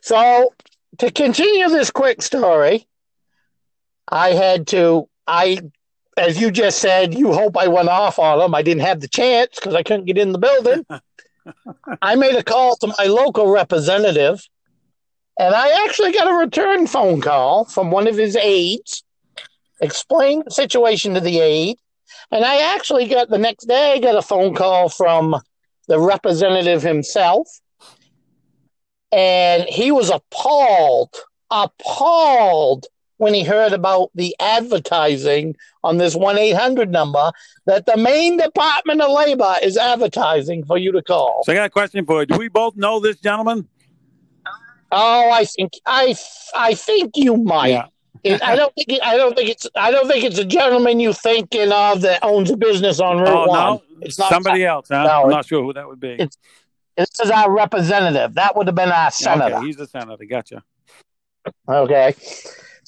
So 0.01 0.53
to 0.97 1.11
continue 1.11 1.69
this 1.69 1.91
quick 1.91 2.21
story, 2.21 2.87
I 4.09 4.29
had 4.31 4.67
to 4.67 5.07
I 5.27 5.59
as 6.17 6.39
you 6.39 6.51
just 6.51 6.79
said, 6.79 7.13
you 7.13 7.33
hope 7.33 7.57
I 7.57 7.67
went 7.67 7.89
off 7.89 8.19
on 8.19 8.39
them. 8.39 8.55
I 8.55 8.61
didn't 8.61 8.81
have 8.81 8.99
the 8.99 9.07
chance 9.07 9.55
because 9.55 9.75
I 9.75 9.83
couldn't 9.83 10.05
get 10.05 10.17
in 10.17 10.31
the 10.31 10.39
building. 10.39 10.85
I 12.01 12.15
made 12.15 12.35
a 12.35 12.43
call 12.43 12.75
to 12.77 12.93
my 12.97 13.05
local 13.05 13.49
representative, 13.51 14.41
and 15.39 15.55
I 15.55 15.85
actually 15.85 16.11
got 16.11 16.29
a 16.29 16.35
return 16.35 16.87
phone 16.87 17.21
call 17.21 17.65
from 17.65 17.91
one 17.91 18.07
of 18.07 18.17
his 18.17 18.35
aides, 18.35 19.03
explained 19.81 20.43
the 20.45 20.51
situation 20.51 21.13
to 21.13 21.21
the 21.21 21.39
aide, 21.39 21.77
and 22.31 22.43
I 22.43 22.75
actually 22.75 23.07
got 23.07 23.29
the 23.29 23.37
next 23.37 23.65
day 23.65 23.93
I 23.93 23.99
got 23.99 24.15
a 24.15 24.21
phone 24.21 24.53
call 24.53 24.89
from 24.89 25.41
the 25.87 25.99
representative 25.99 26.83
himself, 26.83 27.47
and 29.11 29.63
he 29.63 29.91
was 29.91 30.09
appalled, 30.11 31.15
appalled 31.49 32.85
when 33.19 33.33
he 33.33 33.43
heard 33.43 33.73
about 33.73 34.09
the 34.15 34.35
advertising 34.39 35.55
on 35.83 35.97
this 35.97 36.15
1 36.15 36.37
800 36.37 36.89
number 36.91 37.31
that 37.65 37.85
the 37.85 37.95
Maine 37.95 38.37
Department 38.37 39.01
of 39.01 39.11
Labor 39.11 39.55
is 39.61 39.77
advertising 39.77 40.65
for 40.65 40.77
you 40.77 40.91
to 40.93 41.01
call. 41.03 41.43
So 41.45 41.51
I 41.51 41.55
got 41.55 41.65
a 41.67 41.69
question 41.69 42.05
for 42.05 42.21
you. 42.21 42.25
Do 42.25 42.37
we 42.37 42.47
both 42.49 42.75
know 42.75 42.99
this 42.99 43.17
gentleman? 43.19 43.67
Oh, 44.91 45.29
I 45.31 45.45
think 45.45 45.73
I 45.85 46.15
I 46.55 46.73
think 46.73 47.11
you 47.15 47.37
might. 47.37 47.67
Yeah. 47.69 47.85
It- 48.23 48.41
I 48.43 48.55
don't 48.55 48.73
think 48.73 48.89
it, 48.91 49.01
I 49.03 49.15
don't 49.17 49.35
think 49.35 49.49
it's 49.49 49.67
I 49.75 49.91
don't 49.91 50.07
think 50.07 50.23
it's 50.25 50.39
a 50.39 50.45
gentleman 50.45 50.99
you 50.99 51.13
thinking 51.13 51.71
of 51.71 52.01
that 52.01 52.23
owns 52.23 52.49
a 52.51 52.57
business 52.57 52.99
on 52.99 53.17
Route 53.19 53.27
Oh 53.29 53.47
One. 53.47 53.59
no, 53.59 53.83
It's 54.01 54.17
not 54.17 54.29
somebody 54.31 54.65
else. 54.65 54.87
Huh? 54.89 55.03
No, 55.03 55.23
I'm 55.23 55.29
not 55.29 55.45
sure 55.45 55.61
who 55.61 55.73
that 55.73 55.87
would 55.87 55.99
be. 55.99 56.13
it's- 56.13 56.37
This 56.97 57.09
is 57.23 57.31
our 57.31 57.49
representative. 57.51 58.33
That 58.35 58.55
would 58.57 58.67
have 58.67 58.75
been 58.75 58.91
our 58.91 59.11
senator. 59.11 59.57
Okay, 59.57 59.65
he's 59.67 59.77
the 59.77 59.87
senator. 59.87 60.25
Gotcha. 60.25 60.63
Okay. 61.67 62.13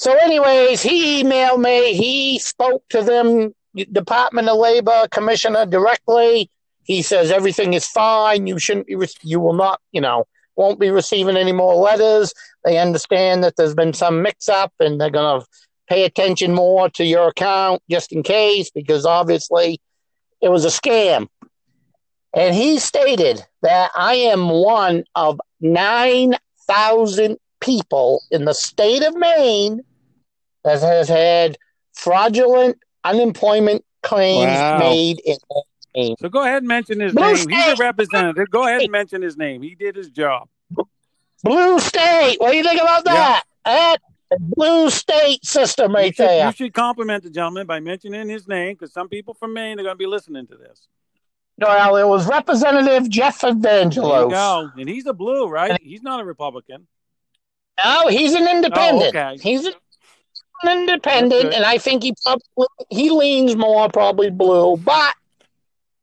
So, 0.02 0.16
anyways, 0.16 0.82
he 0.82 1.22
emailed 1.22 1.62
me. 1.62 1.94
He 1.94 2.40
spoke 2.40 2.82
to 2.90 3.04
them, 3.04 3.54
Department 3.92 4.50
of 4.50 4.58
Labor 4.58 5.08
commissioner 5.12 5.68
directly. 5.68 6.50
He 6.82 7.04
says 7.04 7.30
everything 7.30 7.76
is 7.76 7.86
fine. 7.86 8.48
You 8.48 8.58
shouldn't 8.58 8.88
be. 8.88 8.96
Re- 8.96 9.06
you 9.22 9.40
will 9.40 9.54
not. 9.54 9.80
You 9.92 10.02
know, 10.02 10.26
won't 10.56 10.80
be 10.80 10.90
receiving 10.90 11.38
any 11.38 11.52
more 11.52 11.76
letters. 11.76 12.34
They 12.66 12.80
understand 12.80 13.44
that 13.44 13.58
there's 13.58 13.76
been 13.76 13.94
some 13.94 14.24
mix-up, 14.24 14.74
and 14.80 15.00
they're 15.00 15.12
gonna 15.12 15.46
pay 15.88 16.04
attention 16.04 16.52
more 16.52 16.90
to 16.90 17.06
your 17.06 17.28
account 17.28 17.84
just 17.88 18.12
in 18.12 18.24
case, 18.24 18.72
because 18.72 19.06
obviously 19.06 19.80
it 20.42 20.50
was 20.50 20.66
a 20.66 20.70
scam. 20.70 21.28
And 22.34 22.56
he 22.56 22.80
stated 22.80 23.46
that 23.62 23.92
I 23.96 24.16
am 24.16 24.50
one 24.50 25.04
of 25.14 25.40
nine 25.60 26.38
thousand 26.68 27.38
people 27.60 28.24
in 28.32 28.46
the 28.46 28.56
state 28.56 29.04
of 29.04 29.16
Maine 29.16 29.82
that 30.64 30.82
has 30.82 31.08
had 31.10 31.58
fraudulent 31.94 32.78
unemployment 33.04 33.84
claims 34.04 34.46
Wow. 34.46 34.80
made 34.80 35.20
in 35.26 35.38
Maine. 35.96 36.16
So 36.20 36.30
go 36.30 36.44
ahead 36.44 36.58
and 36.58 36.68
mention 36.68 37.00
his 37.00 37.14
Blue 37.14 37.24
name. 37.24 37.36
He's 37.36 37.46
a 37.46 37.76
State. 37.76 37.80
representative. 37.80 38.50
Go 38.50 38.68
ahead 38.68 38.82
and 38.82 38.92
mention 38.92 39.22
his 39.22 39.38
name. 39.38 39.62
He 39.62 39.76
did 39.76 39.96
his 39.96 40.10
job. 40.10 40.48
Blue 41.44 41.80
State, 41.80 42.38
what 42.40 42.52
do 42.52 42.58
you 42.58 42.64
think 42.64 42.82
about 42.82 43.04
that? 43.06 43.44
That 43.66 43.98
blue 44.40 44.90
state 44.90 45.44
system 45.46 45.92
you, 45.92 45.98
right 45.98 46.16
should, 46.16 46.26
there. 46.28 46.46
you 46.46 46.52
should 46.54 46.74
compliment 46.74 47.24
the 47.24 47.30
gentleman 47.30 47.68
by 47.68 47.80
mentioning 47.82 48.30
his 48.30 48.48
name 48.48 48.76
because 48.76 48.94
some 48.94 49.10
people 49.10 49.34
from 49.34 49.54
Maine 49.54 49.80
are 49.80 49.84
going 49.84 49.94
to 49.94 49.98
be 49.98 50.06
listening 50.06 50.48
to 50.48 50.56
this. 50.56 50.88
Well, 51.58 51.98
it 51.98 52.08
was 52.08 52.28
Representative 52.28 53.10
Jeff 53.10 53.42
There 53.42 53.52
you 53.52 53.58
Evangelos. 53.58 54.30
go. 54.30 54.72
And 54.78 54.90
he's 54.90 55.06
a 55.06 55.14
blue, 55.14 55.48
right? 55.48 55.80
He's 55.82 56.02
not 56.02 56.22
a 56.22 56.26
Republican. 56.26 56.88
No, 57.84 58.08
he's 58.08 58.34
an 58.34 58.48
oh, 58.48 58.52
independent. 58.52 59.16
Oh, 59.16 59.20
okay. 59.20 59.38
He's 59.42 59.68
an 60.64 60.80
independent, 60.80 61.54
and 61.54 61.66
I 61.66 61.78
think 61.78 62.04
he 62.04 62.14
probably 62.24 62.68
he 62.90 63.10
leans 63.10 63.56
more 63.56 63.90
probably 63.90 64.30
blue, 64.30 64.78
but 64.78 65.14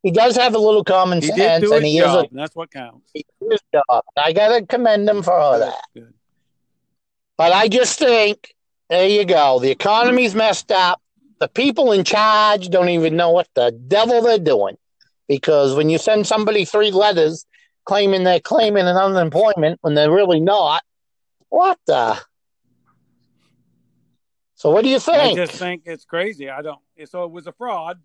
he 0.02 0.10
does 0.10 0.36
have 0.36 0.55
a 0.55 0.59
little 0.59 0.85
common 0.85 1.20
He 1.20 1.28
sense, 1.28 1.70
and 1.70 1.85
he 1.85 1.98
is 1.98 2.12
a 2.12 2.20
and 2.20 2.28
that's 2.32 2.55
what 2.55 2.70
counts. 2.70 3.10
his 3.14 3.60
job. 3.72 4.05
I 4.16 4.32
gotta 4.32 4.64
commend 4.66 5.09
him 5.09 5.22
for 5.22 5.35
all 5.35 5.59
that. 5.59 5.85
But 7.36 7.52
I 7.52 7.68
just 7.68 7.98
think 7.98 8.55
there 8.89 9.09
you 9.09 9.24
go. 9.24 9.59
The 9.59 9.70
economy's 9.70 10.35
messed 10.35 10.72
up. 10.72 11.01
The 11.40 11.48
people 11.48 11.93
in 11.93 12.05
charge 12.05 12.68
don't 12.68 12.89
even 12.89 13.16
know 13.16 13.30
what 13.30 13.48
the 13.55 13.70
devil 13.86 14.22
they're 14.22 14.39
doing. 14.39 14.76
Because 15.28 15.74
when 15.74 15.90
you 15.90 15.98
send 15.98 16.26
somebody 16.26 16.64
three 16.64 16.90
letters 16.90 17.44
claiming 17.85 18.24
they're 18.24 18.40
claiming 18.40 18.86
an 18.86 18.97
unemployment 18.97 19.78
when 19.82 19.94
they're 19.94 20.10
really 20.10 20.40
not, 20.40 20.82
what 21.48 21.78
the? 21.86 22.18
So 24.59 24.70
what 24.70 24.82
do 24.82 24.90
you 24.90 24.98
think? 24.98 25.39
I 25.39 25.47
just 25.47 25.52
think 25.52 25.82
it's 25.86 26.05
crazy. 26.05 26.51
I 26.51 26.62
don't. 26.62 26.80
So 27.06 27.22
oh, 27.22 27.24
it 27.26 27.30
was 27.30 27.47
a 27.47 27.52
fraud. 27.52 28.01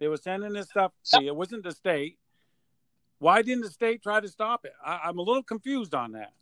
They 0.00 0.08
were 0.08 0.16
sending 0.16 0.54
this 0.54 0.70
stuff. 0.70 0.92
See, 1.02 1.26
it 1.26 1.36
wasn't 1.36 1.64
the 1.64 1.72
state. 1.72 2.16
Why 3.18 3.42
didn't 3.42 3.64
the 3.64 3.70
state 3.70 4.02
try 4.02 4.18
to 4.18 4.28
stop 4.28 4.64
it? 4.64 4.72
I, 4.82 5.00
I'm 5.04 5.18
a 5.18 5.22
little 5.22 5.42
confused 5.42 5.94
on 5.94 6.12
that. 6.12 6.32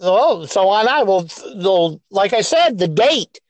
Oh, 0.00 0.46
so 0.46 0.66
on 0.70 0.88
I 0.88 1.02
will, 1.02 1.28
they'll- 1.56 2.00
like 2.10 2.32
I 2.32 2.40
said, 2.40 2.78
the 2.78 2.88
date 2.88 3.40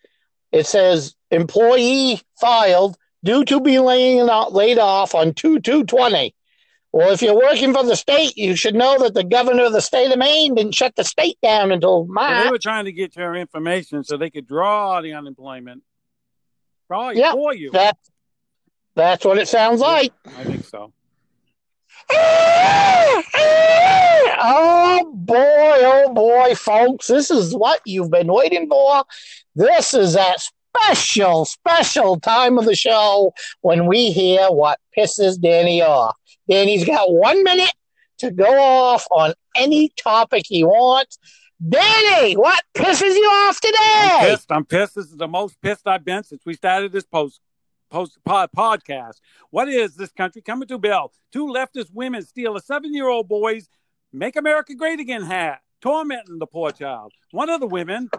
it 0.51 0.67
says 0.67 1.15
employee 1.31 2.21
filed 2.41 2.97
due 3.23 3.45
to 3.45 3.61
be 3.61 3.79
laying 3.79 4.29
out, 4.29 4.53
laid 4.53 4.79
off 4.81 5.15
on 5.15 5.33
two 5.35 5.61
two 5.61 5.85
twenty. 5.85 6.35
Well, 6.93 7.13
if 7.13 7.23
you're 7.23 7.37
working 7.37 7.73
for 7.73 7.85
the 7.85 7.95
state, 7.95 8.37
you 8.37 8.57
should 8.57 8.75
know 8.75 8.99
that 8.99 9.15
the 9.15 9.23
governor 9.23 9.65
of 9.65 9.73
the 9.73 9.81
state 9.81 10.11
of 10.11 10.19
Maine 10.19 10.57
didn't 10.57 10.75
shut 10.75 10.97
the 10.97 11.05
state 11.05 11.39
down 11.41 11.71
until 11.71 12.07
So 12.07 12.45
they 12.45 12.51
were 12.51 12.59
trying 12.59 12.87
to 12.87 12.93
get 12.93 13.15
your 13.15 13.37
information 13.37 14.03
so 14.03 14.17
they 14.17 14.31
could 14.31 14.49
draw 14.49 15.01
the 15.01 15.13
unemployment 15.13 15.85
you. 16.91 17.13
Yeah. 17.15 17.33
For 17.33 17.55
you. 17.55 17.71
That 17.71 17.97
that's 18.95 19.25
what 19.25 19.39
it 19.39 19.49
sounds 19.49 19.81
like. 19.81 20.13
I 20.27 20.45
think 20.45 20.65
so. 20.65 20.93
oh 24.43 25.13
boy, 25.15 25.37
oh 25.39 26.13
boy, 26.13 26.55
folks, 26.57 27.07
this 27.07 27.31
is 27.31 27.55
what 27.55 27.81
you've 27.85 28.11
been 28.11 28.33
waiting 28.33 28.69
for. 28.69 29.05
This 29.55 29.95
is 29.95 30.15
that 30.15 30.41
special, 30.75 31.45
special 31.45 32.19
time 32.19 32.59
of 32.59 32.65
the 32.65 32.75
show 32.75 33.33
when 33.61 33.87
we 33.87 34.11
hear 34.11 34.49
what 34.49 34.81
pisses 34.97 35.41
Danny 35.41 35.83
off. 35.83 36.17
Danny's 36.51 36.85
got 36.85 37.11
one 37.13 37.43
minute 37.45 37.73
to 38.19 38.31
go 38.31 38.61
off 38.61 39.07
on 39.11 39.33
any 39.55 39.91
topic 40.03 40.45
he 40.47 40.65
wants. 40.65 41.19
Danny, 41.67 42.35
what 42.35 42.63
pisses 42.75 43.15
you 43.15 43.25
off 43.25 43.59
I'm 43.63 43.71
today? 43.73 44.31
pissed. 44.31 44.51
I'm 44.53 44.65
pissed. 44.65 44.95
This 44.97 45.07
is 45.07 45.17
the 45.17 45.29
most 45.29 45.61
pissed 45.61 45.87
I've 45.87 46.05
been 46.05 46.25
since 46.25 46.43
we 46.45 46.55
started 46.55 46.91
this 46.93 47.05
post 47.05 47.41
post 47.91 48.19
pod, 48.25 48.51
podcast. 48.57 49.21
What 49.51 49.69
is 49.69 49.95
this 49.95 50.11
country 50.11 50.43
coming 50.43 50.67
to 50.69 50.79
Bill? 50.79 51.13
Two 51.33 51.47
leftist 51.47 51.91
women 51.93 52.23
steal 52.23 52.57
a 52.57 52.61
seven 52.61 52.95
year 52.95 53.09
old 53.09 53.29
boy's 53.29 53.69
"Make 54.13 54.37
America 54.37 54.75
Great 54.75 55.01
Again" 55.01 55.23
hat, 55.23 55.61
tormenting 55.81 56.39
the 56.39 56.47
poor 56.47 56.73
child. 56.73 57.13
One 57.31 57.51
of 57.51 57.61
the 57.61 57.67
women, 57.67 58.11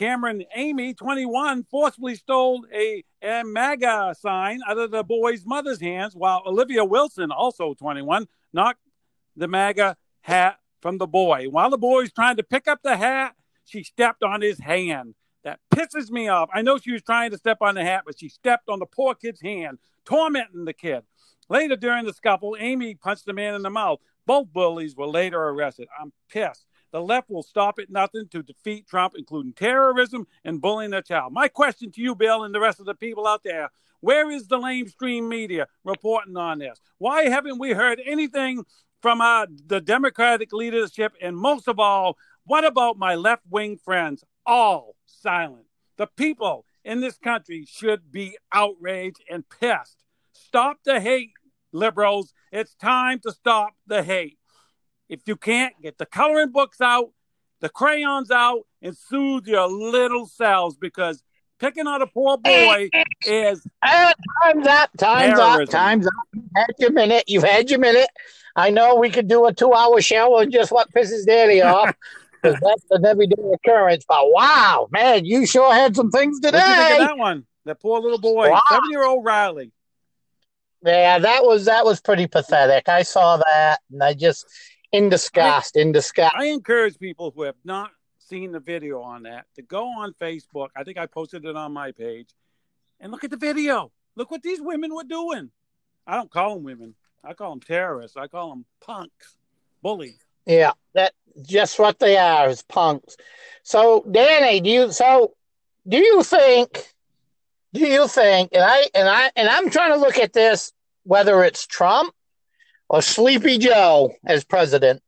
Cameron 0.00 0.42
Amy, 0.56 0.94
21, 0.94 1.64
forcibly 1.64 2.14
stole 2.14 2.64
a, 2.72 3.04
a 3.22 3.42
MAGA 3.44 4.14
sign 4.18 4.60
out 4.66 4.78
of 4.78 4.90
the 4.90 5.04
boy's 5.04 5.44
mother's 5.44 5.78
hands, 5.78 6.16
while 6.16 6.42
Olivia 6.46 6.86
Wilson, 6.86 7.30
also 7.30 7.74
21, 7.74 8.26
knocked 8.54 8.80
the 9.36 9.46
MAGA 9.46 9.98
hat 10.22 10.56
from 10.80 10.96
the 10.96 11.06
boy. 11.06 11.48
While 11.50 11.68
the 11.68 11.76
boy 11.76 12.00
was 12.00 12.12
trying 12.12 12.38
to 12.38 12.42
pick 12.42 12.66
up 12.66 12.80
the 12.82 12.96
hat, 12.96 13.34
she 13.66 13.82
stepped 13.82 14.22
on 14.22 14.40
his 14.40 14.58
hand. 14.58 15.16
That 15.44 15.60
pisses 15.70 16.10
me 16.10 16.28
off. 16.28 16.48
I 16.54 16.62
know 16.62 16.78
she 16.78 16.92
was 16.92 17.02
trying 17.02 17.32
to 17.32 17.36
step 17.36 17.58
on 17.60 17.74
the 17.74 17.84
hat, 17.84 18.04
but 18.06 18.18
she 18.18 18.30
stepped 18.30 18.70
on 18.70 18.78
the 18.78 18.86
poor 18.86 19.14
kid's 19.14 19.42
hand, 19.42 19.76
tormenting 20.06 20.64
the 20.64 20.72
kid. 20.72 21.02
Later 21.50 21.76
during 21.76 22.06
the 22.06 22.14
scuffle, 22.14 22.56
Amy 22.58 22.94
punched 22.94 23.26
the 23.26 23.34
man 23.34 23.52
in 23.52 23.60
the 23.60 23.68
mouth. 23.68 23.98
Both 24.24 24.50
bullies 24.50 24.96
were 24.96 25.08
later 25.08 25.38
arrested. 25.38 25.88
I'm 26.00 26.14
pissed. 26.30 26.64
The 26.92 27.00
left 27.00 27.30
will 27.30 27.42
stop 27.42 27.78
at 27.78 27.90
nothing 27.90 28.28
to 28.28 28.42
defeat 28.42 28.88
Trump, 28.88 29.14
including 29.16 29.52
terrorism 29.52 30.26
and 30.44 30.60
bullying 30.60 30.92
a 30.92 31.02
child. 31.02 31.32
My 31.32 31.48
question 31.48 31.92
to 31.92 32.00
you, 32.00 32.14
Bill, 32.14 32.44
and 32.44 32.54
the 32.54 32.60
rest 32.60 32.80
of 32.80 32.86
the 32.86 32.94
people 32.94 33.26
out 33.26 33.42
there 33.44 33.70
where 34.00 34.30
is 34.30 34.48
the 34.48 34.58
lamestream 34.58 35.28
media 35.28 35.68
reporting 35.84 36.36
on 36.36 36.58
this? 36.58 36.80
Why 36.98 37.24
haven't 37.24 37.58
we 37.58 37.72
heard 37.72 38.00
anything 38.04 38.64
from 39.00 39.20
uh, 39.20 39.46
the 39.66 39.80
Democratic 39.80 40.52
leadership? 40.52 41.12
And 41.20 41.36
most 41.36 41.68
of 41.68 41.78
all, 41.78 42.16
what 42.44 42.64
about 42.64 42.98
my 42.98 43.14
left 43.14 43.42
wing 43.48 43.76
friends? 43.76 44.24
All 44.46 44.96
silent. 45.06 45.66
The 45.98 46.06
people 46.06 46.64
in 46.84 47.00
this 47.00 47.18
country 47.18 47.66
should 47.68 48.10
be 48.10 48.38
outraged 48.52 49.22
and 49.30 49.44
pissed. 49.48 50.02
Stop 50.32 50.78
the 50.84 51.00
hate, 51.00 51.32
liberals. 51.72 52.32
It's 52.50 52.74
time 52.74 53.20
to 53.20 53.32
stop 53.32 53.74
the 53.86 54.02
hate. 54.02 54.38
If 55.10 55.22
you 55.26 55.34
can't, 55.36 55.74
get 55.82 55.98
the 55.98 56.06
coloring 56.06 56.50
books 56.52 56.80
out, 56.80 57.10
the 57.60 57.68
crayons 57.68 58.30
out, 58.30 58.60
and 58.80 58.96
soothe 58.96 59.44
your 59.48 59.66
little 59.68 60.26
selves 60.26 60.76
because 60.76 61.24
picking 61.58 61.88
on 61.88 62.00
a 62.00 62.06
poor 62.06 62.38
boy 62.38 62.90
is 63.26 63.66
Uh, 63.82 64.12
time's 64.44 64.66
up. 64.68 64.90
Time's 64.96 65.36
Terrorism. 65.38 65.62
up. 65.62 65.68
Time's 65.68 66.06
up. 66.06 66.12
You've 66.32 66.44
had 66.54 66.74
your 66.78 66.92
minute. 66.92 67.24
You've 67.26 67.42
had 67.42 67.68
your 67.70 67.80
minute. 67.80 68.08
I 68.54 68.70
know 68.70 68.94
we 68.94 69.10
could 69.10 69.26
do 69.26 69.46
a 69.46 69.52
two-hour 69.52 70.00
show 70.00 70.38
on 70.38 70.52
just 70.52 70.70
what 70.70 70.92
pisses 70.92 71.26
Danny 71.26 71.60
off. 71.62 71.92
'cause 72.42 72.54
that's 72.62 72.84
an 72.92 73.04
everyday 73.04 73.34
occurrence. 73.52 74.04
But 74.08 74.30
wow, 74.32 74.86
man, 74.92 75.24
you 75.26 75.44
sure 75.44 75.74
had 75.74 75.94
some 75.96 76.10
things 76.12 76.38
what 76.40 76.52
do 76.52 76.56
you 76.58 76.64
think 76.64 76.78
of 76.78 76.86
today. 76.86 76.98
that 76.98 77.18
one? 77.18 77.46
That 77.66 77.80
poor 77.80 78.00
little 78.00 78.20
boy, 78.20 78.48
Wow. 78.48 78.62
seven 78.70 78.88
year 78.90 79.04
old 79.04 79.24
Riley. 79.24 79.72
Yeah, 80.82 81.18
that 81.18 81.44
was 81.44 81.66
that 81.66 81.84
was 81.84 82.00
pretty 82.00 82.26
pathetic. 82.26 82.88
I 82.88 83.02
saw 83.02 83.36
that, 83.36 83.80
and 83.92 84.02
I 84.02 84.14
just 84.14 84.46
in 84.92 85.08
disgust, 85.08 85.76
in 85.76 85.92
disgust. 85.92 86.34
I 86.36 86.46
encourage 86.46 86.98
people 86.98 87.32
who 87.34 87.42
have 87.42 87.56
not 87.64 87.90
seen 88.18 88.52
the 88.52 88.60
video 88.60 89.02
on 89.02 89.24
that 89.24 89.46
to 89.56 89.62
go 89.62 89.86
on 89.86 90.14
Facebook. 90.20 90.68
I 90.76 90.84
think 90.84 90.98
I 90.98 91.06
posted 91.06 91.44
it 91.44 91.56
on 91.56 91.72
my 91.72 91.92
page 91.92 92.28
and 93.00 93.10
look 93.10 93.24
at 93.24 93.30
the 93.30 93.36
video. 93.36 93.90
Look 94.16 94.30
what 94.30 94.42
these 94.42 94.60
women 94.60 94.94
were 94.94 95.04
doing. 95.04 95.50
I 96.06 96.16
don't 96.16 96.30
call 96.30 96.54
them 96.54 96.64
women. 96.64 96.94
I 97.22 97.34
call 97.34 97.50
them 97.50 97.60
terrorists. 97.60 98.16
I 98.16 98.26
call 98.26 98.50
them 98.50 98.64
punks, 98.80 99.36
bullies. 99.82 100.18
Yeah, 100.46 100.72
that 100.94 101.12
just 101.42 101.78
what 101.78 101.98
they 101.98 102.16
are 102.16 102.48
is 102.48 102.62
punks. 102.62 103.16
So, 103.62 104.04
Danny, 104.10 104.60
do 104.60 104.70
you? 104.70 104.92
So 104.92 105.34
do 105.86 105.98
you 105.98 106.22
think? 106.22 106.94
Do 107.72 107.80
you 107.80 108.08
think? 108.08 108.50
And 108.52 108.64
I 108.64 108.88
and 108.94 109.08
I 109.08 109.30
and 109.36 109.48
I'm 109.48 109.70
trying 109.70 109.92
to 109.92 110.00
look 110.00 110.18
at 110.18 110.32
this 110.32 110.72
whether 111.04 111.44
it's 111.44 111.66
Trump 111.66 112.14
or 112.90 113.00
Sleepy 113.00 113.56
Joe 113.56 114.12
as 114.26 114.42
president. 114.42 115.00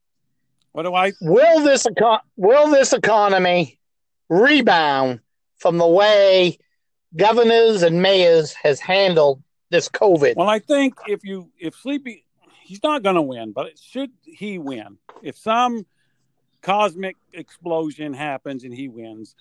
What 0.71 0.85
do 0.85 0.95
I? 0.95 1.13
Will 1.21 1.65
this 1.65 1.85
econ- 1.85 2.21
will 2.37 2.71
this 2.71 2.93
economy 2.93 3.79
rebound 4.31 5.21
from 5.59 5.77
the 5.79 5.87
way 5.87 6.59
governors 7.15 7.83
and 7.83 8.01
mayors 8.01 8.55
has 8.55 8.79
handled 8.81 9.43
this 9.69 9.89
COVID? 9.89 10.37
Well, 10.37 10.49
I 10.49 10.61
think 10.61 10.95
if 11.09 11.25
you 11.25 11.51
if 11.59 11.75
Sleepy, 11.75 12.25
he's 12.63 12.83
not 12.85 13.03
going 13.03 13.17
to 13.17 13.23
win, 13.23 13.53
but 13.53 13.77
should 13.79 14.13
he 14.23 14.59
win? 14.59 14.97
If 15.21 15.37
some 15.37 15.85
cosmic 16.63 17.17
explosion 17.33 18.15
happens 18.15 18.63
and 18.63 18.73
he 18.73 18.89
wins, 18.89 19.35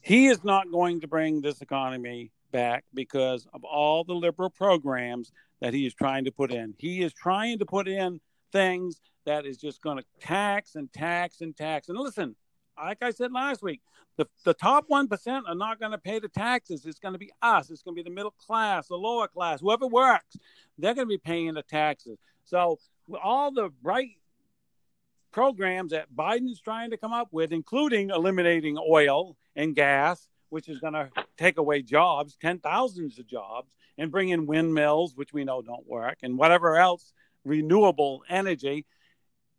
he 0.00 0.28
is 0.28 0.42
not 0.42 0.72
going 0.72 1.02
to 1.02 1.06
bring 1.06 1.42
this 1.42 1.60
economy 1.60 2.32
back 2.52 2.84
because 2.94 3.46
of 3.52 3.64
all 3.64 4.04
the 4.04 4.14
liberal 4.14 4.50
programs 4.50 5.32
that 5.60 5.74
he 5.74 5.86
is 5.86 5.94
trying 5.94 6.24
to 6.24 6.32
put 6.32 6.52
in. 6.52 6.74
He 6.78 7.02
is 7.02 7.12
trying 7.12 7.58
to 7.58 7.66
put 7.66 7.88
in 7.88 8.20
things 8.52 9.00
that 9.24 9.46
is 9.46 9.56
just 9.56 9.82
going 9.82 9.98
to 9.98 10.04
tax 10.20 10.74
and 10.74 10.92
tax 10.92 11.40
and 11.40 11.56
tax. 11.56 11.88
And 11.88 11.98
listen, 11.98 12.36
like 12.78 12.98
I 13.02 13.10
said 13.10 13.32
last 13.32 13.62
week, 13.62 13.80
the, 14.16 14.26
the 14.44 14.54
top 14.54 14.88
1% 14.88 15.42
are 15.46 15.54
not 15.54 15.78
going 15.78 15.92
to 15.92 15.98
pay 15.98 16.18
the 16.18 16.28
taxes. 16.28 16.86
It's 16.86 16.98
going 16.98 17.12
to 17.12 17.18
be 17.18 17.30
us. 17.42 17.70
It's 17.70 17.82
going 17.82 17.96
to 17.96 18.02
be 18.02 18.08
the 18.08 18.14
middle 18.14 18.30
class, 18.32 18.88
the 18.88 18.96
lower 18.96 19.28
class, 19.28 19.60
whoever 19.60 19.86
works. 19.86 20.36
They're 20.78 20.94
going 20.94 21.06
to 21.06 21.14
be 21.14 21.18
paying 21.18 21.54
the 21.54 21.62
taxes. 21.62 22.18
So, 22.44 22.78
all 23.22 23.52
the 23.52 23.70
right 23.82 24.10
programs 25.32 25.90
that 25.90 26.06
Biden's 26.14 26.60
trying 26.60 26.90
to 26.90 26.96
come 26.96 27.12
up 27.12 27.28
with, 27.30 27.52
including 27.52 28.10
eliminating 28.10 28.78
oil 28.78 29.36
and 29.54 29.74
gas, 29.74 30.28
which 30.48 30.68
is 30.68 30.78
going 30.78 30.92
to 30.92 31.10
take 31.36 31.58
away 31.58 31.82
jobs, 31.82 32.36
10 32.40 32.60
thousands 32.60 33.18
of 33.18 33.26
jobs, 33.26 33.70
and 33.98 34.10
bring 34.10 34.28
in 34.28 34.46
windmills, 34.46 35.14
which 35.16 35.32
we 35.32 35.44
know 35.44 35.62
don't 35.62 35.86
work, 35.86 36.18
and 36.22 36.38
whatever 36.38 36.76
else, 36.76 37.12
renewable 37.44 38.22
energy. 38.28 38.86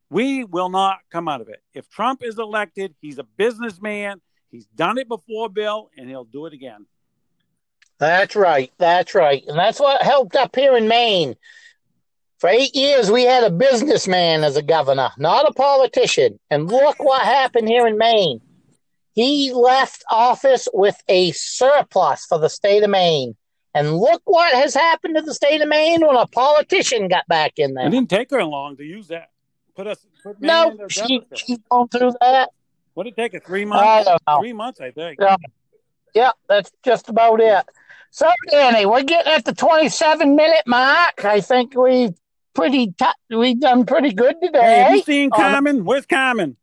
We 0.10 0.44
will 0.44 0.70
not 0.70 1.00
come 1.12 1.28
out 1.28 1.42
of 1.42 1.50
it. 1.50 1.62
If 1.74 1.90
Trump 1.90 2.24
is 2.24 2.38
elected, 2.40 2.96
he's 3.02 3.18
a 3.18 3.24
businessman. 3.24 4.22
He's 4.50 4.66
done 4.68 4.98
it 4.98 5.10
before, 5.10 5.50
Bill, 5.50 5.90
and 5.98 6.08
he'll 6.10 6.24
do 6.24 6.46
it 6.46 6.54
again. 6.54 6.86
That's 8.00 8.36
right. 8.36 8.72
That's 8.78 9.16
right. 9.16 9.44
And 9.48 9.58
that's 9.58 9.80
what 9.80 10.02
helped 10.02 10.36
up 10.36 10.56
here 10.56 10.78
in 10.78 10.88
Maine. 10.88 11.36
For 12.40 12.50
eight 12.50 12.76
years, 12.76 13.10
we 13.10 13.24
had 13.24 13.44
a 13.44 13.50
businessman 13.50 14.44
as 14.44 14.56
a 14.56 14.62
governor, 14.62 15.10
not 15.18 15.50
a 15.50 15.54
politician. 15.54 16.40
And 16.52 16.68
look 16.68 17.00
what 17.00 17.24
happened 17.24 17.68
here 17.68 17.88
in 17.88 17.98
Maine. 17.98 18.42
He 19.18 19.52
left 19.52 20.04
office 20.12 20.68
with 20.76 20.96
a 21.08 21.32
surplus 21.32 22.24
for 22.26 22.38
the 22.38 22.50
state 22.50 22.84
of 22.84 22.92
Maine. 22.92 23.36
And 23.74 23.98
look 23.98 24.22
what 24.26 24.54
has 24.54 24.76
happened 24.76 25.16
to 25.16 25.24
the 25.24 25.34
state 25.34 25.60
of 25.60 25.68
Maine 25.68 26.06
when 26.06 26.16
a 26.16 26.28
politician 26.28 27.08
got 27.08 27.28
back 27.28 27.54
in 27.58 27.74
there. 27.74 27.88
It 27.88 27.90
didn't 27.90 28.12
take 28.12 28.30
her 28.30 28.44
long 28.44 28.78
to 28.78 28.84
use 28.84 29.08
that. 29.08 29.32
Put 29.76 29.88
us. 29.88 30.06
Put 30.22 30.40
no, 30.40 30.78
she, 30.88 31.22
she's 31.34 31.58
going 31.72 31.88
through 31.88 32.14
that. 32.22 32.50
What 32.94 33.06
did 33.06 33.14
it 33.14 33.16
take 33.16 33.34
her? 33.34 33.40
Three 33.40 33.66
months? 33.66 34.08
Three 34.40 34.54
months, 34.54 34.82
I 34.82 34.92
think. 34.92 35.18
Yeah. 35.20 35.38
Yeah, 36.14 36.32
that's 36.48 36.72
just 36.86 37.10
about 37.10 37.42
it. 37.42 37.66
So, 38.12 38.30
Danny, 38.52 38.86
we're 38.86 39.02
getting 39.02 39.34
at 39.34 39.46
the 39.46 39.56
27 39.56 40.36
minute 40.36 40.62
mark. 40.68 41.26
I 41.26 41.42
think 41.42 41.76
we've 41.76 42.14
pretty 42.54 42.92
t- 42.92 43.36
we've 43.36 43.60
done 43.60 43.88
pretty 43.88 44.14
good 44.14 44.36
Hey, 44.42 44.48
today. 44.48 44.84
have 44.84 44.96
you 44.96 45.02
seen 45.02 45.32
Carmen? 45.32 45.86
Where's 45.86 46.06
Carmen? 46.06 46.56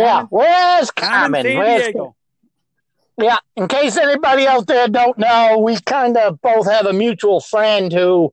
Yeah, 0.00 0.26
where's 0.30 0.90
Carmen 0.90 1.42
Carmen? 1.42 1.58
Where's 1.58 1.82
Diego. 1.84 2.16
Yeah, 3.18 3.38
in 3.56 3.68
case 3.68 3.96
anybody 3.96 4.46
out 4.46 4.66
there 4.66 4.88
don't 4.88 5.18
know, 5.18 5.58
we 5.58 5.78
kind 5.80 6.16
of 6.16 6.40
both 6.40 6.70
have 6.70 6.86
a 6.86 6.92
mutual 6.92 7.40
friend 7.40 7.92
who, 7.92 8.32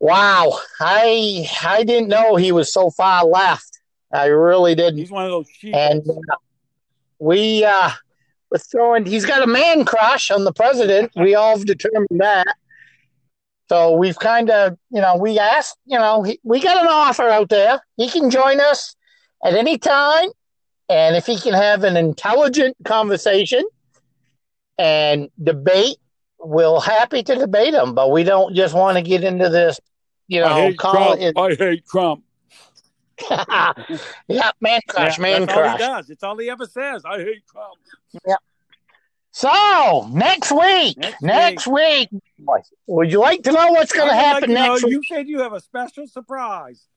wow, 0.00 0.58
I 0.80 1.48
I 1.62 1.84
didn't 1.84 2.08
know 2.08 2.36
he 2.36 2.52
was 2.52 2.72
so 2.72 2.90
far 2.90 3.24
left. 3.24 3.80
I 4.12 4.26
really 4.26 4.74
didn't. 4.74 4.98
He's 4.98 5.10
one 5.10 5.24
of 5.24 5.30
those 5.30 5.48
sheep. 5.50 5.74
And 5.74 6.02
uh, 6.08 6.36
we 7.20 7.64
uh, 7.64 7.90
we're 8.50 8.58
throwing. 8.58 9.06
He's 9.06 9.24
got 9.24 9.42
a 9.42 9.46
man 9.46 9.84
crush 9.84 10.30
on 10.30 10.44
the 10.44 10.52
president. 10.52 11.12
We 11.14 11.36
all 11.36 11.56
have 11.56 11.66
determined 11.66 12.20
that. 12.20 12.56
So 13.68 13.92
we've 13.92 14.18
kind 14.18 14.50
of, 14.50 14.76
you 14.90 15.00
know, 15.00 15.16
we 15.16 15.38
asked, 15.38 15.78
you 15.86 15.96
know, 15.96 16.24
he, 16.24 16.40
we 16.42 16.58
got 16.60 16.82
an 16.82 16.88
offer 16.88 17.28
out 17.28 17.50
there. 17.50 17.80
He 17.96 18.08
can 18.08 18.28
join 18.28 18.58
us 18.58 18.96
at 19.44 19.54
any 19.54 19.78
time, 19.78 20.28
and 20.90 21.14
if 21.14 21.24
he 21.24 21.38
can 21.38 21.54
have 21.54 21.84
an 21.84 21.96
intelligent 21.96 22.76
conversation 22.84 23.62
and 24.76 25.30
debate, 25.40 25.96
we're 26.40 26.80
happy 26.80 27.22
to 27.22 27.36
debate 27.36 27.74
him. 27.74 27.94
But 27.94 28.10
we 28.10 28.24
don't 28.24 28.56
just 28.56 28.74
want 28.74 28.96
to 28.96 29.02
get 29.02 29.22
into 29.22 29.48
this, 29.48 29.78
you 30.26 30.40
know. 30.40 30.46
I 30.46 30.48
know, 30.48 30.66
hate 30.66 30.78
call 30.78 31.16
Trump. 31.16 31.38
I 31.38 31.54
hate 31.54 31.86
Trump. 31.86 32.24
yeah, 34.28 34.50
man 34.60 34.80
crush, 34.88 35.18
Yeah, 35.18 35.22
man 35.22 35.46
that's 35.46 35.56
all 35.56 35.72
he 35.72 35.78
does. 35.78 36.10
It's 36.10 36.22
all 36.24 36.36
he 36.38 36.50
ever 36.50 36.66
says. 36.66 37.04
I 37.04 37.18
hate 37.18 37.46
Trump. 37.46 37.78
Yeah. 38.26 38.36
So 39.30 40.08
next 40.12 40.50
week, 40.50 40.96
Next 40.98 41.22
next, 41.22 41.66
week, 41.68 42.08
would 42.88 43.12
you 43.12 43.20
like 43.20 43.44
to 43.44 43.52
know 43.52 43.70
what's 43.70 43.92
going 43.92 44.08
to 44.08 44.14
would 44.14 44.20
like 44.20 44.26
happen 44.26 44.48
to 44.48 44.54
know, 44.54 44.72
next 44.72 44.84
week? 44.84 44.92
You 44.92 45.02
said 45.08 45.28
you 45.28 45.38
have 45.38 45.52
a 45.52 45.60
special 45.60 46.08
surprise. 46.08 46.88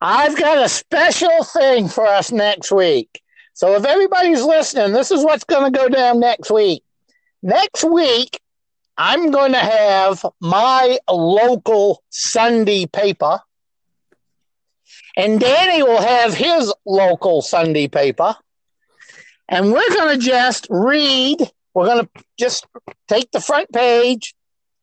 I've 0.00 0.36
got 0.36 0.58
a 0.58 0.68
special 0.68 1.42
thing 1.44 1.88
for 1.88 2.06
us 2.06 2.30
next 2.30 2.70
week. 2.70 3.22
So 3.54 3.74
if 3.76 3.84
everybody's 3.84 4.42
listening, 4.42 4.92
this 4.92 5.10
is 5.10 5.24
what's 5.24 5.44
going 5.44 5.72
to 5.72 5.78
go 5.78 5.88
down 5.88 6.20
next 6.20 6.50
week. 6.50 6.82
Next 7.42 7.82
week, 7.84 8.38
I'm 8.98 9.30
going 9.30 9.52
to 9.52 9.58
have 9.58 10.24
my 10.40 10.98
local 11.08 12.02
Sunday 12.10 12.86
paper, 12.86 13.40
and 15.16 15.40
Danny 15.40 15.82
will 15.82 16.02
have 16.02 16.34
his 16.34 16.72
local 16.84 17.40
Sunday 17.40 17.88
paper. 17.88 18.36
And 19.48 19.72
we're 19.72 19.94
going 19.94 20.18
to 20.18 20.26
just 20.26 20.66
read, 20.68 21.38
we're 21.72 21.86
going 21.86 22.04
to 22.04 22.24
just 22.38 22.66
take 23.08 23.30
the 23.30 23.40
front 23.40 23.72
page 23.72 24.34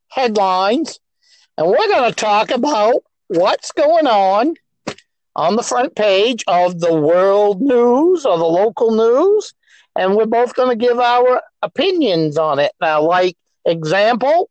headlines, 0.09 0.99
and 1.57 1.67
we're 1.67 1.87
going 1.87 2.09
to 2.09 2.15
talk 2.15 2.49
about 2.49 2.95
what's 3.27 3.71
going 3.71 4.07
on 4.07 4.55
on 5.35 5.55
the 5.55 5.63
front 5.63 5.95
page 5.95 6.43
of 6.47 6.79
the 6.79 6.93
world 6.93 7.61
news 7.61 8.25
or 8.25 8.37
the 8.37 8.45
local 8.45 8.91
news, 8.91 9.53
and 9.95 10.15
we're 10.15 10.25
both 10.25 10.55
going 10.55 10.69
to 10.69 10.75
give 10.75 10.99
our 10.99 11.41
opinions 11.61 12.37
on 12.37 12.59
it. 12.59 12.71
Now, 12.81 13.01
like 13.01 13.35
example, 13.65 14.49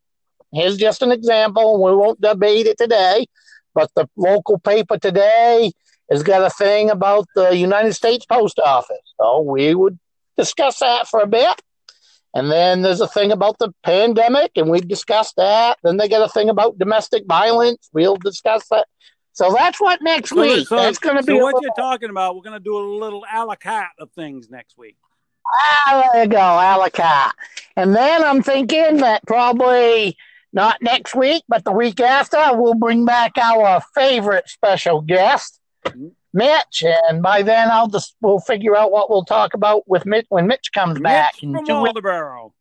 here's 0.53 0.77
just 0.77 1.01
an 1.01 1.11
example. 1.11 1.83
We 1.83 1.95
won't 1.95 2.21
debate 2.21 2.65
it 2.65 2.77
today, 2.77 3.27
but 3.73 3.89
the 3.95 4.09
local 4.17 4.59
paper 4.59 4.97
today 4.97 5.71
has 6.11 6.23
got 6.23 6.45
a 6.45 6.49
thing 6.49 6.89
about 6.89 7.27
the 7.35 7.55
United 7.55 7.93
States 7.93 8.25
Post 8.25 8.59
Office. 8.59 9.13
So 9.19 9.41
we 9.41 9.73
would 9.73 9.97
discuss 10.37 10.79
that 10.79 11.07
for 11.07 11.21
a 11.21 11.27
bit. 11.27 11.61
And 12.35 12.51
then 12.51 12.81
there's 12.81 13.01
a 13.01 13.07
thing 13.07 13.31
about 13.31 13.59
the 13.59 13.71
pandemic, 13.83 14.51
and 14.55 14.69
we've 14.69 14.87
discussed 14.87 15.35
that. 15.37 15.77
Then 15.83 15.97
they 15.97 16.09
got 16.09 16.27
a 16.27 16.31
thing 16.31 16.49
about 16.49 16.79
domestic 16.79 17.25
violence. 17.27 17.89
We'll 17.93 18.15
discuss 18.15 18.67
that. 18.69 18.87
So 19.33 19.51
that's 19.53 19.81
what 19.81 20.01
next 20.01 20.29
So, 20.29 20.41
week. 20.41 20.67
so- 20.67 20.75
that's 20.77 20.99
going 20.99 21.17
to 21.17 21.23
so 21.23 21.27
be 21.33 21.39
a 21.39 21.41
what 21.41 21.55
little- 21.55 21.61
you're 21.63 21.73
talking 21.85 22.09
about. 22.09 22.35
We're 22.35 22.41
going 22.43 22.57
to 22.57 22.63
do 22.63 22.77
a 22.77 22.85
little 22.99 23.23
a 23.31 23.45
la 23.45 23.55
carte 23.55 23.87
of 23.99 24.11
things 24.11 24.49
next 24.49 24.77
week. 24.77 24.95
Ah, 25.45 26.09
there 26.13 26.23
you 26.23 26.29
go, 26.29 26.37
Alaka. 26.37 27.33
And 27.75 27.93
then 27.95 28.23
I'm 28.23 28.41
thinking 28.41 28.97
that 28.97 29.25
probably 29.27 30.15
not 30.53 30.81
next 30.81 31.15
week, 31.15 31.43
but 31.49 31.65
the 31.65 31.71
week 31.71 31.99
after, 31.99 32.37
we'll 32.53 32.75
bring 32.75 33.05
back 33.05 33.33
our 33.41 33.81
favorite 33.93 34.47
special 34.47 35.01
guest, 35.01 35.59
Mhm. 35.85 36.11
Mitch. 36.33 36.83
And 36.85 37.21
by 37.21 37.41
then, 37.41 37.69
I'll 37.71 37.87
just 37.89 38.15
we'll 38.21 38.39
figure 38.39 38.75
out 38.77 38.91
what 38.91 39.09
we'll 39.09 39.25
talk 39.25 39.53
about 39.53 39.87
with 39.87 40.05
Mitch 40.05 40.27
when 40.29 40.47
Mitch 40.47 40.71
comes 40.73 40.99
back. 40.99 41.33
Mitch 41.41 41.43
in 41.43 41.65
from. 41.65 41.85
Waldoboro. 41.85 42.51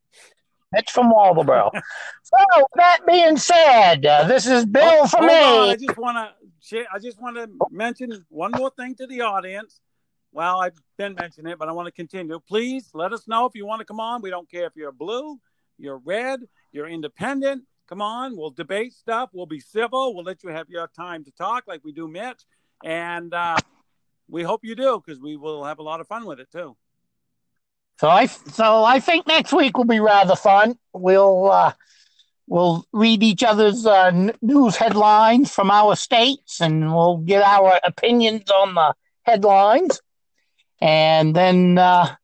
Mitch 0.72 0.90
from 0.90 1.12
Waldoboro. 1.12 1.70
so 2.22 2.36
that 2.76 3.00
being 3.06 3.36
said, 3.36 4.04
uh, 4.06 4.24
this 4.26 4.46
is 4.46 4.64
Bill 4.66 4.82
Oh, 5.02 5.06
for 5.06 5.18
hold 5.18 5.30
on, 5.30 5.68
I 5.68 5.76
me. 5.76 5.86
just 5.86 5.98
want 5.98 6.16
to 6.16 6.34
I 6.72 6.98
just 7.00 7.20
want 7.20 7.36
to 7.36 7.48
mention 7.70 8.24
one 8.28 8.52
more 8.52 8.70
thing 8.70 8.94
to 8.96 9.06
the 9.06 9.22
audience. 9.22 9.80
Well, 10.32 10.60
I've 10.60 10.78
been 10.96 11.14
mentioning 11.14 11.52
it, 11.52 11.58
but 11.58 11.68
I 11.68 11.72
want 11.72 11.86
to 11.86 11.92
continue. 11.92 12.38
Please 12.40 12.88
let 12.94 13.12
us 13.12 13.28
know 13.28 13.46
if 13.46 13.54
you 13.54 13.66
want 13.66 13.80
to 13.80 13.84
come 13.84 14.00
on. 14.00 14.22
We 14.22 14.30
don't 14.30 14.50
care 14.50 14.66
if 14.66 14.72
you're 14.74 14.92
blue, 14.92 15.38
you're 15.78 15.98
red, 15.98 16.40
you're 16.72 16.88
independent. 16.88 17.64
Come 17.88 18.00
on, 18.00 18.36
we'll 18.36 18.50
debate 18.50 18.94
stuff. 18.94 19.30
We'll 19.32 19.46
be 19.46 19.60
civil. 19.60 20.14
We'll 20.14 20.24
let 20.24 20.42
you 20.42 20.50
have 20.50 20.70
your 20.70 20.88
time 20.96 21.24
to 21.24 21.30
talk, 21.32 21.64
like 21.66 21.84
we 21.84 21.92
do, 21.92 22.08
Mitch. 22.08 22.42
And 22.82 23.34
uh, 23.34 23.56
we 24.28 24.42
hope 24.42 24.64
you 24.64 24.74
do 24.74 25.02
because 25.04 25.20
we 25.20 25.36
will 25.36 25.64
have 25.64 25.78
a 25.78 25.82
lot 25.82 26.00
of 26.00 26.06
fun 26.06 26.24
with 26.24 26.40
it 26.40 26.50
too. 26.50 26.76
So 28.00 28.08
I 28.08 28.26
so 28.26 28.82
I 28.82 29.00
think 29.00 29.26
next 29.26 29.52
week 29.52 29.76
will 29.76 29.84
be 29.84 30.00
rather 30.00 30.36
fun. 30.36 30.78
We'll 30.94 31.50
uh, 31.50 31.72
we'll 32.46 32.84
read 32.92 33.22
each 33.22 33.42
other's 33.42 33.86
uh, 33.86 34.30
news 34.42 34.76
headlines 34.76 35.50
from 35.50 35.70
our 35.70 35.96
states, 35.96 36.60
and 36.60 36.94
we'll 36.94 37.18
get 37.18 37.42
our 37.42 37.80
opinions 37.84 38.50
on 38.50 38.74
the 38.74 38.94
headlines. 39.22 40.00
And 40.80 41.34
then 41.34 41.78
uh, 41.78 42.16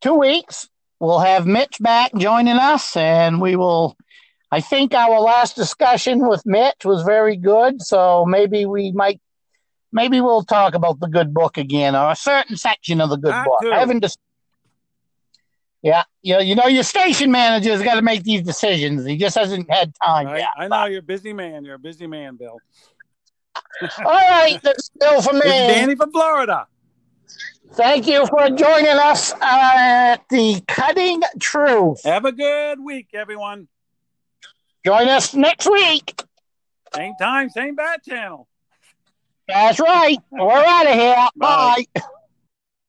two 0.00 0.14
weeks, 0.14 0.68
we'll 0.98 1.20
have 1.20 1.46
Mitch 1.46 1.78
back 1.80 2.12
joining 2.16 2.56
us, 2.56 2.96
and 2.96 3.40
we 3.40 3.56
will. 3.56 3.96
I 4.50 4.60
think 4.60 4.94
our 4.94 5.20
last 5.20 5.56
discussion 5.56 6.26
with 6.28 6.42
Mitch 6.46 6.84
was 6.84 7.02
very 7.02 7.36
good, 7.36 7.82
so 7.82 8.24
maybe 8.24 8.64
we 8.64 8.92
might, 8.92 9.20
maybe 9.92 10.20
we'll 10.20 10.44
talk 10.44 10.74
about 10.74 11.00
the 11.00 11.08
good 11.08 11.34
book 11.34 11.58
again 11.58 11.96
or 11.96 12.12
a 12.12 12.16
certain 12.16 12.56
section 12.56 13.00
of 13.00 13.10
the 13.10 13.16
good 13.16 13.32
That 13.32 13.44
book. 13.44 13.58
I 13.64 13.78
haven't 13.80 14.00
dis- 14.00 14.16
yeah, 15.86 16.02
you 16.20 16.34
know, 16.34 16.40
you 16.40 16.54
know, 16.56 16.66
your 16.66 16.82
station 16.82 17.30
manager's 17.30 17.80
got 17.80 17.94
to 17.94 18.02
make 18.02 18.24
these 18.24 18.42
decisions. 18.42 19.04
He 19.04 19.16
just 19.16 19.38
hasn't 19.38 19.70
had 19.70 19.94
time 20.04 20.26
I, 20.26 20.38
yet. 20.38 20.48
I 20.58 20.66
know 20.66 20.86
you're 20.86 20.98
a 20.98 21.02
busy 21.02 21.32
man. 21.32 21.64
You're 21.64 21.76
a 21.76 21.78
busy 21.78 22.08
man, 22.08 22.34
Bill. 22.34 22.58
All 23.80 24.04
right, 24.04 24.58
that's 24.64 24.86
still 24.86 25.22
for 25.22 25.32
me. 25.32 25.42
Danny 25.42 25.94
from 25.94 26.10
Florida. 26.10 26.66
Thank 27.74 28.08
you 28.08 28.26
for 28.26 28.50
joining 28.50 28.98
us 28.98 29.32
uh, 29.32 29.38
at 29.40 30.28
the 30.28 30.60
Cutting 30.66 31.22
Truth. 31.38 32.02
Have 32.02 32.24
a 32.24 32.32
good 32.32 32.80
week, 32.80 33.10
everyone. 33.14 33.68
Join 34.84 35.06
us 35.06 35.34
next 35.34 35.70
week. 35.70 36.20
Same 36.96 37.14
time, 37.16 37.48
same 37.48 37.76
bat 37.76 38.02
channel. 38.02 38.48
That's 39.46 39.78
right. 39.78 40.18
We're 40.32 40.50
out 40.50 40.86
of 40.88 40.94
here. 40.94 41.28
Bye. 41.36 41.84
Bye. 41.94 42.02